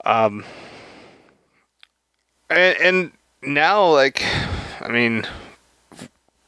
Um, 0.03 0.43
and, 2.49 2.77
and 2.79 3.11
now, 3.43 3.87
like, 3.91 4.23
I 4.81 4.87
mean, 4.89 5.25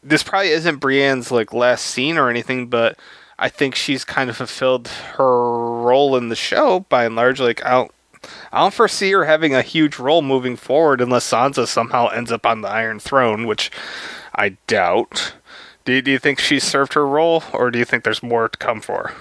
this 0.02 0.24
probably 0.24 0.50
isn't 0.50 0.80
Brienne's 0.80 1.32
like 1.32 1.54
last 1.54 1.86
scene 1.86 2.18
or 2.18 2.30
anything, 2.30 2.68
but 2.68 2.98
I 3.38 3.50
think 3.50 3.76
she's 3.76 4.04
kind 4.04 4.30
of 4.30 4.38
fulfilled 4.38 4.88
her 4.88 5.82
role 5.82 6.16
in 6.18 6.30
the 6.30 6.36
show 6.36 6.82
by 6.90 7.06
and 7.06 7.16
large. 7.16 7.40
Like, 7.40 7.64
I 7.66 7.72
don't, 7.72 7.92
I 8.52 8.60
don't 8.62 8.74
foresee 8.74 9.12
her 9.12 9.26
having 9.26 9.54
a 9.54 9.62
huge 9.62 10.00
role 10.00 10.22
moving 10.22 10.56
forward 10.56 11.02
unless 11.02 11.30
Sansa 11.30 11.68
somehow 11.68 12.08
ends 12.08 12.32
up 12.32 12.46
on 12.46 12.62
the 12.62 12.70
Iron 12.70 13.00
Throne, 13.00 13.46
which 13.46 13.72
I 14.34 14.58
doubt. 14.68 15.34
Do 15.86 15.94
you, 15.94 16.02
do 16.02 16.12
you 16.12 16.20
think 16.20 16.40
she 16.40 16.60
served 16.60 16.94
her 16.94 17.06
role, 17.06 17.44
or 17.52 17.70
do 17.70 17.78
you 17.78 17.86
think 17.86 18.04
there's 18.04 18.24
more 18.24 18.48
to 18.48 18.58
come 18.58 18.80
for 18.80 19.10
her? 19.10 19.16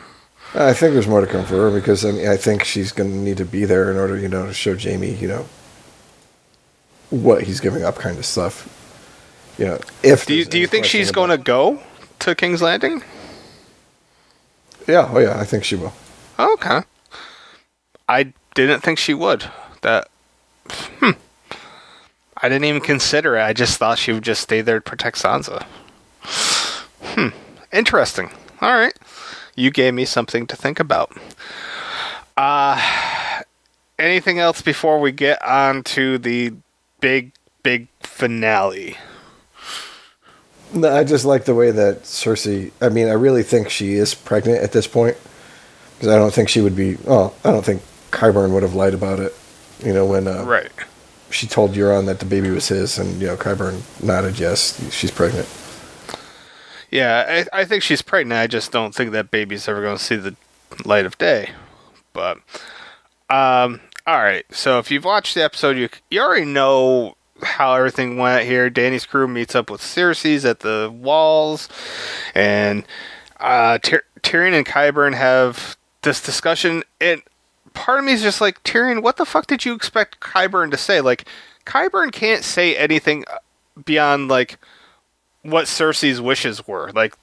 I 0.54 0.74
think 0.74 0.92
there's 0.92 1.08
more 1.08 1.20
to 1.22 1.26
come 1.26 1.44
for 1.44 1.56
her 1.56 1.70
because 1.70 2.04
I 2.04 2.12
mean 2.12 2.28
I 2.28 2.36
think 2.36 2.62
she's 2.64 2.92
going 2.92 3.10
to 3.10 3.16
need 3.16 3.38
to 3.38 3.44
be 3.44 3.64
there 3.64 3.90
in 3.90 3.96
order, 3.96 4.18
you 4.18 4.28
know, 4.28 4.46
to 4.46 4.52
show 4.52 4.76
Jaime, 4.76 5.14
you 5.14 5.26
know, 5.26 5.46
what 7.08 7.44
he's 7.44 7.58
giving 7.58 7.82
up, 7.82 7.96
kind 7.96 8.18
of 8.18 8.26
stuff. 8.26 8.68
You 9.58 9.66
know, 9.66 9.80
if 10.02 10.26
do 10.26 10.34
you 10.34 10.44
do 10.44 10.58
you 10.58 10.66
think 10.66 10.84
she's 10.84 11.10
going 11.10 11.30
to 11.30 11.38
go 11.38 11.82
to 12.20 12.34
King's 12.34 12.60
Landing? 12.60 13.02
Yeah, 14.86 15.08
oh 15.10 15.18
yeah, 15.20 15.38
I 15.38 15.44
think 15.44 15.64
she 15.64 15.74
will. 15.74 15.94
Okay, 16.38 16.80
I 18.08 18.32
didn't 18.54 18.80
think 18.80 18.98
she 18.98 19.14
would. 19.14 19.44
That, 19.80 20.08
hmm, 20.70 21.12
I 22.36 22.48
didn't 22.48 22.64
even 22.64 22.82
consider 22.82 23.36
it. 23.36 23.42
I 23.42 23.52
just 23.54 23.78
thought 23.78 23.98
she 23.98 24.12
would 24.12 24.24
just 24.24 24.42
stay 24.42 24.60
there 24.60 24.80
to 24.80 24.82
protect 24.82 25.16
Sansa. 25.16 25.64
Hmm. 27.14 27.28
Interesting. 27.72 28.30
All 28.60 28.72
right. 28.74 28.96
You 29.54 29.70
gave 29.70 29.94
me 29.94 30.04
something 30.04 30.46
to 30.46 30.56
think 30.56 30.80
about. 30.80 31.16
Uh 32.36 32.80
anything 33.98 34.38
else 34.38 34.62
before 34.62 34.98
we 34.98 35.12
get 35.12 35.42
on 35.42 35.82
to 35.84 36.18
the 36.18 36.52
big 37.00 37.32
big 37.62 37.88
finale? 38.00 38.96
No, 40.74 40.94
I 40.94 41.04
just 41.04 41.24
like 41.24 41.44
the 41.44 41.54
way 41.54 41.70
that 41.70 42.04
Cersei. 42.04 42.72
I 42.80 42.88
mean, 42.88 43.08
I 43.08 43.12
really 43.12 43.42
think 43.42 43.68
she 43.68 43.94
is 43.94 44.14
pregnant 44.14 44.62
at 44.62 44.72
this 44.72 44.86
point 44.86 45.16
because 45.94 46.09
I 46.09 46.16
don't 46.16 46.32
think 46.32 46.48
she 46.48 46.60
would 46.62 46.74
be. 46.74 46.97
Oh, 47.06 47.34
I 47.44 47.51
don't 47.51 47.64
think 47.64 47.82
Qyburn 48.10 48.52
would 48.52 48.62
have 48.62 48.74
lied 48.74 48.94
about 48.94 49.20
it. 49.20 49.34
You 49.84 49.93
know, 49.93 50.06
when 50.06 50.26
uh, 50.26 50.44
right 50.44 50.70
she 51.30 51.47
told 51.47 51.72
Euron 51.72 52.06
that 52.06 52.20
the 52.20 52.26
baby 52.26 52.51
was 52.51 52.68
his, 52.68 52.98
and 52.98 53.20
you 53.20 53.26
know, 53.26 53.36
Qyburn 53.36 53.82
nodded 54.02 54.39
yes, 54.39 54.80
she's 54.94 55.10
pregnant. 55.10 55.48
Yeah, 56.93 57.44
I, 57.52 57.60
I 57.60 57.64
think 57.64 57.82
she's 57.82 58.02
pregnant. 58.02 58.39
I 58.39 58.47
just 58.47 58.70
don't 58.70 58.94
think 58.94 59.12
that 59.12 59.31
baby's 59.31 59.66
ever 59.66 59.81
going 59.81 59.97
to 59.97 60.02
see 60.02 60.16
the 60.16 60.36
light 60.85 61.06
of 61.06 61.16
day. 61.16 61.51
But, 62.12 62.36
um, 63.31 63.81
all 64.06 64.19
right. 64.19 64.44
So 64.51 64.78
if 64.78 64.90
you've 64.90 65.06
watched 65.06 65.35
the 65.35 65.43
episode, 65.43 65.78
you 65.78 65.89
you 66.10 66.20
already 66.20 66.44
know 66.44 67.16
how 67.43 67.73
everything 67.74 68.19
went 68.19 68.44
here. 68.44 68.69
Dany's 68.69 69.06
crew 69.06 69.27
meets 69.27 69.55
up 69.55 69.70
with 69.70 69.81
Cersei's 69.81 70.44
at 70.44 70.60
the 70.60 70.93
walls, 70.94 71.70
and 72.35 72.85
uh, 73.40 73.78
Tyr- 73.78 74.05
Tyrion 74.20 74.52
and 74.52 74.66
Qyburn 74.66 75.14
have 75.14 75.78
this 76.02 76.20
discussion. 76.20 76.82
And 77.01 77.23
part 77.73 78.01
of 78.01 78.05
me 78.05 78.12
is 78.12 78.23
just 78.23 78.43
like, 78.43 78.62
Tyrion, 78.64 79.02
what 79.02 79.16
the 79.16 79.24
fuck 79.24 79.47
did 79.47 79.64
you 79.64 79.73
expect 79.73 80.20
Qyburn 80.20 80.70
to 80.73 80.77
say? 80.77 81.01
Like, 81.01 81.24
Qyburn 81.64 82.12
can't 82.12 82.44
say 82.44 82.77
anything 82.77 83.24
beyond 83.82 84.28
like 84.28 84.59
what 85.43 85.66
Cersei's 85.66 86.20
wishes 86.20 86.66
were. 86.66 86.90
Like 86.93 87.14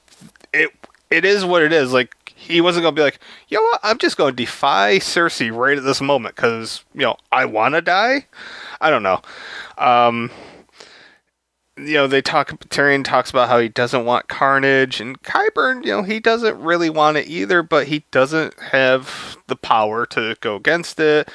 it 0.52 0.70
it 1.10 1.24
is 1.24 1.44
what 1.44 1.62
it 1.62 1.72
is. 1.72 1.92
Like 1.92 2.14
he 2.36 2.60
wasn't 2.60 2.84
gonna 2.84 2.96
be 2.96 3.02
like, 3.02 3.18
you 3.48 3.58
know 3.58 3.62
what? 3.62 3.80
I'm 3.82 3.98
just 3.98 4.16
gonna 4.16 4.32
defy 4.32 4.98
Cersei 4.98 5.54
right 5.54 5.76
at 5.76 5.84
this 5.84 6.00
moment 6.00 6.36
because 6.36 6.84
you 6.94 7.02
know 7.02 7.16
I 7.32 7.44
want 7.44 7.74
to 7.74 7.82
die. 7.82 8.26
I 8.80 8.90
don't 8.90 9.02
know. 9.02 9.20
Um, 9.78 10.30
you 11.76 11.94
know 11.94 12.06
they 12.06 12.22
talk. 12.22 12.50
Tyrion 12.68 13.04
talks 13.04 13.30
about 13.30 13.48
how 13.48 13.58
he 13.58 13.68
doesn't 13.68 14.04
want 14.04 14.28
carnage, 14.28 15.00
and 15.00 15.20
Qyburn, 15.22 15.84
you 15.84 15.92
know, 15.92 16.02
he 16.02 16.20
doesn't 16.20 16.60
really 16.60 16.90
want 16.90 17.16
it 17.16 17.28
either, 17.28 17.62
but 17.62 17.86
he 17.88 18.04
doesn't 18.10 18.58
have 18.60 19.36
the 19.46 19.56
power 19.56 20.06
to 20.06 20.36
go 20.40 20.56
against 20.56 21.00
it. 21.00 21.28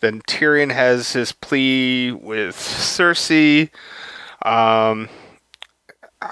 Then 0.00 0.20
Tyrion 0.22 0.72
has 0.72 1.12
his 1.12 1.32
plea 1.32 2.12
with 2.12 2.54
Cersei. 2.56 3.70
Um, 4.42 5.08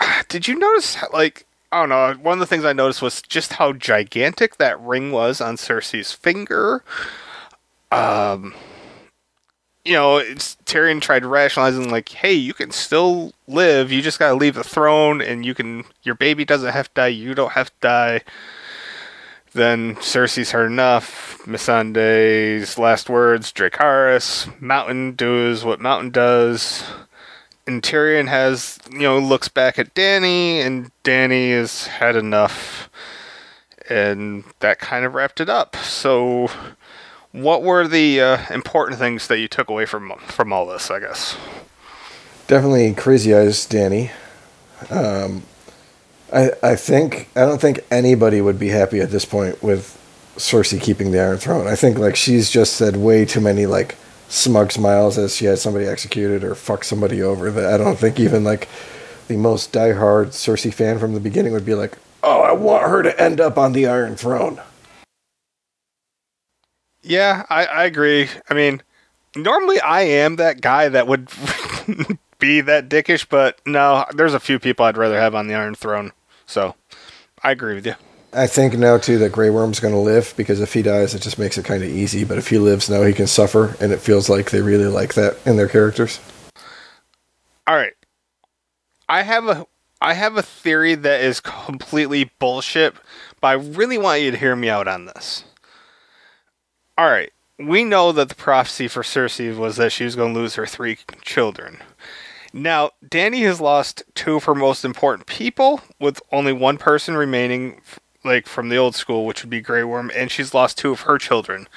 did 0.29 0.49
you 0.49 0.59
notice 0.59 0.97
like 1.13 1.47
I 1.75 1.81
don't 1.81 1.89
know. 1.89 2.15
One 2.23 2.35
of 2.35 2.39
the 2.39 2.47
things 2.47 2.65
I 2.65 2.73
noticed 2.73 3.03
was 3.03 3.21
just 3.21 3.55
how 3.55 3.73
gigantic 3.73 4.59
that 4.59 4.81
ring 4.81 5.11
was 5.11 5.41
on 5.41 5.57
Cersei's 5.57 6.13
finger. 6.13 6.85
Um, 7.91 8.55
you 9.85 9.95
know, 9.95 10.19
it's, 10.19 10.57
Tyrion 10.67 11.01
tried 11.01 11.25
rationalizing 11.25 11.91
like, 11.91 12.09
"Hey, 12.11 12.33
you 12.33 12.55
can 12.55 12.71
still 12.71 13.33
live. 13.49 13.91
You 13.91 14.03
just 14.03 14.21
gotta 14.21 14.37
leave 14.37 14.55
the 14.55 14.63
throne, 14.63 15.21
and 15.21 15.45
you 15.45 15.53
can. 15.53 15.83
Your 16.05 16.15
baby 16.15 16.45
doesn't 16.45 16.73
have 16.73 16.95
to 16.95 17.01
die. 17.01 17.07
You 17.09 17.35
don't 17.35 17.53
have 17.53 17.71
to 17.71 17.77
die." 17.81 18.21
Then 19.53 19.97
Cersei's 19.97 20.53
heard 20.53 20.71
enough. 20.71 21.39
Missandei's 21.45 22.79
last 22.79 23.11
words: 23.11 23.53
"Dracarys, 23.53 24.61
Mountain 24.61 25.17
does 25.17 25.65
what 25.65 25.81
Mountain 25.81 26.11
does." 26.11 26.85
And 27.67 27.83
Tyrion 27.83 28.29
has, 28.29 28.79
you 28.91 28.99
know, 29.01 29.19
looks 29.19 29.49
back 29.49 29.79
at 29.79 29.95
Dany, 29.95 30.57
and 30.65 30.91
Dany 31.03 31.51
has 31.53 31.87
had 31.87 32.15
enough. 32.17 32.91
and 33.89 34.45
that 34.61 34.79
kind 34.79 35.05
of 35.05 35.15
wrapped 35.15 35.41
it 35.41 35.49
up. 35.49 35.77
So, 35.77 36.49
what 37.33 37.63
were 37.63 37.87
the 37.89 38.21
uh, 38.21 38.39
important 38.55 38.99
things 38.99 39.27
that 39.29 39.39
you 39.39 39.49
took 39.49 39.69
away 39.69 39.87
from 39.87 40.13
from 40.27 40.53
all 40.53 40.67
this? 40.67 40.91
I 40.91 41.01
guess 41.01 41.37
Definitely 42.47 42.93
crazy 42.95 43.35
eyes, 43.35 43.67
Dany. 43.67 44.11
Um, 44.91 45.43
I 46.33 46.51
I 46.63 46.77
think 46.77 47.29
I 47.35 47.41
don't 47.41 47.61
think 47.61 47.81
anybody 47.91 48.41
would 48.41 48.59
be 48.59 48.69
happy 48.69 49.01
at 49.01 49.11
this 49.11 49.25
point 49.25 49.63
with 49.63 49.99
Cersei 50.37 50.81
keeping 50.81 51.11
the 51.11 51.21
Iron 51.21 51.39
Throne. 51.39 51.67
I 51.67 51.77
think 51.77 51.99
like 51.99 52.17
she's 52.17 52.51
just 52.51 52.75
said 52.75 52.97
way 52.97 53.25
too 53.25 53.41
many 53.41 53.67
like 53.67 53.97
smug 54.35 54.73
smiles 54.73 55.17
as 55.17 55.37
she 55.37 55.45
had 55.45 55.59
somebody 55.59 55.87
executed 55.87 56.43
or 56.43 56.55
fucked 56.57 56.85
somebody 56.85 57.23
over 57.23 57.51
that 57.53 57.73
I 57.73 57.83
don't 57.83 57.99
think 57.99 58.19
even 58.19 58.43
like 58.43 58.69
the 59.29 59.37
most 59.37 59.73
diehard 59.73 60.29
Cersei 60.29 60.75
fan 60.75 60.99
from 60.99 61.15
the 61.15 61.21
beginning 61.21 61.53
would 61.53 61.65
be 61.65 61.75
like, 61.75 61.97
"Oh, 62.23 62.41
I 62.41 62.53
want 62.53 62.83
her 62.89 63.03
to 63.03 63.21
end 63.21 63.41
up 63.41 63.57
on 63.57 63.73
the 63.73 63.87
Iron 63.87 64.17
Throne." 64.17 64.61
Yeah, 67.03 67.45
I, 67.49 67.67
I 67.67 67.85
agree. 67.85 68.29
I 68.51 68.55
mean, 68.55 68.83
normally 69.37 69.81
I 69.81 70.03
am 70.03 70.37
that 70.37 70.61
guy 70.61 70.89
that 70.89 71.07
would 71.07 71.29
be 72.39 72.61
that 72.63 72.89
dickish, 72.89 73.27
but 73.29 73.61
no, 73.67 74.05
there's 74.15 74.35
a 74.35 74.41
few 74.41 74.59
people 74.59 74.85
I'd 74.85 74.97
rather 74.97 75.21
have 75.21 75.35
on 75.35 75.47
the 75.47 75.55
Iron 75.55 75.75
Throne. 75.75 76.13
So, 76.47 76.75
I 77.43 77.51
agree 77.51 77.75
with 77.75 77.87
you. 77.87 77.95
I 78.35 78.47
think 78.47 78.77
now 78.77 78.99
too 78.99 79.19
that 79.19 79.33
Grey 79.33 79.51
Worm's 79.51 79.81
going 79.81 79.95
to 79.95 80.01
live 80.01 80.35
because 80.37 80.61
if 80.61 80.73
he 80.73 80.83
dies, 80.83 81.15
it 81.15 81.23
just 81.23 81.39
makes 81.39 81.57
it 81.57 81.65
kind 81.65 81.83
of 81.83 81.89
easy. 81.89 82.25
But 82.25 82.39
if 82.39 82.49
he 82.49 82.59
lives 82.59 82.91
now, 82.91 83.03
he 83.03 83.13
can 83.13 83.27
suffer, 83.27 83.77
and 83.81 83.93
it 83.93 84.01
feels 84.01 84.29
like 84.29 84.51
they 84.51 84.61
really 84.61 84.87
like 84.87 85.15
that 85.15 85.39
in 85.47 85.57
their 85.57 85.69
characters. 85.69 86.21
All 87.67 87.77
right, 87.77 87.95
I 89.09 89.23
have 89.23 89.47
a 89.47 89.67
I 90.01 90.15
have 90.15 90.37
a 90.37 90.43
theory 90.43 90.95
that 90.97 91.21
is 91.23 91.41
completely 91.41 92.31
bullshit, 92.39 92.95
but 93.41 93.49
I 93.49 93.53
really 93.53 93.97
want 93.97 94.21
you 94.21 94.31
to 94.33 94.37
hear 94.37 94.55
me 94.55 94.69
out 94.69 94.89
on 94.89 95.07
this. 95.07 95.45
All 96.99 97.09
right, 97.09 97.33
we 97.59 97.85
know 97.85 98.13
that 98.13 98.29
the 98.29 98.35
prophecy 98.35 98.89
for 98.89 99.03
Cersei 99.03 99.57
was 99.57 99.77
that 99.77 99.93
she 99.93 100.05
was 100.05 100.17
going 100.17 100.35
to 100.35 100.41
lose 100.41 100.57
her 100.57 100.67
three 100.67 100.99
children. 101.23 101.79
Now, 102.53 102.91
Dany 103.05 103.43
has 103.47 103.61
lost 103.61 104.03
two 104.15 104.37
of 104.37 104.45
her 104.45 104.55
most 104.55 104.85
important 104.85 105.27
people, 105.27 105.81
with 105.99 106.21
only 106.31 106.53
one 106.53 106.77
person 106.77 107.17
remaining, 107.17 107.81
like 108.25 108.47
from 108.47 108.69
the 108.69 108.77
old 108.77 108.95
school, 108.95 109.27
which 109.27 109.43
would 109.43 109.51
be 109.51 109.61
Grey 109.61 109.85
Worm, 109.85 110.11
and 110.15 110.31
she's 110.31 110.55
lost 110.55 110.79
two 110.79 110.91
of 110.93 111.03
her 111.03 111.19
children. 111.19 111.69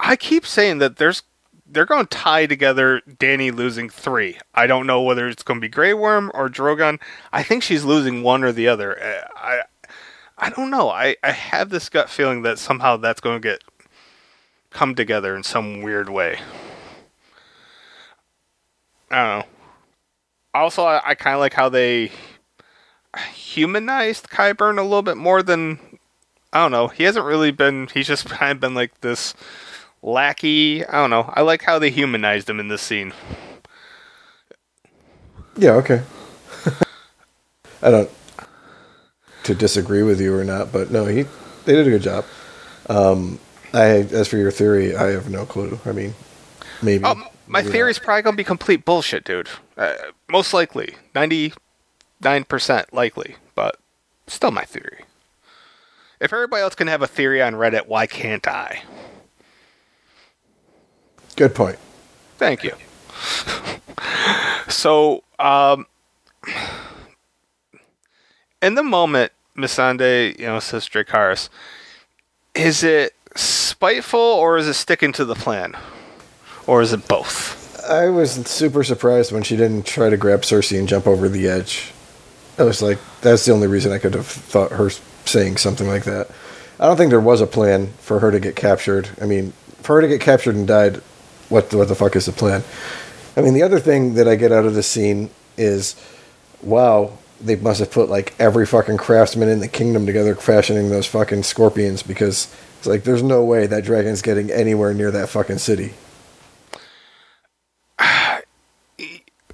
I 0.00 0.16
keep 0.16 0.46
saying 0.46 0.78
that 0.78 0.96
there's 0.96 1.22
they're 1.66 1.86
going 1.86 2.06
to 2.06 2.18
tie 2.18 2.46
together 2.46 3.00
Dany 3.08 3.54
losing 3.54 3.88
three. 3.88 4.38
I 4.54 4.66
don't 4.66 4.86
know 4.86 5.00
whether 5.00 5.26
it's 5.26 5.42
going 5.42 5.58
to 5.58 5.64
be 5.64 5.70
Grey 5.70 5.94
Worm 5.94 6.30
or 6.34 6.48
Drogon. 6.48 7.00
I 7.32 7.42
think 7.42 7.62
she's 7.62 7.84
losing 7.84 8.22
one 8.22 8.44
or 8.44 8.52
the 8.52 8.68
other. 8.68 9.00
Uh, 9.02 9.26
I 9.36 9.60
I 10.38 10.50
don't 10.50 10.70
know. 10.70 10.90
I, 10.90 11.16
I 11.22 11.30
have 11.30 11.70
this 11.70 11.88
gut 11.88 12.10
feeling 12.10 12.42
that 12.42 12.58
somehow 12.58 12.96
that's 12.96 13.20
going 13.20 13.40
to 13.40 13.48
get 13.48 13.62
come 14.70 14.94
together 14.94 15.36
in 15.36 15.42
some 15.42 15.82
weird 15.82 16.08
way. 16.08 16.38
I 19.10 19.16
don't 19.16 19.38
know. 19.38 19.46
Also, 20.54 20.84
I, 20.84 21.00
I 21.10 21.14
kind 21.14 21.34
of 21.34 21.40
like 21.40 21.54
how 21.54 21.68
they 21.68 22.10
humanized 23.34 24.28
Qyburn 24.30 24.78
a 24.78 24.82
little 24.82 25.02
bit 25.02 25.16
more 25.16 25.42
than 25.42 25.78
I 26.52 26.58
don't 26.58 26.72
know. 26.72 26.88
He 26.88 27.04
hasn't 27.04 27.24
really 27.24 27.50
been. 27.50 27.88
He's 27.92 28.06
just 28.06 28.26
kind 28.28 28.52
of 28.52 28.60
been 28.60 28.74
like 28.74 29.00
this 29.00 29.34
lackey. 30.02 30.84
I 30.84 30.92
don't 30.92 31.10
know. 31.10 31.32
I 31.34 31.42
like 31.42 31.62
how 31.62 31.78
they 31.78 31.90
humanized 31.90 32.48
him 32.48 32.60
in 32.60 32.68
this 32.68 32.82
scene. 32.82 33.12
Yeah, 35.56 35.72
okay. 35.72 36.02
I 37.82 37.90
don't 37.90 38.10
to 39.44 39.54
disagree 39.54 40.02
with 40.02 40.20
you 40.20 40.34
or 40.34 40.44
not, 40.44 40.72
but 40.72 40.90
no, 40.90 41.06
he 41.06 41.24
they 41.64 41.74
did 41.74 41.86
a 41.86 41.90
good 41.90 42.02
job. 42.02 42.24
Um, 42.88 43.38
I 43.72 43.86
as 43.86 44.28
for 44.28 44.36
your 44.36 44.50
theory, 44.50 44.96
I 44.96 45.08
have 45.08 45.30
no 45.30 45.44
clue. 45.44 45.78
I 45.84 45.92
mean, 45.92 46.14
maybe. 46.82 47.04
Oh, 47.04 47.22
my 47.46 47.62
theory 47.62 47.90
is 47.90 47.98
probably 47.98 48.22
gonna 48.22 48.36
be 48.36 48.44
complete 48.44 48.84
bullshit, 48.84 49.24
dude. 49.24 49.48
Uh, 49.76 49.94
most 50.30 50.54
likely, 50.54 50.94
ninety 51.14 51.52
nine 52.22 52.44
percent 52.44 52.92
likely, 52.92 53.36
but 53.54 53.78
still 54.26 54.50
my 54.50 54.64
theory. 54.64 55.04
If 56.20 56.32
everybody 56.32 56.62
else 56.62 56.74
can 56.74 56.86
have 56.86 57.02
a 57.02 57.06
theory 57.06 57.42
on 57.42 57.54
Reddit, 57.54 57.86
why 57.86 58.06
can't 58.06 58.46
I? 58.46 58.82
good 61.34 61.54
point. 61.54 61.78
Thank 62.38 62.62
you. 62.62 62.72
so, 64.68 65.24
um, 65.38 65.86
in 68.60 68.74
the 68.74 68.82
moment, 68.82 69.32
Missandei, 69.56 70.38
you 70.38 70.46
know, 70.46 70.60
says 70.60 70.88
Dracarys, 70.88 71.48
is 72.54 72.82
it 72.82 73.14
spiteful 73.34 74.20
or 74.20 74.58
is 74.58 74.68
it 74.68 74.74
sticking 74.74 75.12
to 75.12 75.24
the 75.24 75.34
plan? 75.34 75.76
Or 76.66 76.80
is 76.80 76.92
it 76.92 77.08
both? 77.08 77.58
I 77.88 78.08
was 78.08 78.32
super 78.46 78.84
surprised 78.84 79.32
when 79.32 79.42
she 79.42 79.56
didn't 79.56 79.84
try 79.84 80.10
to 80.10 80.16
grab 80.16 80.42
Cersei 80.42 80.78
and 80.78 80.86
jump 80.86 81.06
over 81.06 81.28
the 81.28 81.48
edge. 81.48 81.92
I 82.62 82.64
was 82.64 82.80
like, 82.80 82.98
that's 83.20 83.44
the 83.44 83.52
only 83.52 83.66
reason 83.66 83.92
I 83.92 83.98
could 83.98 84.14
have 84.14 84.26
thought 84.26 84.70
her 84.72 84.88
saying 85.24 85.56
something 85.56 85.88
like 85.88 86.04
that. 86.04 86.30
I 86.78 86.86
don't 86.86 86.96
think 86.96 87.10
there 87.10 87.20
was 87.20 87.40
a 87.40 87.46
plan 87.46 87.88
for 87.98 88.20
her 88.20 88.30
to 88.30 88.40
get 88.40 88.56
captured. 88.56 89.10
I 89.20 89.26
mean, 89.26 89.52
for 89.82 89.96
her 89.96 90.02
to 90.02 90.08
get 90.08 90.20
captured 90.20 90.54
and 90.54 90.66
died, 90.66 90.96
what 91.48 91.74
what 91.74 91.88
the 91.88 91.94
fuck 91.94 92.14
is 92.16 92.26
the 92.26 92.32
plan? 92.32 92.62
I 93.36 93.40
mean, 93.40 93.54
the 93.54 93.62
other 93.62 93.80
thing 93.80 94.14
that 94.14 94.28
I 94.28 94.36
get 94.36 94.52
out 94.52 94.64
of 94.64 94.74
this 94.74 94.86
scene 94.86 95.30
is, 95.56 95.96
wow, 96.62 97.18
they 97.40 97.56
must 97.56 97.80
have 97.80 97.90
put 97.90 98.08
like 98.08 98.34
every 98.38 98.64
fucking 98.64 98.98
craftsman 98.98 99.48
in 99.48 99.60
the 99.60 99.68
kingdom 99.68 100.06
together 100.06 100.34
fashioning 100.34 100.90
those 100.90 101.06
fucking 101.06 101.42
scorpions 101.42 102.02
because 102.02 102.54
it's 102.78 102.86
like 102.86 103.04
there's 103.04 103.22
no 103.22 103.44
way 103.44 103.66
that 103.66 103.84
dragon's 103.84 104.22
getting 104.22 104.50
anywhere 104.50 104.94
near 104.94 105.10
that 105.10 105.28
fucking 105.28 105.58
city. 105.58 105.94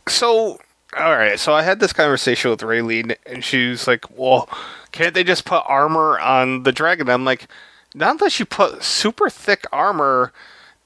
So, 0.06 0.58
all 0.96 1.16
right. 1.16 1.38
So 1.38 1.52
I 1.52 1.62
had 1.62 1.80
this 1.80 1.92
conversation 1.92 2.50
with 2.50 2.60
Raylene, 2.60 3.16
and 3.26 3.44
she 3.44 3.68
was 3.68 3.86
like, 3.86 4.04
"Well, 4.16 4.48
can't 4.92 5.14
they 5.14 5.24
just 5.24 5.44
put 5.44 5.62
armor 5.66 6.18
on 6.18 6.62
the 6.62 6.72
dragon?" 6.72 7.08
I'm 7.08 7.24
like, 7.24 7.46
"Not 7.94 8.12
unless 8.12 8.38
you 8.40 8.46
put 8.46 8.82
super 8.82 9.28
thick 9.28 9.64
armor, 9.72 10.32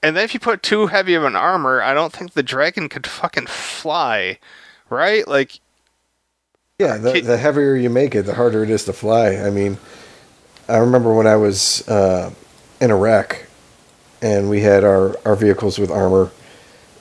and 0.01 0.15
then 0.17 0.25
if 0.25 0.33
you 0.33 0.39
put 0.39 0.61
too 0.61 0.87
heavy 0.87 1.13
of 1.13 1.23
an 1.23 1.35
armor, 1.37 1.81
I 1.81 1.93
don't 1.93 2.11
think 2.11 2.33
the 2.33 2.43
dragon 2.43 2.89
could 2.89 3.07
fucking 3.07 3.47
fly, 3.47 4.39
right? 4.89 5.25
Like, 5.27 5.59
Yeah, 6.79 6.97
the, 6.97 7.13
Kid- 7.13 7.25
the 7.25 7.37
heavier 7.37 7.75
you 7.75 7.89
make 7.89 8.13
it, 8.13 8.23
the 8.23 8.33
harder 8.35 8.63
it 8.63 8.69
is 8.69 8.83
to 8.85 8.93
fly. 8.93 9.37
I 9.37 9.49
mean, 9.49 9.77
I 10.67 10.77
remember 10.77 11.13
when 11.13 11.27
I 11.27 11.37
was 11.37 11.87
uh, 11.87 12.31
in 12.81 12.91
Iraq, 12.91 13.45
and 14.21 14.49
we 14.49 14.59
had 14.61 14.83
our, 14.83 15.15
our 15.25 15.35
vehicles 15.37 15.79
with 15.79 15.89
armor, 15.89 16.31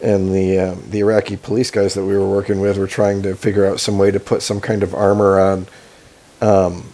and 0.03 0.35
the 0.35 0.59
um, 0.59 0.83
the 0.91 0.99
Iraqi 0.99 1.37
police 1.37 1.71
guys 1.71 1.95
that 1.95 2.05
we 2.05 2.17
were 2.17 2.29
working 2.29 2.61
with 2.61 2.77
were 2.77 2.87
trying 2.87 3.23
to 3.23 3.37
figure 3.37 3.65
out 3.65 3.81
some 3.81 3.99
way 3.99 4.11
to 4.11 4.21
put 4.21 4.43
some 4.43 4.61
kind 4.61 4.83
of 4.83 4.95
armor 4.95 5.41
on, 5.41 5.67
um, 6.41 6.89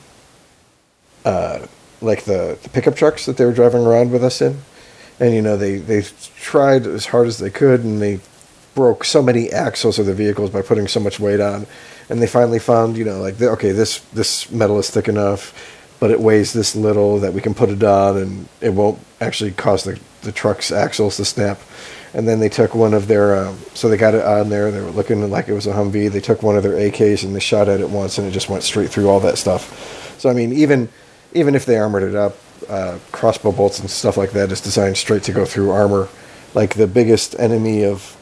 uh, 1.24 1.66
like 2.00 2.24
the, 2.24 2.58
the 2.62 2.68
pickup 2.68 2.94
trucks 2.94 3.26
that 3.26 3.38
they 3.38 3.44
were 3.44 3.52
driving 3.52 3.84
around 3.84 4.12
with 4.12 4.22
us 4.22 4.42
in, 4.42 4.58
and 5.18 5.34
you 5.34 5.42
know 5.42 5.56
they 5.56 5.78
they 5.78 6.02
tried 6.36 6.86
as 6.86 7.06
hard 7.06 7.26
as 7.26 7.38
they 7.38 7.50
could, 7.50 7.80
and 7.80 8.00
they 8.02 8.20
broke 8.74 9.04
so 9.04 9.22
many 9.22 9.50
axles 9.50 9.98
of 9.98 10.06
the 10.06 10.14
vehicles 10.14 10.50
by 10.50 10.62
putting 10.62 10.86
so 10.86 11.00
much 11.00 11.18
weight 11.18 11.40
on, 11.40 11.66
and 12.10 12.20
they 12.22 12.26
finally 12.26 12.60
found, 12.60 12.96
you 12.96 13.04
know, 13.04 13.20
like 13.20 13.40
okay, 13.40 13.72
this 13.72 14.00
this 14.12 14.50
metal 14.50 14.78
is 14.78 14.90
thick 14.90 15.08
enough, 15.08 15.96
but 15.98 16.10
it 16.10 16.20
weighs 16.20 16.52
this 16.52 16.76
little 16.76 17.18
that 17.18 17.32
we 17.32 17.40
can 17.40 17.54
put 17.54 17.70
it 17.70 17.82
on, 17.82 18.18
and 18.18 18.48
it 18.60 18.70
won't 18.70 18.98
actually 19.20 19.50
cause 19.52 19.84
the 19.84 19.98
the 20.22 20.32
truck's 20.32 20.70
axles 20.70 21.16
to 21.16 21.24
snap. 21.24 21.58
And 22.14 22.26
then 22.26 22.40
they 22.40 22.48
took 22.48 22.74
one 22.74 22.94
of 22.94 23.06
their, 23.06 23.36
um, 23.36 23.58
so 23.74 23.88
they 23.88 23.96
got 23.96 24.14
it 24.14 24.24
on 24.24 24.48
there. 24.48 24.70
They 24.70 24.80
were 24.80 24.90
looking 24.90 25.28
like 25.30 25.48
it 25.48 25.52
was 25.52 25.66
a 25.66 25.72
Humvee. 25.72 26.10
They 26.10 26.20
took 26.20 26.42
one 26.42 26.56
of 26.56 26.62
their 26.62 26.72
AKs 26.72 27.24
and 27.24 27.34
they 27.34 27.40
shot 27.40 27.68
at 27.68 27.80
it 27.80 27.90
once, 27.90 28.18
and 28.18 28.26
it 28.26 28.30
just 28.30 28.48
went 28.48 28.62
straight 28.62 28.90
through 28.90 29.08
all 29.08 29.20
that 29.20 29.38
stuff. 29.38 30.16
So 30.18 30.30
I 30.30 30.32
mean, 30.32 30.52
even 30.52 30.88
even 31.34 31.54
if 31.54 31.66
they 31.66 31.76
armored 31.76 32.02
it 32.02 32.14
up, 32.14 32.36
uh, 32.68 32.98
crossbow 33.12 33.52
bolts 33.52 33.78
and 33.78 33.90
stuff 33.90 34.16
like 34.16 34.32
that 34.32 34.50
is 34.50 34.60
designed 34.60 34.96
straight 34.96 35.22
to 35.24 35.32
go 35.32 35.44
through 35.44 35.70
armor. 35.70 36.08
Like 36.54 36.74
the 36.74 36.86
biggest 36.86 37.38
enemy 37.38 37.84
of 37.84 38.16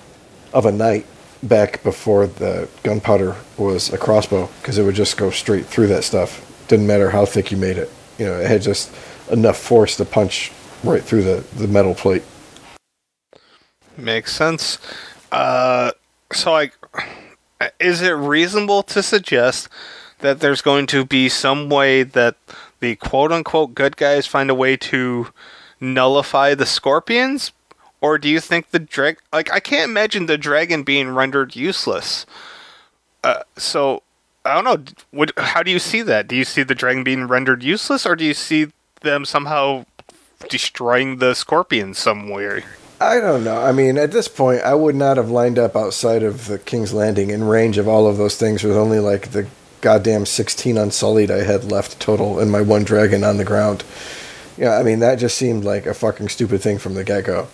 of 0.53 0.67
a 0.67 0.73
knight 0.73 1.07
back 1.43 1.83
before 1.83 2.27
the 2.27 2.69
gunpowder 2.83 3.37
was 3.57 3.93
a 3.93 3.99
crossbow 3.99 4.49
because 4.61 4.79
it 4.79 4.85
would 4.85 4.95
just 4.95 5.17
go 5.17 5.31
straight 5.31 5.67
through 5.67 5.89
that 5.89 6.05
stuff. 6.05 6.43
Didn't 6.69 6.87
matter 6.87 7.11
how 7.11 7.25
thick 7.25 7.51
you 7.51 7.57
made 7.57 7.79
it. 7.79 7.91
You 8.19 8.27
know, 8.27 8.41
it 8.41 8.47
had 8.47 8.63
just 8.63 8.93
enough 9.31 9.59
force 9.59 9.97
to 9.99 10.05
punch 10.05 10.53
right 10.83 11.03
through 11.03 11.23
the, 11.23 11.45
the 11.57 11.69
metal 11.69 11.95
plate. 11.95 12.23
Makes 13.99 14.33
sense. 14.33 14.79
Uh, 15.33 15.93
so, 16.33 16.53
like, 16.53 16.73
is 17.81 18.03
it 18.03 18.11
reasonable 18.11 18.83
to 18.85 19.03
suggest 19.03 19.69
that 20.21 20.41
there's 20.41 20.63
going 20.63 20.87
to 20.89 21.05
be 21.05 21.29
some 21.29 21.69
way 21.69 22.03
that 22.03 22.37
the 22.81 22.97
quote 22.97 23.33
unquote 23.33 23.75
good 23.75 23.97
guys 23.97 24.27
find 24.27 24.51
a 24.51 24.55
way 24.55 24.77
to 24.77 25.29
nullify 25.81 26.55
the 26.55 26.67
scorpions? 26.67 27.53
Or 28.01 28.19
do 28.19 28.29
you 28.29 28.41
think 28.41 28.71
the 28.71 28.79
drag 28.79 29.19
like 29.33 29.53
I 29.53 29.61
can't 29.61 29.91
imagine 29.91 30.27
the 30.27 30.39
dragon 30.39 30.83
being 30.83 31.11
rendered 31.11 31.57
useless. 31.57 32.27
Uh, 33.25 33.43
so 33.57 34.03
I 34.45 34.55
don't 34.55 34.65
know. 34.65 34.93
What, 35.11 35.33
how 35.37 35.63
do 35.63 35.71
you 35.71 35.79
see 35.79 36.03
that? 36.03 36.29
Do 36.29 36.37
you 36.37 36.45
see 36.45 36.63
the 36.63 36.75
dragon 36.75 37.03
being 37.03 37.27
rendered 37.27 37.63
useless, 37.63 38.07
or 38.07 38.15
do 38.15 38.25
you 38.25 38.35
see 38.35 38.69
them 39.01 39.25
somehow 39.25 39.87
destroying 40.49 41.19
the 41.19 41.35
scorpion 41.35 41.95
somewhere? 41.95 42.63
I 43.01 43.21
don't 43.21 43.45
know. 43.45 43.61
I 43.61 43.73
mean, 43.73 43.99
at 43.99 44.13
this 44.13 44.29
point, 44.29 44.63
I 44.63 44.75
would 44.75 44.95
not 44.95 45.19
have 45.19 45.31
lined 45.31 45.59
up 45.59 45.77
outside 45.77 46.23
of 46.23 46.47
the 46.47 46.59
King's 46.59 46.95
Landing 46.95 47.31
in 47.31 47.45
range 47.45 47.77
of 47.77 47.87
all 47.87 48.07
of 48.07 48.17
those 48.17 48.37
things 48.37 48.65
with 48.65 48.77
only 48.77 49.01
like 49.01 49.33
the 49.33 49.47
goddamn 49.83 50.25
16 50.25 50.79
unsullied 50.79 51.31
I 51.31 51.45
had 51.45 51.71
left 51.71 52.01
total 52.01 52.41
and 52.41 52.51
my 52.51 52.63
one 52.63 52.85
dragon 52.85 53.23
on 53.23 53.37
the 53.37 53.45
ground. 53.45 53.85
Yeah, 54.57 54.79
I 54.79 54.83
mean, 54.83 55.01
that 55.01 55.19
just 55.19 55.37
seemed 55.37 55.65
like 55.65 55.85
a 55.85 55.93
fucking 55.93 56.31
stupid 56.31 56.63
thing 56.63 56.79
from 56.79 56.95
the 56.95 57.05
get 57.05 57.25
go. 57.25 57.49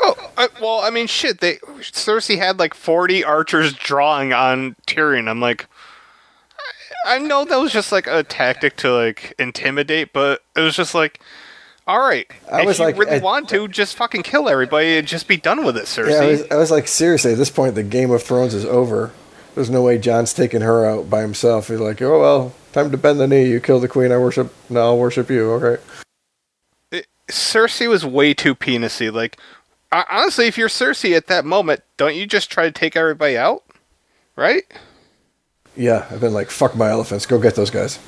Oh, 0.00 0.14
I, 0.38 0.48
well, 0.60 0.80
I 0.80 0.88
mean, 0.88 1.06
shit. 1.06 1.40
They 1.40 1.56
Cersei 1.80 2.38
had 2.38 2.58
like 2.58 2.72
40 2.72 3.22
archers 3.22 3.74
drawing 3.74 4.32
on 4.32 4.76
Tyrion. 4.86 5.28
I'm 5.28 5.40
like, 5.40 5.66
I, 7.06 7.16
I 7.16 7.18
know 7.18 7.44
that 7.44 7.60
was 7.60 7.72
just 7.72 7.92
like 7.92 8.06
a 8.06 8.22
tactic 8.22 8.76
to 8.78 8.90
like 8.90 9.34
intimidate, 9.38 10.14
but 10.14 10.42
it 10.56 10.60
was 10.60 10.74
just 10.74 10.94
like, 10.94 11.20
all 11.86 11.98
right, 12.00 12.26
I 12.50 12.60
if 12.60 12.66
was 12.66 12.78
you 12.78 12.84
like- 12.84 12.96
really 12.98 13.16
I- 13.16 13.18
want 13.18 13.48
to, 13.50 13.66
just 13.68 13.96
fucking 13.96 14.22
kill 14.22 14.48
everybody 14.48 14.98
and 14.98 15.06
just 15.06 15.26
be 15.28 15.36
done 15.36 15.64
with 15.64 15.76
it, 15.76 15.84
Cersei. 15.84 16.10
Yeah, 16.10 16.20
I 16.20 16.26
was, 16.26 16.50
I 16.52 16.56
was 16.56 16.70
like, 16.70 16.86
seriously, 16.88 17.32
at 17.32 17.38
this 17.38 17.50
point, 17.50 17.74
the 17.74 17.82
Game 17.82 18.10
of 18.10 18.22
Thrones 18.22 18.54
is 18.54 18.64
over. 18.64 19.12
There's 19.54 19.68
no 19.70 19.82
way 19.82 19.98
Jon's 19.98 20.32
taking 20.32 20.62
her 20.62 20.86
out 20.86 21.10
by 21.10 21.20
himself. 21.20 21.68
He's 21.68 21.78
like, 21.80 22.00
oh, 22.00 22.20
well, 22.20 22.54
time 22.72 22.90
to 22.90 22.96
bend 22.96 23.20
the 23.20 23.26
knee. 23.28 23.46
You 23.50 23.60
kill 23.60 23.80
the 23.80 23.88
queen. 23.88 24.10
I 24.10 24.16
worship. 24.16 24.50
No, 24.70 24.80
I'll 24.80 24.98
worship 24.98 25.28
you. 25.28 25.50
Okay. 25.52 25.82
It- 26.90 27.06
Cersei 27.28 27.88
was 27.88 28.04
way 28.06 28.32
too 28.32 28.54
penisy. 28.54 29.12
Like, 29.12 29.36
I- 29.90 30.06
honestly, 30.08 30.46
if 30.46 30.56
you're 30.56 30.68
Cersei 30.68 31.14
at 31.16 31.26
that 31.26 31.44
moment, 31.44 31.82
don't 31.98 32.14
you 32.16 32.26
just 32.26 32.50
try 32.50 32.64
to 32.64 32.72
take 32.72 32.96
everybody 32.96 33.36
out? 33.36 33.62
Right? 34.36 34.62
Yeah, 35.76 36.06
I've 36.10 36.20
been 36.20 36.32
like, 36.32 36.50
fuck 36.50 36.74
my 36.74 36.88
elephants. 36.88 37.26
Go 37.26 37.38
get 37.38 37.54
those 37.54 37.70
guys. 37.70 37.98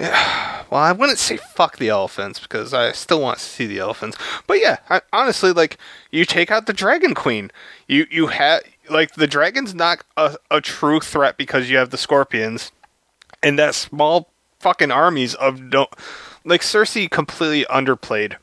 Well, 0.00 0.80
I 0.80 0.92
wouldn't 0.92 1.18
say 1.18 1.36
fuck 1.36 1.76
the 1.76 1.90
elephants 1.90 2.40
because 2.40 2.72
I 2.72 2.92
still 2.92 3.20
want 3.20 3.38
to 3.38 3.44
see 3.44 3.66
the 3.66 3.78
elephants. 3.78 4.16
But 4.46 4.58
yeah, 4.58 4.78
I, 4.88 5.02
honestly, 5.12 5.52
like 5.52 5.76
you 6.10 6.24
take 6.24 6.50
out 6.50 6.64
the 6.64 6.72
dragon 6.72 7.14
queen. 7.14 7.50
You 7.88 8.06
you 8.10 8.28
have 8.28 8.62
like 8.88 9.14
the 9.14 9.26
dragon's 9.26 9.74
not 9.74 10.02
a, 10.16 10.36
a 10.50 10.62
true 10.62 11.00
threat 11.00 11.36
because 11.36 11.68
you 11.68 11.76
have 11.76 11.90
the 11.90 11.98
scorpions 11.98 12.72
and 13.42 13.58
that 13.58 13.74
small 13.74 14.30
fucking 14.60 14.90
armies 14.90 15.34
of 15.34 15.60
no 15.60 15.88
like 16.42 16.62
Cersei 16.62 17.10
completely 17.10 17.66
underplayed, 17.66 18.36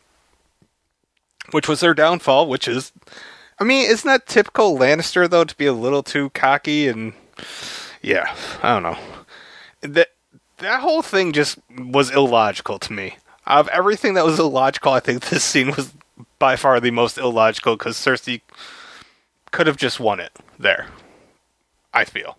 which 1.50 1.68
was 1.68 1.80
their 1.80 1.96
downfall. 1.96 2.48
Which 2.48 2.68
is, 2.68 2.92
I 3.60 3.64
mean, 3.64 3.90
isn't 3.90 4.08
that 4.08 4.28
typical 4.28 4.78
Lannister 4.78 5.28
though 5.28 5.46
to 5.46 5.58
be 5.58 5.66
a 5.66 5.74
little 5.74 6.04
too 6.04 6.30
cocky 6.30 6.88
and 6.88 7.14
yeah, 8.04 8.36
I 8.62 8.74
don't 8.74 8.84
know 8.84 9.00
that 9.82 10.10
that 10.60 10.82
whole 10.82 11.02
thing 11.02 11.34
just 11.34 11.58
was 11.78 12.12
illogical 12.12 12.80
to 12.80 12.94
me. 12.94 13.18
Out 13.46 13.62
of 13.62 13.68
everything 13.70 14.14
that 14.14 14.26
was 14.26 14.40
illogical, 14.40 14.94
I 14.94 15.00
think 15.00 15.26
this 15.30 15.44
scene 15.44 15.72
was 15.72 15.94
by 16.38 16.56
far 16.56 16.80
the 16.80 16.92
most 16.92 17.18
illogical 17.18 17.76
because 17.76 17.98
Cersei 17.98 18.42
could 19.52 19.68
have 19.68 19.78
just 19.78 20.00
won 20.00 20.20
it 20.20 20.32
there. 20.58 20.88
I 21.94 22.06
feel. 22.06 22.38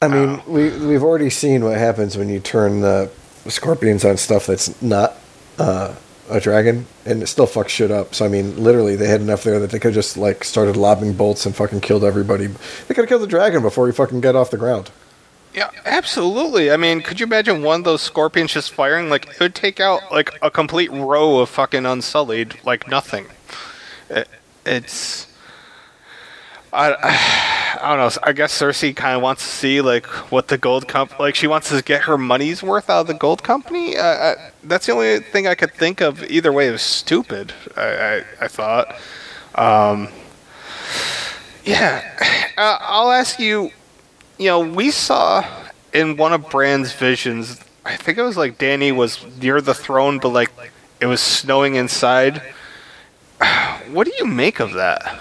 I 0.00 0.08
mean, 0.08 0.42
we 0.46 0.70
we've 0.86 1.02
already 1.02 1.30
seen 1.30 1.64
what 1.64 1.78
happens 1.78 2.16
when 2.16 2.28
you 2.28 2.40
turn 2.40 2.80
the 2.80 3.10
scorpions 3.48 4.04
on 4.04 4.16
stuff 4.16 4.46
that's 4.46 4.80
not 4.82 5.14
uh, 5.58 5.94
a 6.28 6.40
dragon, 6.40 6.86
and 7.06 7.22
it 7.22 7.26
still 7.26 7.46
fucks 7.46 7.68
shit 7.68 7.90
up. 7.90 8.14
So 8.14 8.24
I 8.24 8.28
mean, 8.28 8.62
literally, 8.62 8.96
they 8.96 9.08
had 9.08 9.20
enough 9.20 9.44
there 9.44 9.58
that 9.60 9.70
they 9.70 9.78
could 9.78 9.94
just 9.94 10.16
like 10.16 10.44
started 10.44 10.76
lobbing 10.76 11.14
bolts 11.14 11.46
and 11.46 11.54
fucking 11.54 11.80
killed 11.80 12.04
everybody. 12.04 12.46
They 12.46 12.94
could 12.94 12.98
have 12.98 13.08
killed 13.08 13.22
the 13.22 13.26
dragon 13.26 13.62
before 13.62 13.86
he 13.86 13.92
fucking 13.92 14.20
got 14.20 14.36
off 14.36 14.50
the 14.50 14.58
ground. 14.58 14.90
Yeah, 15.54 15.70
absolutely. 15.84 16.72
I 16.72 16.76
mean, 16.76 17.00
could 17.00 17.20
you 17.20 17.26
imagine 17.26 17.62
one 17.62 17.80
of 17.80 17.84
those 17.84 18.02
scorpions 18.02 18.52
just 18.52 18.72
firing? 18.72 19.08
Like, 19.08 19.28
it 19.28 19.40
would 19.40 19.54
take 19.54 19.78
out 19.78 20.10
like 20.10 20.30
a 20.42 20.50
complete 20.50 20.90
row 20.90 21.38
of 21.38 21.48
fucking 21.48 21.86
unsullied, 21.86 22.58
like 22.64 22.88
nothing. 22.88 23.26
It, 24.10 24.28
it's. 24.66 25.28
I, 26.72 26.96
I 27.80 27.96
don't 27.96 27.98
know. 27.98 28.20
I 28.24 28.32
guess 28.32 28.58
Cersei 28.58 28.96
kind 28.96 29.14
of 29.14 29.22
wants 29.22 29.44
to 29.44 29.48
see 29.48 29.80
like 29.80 30.06
what 30.32 30.48
the 30.48 30.58
gold 30.58 30.88
comp 30.88 31.20
like 31.20 31.36
she 31.36 31.46
wants 31.46 31.68
to 31.68 31.82
get 31.82 32.02
her 32.02 32.18
money's 32.18 32.62
worth 32.62 32.90
out 32.90 33.02
of 33.02 33.06
the 33.06 33.14
gold 33.14 33.44
company. 33.44 33.96
I, 33.96 34.50
that's 34.64 34.86
the 34.86 34.92
only 34.92 35.20
thing 35.20 35.46
I 35.46 35.54
could 35.54 35.72
think 35.72 36.00
of. 36.00 36.24
Either 36.24 36.52
way, 36.52 36.66
it 36.68 36.72
was 36.72 36.82
stupid. 36.82 37.52
I 37.76 37.82
I, 37.82 38.24
I 38.40 38.48
thought. 38.48 38.96
Um, 39.54 40.08
yeah, 41.64 42.02
uh, 42.56 42.78
I'll 42.80 43.12
ask 43.12 43.38
you. 43.38 43.70
You 44.44 44.50
know, 44.50 44.60
we 44.60 44.90
saw 44.90 45.42
in 45.94 46.18
one 46.18 46.34
of 46.34 46.50
Bran's 46.50 46.92
visions. 46.92 47.58
I 47.82 47.96
think 47.96 48.18
it 48.18 48.22
was 48.22 48.36
like 48.36 48.58
Dany 48.58 48.94
was 48.94 49.24
near 49.40 49.62
the 49.62 49.72
throne, 49.72 50.18
but 50.18 50.28
like 50.28 50.50
it 51.00 51.06
was 51.06 51.22
snowing 51.22 51.76
inside. 51.76 52.42
What 53.90 54.06
do 54.06 54.12
you 54.18 54.26
make 54.26 54.60
of 54.60 54.74
that? 54.74 55.18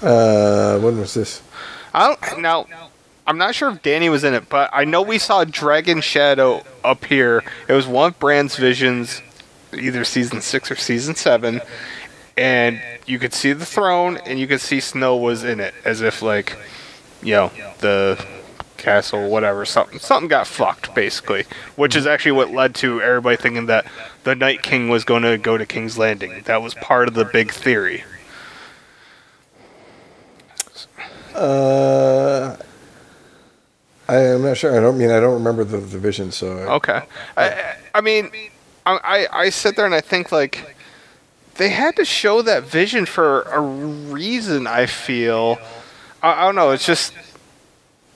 Uh, 0.00 0.78
when 0.78 0.96
was 0.96 1.14
this? 1.14 1.42
I 1.92 2.14
don't 2.14 2.40
now. 2.40 2.68
I'm 3.26 3.36
not 3.36 3.56
sure 3.56 3.70
if 3.70 3.82
Dany 3.82 4.08
was 4.12 4.22
in 4.22 4.32
it, 4.32 4.48
but 4.48 4.70
I 4.72 4.84
know 4.84 5.02
we 5.02 5.18
saw 5.18 5.42
Dragon 5.42 6.00
Shadow 6.00 6.62
up 6.84 7.04
here. 7.06 7.42
It 7.66 7.72
was 7.72 7.88
one 7.88 8.12
of 8.12 8.20
Bran's 8.20 8.54
visions, 8.54 9.22
either 9.76 10.04
season 10.04 10.40
six 10.40 10.70
or 10.70 10.76
season 10.76 11.16
seven, 11.16 11.62
and 12.36 12.80
you 13.06 13.18
could 13.18 13.34
see 13.34 13.52
the 13.52 13.66
throne 13.66 14.18
and 14.18 14.38
you 14.38 14.46
could 14.46 14.60
see 14.60 14.78
Snow 14.78 15.16
was 15.16 15.42
in 15.42 15.58
it, 15.58 15.74
as 15.84 16.00
if 16.00 16.22
like, 16.22 16.56
you 17.24 17.32
know, 17.32 17.50
the 17.80 18.24
castle, 18.76 19.28
whatever, 19.30 19.64
something 19.64 19.98
something 19.98 20.28
got 20.28 20.46
fucked 20.46 20.94
basically, 20.94 21.44
which 21.76 21.96
is 21.96 22.06
actually 22.06 22.32
what 22.32 22.50
led 22.50 22.74
to 22.76 23.00
everybody 23.00 23.36
thinking 23.36 23.66
that 23.66 23.86
the 24.24 24.34
Night 24.34 24.62
King 24.62 24.88
was 24.88 25.04
going 25.04 25.22
to 25.22 25.38
go 25.38 25.56
to 25.56 25.64
King's 25.66 25.96
Landing. 25.98 26.42
That 26.44 26.62
was 26.62 26.74
part 26.74 27.08
of 27.08 27.14
the 27.14 27.24
big 27.24 27.50
theory. 27.50 28.04
Uh, 31.34 32.56
I 34.08 34.16
am 34.16 34.42
not 34.42 34.56
sure. 34.56 34.76
I 34.76 34.80
don't 34.80 34.98
mean 34.98 35.10
I 35.10 35.18
don't 35.20 35.34
remember 35.34 35.64
the, 35.64 35.78
the 35.78 35.98
vision. 35.98 36.30
So 36.30 36.58
I- 36.58 36.74
Okay. 36.74 37.02
I, 37.36 37.74
I 37.94 38.00
mean, 38.00 38.30
I, 38.86 39.26
I 39.32 39.40
I 39.44 39.50
sit 39.50 39.76
there 39.76 39.86
and 39.86 39.94
I 39.94 40.00
think 40.00 40.30
like 40.30 40.76
they 41.56 41.70
had 41.70 41.96
to 41.96 42.04
show 42.04 42.42
that 42.42 42.64
vision 42.64 43.06
for 43.06 43.42
a 43.42 43.60
reason. 43.60 44.66
I 44.66 44.86
feel. 44.86 45.58
I, 46.24 46.42
I 46.42 46.44
don't 46.46 46.54
know. 46.54 46.70
It's 46.70 46.86
just 46.86 47.12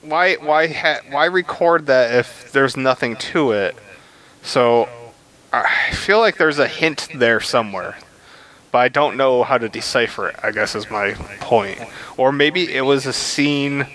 why 0.01 0.35
why 0.35 0.67
ha- 0.67 1.01
why 1.11 1.25
record 1.25 1.85
that 1.85 2.13
if 2.13 2.51
there's 2.51 2.75
nothing 2.75 3.15
to 3.17 3.51
it? 3.51 3.75
So 4.41 4.89
I 5.53 5.91
feel 5.91 6.19
like 6.19 6.37
there's 6.37 6.59
a 6.59 6.67
hint 6.67 7.07
there 7.13 7.39
somewhere. 7.39 7.95
But 8.71 8.79
I 8.79 8.87
don't 8.89 9.17
know 9.17 9.43
how 9.43 9.57
to 9.57 9.69
decipher 9.69 10.29
it. 10.29 10.35
I 10.43 10.51
guess 10.51 10.75
is 10.75 10.89
my 10.91 11.13
point. 11.39 11.79
Or 12.17 12.31
maybe 12.31 12.73
it 12.73 12.81
was 12.81 13.05
a 13.05 13.13
scene. 13.13 13.87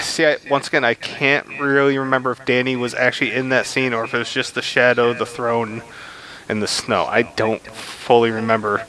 See, 0.00 0.26
I, 0.26 0.36
once 0.50 0.68
again, 0.68 0.84
I 0.84 0.94
can't 0.94 1.46
really 1.58 1.96
remember 1.96 2.30
if 2.32 2.40
Dany 2.40 2.78
was 2.78 2.94
actually 2.94 3.32
in 3.32 3.48
that 3.48 3.66
scene 3.66 3.92
or 3.94 4.04
if 4.04 4.14
it 4.14 4.18
was 4.18 4.32
just 4.32 4.54
the 4.54 4.62
shadow, 4.62 5.14
the 5.14 5.26
throne, 5.26 5.82
and 6.48 6.62
the 6.62 6.68
snow. 6.68 7.04
I 7.06 7.22
don't 7.22 7.62
fully 7.62 8.30
remember. 8.30 8.86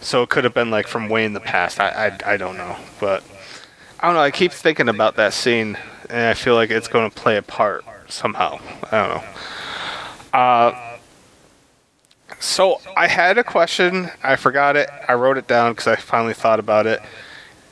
So 0.00 0.22
it 0.22 0.30
could 0.30 0.44
have 0.44 0.54
been 0.54 0.70
like 0.70 0.88
from 0.88 1.08
way 1.08 1.24
in 1.24 1.32
the 1.32 1.40
past. 1.40 1.78
I, 1.80 2.18
I, 2.24 2.32
I 2.32 2.36
don't 2.36 2.56
know. 2.56 2.76
But 3.00 3.22
I 4.00 4.06
don't 4.06 4.14
know. 4.14 4.20
I 4.20 4.30
keep 4.30 4.52
thinking 4.52 4.88
about 4.88 5.16
that 5.16 5.32
scene, 5.32 5.76
and 6.08 6.20
I 6.20 6.34
feel 6.34 6.54
like 6.54 6.70
it's 6.70 6.88
going 6.88 7.10
to 7.10 7.14
play 7.14 7.36
a 7.36 7.42
part 7.42 7.84
somehow. 8.08 8.60
I 8.84 8.90
don't 8.90 9.08
know. 9.08 9.24
Uh, 10.38 10.98
so 12.38 12.80
I 12.96 13.08
had 13.08 13.38
a 13.38 13.44
question. 13.44 14.10
I 14.22 14.36
forgot 14.36 14.76
it. 14.76 14.88
I 15.08 15.14
wrote 15.14 15.36
it 15.36 15.48
down 15.48 15.72
because 15.72 15.86
I 15.86 15.96
finally 15.96 16.34
thought 16.34 16.60
about 16.60 16.86
it, 16.86 17.00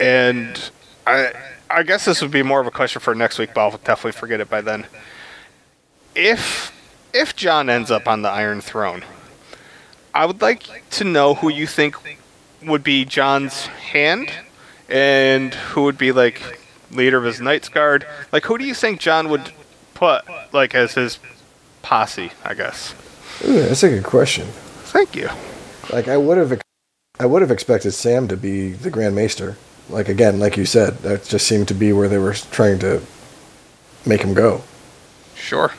and 0.00 0.70
I 1.06 1.32
I 1.70 1.82
guess 1.82 2.04
this 2.04 2.22
would 2.22 2.30
be 2.30 2.42
more 2.42 2.60
of 2.60 2.66
a 2.66 2.70
question 2.70 3.00
for 3.00 3.14
next 3.14 3.38
week, 3.38 3.50
but 3.54 3.60
I'll 3.60 3.70
definitely 3.78 4.12
forget 4.12 4.40
it 4.40 4.48
by 4.48 4.60
then. 4.60 4.86
If 6.14 6.72
if 7.12 7.36
Jon 7.36 7.70
ends 7.70 7.90
up 7.90 8.08
on 8.08 8.22
the 8.22 8.28
Iron 8.28 8.60
Throne, 8.60 9.04
I 10.14 10.26
would 10.26 10.40
like 10.40 10.88
to 10.90 11.04
know 11.04 11.34
who 11.34 11.48
you 11.48 11.66
think 11.66 11.96
would 12.62 12.82
be 12.82 13.04
Jon's 13.04 13.66
hand, 13.66 14.32
and 14.88 15.54
who 15.54 15.82
would 15.84 15.98
be 15.98 16.12
like 16.12 16.60
leader 16.90 17.18
of 17.18 17.24
his 17.24 17.40
Knights 17.40 17.68
Guard. 17.68 18.06
Like, 18.32 18.44
who 18.44 18.58
do 18.58 18.64
you 18.64 18.74
think 18.74 19.00
Jon 19.00 19.28
would 19.28 19.52
put 19.94 20.24
like 20.52 20.74
as 20.74 20.94
his 20.94 21.18
posse? 21.82 22.32
I 22.44 22.54
guess. 22.54 22.94
Ooh, 23.44 23.62
that's 23.62 23.82
a 23.82 23.88
good 23.88 24.04
question. 24.04 24.46
Thank 24.84 25.14
you. 25.14 25.28
Like 25.92 26.08
I 26.08 26.16
would 26.16 26.38
have, 26.38 26.60
I 27.18 27.26
would 27.26 27.42
have 27.42 27.50
expected 27.50 27.92
Sam 27.92 28.28
to 28.28 28.36
be 28.36 28.72
the 28.72 28.90
Grand 28.90 29.14
Maester. 29.14 29.56
Like 29.88 30.08
again, 30.08 30.38
like 30.38 30.56
you 30.56 30.64
said, 30.64 30.98
that 30.98 31.24
just 31.24 31.46
seemed 31.46 31.68
to 31.68 31.74
be 31.74 31.92
where 31.92 32.08
they 32.08 32.18
were 32.18 32.32
trying 32.32 32.78
to 32.80 33.02
make 34.04 34.22
him 34.22 34.34
go. 34.34 34.62
Sure. 35.34 35.72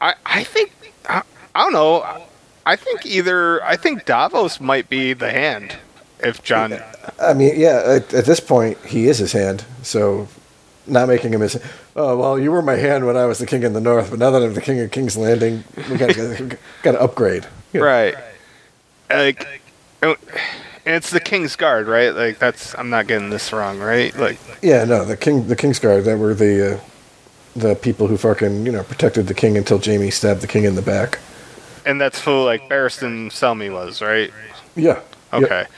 I 0.00 0.14
I 0.26 0.44
think 0.44 0.72
I, 1.08 1.22
I 1.54 1.62
don't 1.62 1.72
know. 1.72 2.26
I 2.64 2.76
think 2.76 3.06
either 3.06 3.64
I 3.64 3.76
think 3.76 4.04
Davos 4.04 4.60
might 4.60 4.88
be 4.88 5.14
the 5.14 5.30
hand 5.30 5.76
if 6.22 6.42
Jon. 6.42 6.78
I 7.20 7.34
mean, 7.34 7.58
yeah, 7.58 7.82
at, 7.84 8.14
at 8.14 8.24
this 8.24 8.40
point, 8.40 8.78
he 8.84 9.08
is 9.08 9.18
his 9.18 9.32
hand. 9.32 9.64
So, 9.82 10.28
not 10.86 11.08
making 11.08 11.32
him 11.32 11.42
as 11.42 11.62
oh 11.94 12.16
well 12.16 12.38
you 12.38 12.50
were 12.50 12.62
my 12.62 12.74
hand 12.74 13.06
when 13.06 13.16
I 13.16 13.24
was 13.26 13.38
the 13.38 13.46
king 13.46 13.62
in 13.62 13.72
the 13.72 13.80
north 13.80 14.10
but 14.10 14.18
now 14.18 14.30
that 14.30 14.42
I'm 14.42 14.54
the 14.54 14.60
king 14.60 14.80
of 14.80 14.90
King's 14.90 15.16
Landing 15.16 15.64
we 15.88 15.96
got 15.96 16.10
to 16.10 16.58
got 16.82 16.92
to 16.92 17.00
upgrade 17.00 17.46
know, 17.72 17.80
Right. 17.80 18.14
Like, 19.08 19.62
oh, 20.02 20.16
and 20.84 20.96
it's 20.96 21.10
the 21.10 21.20
King's 21.20 21.54
Guard, 21.54 21.86
right? 21.86 22.10
Like 22.10 22.38
that's 22.38 22.74
I'm 22.76 22.90
not 22.90 23.06
getting 23.06 23.30
this 23.30 23.52
wrong, 23.52 23.78
right? 23.78 24.16
Like, 24.16 24.38
yeah 24.62 24.84
no 24.84 25.04
the 25.04 25.16
king 25.16 25.46
the 25.46 25.56
King's 25.56 25.78
Guard 25.78 26.04
that 26.04 26.18
were 26.18 26.34
the 26.34 26.74
uh, 26.74 26.80
the 27.54 27.74
people 27.74 28.06
who 28.06 28.16
fucking 28.16 28.66
you 28.66 28.72
know 28.72 28.82
protected 28.82 29.26
the 29.28 29.34
king 29.34 29.56
until 29.56 29.78
Jaime 29.78 30.10
stabbed 30.10 30.40
the 30.40 30.48
king 30.48 30.64
in 30.64 30.74
the 30.74 30.82
back 30.82 31.18
and 31.84 32.00
that's 32.00 32.20
who 32.20 32.42
like 32.42 32.68
Barristan 32.68 33.30
Selmy 33.30 33.72
was, 33.72 34.02
right? 34.02 34.32
yeah 34.74 35.00
Yep. 35.32 35.70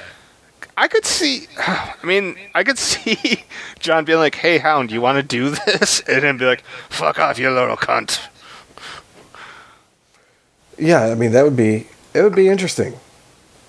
I 0.76 0.88
could 0.88 1.04
see. 1.04 1.46
I 1.58 1.96
mean, 2.02 2.36
I 2.54 2.64
could 2.64 2.78
see 2.90 3.44
Jon 3.78 4.04
being 4.04 4.18
like, 4.18 4.34
"Hey, 4.34 4.58
Hound, 4.58 4.90
you 4.90 5.00
want 5.00 5.16
to 5.16 5.22
do 5.22 5.50
this?" 5.50 6.00
and 6.08 6.22
then 6.22 6.36
be 6.36 6.46
like, 6.46 6.62
"Fuck 6.88 7.18
off, 7.18 7.38
you 7.38 7.50
little 7.50 7.76
cunt." 7.76 8.20
Yeah, 10.78 11.04
I 11.04 11.14
mean 11.14 11.32
that 11.32 11.44
would 11.44 11.56
be 11.56 11.86
it 12.14 12.22
would 12.22 12.34
be 12.34 12.48
interesting. 12.48 12.94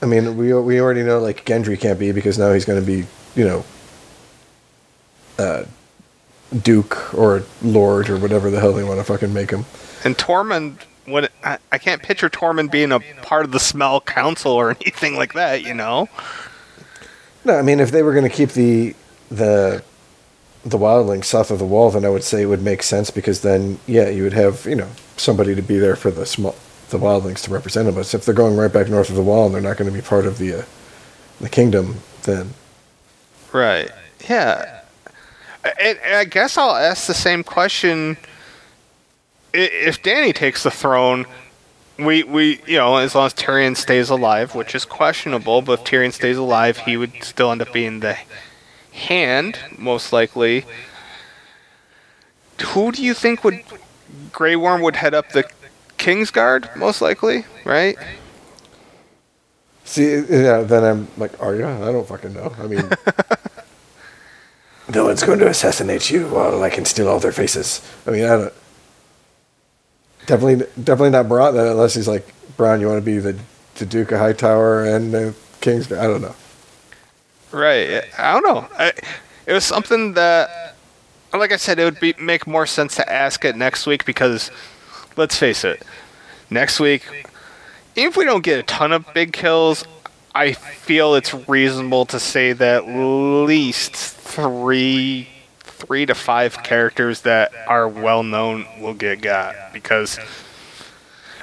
I 0.01 0.07
mean, 0.07 0.37
we 0.37 0.53
we 0.53 0.79
already 0.79 1.03
know 1.03 1.19
like 1.19 1.45
Gendry 1.45 1.79
can't 1.79 1.99
be 1.99 2.11
because 2.11 2.37
now 2.37 2.51
he's 2.51 2.65
going 2.65 2.79
to 2.79 2.85
be 2.85 3.07
you 3.35 3.45
know, 3.45 3.65
uh, 5.37 5.65
Duke 6.61 7.13
or 7.13 7.43
Lord 7.61 8.09
or 8.09 8.17
whatever 8.17 8.49
the 8.49 8.59
hell 8.59 8.73
they 8.73 8.83
want 8.83 8.99
to 8.99 9.03
fucking 9.03 9.33
make 9.33 9.51
him. 9.51 9.65
And 10.03 10.17
Tormund, 10.17 10.77
what 11.05 11.31
I, 11.43 11.57
I 11.71 11.77
can't 11.77 12.01
picture 12.01 12.29
Tormund 12.29 12.71
being 12.71 12.91
a 12.91 12.99
part 13.21 13.45
of 13.45 13.51
the 13.51 13.59
Small 13.59 14.01
Council 14.01 14.53
or 14.53 14.71
anything 14.81 15.15
like 15.15 15.33
that. 15.33 15.63
You 15.63 15.73
know? 15.73 16.07
No, 17.45 17.57
I 17.57 17.61
mean 17.61 17.79
if 17.79 17.91
they 17.91 18.03
were 18.03 18.13
going 18.13 18.29
to 18.29 18.35
keep 18.35 18.49
the 18.49 18.95
the 19.29 19.83
the 20.63 20.77
wildlings 20.77 21.25
south 21.25 21.51
of 21.51 21.59
the 21.59 21.65
wall, 21.65 21.91
then 21.91 22.03
I 22.03 22.09
would 22.09 22.23
say 22.23 22.41
it 22.41 22.47
would 22.47 22.63
make 22.63 22.81
sense 22.81 23.11
because 23.11 23.41
then 23.41 23.79
yeah, 23.85 24.09
you 24.09 24.23
would 24.23 24.33
have 24.33 24.65
you 24.65 24.75
know 24.75 24.89
somebody 25.15 25.55
to 25.55 25.61
be 25.61 25.77
there 25.77 25.95
for 25.95 26.11
the 26.11 26.25
small 26.25 26.55
the 26.89 26.97
wildlings 26.97 27.43
to 27.43 27.51
represent 27.51 27.85
them. 27.85 27.95
But 27.95 28.13
if 28.13 28.25
they're 28.25 28.33
going 28.33 28.57
right 28.57 28.71
back 28.71 28.89
north 28.89 29.09
of 29.09 29.15
the 29.15 29.23
wall 29.23 29.45
and 29.45 29.55
they're 29.55 29.61
not 29.61 29.77
going 29.77 29.89
to 29.89 29.95
be 29.95 30.05
part 30.05 30.25
of 30.25 30.39
the 30.39 30.59
uh, 30.59 30.65
the 31.39 31.49
kingdom, 31.49 32.01
then 32.23 32.53
Right. 33.55 33.89
Yeah. 34.27 34.81
And, 35.79 35.97
and 36.03 36.15
I 36.15 36.25
guess 36.25 36.57
I'll 36.57 36.75
ask 36.75 37.07
the 37.07 37.13
same 37.13 37.41
question. 37.41 38.17
If 39.53 40.03
Dany 40.03 40.35
takes 40.35 40.63
the 40.63 40.71
throne, 40.71 41.25
we, 41.97 42.23
we 42.23 42.61
you 42.65 42.77
know, 42.77 42.97
as 42.97 43.15
long 43.15 43.27
as 43.27 43.33
Tyrion 43.33 43.75
stays 43.75 44.09
alive, 44.09 44.55
which 44.55 44.75
is 44.75 44.85
questionable, 44.85 45.61
but 45.61 45.79
if 45.79 45.85
Tyrion 45.85 46.11
stays 46.11 46.37
alive, 46.37 46.79
he 46.79 46.97
would 46.97 47.23
still 47.23 47.51
end 47.51 47.61
up 47.61 47.71
being 47.71 47.99
the 47.99 48.17
hand, 48.91 49.59
most 49.77 50.11
likely. 50.11 50.65
Who 52.67 52.91
do 52.91 53.03
you 53.03 53.13
think 53.13 53.43
would 53.43 53.61
Grey 54.31 54.55
Worm 54.55 54.81
would 54.81 54.95
head 54.95 55.13
up 55.13 55.29
the 55.29 55.45
Kingsguard, 55.97 56.75
most 56.75 57.01
likely, 57.01 57.45
right? 57.63 57.97
See, 59.85 60.15
yeah, 60.15 60.61
then 60.61 60.83
I'm 60.83 61.07
like, 61.17 61.39
are 61.41 61.55
you? 61.55 61.65
I 61.65 61.91
don't 61.91 62.07
fucking 62.07 62.33
know. 62.33 62.53
I 62.57 62.67
mean, 62.67 62.89
no 64.93 65.05
one's 65.05 65.23
going 65.23 65.39
to 65.39 65.47
assassinate 65.47 66.09
you 66.09 66.27
while 66.27 66.61
I 66.63 66.69
can 66.69 66.85
steal 66.85 67.07
all 67.07 67.19
their 67.19 67.31
faces. 67.31 67.81
I 68.07 68.11
mean, 68.11 68.25
I 68.25 68.37
don't. 68.37 68.53
Definitely, 70.25 70.65
definitely 70.83 71.11
not 71.11 71.25
Bronn 71.25 71.49
unless 71.49 71.93
he's 71.93 72.07
like, 72.07 72.27
Bronn, 72.57 72.79
you 72.79 72.87
want 72.87 72.97
to 72.97 73.05
be 73.05 73.19
the, 73.19 73.37
the 73.75 73.85
Duke 73.85 74.11
of 74.11 74.19
Hightower 74.19 74.85
and 74.85 75.13
the 75.13 75.35
King's. 75.61 75.91
I 75.91 76.07
don't 76.07 76.21
know. 76.21 76.35
Right. 77.51 78.03
I 78.17 78.33
don't 78.33 78.43
know. 78.43 78.67
I, 78.77 78.93
it 79.45 79.53
was 79.53 79.63
something 79.65 80.13
that, 80.13 80.75
like 81.33 81.51
I 81.51 81.57
said, 81.57 81.79
it 81.79 81.83
would 81.83 81.99
be 81.99 82.15
make 82.19 82.47
more 82.47 82.65
sense 82.65 82.95
to 82.95 83.11
ask 83.11 83.45
it 83.45 83.55
next 83.55 83.85
week 83.85 84.05
because, 84.05 84.51
let's 85.15 85.37
face 85.37 85.63
it, 85.63 85.83
next 86.49 86.79
week, 86.79 87.03
if 87.95 88.17
we 88.17 88.25
don't 88.25 88.43
get 88.43 88.59
a 88.59 88.63
ton 88.63 88.91
of 88.91 89.05
big 89.13 89.33
kills, 89.33 89.85
I 90.33 90.53
feel 90.53 91.15
it's 91.15 91.33
reasonable 91.47 92.05
to 92.07 92.19
say 92.19 92.51
that 92.53 92.83
at 92.83 92.89
least 92.89 93.95
three, 93.95 95.29
three 95.75 96.05
to 96.05 96.15
five 96.15 96.63
characters 96.63 97.21
that 97.21 97.51
are 97.67 97.87
well 97.87 98.23
known 98.23 98.65
will 98.79 98.93
get 98.93 99.21
got 99.21 99.55
because. 99.73 100.19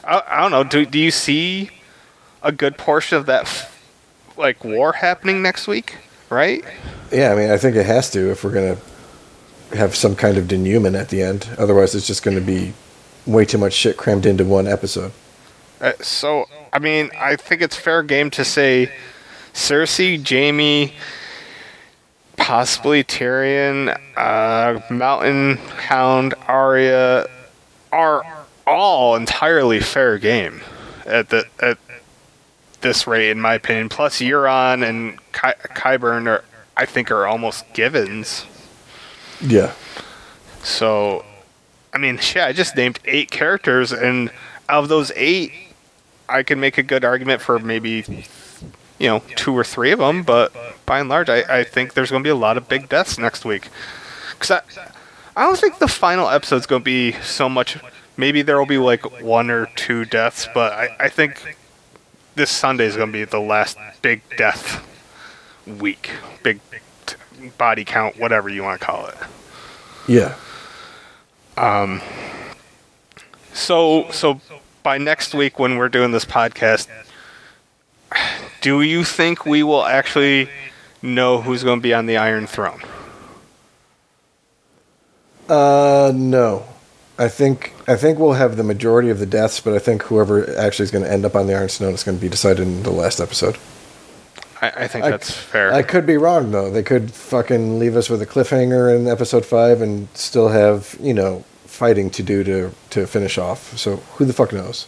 I, 0.05 0.23
I 0.27 0.41
don't 0.41 0.51
know. 0.51 0.65
Do 0.65 0.85
do 0.85 0.99
you 0.99 1.11
see 1.11 1.71
a 2.43 2.51
good 2.51 2.77
portion 2.77 3.19
of 3.19 3.27
that 3.27 3.71
like 4.37 4.65
war 4.65 4.93
happening 4.93 5.43
next 5.43 5.69
week, 5.69 5.97
right? 6.29 6.65
Yeah, 7.13 7.33
I 7.33 7.37
mean, 7.37 7.51
I 7.51 7.59
think 7.59 7.77
it 7.77 7.87
has 7.87 8.11
to 8.11 8.31
if 8.31 8.43
we're 8.43 8.53
gonna 8.53 8.79
have 9.75 9.95
some 9.95 10.15
kind 10.15 10.37
of 10.37 10.49
denouement 10.49 10.97
at 10.97 11.09
the 11.09 11.23
end. 11.23 11.49
Otherwise, 11.59 11.95
it's 11.95 12.07
just 12.07 12.23
going 12.23 12.37
to 12.37 12.43
be 12.43 12.73
way 13.27 13.45
too 13.45 13.59
much 13.59 13.73
shit 13.73 13.97
crammed 13.97 14.27
into 14.27 14.45
one 14.45 14.67
episode. 14.67 15.13
Uh, 15.81 15.93
so, 16.01 16.47
I 16.73 16.79
mean, 16.79 17.11
I 17.19 17.37
think 17.37 17.63
it's 17.63 17.77
fair 17.77 18.03
game 18.03 18.31
to 18.31 18.45
say 18.45 18.93
Cersei, 19.53 20.27
Jaime, 20.27 20.93
possibly 22.37 23.05
Tyrion, 23.05 23.97
uh, 24.17 24.81
Mountain 24.93 25.57
Hound, 25.57 26.35
Arya 26.49 27.27
are 27.93 28.25
all 28.67 29.17
entirely 29.17 29.81
fair 29.81 30.19
game 30.19 30.61
at 31.07 31.29
the 31.31 31.45
at 31.61 31.79
this 32.81 33.07
rate, 33.07 33.31
in 33.31 33.41
my 33.41 33.55
opinion. 33.55 33.89
Plus, 33.89 34.19
Euron 34.21 34.87
and 34.89 35.19
Ky- 35.33 35.69
Qyburn 35.75 36.27
are, 36.27 36.45
I 36.77 36.85
think, 36.87 37.11
are 37.11 37.27
almost 37.27 37.65
givens. 37.75 38.45
Yeah, 39.41 39.73
So, 40.63 41.25
I 41.93 41.99
mean, 41.99 42.19
shit, 42.19 42.43
I 42.45 42.53
just 42.53 42.77
named 42.77 43.01
eight 43.05 43.31
characters, 43.31 43.93
and 43.93 44.31
of 44.69 44.89
those 44.89 45.11
eight, 45.17 45.53
I 46.29 46.45
can 46.45 46.61
make 46.61 46.79
a 46.79 46.83
good 46.85 47.05
argument 47.05 47.43
for 47.43 47.59
maybe, 47.59 48.05
you 49.03 49.09
know, 49.09 49.21
two 49.35 49.53
or 49.53 49.65
three 49.65 49.91
of 49.91 49.99
them, 49.99 50.23
but 50.23 50.55
by 50.87 51.01
and 51.01 51.09
large, 51.09 51.29
I, 51.29 51.41
I 51.59 51.65
think 51.65 51.95
there's 51.95 52.09
going 52.09 52.23
to 52.23 52.27
be 52.27 52.31
a 52.31 52.37
lot 52.37 52.57
of 52.57 52.69
big 52.69 52.89
deaths 52.89 53.19
next 53.19 53.45
week. 53.45 53.69
Because 54.31 54.53
I, 54.53 54.63
I 55.37 55.45
don't 55.45 55.59
think 55.59 55.81
the 55.81 55.89
final 55.89 56.29
episode's 56.29 56.67
going 56.67 56.83
to 56.83 56.85
be 56.85 57.13
so 57.21 57.49
much. 57.49 57.79
Maybe 58.17 58.43
there 58.43 58.57
will 58.57 58.67
be 58.67 58.79
like 58.79 59.21
one 59.21 59.51
or 59.51 59.67
two 59.75 60.05
deaths, 60.05 60.49
but 60.55 60.73
I, 60.73 60.97
I 61.01 61.09
think 61.09 61.57
this 62.37 62.49
Sunday 62.49 62.87
is 62.87 62.95
going 62.95 63.09
to 63.09 63.13
be 63.13 63.25
the 63.25 63.41
last 63.41 63.77
big 64.03 64.23
death 64.37 64.87
week. 65.67 66.11
Big 66.45 66.61
t- 67.07 67.17
body 67.59 67.85
count, 67.85 68.21
whatever 68.21 68.49
you 68.49 68.63
want 68.63 68.81
to 68.81 68.87
call 68.87 69.07
it. 69.07 69.17
yeah. 70.07 70.37
Um. 71.57 72.01
So, 73.53 74.11
so 74.13 74.41
by 74.85 74.97
next 74.97 75.35
week 75.35 75.59
when 75.59 75.77
we're 75.77 75.89
doing 75.89 76.13
this 76.13 76.25
podcast, 76.25 76.89
do 78.61 78.81
you 78.83 79.05
think 79.05 79.45
we 79.47 79.63
will 79.63 79.85
actually 79.85 80.49
know 81.03 81.41
who's 81.41 81.65
going 81.65 81.79
to 81.79 81.83
be 81.83 81.95
on 81.95 82.07
the 82.07 82.17
Iron 82.17 82.47
Throne? 82.47 82.81
Uh, 85.49 86.13
no. 86.15 86.65
I 87.19 87.29
think 87.29 87.73
I 87.87 87.95
think 87.97 88.19
we'll 88.19 88.33
have 88.33 88.57
the 88.57 88.63
majority 88.65 89.11
of 89.11 89.19
the 89.19 89.27
deaths, 89.27 89.61
but 89.61 89.75
I 89.75 89.79
think 89.79 90.03
whoever 90.05 90.57
actually 90.59 90.85
is 90.85 90.91
going 90.91 91.05
to 91.05 91.13
end 91.13 91.25
up 91.25 91.35
on 91.37 91.47
the 91.47 91.55
Iron 91.55 91.69
Throne 91.69 91.93
is 91.95 92.03
going 92.03 92.17
to 92.17 92.23
be 92.23 92.29
decided 92.29 92.61
in 92.63 92.83
the 92.83 92.91
last 92.91 93.21
episode. 93.21 93.59
I, 94.61 94.71
I 94.77 94.89
think 94.89 95.05
I- 95.05 95.11
that's 95.11 95.31
fair. 95.31 95.73
I 95.73 95.83
could 95.83 96.07
be 96.07 96.17
wrong 96.17 96.51
though. 96.53 96.71
They 96.71 96.83
could 96.83 97.11
fucking 97.13 97.79
leave 97.79 97.97
us 97.97 98.09
with 98.09 98.23
a 98.23 98.27
cliffhanger 98.27 98.95
in 98.97 99.07
episode 99.09 99.45
five 99.45 99.83
and 99.83 100.09
still 100.15 100.49
have 100.49 100.97
you 101.01 101.13
know 101.15 101.45
fighting 101.67 102.09
to 102.11 102.23
do 102.23 102.43
to 102.45 102.71
to 102.91 103.07
finish 103.07 103.37
off. 103.39 103.77
So 103.77 103.97
who 104.17 104.25
the 104.25 104.33
fuck 104.33 104.53
knows? 104.53 104.87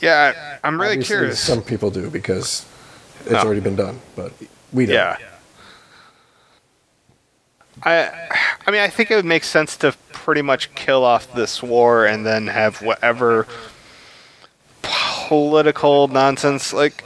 Yeah, 0.00 0.58
I, 0.62 0.66
I'm 0.68 0.80
really 0.80 0.92
Obviously, 0.92 1.16
curious. 1.16 1.40
Some 1.40 1.62
people 1.62 1.90
do 1.90 2.10
because 2.10 2.66
it's 3.20 3.32
No. 3.32 3.38
already 3.38 3.60
been 3.60 3.76
done, 3.76 4.00
but 4.16 4.32
we 4.72 4.86
don't. 4.86 4.94
yeah. 4.94 5.16
I, 7.84 8.10
I 8.66 8.70
mean, 8.70 8.80
I 8.80 8.88
think 8.88 9.10
it 9.10 9.16
would 9.16 9.24
make 9.24 9.44
sense 9.44 9.76
to 9.78 9.94
pretty 10.12 10.42
much 10.42 10.74
kill 10.74 11.04
off 11.04 11.32
this 11.34 11.62
war 11.62 12.06
and 12.06 12.26
then 12.26 12.48
have 12.48 12.82
whatever 12.82 13.46
political 14.82 16.08
nonsense. 16.08 16.72
Like, 16.72 17.04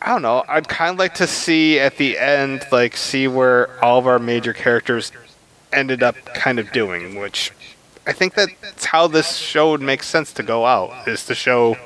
I 0.00 0.08
don't 0.08 0.22
know. 0.22 0.44
I'd 0.48 0.68
kind 0.68 0.92
of 0.92 0.98
like 0.98 1.14
to 1.14 1.26
see 1.26 1.78
at 1.78 1.98
the 1.98 2.18
end, 2.18 2.64
like, 2.72 2.96
see 2.96 3.28
where 3.28 3.82
all 3.84 3.98
of 3.98 4.06
our 4.06 4.18
major 4.18 4.52
characters 4.54 5.12
ended 5.72 6.02
up 6.02 6.16
kind 6.34 6.58
of 6.58 6.72
doing, 6.72 7.18
which 7.18 7.52
I 8.06 8.12
think 8.12 8.34
that's 8.34 8.86
how 8.86 9.06
this 9.06 9.36
show 9.36 9.70
would 9.72 9.80
make 9.82 10.02
sense 10.02 10.32
to 10.34 10.42
go 10.42 10.64
out, 10.64 11.06
is 11.06 11.26
to 11.26 11.34
show 11.34 11.76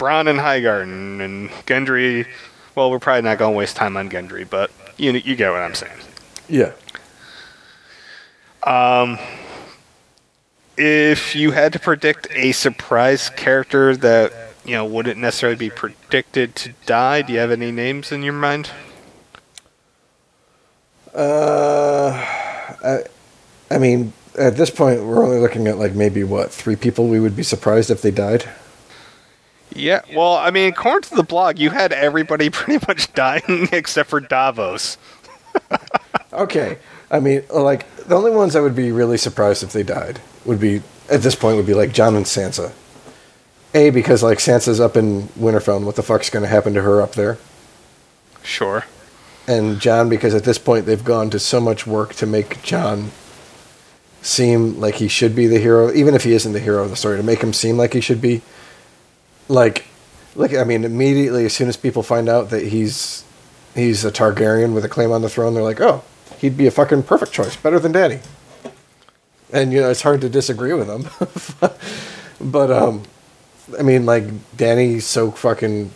Bronn 0.00 0.28
and 0.28 0.38
Highgarden 0.40 1.20
and 1.20 1.50
Gendry. 1.66 2.26
Well, 2.74 2.90
we're 2.90 2.98
probably 2.98 3.22
not 3.22 3.38
going 3.38 3.52
to 3.52 3.58
waste 3.58 3.76
time 3.76 3.96
on 3.98 4.08
Gendry, 4.08 4.48
but 4.48 4.70
you 4.96 5.12
you 5.12 5.36
get 5.36 5.50
what 5.50 5.60
I'm 5.60 5.74
saying. 5.74 5.98
Yeah. 6.48 6.72
Um, 8.62 9.18
If 10.76 11.36
you 11.36 11.50
had 11.50 11.74
to 11.74 11.78
predict 11.78 12.28
a 12.30 12.52
surprise 12.52 13.28
character 13.28 13.94
that 13.98 14.32
you 14.64 14.74
know 14.74 14.86
wouldn't 14.86 15.18
necessarily 15.18 15.58
be 15.58 15.68
predicted 15.68 16.56
to 16.56 16.72
die, 16.86 17.20
do 17.20 17.34
you 17.34 17.38
have 17.38 17.50
any 17.50 17.70
names 17.70 18.10
in 18.10 18.22
your 18.22 18.32
mind? 18.32 18.70
Uh, 21.14 22.12
I, 22.82 23.04
I 23.70 23.78
mean, 23.78 24.14
at 24.38 24.56
this 24.56 24.70
point, 24.70 25.02
we're 25.02 25.22
only 25.24 25.38
looking 25.38 25.66
at 25.66 25.76
like 25.76 25.94
maybe 25.94 26.24
what 26.24 26.50
three 26.50 26.76
people 26.76 27.08
we 27.08 27.20
would 27.20 27.36
be 27.36 27.42
surprised 27.42 27.90
if 27.90 28.00
they 28.00 28.10
died. 28.10 28.48
Yeah, 29.74 30.02
well, 30.14 30.34
I 30.34 30.50
mean, 30.50 30.68
according 30.68 31.08
to 31.10 31.14
the 31.14 31.22
blog, 31.22 31.58
you 31.58 31.70
had 31.70 31.92
everybody 31.92 32.50
pretty 32.50 32.84
much 32.88 33.12
dying 33.14 33.68
except 33.72 34.10
for 34.10 34.20
Davos. 34.20 34.98
Okay, 36.32 36.78
I 37.10 37.18
mean, 37.18 37.42
like 37.52 37.92
the 37.96 38.14
only 38.14 38.30
ones 38.30 38.54
I 38.54 38.60
would 38.60 38.76
be 38.76 38.92
really 38.92 39.18
surprised 39.18 39.64
if 39.64 39.72
they 39.72 39.82
died 39.82 40.20
would 40.44 40.60
be 40.60 40.80
at 41.10 41.22
this 41.22 41.34
point 41.34 41.56
would 41.56 41.66
be 41.66 41.74
like 41.74 41.92
Jon 41.92 42.14
and 42.14 42.24
Sansa. 42.24 42.72
A 43.74 43.90
because 43.90 44.22
like 44.22 44.38
Sansa's 44.38 44.80
up 44.80 44.96
in 44.96 45.22
Winterfell, 45.38 45.76
and 45.76 45.86
what 45.86 45.96
the 45.96 46.02
fuck's 46.02 46.30
going 46.30 46.44
to 46.44 46.48
happen 46.48 46.72
to 46.74 46.82
her 46.82 47.02
up 47.02 47.12
there? 47.12 47.38
Sure. 48.42 48.84
And 49.46 49.80
Jon 49.80 50.08
because 50.08 50.34
at 50.34 50.44
this 50.44 50.58
point 50.58 50.86
they've 50.86 51.04
gone 51.04 51.30
to 51.30 51.38
so 51.38 51.60
much 51.60 51.86
work 51.86 52.14
to 52.14 52.26
make 52.26 52.62
Jon 52.62 53.10
seem 54.22 54.78
like 54.78 54.96
he 54.96 55.08
should 55.08 55.34
be 55.34 55.46
the 55.46 55.58
hero, 55.58 55.92
even 55.92 56.14
if 56.14 56.24
he 56.24 56.32
isn't 56.32 56.52
the 56.52 56.60
hero 56.60 56.84
of 56.84 56.90
the 56.90 56.96
story, 56.96 57.16
to 57.16 57.22
make 57.22 57.42
him 57.42 57.52
seem 57.52 57.76
like 57.76 57.92
he 57.92 58.00
should 58.00 58.20
be. 58.20 58.42
Like, 59.50 59.86
like 60.36 60.54
I 60.54 60.62
mean, 60.62 60.84
immediately 60.84 61.44
as 61.44 61.52
soon 61.52 61.68
as 61.68 61.76
people 61.76 62.04
find 62.04 62.28
out 62.28 62.50
that 62.50 62.68
he's 62.68 63.24
he's 63.74 64.04
a 64.04 64.12
Targaryen 64.12 64.74
with 64.74 64.84
a 64.84 64.88
claim 64.88 65.10
on 65.10 65.22
the 65.22 65.28
throne, 65.28 65.54
they're 65.54 65.62
like, 65.62 65.80
oh, 65.80 66.04
he'd 66.38 66.56
be 66.56 66.68
a 66.68 66.70
fucking 66.70 67.02
perfect 67.02 67.32
choice, 67.32 67.56
better 67.56 67.80
than 67.80 67.92
Dany. 67.92 68.22
And 69.52 69.72
you 69.72 69.80
know, 69.80 69.90
it's 69.90 70.02
hard 70.02 70.20
to 70.20 70.28
disagree 70.28 70.72
with 70.72 70.88
him. 70.88 71.08
but 72.40 72.70
um, 72.70 73.02
I 73.76 73.82
mean, 73.82 74.06
like 74.06 74.24
Dany's 74.56 75.04
so 75.04 75.32
fucking 75.32 75.90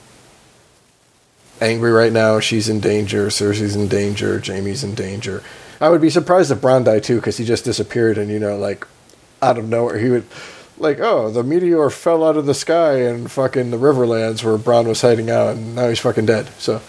angry 1.61 1.93
right 1.93 2.13
now. 2.13 2.41
She's 2.41 2.69
in 2.69 2.81
danger. 2.81 3.29
Cersei's 3.29 3.77
in 3.77 3.87
danger. 3.87 4.41
Jaime's 4.41 4.83
in 4.83 4.97
danger. 4.97 5.45
I 5.81 5.91
would 5.91 6.01
be 6.01 6.11
surprised 6.11 6.51
if 6.51 6.59
Bronn 6.59 6.85
died 6.85 7.05
too, 7.05 7.17
because 7.17 7.37
he 7.37 7.45
just 7.45 7.65
disappeared, 7.65 8.19
and 8.19 8.31
you 8.31 8.41
know, 8.41 8.57
like 8.57 8.85
out 9.41 9.59
of 9.59 9.69
nowhere, 9.69 9.99
he 9.99 10.09
would 10.09 10.25
like, 10.79 10.99
oh, 11.01 11.31
the 11.31 11.43
meteor 11.43 11.89
fell 11.91 12.25
out 12.25 12.37
of 12.37 12.47
the 12.47 12.55
sky 12.55 13.01
and 13.03 13.31
fucking 13.31 13.71
the 13.71 13.77
Riverlands 13.79 14.43
where 14.45 14.59
Bronn 14.59 14.87
was 14.87 15.01
hiding 15.03 15.31
out, 15.31 15.57
and 15.57 15.75
now 15.75 15.89
he's 15.89 16.01
fucking 16.01 16.27
dead. 16.27 16.49
So 16.59 16.81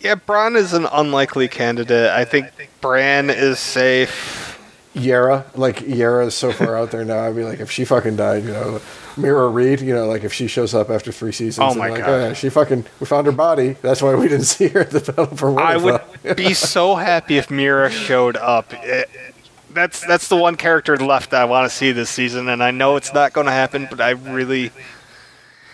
Yeah, 0.00 0.14
Bronn 0.16 0.56
is 0.56 0.72
an 0.72 0.86
unlikely 0.92 1.48
candidate. 1.48 2.10
I 2.10 2.24
think 2.24 2.46
Bran 2.80 3.30
is 3.30 3.58
safe. 3.58 4.52
Yara, 4.96 5.44
like 5.56 5.80
Yara 5.80 6.26
is 6.26 6.36
so 6.36 6.52
far 6.52 6.76
out 6.76 6.92
there 6.92 7.04
now. 7.04 7.18
I'd 7.26 7.34
be 7.34 7.42
like, 7.42 7.58
if 7.58 7.68
she 7.68 7.84
fucking 7.84 8.14
died, 8.14 8.44
you 8.44 8.52
know, 8.52 8.80
Meera 9.16 9.52
Reed, 9.52 9.80
you 9.80 9.92
know, 9.92 10.06
like 10.06 10.22
if 10.22 10.32
she 10.32 10.46
shows 10.46 10.72
up 10.72 10.88
after 10.88 11.10
three 11.10 11.32
seasons, 11.32 11.72
Oh 11.72 11.74
my 11.76 11.88
like, 11.88 11.98
God. 12.00 12.08
oh, 12.08 12.18
yeah, 12.28 12.32
she 12.32 12.48
fucking, 12.48 12.84
we 13.00 13.06
found 13.06 13.26
her 13.26 13.32
body. 13.32 13.72
That's 13.82 14.00
why 14.00 14.14
we 14.14 14.28
didn't 14.28 14.44
see 14.56 14.68
her 14.68 14.80
at 14.80 14.90
the 14.92 15.00
battle 15.00 15.36
for 15.36 15.58
I 15.60 15.74
Winterfell. 15.74 16.22
would 16.24 16.36
be 16.36 16.54
so 16.54 16.94
happy 16.94 17.38
if 17.38 17.48
Meera 17.48 17.90
showed 17.90 18.36
up. 18.36 18.72
It- 18.72 19.10
that's 19.74 20.06
that's 20.06 20.28
the 20.28 20.36
one 20.36 20.56
character 20.56 20.96
left 20.96 21.30
that 21.30 21.42
I 21.42 21.44
want 21.44 21.70
to 21.70 21.76
see 21.76 21.92
this 21.92 22.10
season, 22.10 22.48
and 22.48 22.62
I 22.62 22.70
know 22.70 22.96
it's 22.96 23.12
not 23.12 23.32
going 23.32 23.46
to 23.46 23.52
happen, 23.52 23.86
but 23.90 24.00
I 24.00 24.10
really, 24.10 24.70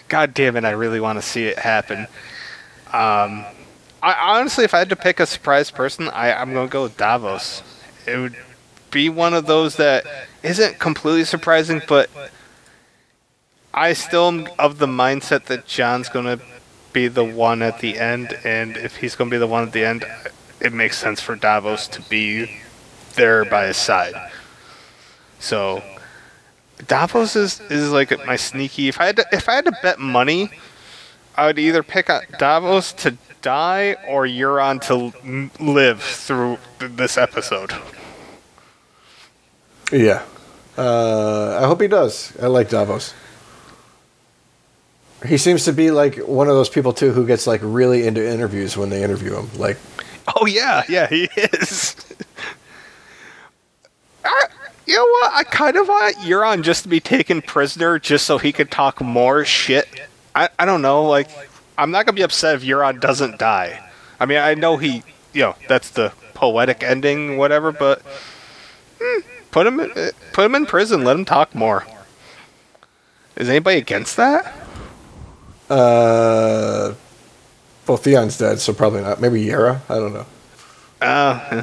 God 0.09 0.35
damn 0.35 0.57
it, 0.57 0.65
I 0.65 0.71
really 0.71 1.01
want 1.01 1.19
to 1.19 1.23
see 1.23 1.45
it 1.45 1.59
happen. 1.59 2.07
Um, 2.93 3.45
I 4.03 4.15
honestly, 4.39 4.65
if 4.65 4.75
I 4.75 4.79
had 4.79 4.89
to 4.89 4.97
pick 4.97 5.21
a 5.21 5.27
surprise 5.27 5.71
person, 5.71 6.09
I, 6.09 6.33
I'm 6.33 6.53
going 6.53 6.69
to 6.69 6.73
go 6.73 6.85
with 6.85 6.97
Davos. 6.97 7.63
It 8.07 8.17
would 8.17 8.37
be 8.91 9.09
one 9.09 9.35
of 9.35 9.47
those 9.47 9.77
that 9.77 10.05
isn't 10.43 10.79
completely 10.79 11.25
surprising, 11.25 11.83
but 11.87 12.11
I 13.73 13.93
still 13.93 14.29
am 14.29 14.49
of 14.59 14.79
the 14.79 14.87
mindset 14.87 15.45
that 15.45 15.67
Jon's 15.67 16.09
going 16.09 16.25
to 16.25 16.45
be 16.93 17.07
the 17.07 17.25
one 17.25 17.63
at 17.63 17.79
the 17.81 17.99
end, 17.99 18.37
and 18.43 18.77
if 18.77 18.97
he's 18.97 19.15
going 19.15 19.31
to 19.31 19.35
be 19.35 19.39
the 19.39 19.47
one 19.47 19.63
at 19.63 19.73
the 19.73 19.85
end, 19.85 20.05
it 20.61 20.73
makes 20.73 20.99
sense 20.99 21.21
for 21.21 21.37
Davos 21.37 21.87
to 21.89 22.03
be 22.03 22.51
there 23.15 23.45
by 23.45 23.67
his 23.67 23.77
side. 23.77 24.15
So 25.39 25.83
Davos 26.87 27.37
is, 27.37 27.61
is 27.71 27.91
like 27.91 28.11
my 28.27 28.37
sneaky. 28.37 28.89
If 28.89 29.01
I 29.01 29.07
had 29.07 29.17
to, 29.17 29.27
if 29.33 29.49
I 29.49 29.55
had 29.55 29.65
to 29.67 29.77
bet 29.83 29.99
money, 29.99 30.51
I 31.37 31.47
would 31.47 31.59
either 31.59 31.83
pick 31.83 32.11
Davos 32.39 32.93
to 32.95 33.17
die 33.43 33.97
or 34.07 34.27
Euron 34.27 34.81
to 34.83 35.63
live 35.63 36.03
through 36.03 36.59
this 36.79 37.17
episode. 37.17 37.73
Yeah. 39.93 40.23
Uh, 40.77 41.59
I 41.63 41.67
hope 41.67 41.81
he 41.81 41.89
does. 41.89 42.37
I 42.41 42.47
like 42.47 42.69
Davos. 42.69 43.15
He 45.27 45.37
seems 45.37 45.65
to 45.67 45.73
be 45.73 45.91
like 45.91 46.17
one 46.17 46.49
of 46.49 46.55
those 46.55 46.71
people 46.71 46.95
too 46.95 47.13
who 47.13 47.27
gets 47.27 47.47
like 47.47 47.61
really 47.63 48.07
into 48.07 48.27
interviews 48.27 48.77
when 48.77 48.89
they 48.89 49.03
interview 49.03 49.37
him. 49.37 49.51
Like, 49.59 49.77
Oh 50.37 50.47
yeah, 50.47 50.83
yeah, 50.89 51.07
he 51.09 51.29
is. 51.37 51.97
I, 54.25 54.47
you 54.91 54.97
know 54.97 55.05
what? 55.05 55.33
I 55.33 55.45
kind 55.45 55.77
of 55.77 55.87
want 55.87 56.17
Euron 56.17 56.63
just 56.63 56.83
to 56.83 56.89
be 56.89 56.99
taken 56.99 57.43
prisoner, 57.43 58.01
just 58.01 58.27
so 58.27 58.39
he 58.39 58.51
could 58.51 58.73
talk 58.73 59.01
more 59.01 59.45
shit. 59.45 59.89
I, 60.35 60.49
I 60.59 60.65
don't 60.67 60.83
know. 60.83 61.05
Like, 61.05 61.29
I'm 61.79 61.93
not 61.93 62.07
gonna 62.07 62.17
be 62.17 62.23
upset 62.23 62.57
if 62.57 62.63
Euron 62.63 63.01
doesn't 63.01 63.39
die. 63.39 63.89
I 64.19 64.27
mean, 64.27 64.39
I 64.39 64.55
know 64.55 64.79
he, 64.79 65.05
you 65.33 65.43
know, 65.43 65.55
that's 65.69 65.91
the 65.91 66.13
poetic 66.35 66.83
ending, 66.83 67.37
whatever. 67.37 67.71
But 67.71 68.03
hmm, 69.01 69.21
put 69.53 69.67
him, 69.67 69.79
in, 69.79 69.93
put 70.33 70.45
him 70.45 70.57
in 70.57 70.67
prison. 70.67 71.05
Let 71.05 71.17
him 71.17 71.25
talk 71.25 71.55
more. 71.55 71.87
Is 73.37 73.49
anybody 73.49 73.79
against 73.79 74.17
that? 74.17 74.53
uh, 75.71 76.95
well, 77.87 77.97
Theon's 77.97 78.37
dead, 78.39 78.59
so 78.59 78.73
probably 78.73 79.03
not. 79.03 79.21
Maybe 79.21 79.41
Yara. 79.43 79.83
I 79.89 79.95
don't 79.95 80.13
know. 80.13 80.27
Uh, 81.01 81.63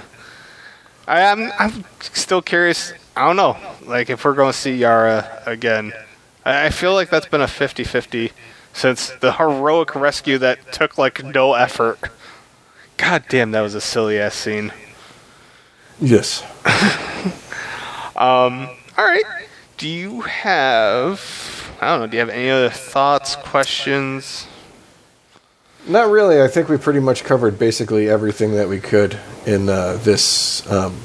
I, 1.07 1.23
I'm 1.23 1.51
I'm 1.59 1.83
still 1.99 2.41
curious. 2.41 2.93
I 3.17 3.25
don't 3.25 3.35
know. 3.35 3.57
Like 3.87 4.11
if 4.11 4.23
we're 4.23 4.35
going 4.35 4.51
to 4.51 4.57
see 4.57 4.75
Yara 4.75 5.41
again, 5.47 5.91
I, 6.45 6.69
feel 6.69 6.93
like 6.93 7.09
that's 7.09 7.25
been 7.25 7.41
a 7.41 7.45
50-50 7.45 8.31
since 8.73 9.09
the 9.09 9.33
heroic 9.33 9.95
rescue 9.95 10.37
that 10.37 10.71
took 10.71 10.99
like 10.99 11.23
no 11.23 11.55
effort. 11.55 11.99
God 12.97 13.25
damn, 13.27 13.51
that 13.51 13.61
was 13.61 13.73
a 13.73 13.81
silly 13.81 14.19
ass 14.19 14.35
scene. 14.35 14.71
Yes. 15.99 16.43
um. 18.15 18.69
All 18.97 19.05
right. 19.05 19.23
Do 19.77 19.89
you 19.89 20.21
have? 20.21 21.75
I 21.81 21.87
don't 21.87 22.01
know. 22.01 22.07
Do 22.07 22.17
you 22.17 22.19
have 22.19 22.29
any 22.29 22.51
other 22.51 22.69
thoughts, 22.69 23.35
questions? 23.35 24.47
Not 25.87 26.09
really. 26.09 26.41
I 26.41 26.47
think 26.47 26.69
we 26.69 26.77
pretty 26.77 26.99
much 26.99 27.23
covered 27.23 27.57
basically 27.57 28.09
everything 28.09 28.53
that 28.53 28.69
we 28.69 28.79
could 28.79 29.19
in 29.47 29.69
uh, 29.69 29.97
this 30.03 30.69
um, 30.71 30.99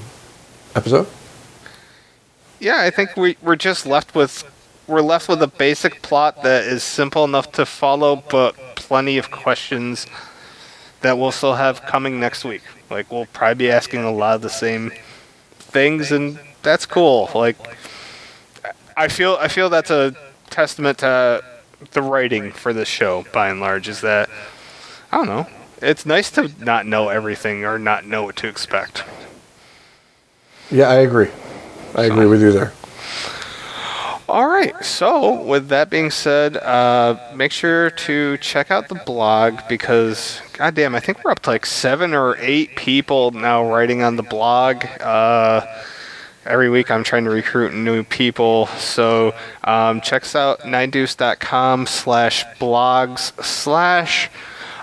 episode. 0.74 1.06
Yeah, 2.62 2.80
I 2.80 2.90
think 2.90 3.16
we 3.16 3.36
we're 3.42 3.56
just 3.56 3.86
left 3.86 4.14
with 4.14 4.44
we're 4.86 5.00
left 5.00 5.28
with 5.28 5.42
a 5.42 5.48
basic 5.48 6.00
plot 6.00 6.44
that 6.44 6.62
is 6.62 6.84
simple 6.84 7.24
enough 7.24 7.50
to 7.52 7.66
follow, 7.66 8.22
but 8.30 8.54
plenty 8.76 9.18
of 9.18 9.32
questions 9.32 10.06
that 11.00 11.18
we'll 11.18 11.32
still 11.32 11.56
have 11.56 11.82
coming 11.82 12.20
next 12.20 12.44
week. 12.44 12.62
Like 12.88 13.10
we'll 13.10 13.26
probably 13.26 13.56
be 13.66 13.70
asking 13.72 14.04
a 14.04 14.12
lot 14.12 14.36
of 14.36 14.42
the 14.42 14.48
same 14.48 14.92
things, 15.58 16.12
and 16.12 16.38
that's 16.62 16.86
cool. 16.86 17.28
Like 17.34 17.56
I 18.96 19.08
feel 19.08 19.36
I 19.40 19.48
feel 19.48 19.68
that's 19.68 19.90
a 19.90 20.14
testament 20.48 20.98
to 20.98 21.42
the 21.90 22.02
writing 22.02 22.52
for 22.52 22.72
this 22.72 22.86
show, 22.86 23.24
by 23.32 23.48
and 23.48 23.58
large. 23.58 23.88
Is 23.88 24.02
that 24.02 24.30
I 25.10 25.16
don't 25.16 25.26
know. 25.26 25.48
It's 25.80 26.06
nice 26.06 26.30
to 26.32 26.48
not 26.60 26.86
know 26.86 27.08
everything 27.08 27.64
or 27.64 27.80
not 27.80 28.06
know 28.06 28.22
what 28.22 28.36
to 28.36 28.46
expect. 28.46 29.02
Yeah, 30.70 30.88
I 30.88 30.98
agree. 30.98 31.30
I 31.94 32.04
agree 32.04 32.26
with 32.26 32.40
you 32.40 32.52
there. 32.52 32.72
All 34.28 34.48
right. 34.48 34.72
So, 34.82 35.42
with 35.42 35.68
that 35.68 35.90
being 35.90 36.10
said, 36.10 36.56
uh, 36.56 37.18
make 37.34 37.52
sure 37.52 37.90
to 37.90 38.38
check 38.38 38.70
out 38.70 38.88
the 38.88 38.94
blog 38.94 39.58
because, 39.68 40.40
goddamn, 40.54 40.94
I 40.94 41.00
think 41.00 41.22
we're 41.22 41.32
up 41.32 41.40
to 41.40 41.50
like 41.50 41.66
seven 41.66 42.14
or 42.14 42.36
eight 42.38 42.74
people 42.76 43.32
now 43.32 43.68
writing 43.70 44.02
on 44.02 44.16
the 44.16 44.22
blog. 44.22 44.86
Uh, 45.00 45.66
every 46.46 46.70
week 46.70 46.90
I'm 46.90 47.04
trying 47.04 47.24
to 47.24 47.30
recruit 47.30 47.74
new 47.74 48.04
people. 48.04 48.68
So, 48.78 49.34
um, 49.64 50.00
check 50.00 50.22
us 50.22 50.34
out, 50.34 50.60
ninedeuce.com 50.60 51.86
slash 51.86 52.44
blogs 52.58 53.44
slash 53.44 54.30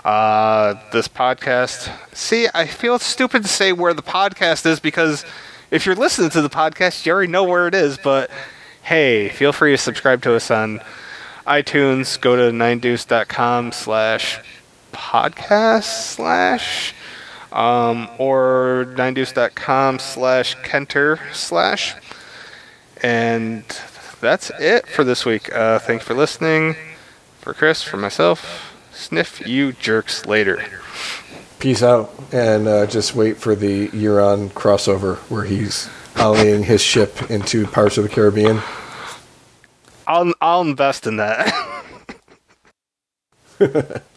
uh, 0.04 0.74
this 0.92 1.08
podcast. 1.08 1.90
See, 2.14 2.46
I 2.54 2.66
feel 2.66 2.98
stupid 2.98 3.42
to 3.42 3.48
say 3.48 3.72
where 3.72 3.94
the 3.94 4.02
podcast 4.02 4.64
is 4.64 4.78
because 4.80 5.24
if 5.70 5.86
you're 5.86 5.94
listening 5.94 6.30
to 6.30 6.42
the 6.42 6.50
podcast, 6.50 7.04
you 7.06 7.12
already 7.12 7.30
know 7.30 7.44
where 7.44 7.66
it 7.66 7.74
is. 7.74 7.98
But 7.98 8.30
hey, 8.82 9.28
feel 9.28 9.52
free 9.52 9.72
to 9.72 9.78
subscribe 9.78 10.22
to 10.22 10.34
us 10.34 10.50
on 10.50 10.80
iTunes. 11.46 12.20
Go 12.20 12.36
to 12.36 12.54
ninedeuce.com 12.56 13.72
slash 13.72 14.40
podcast 14.92 15.84
slash 16.14 16.94
um, 17.52 18.08
or 18.18 18.92
ninedeuce.com 18.96 19.98
slash 19.98 20.56
kenter 20.58 21.18
slash. 21.32 21.94
And 23.02 23.64
that's 24.20 24.50
it 24.60 24.86
for 24.86 25.04
this 25.04 25.24
week. 25.24 25.54
Uh, 25.54 25.78
thanks 25.78 26.04
for 26.04 26.14
listening. 26.14 26.76
For 27.38 27.54
Chris, 27.54 27.82
for 27.82 27.96
myself, 27.96 28.76
sniff 28.92 29.46
you 29.46 29.72
jerks 29.72 30.26
later. 30.26 30.62
Peace 31.60 31.82
out, 31.82 32.10
and 32.32 32.66
uh, 32.66 32.86
just 32.86 33.14
wait 33.14 33.36
for 33.36 33.54
the 33.54 33.88
Euron 33.88 34.48
crossover 34.48 35.18
where 35.30 35.44
he's 35.44 35.90
ollieing 36.14 36.64
his 36.64 36.80
ship 36.82 37.30
into 37.30 37.66
Pirates 37.66 37.98
of 37.98 38.04
the 38.04 38.08
Caribbean. 38.08 38.60
I'll 40.06 40.32
I'll 40.40 40.62
invest 40.62 41.06
in 41.06 41.18
that. 41.18 41.54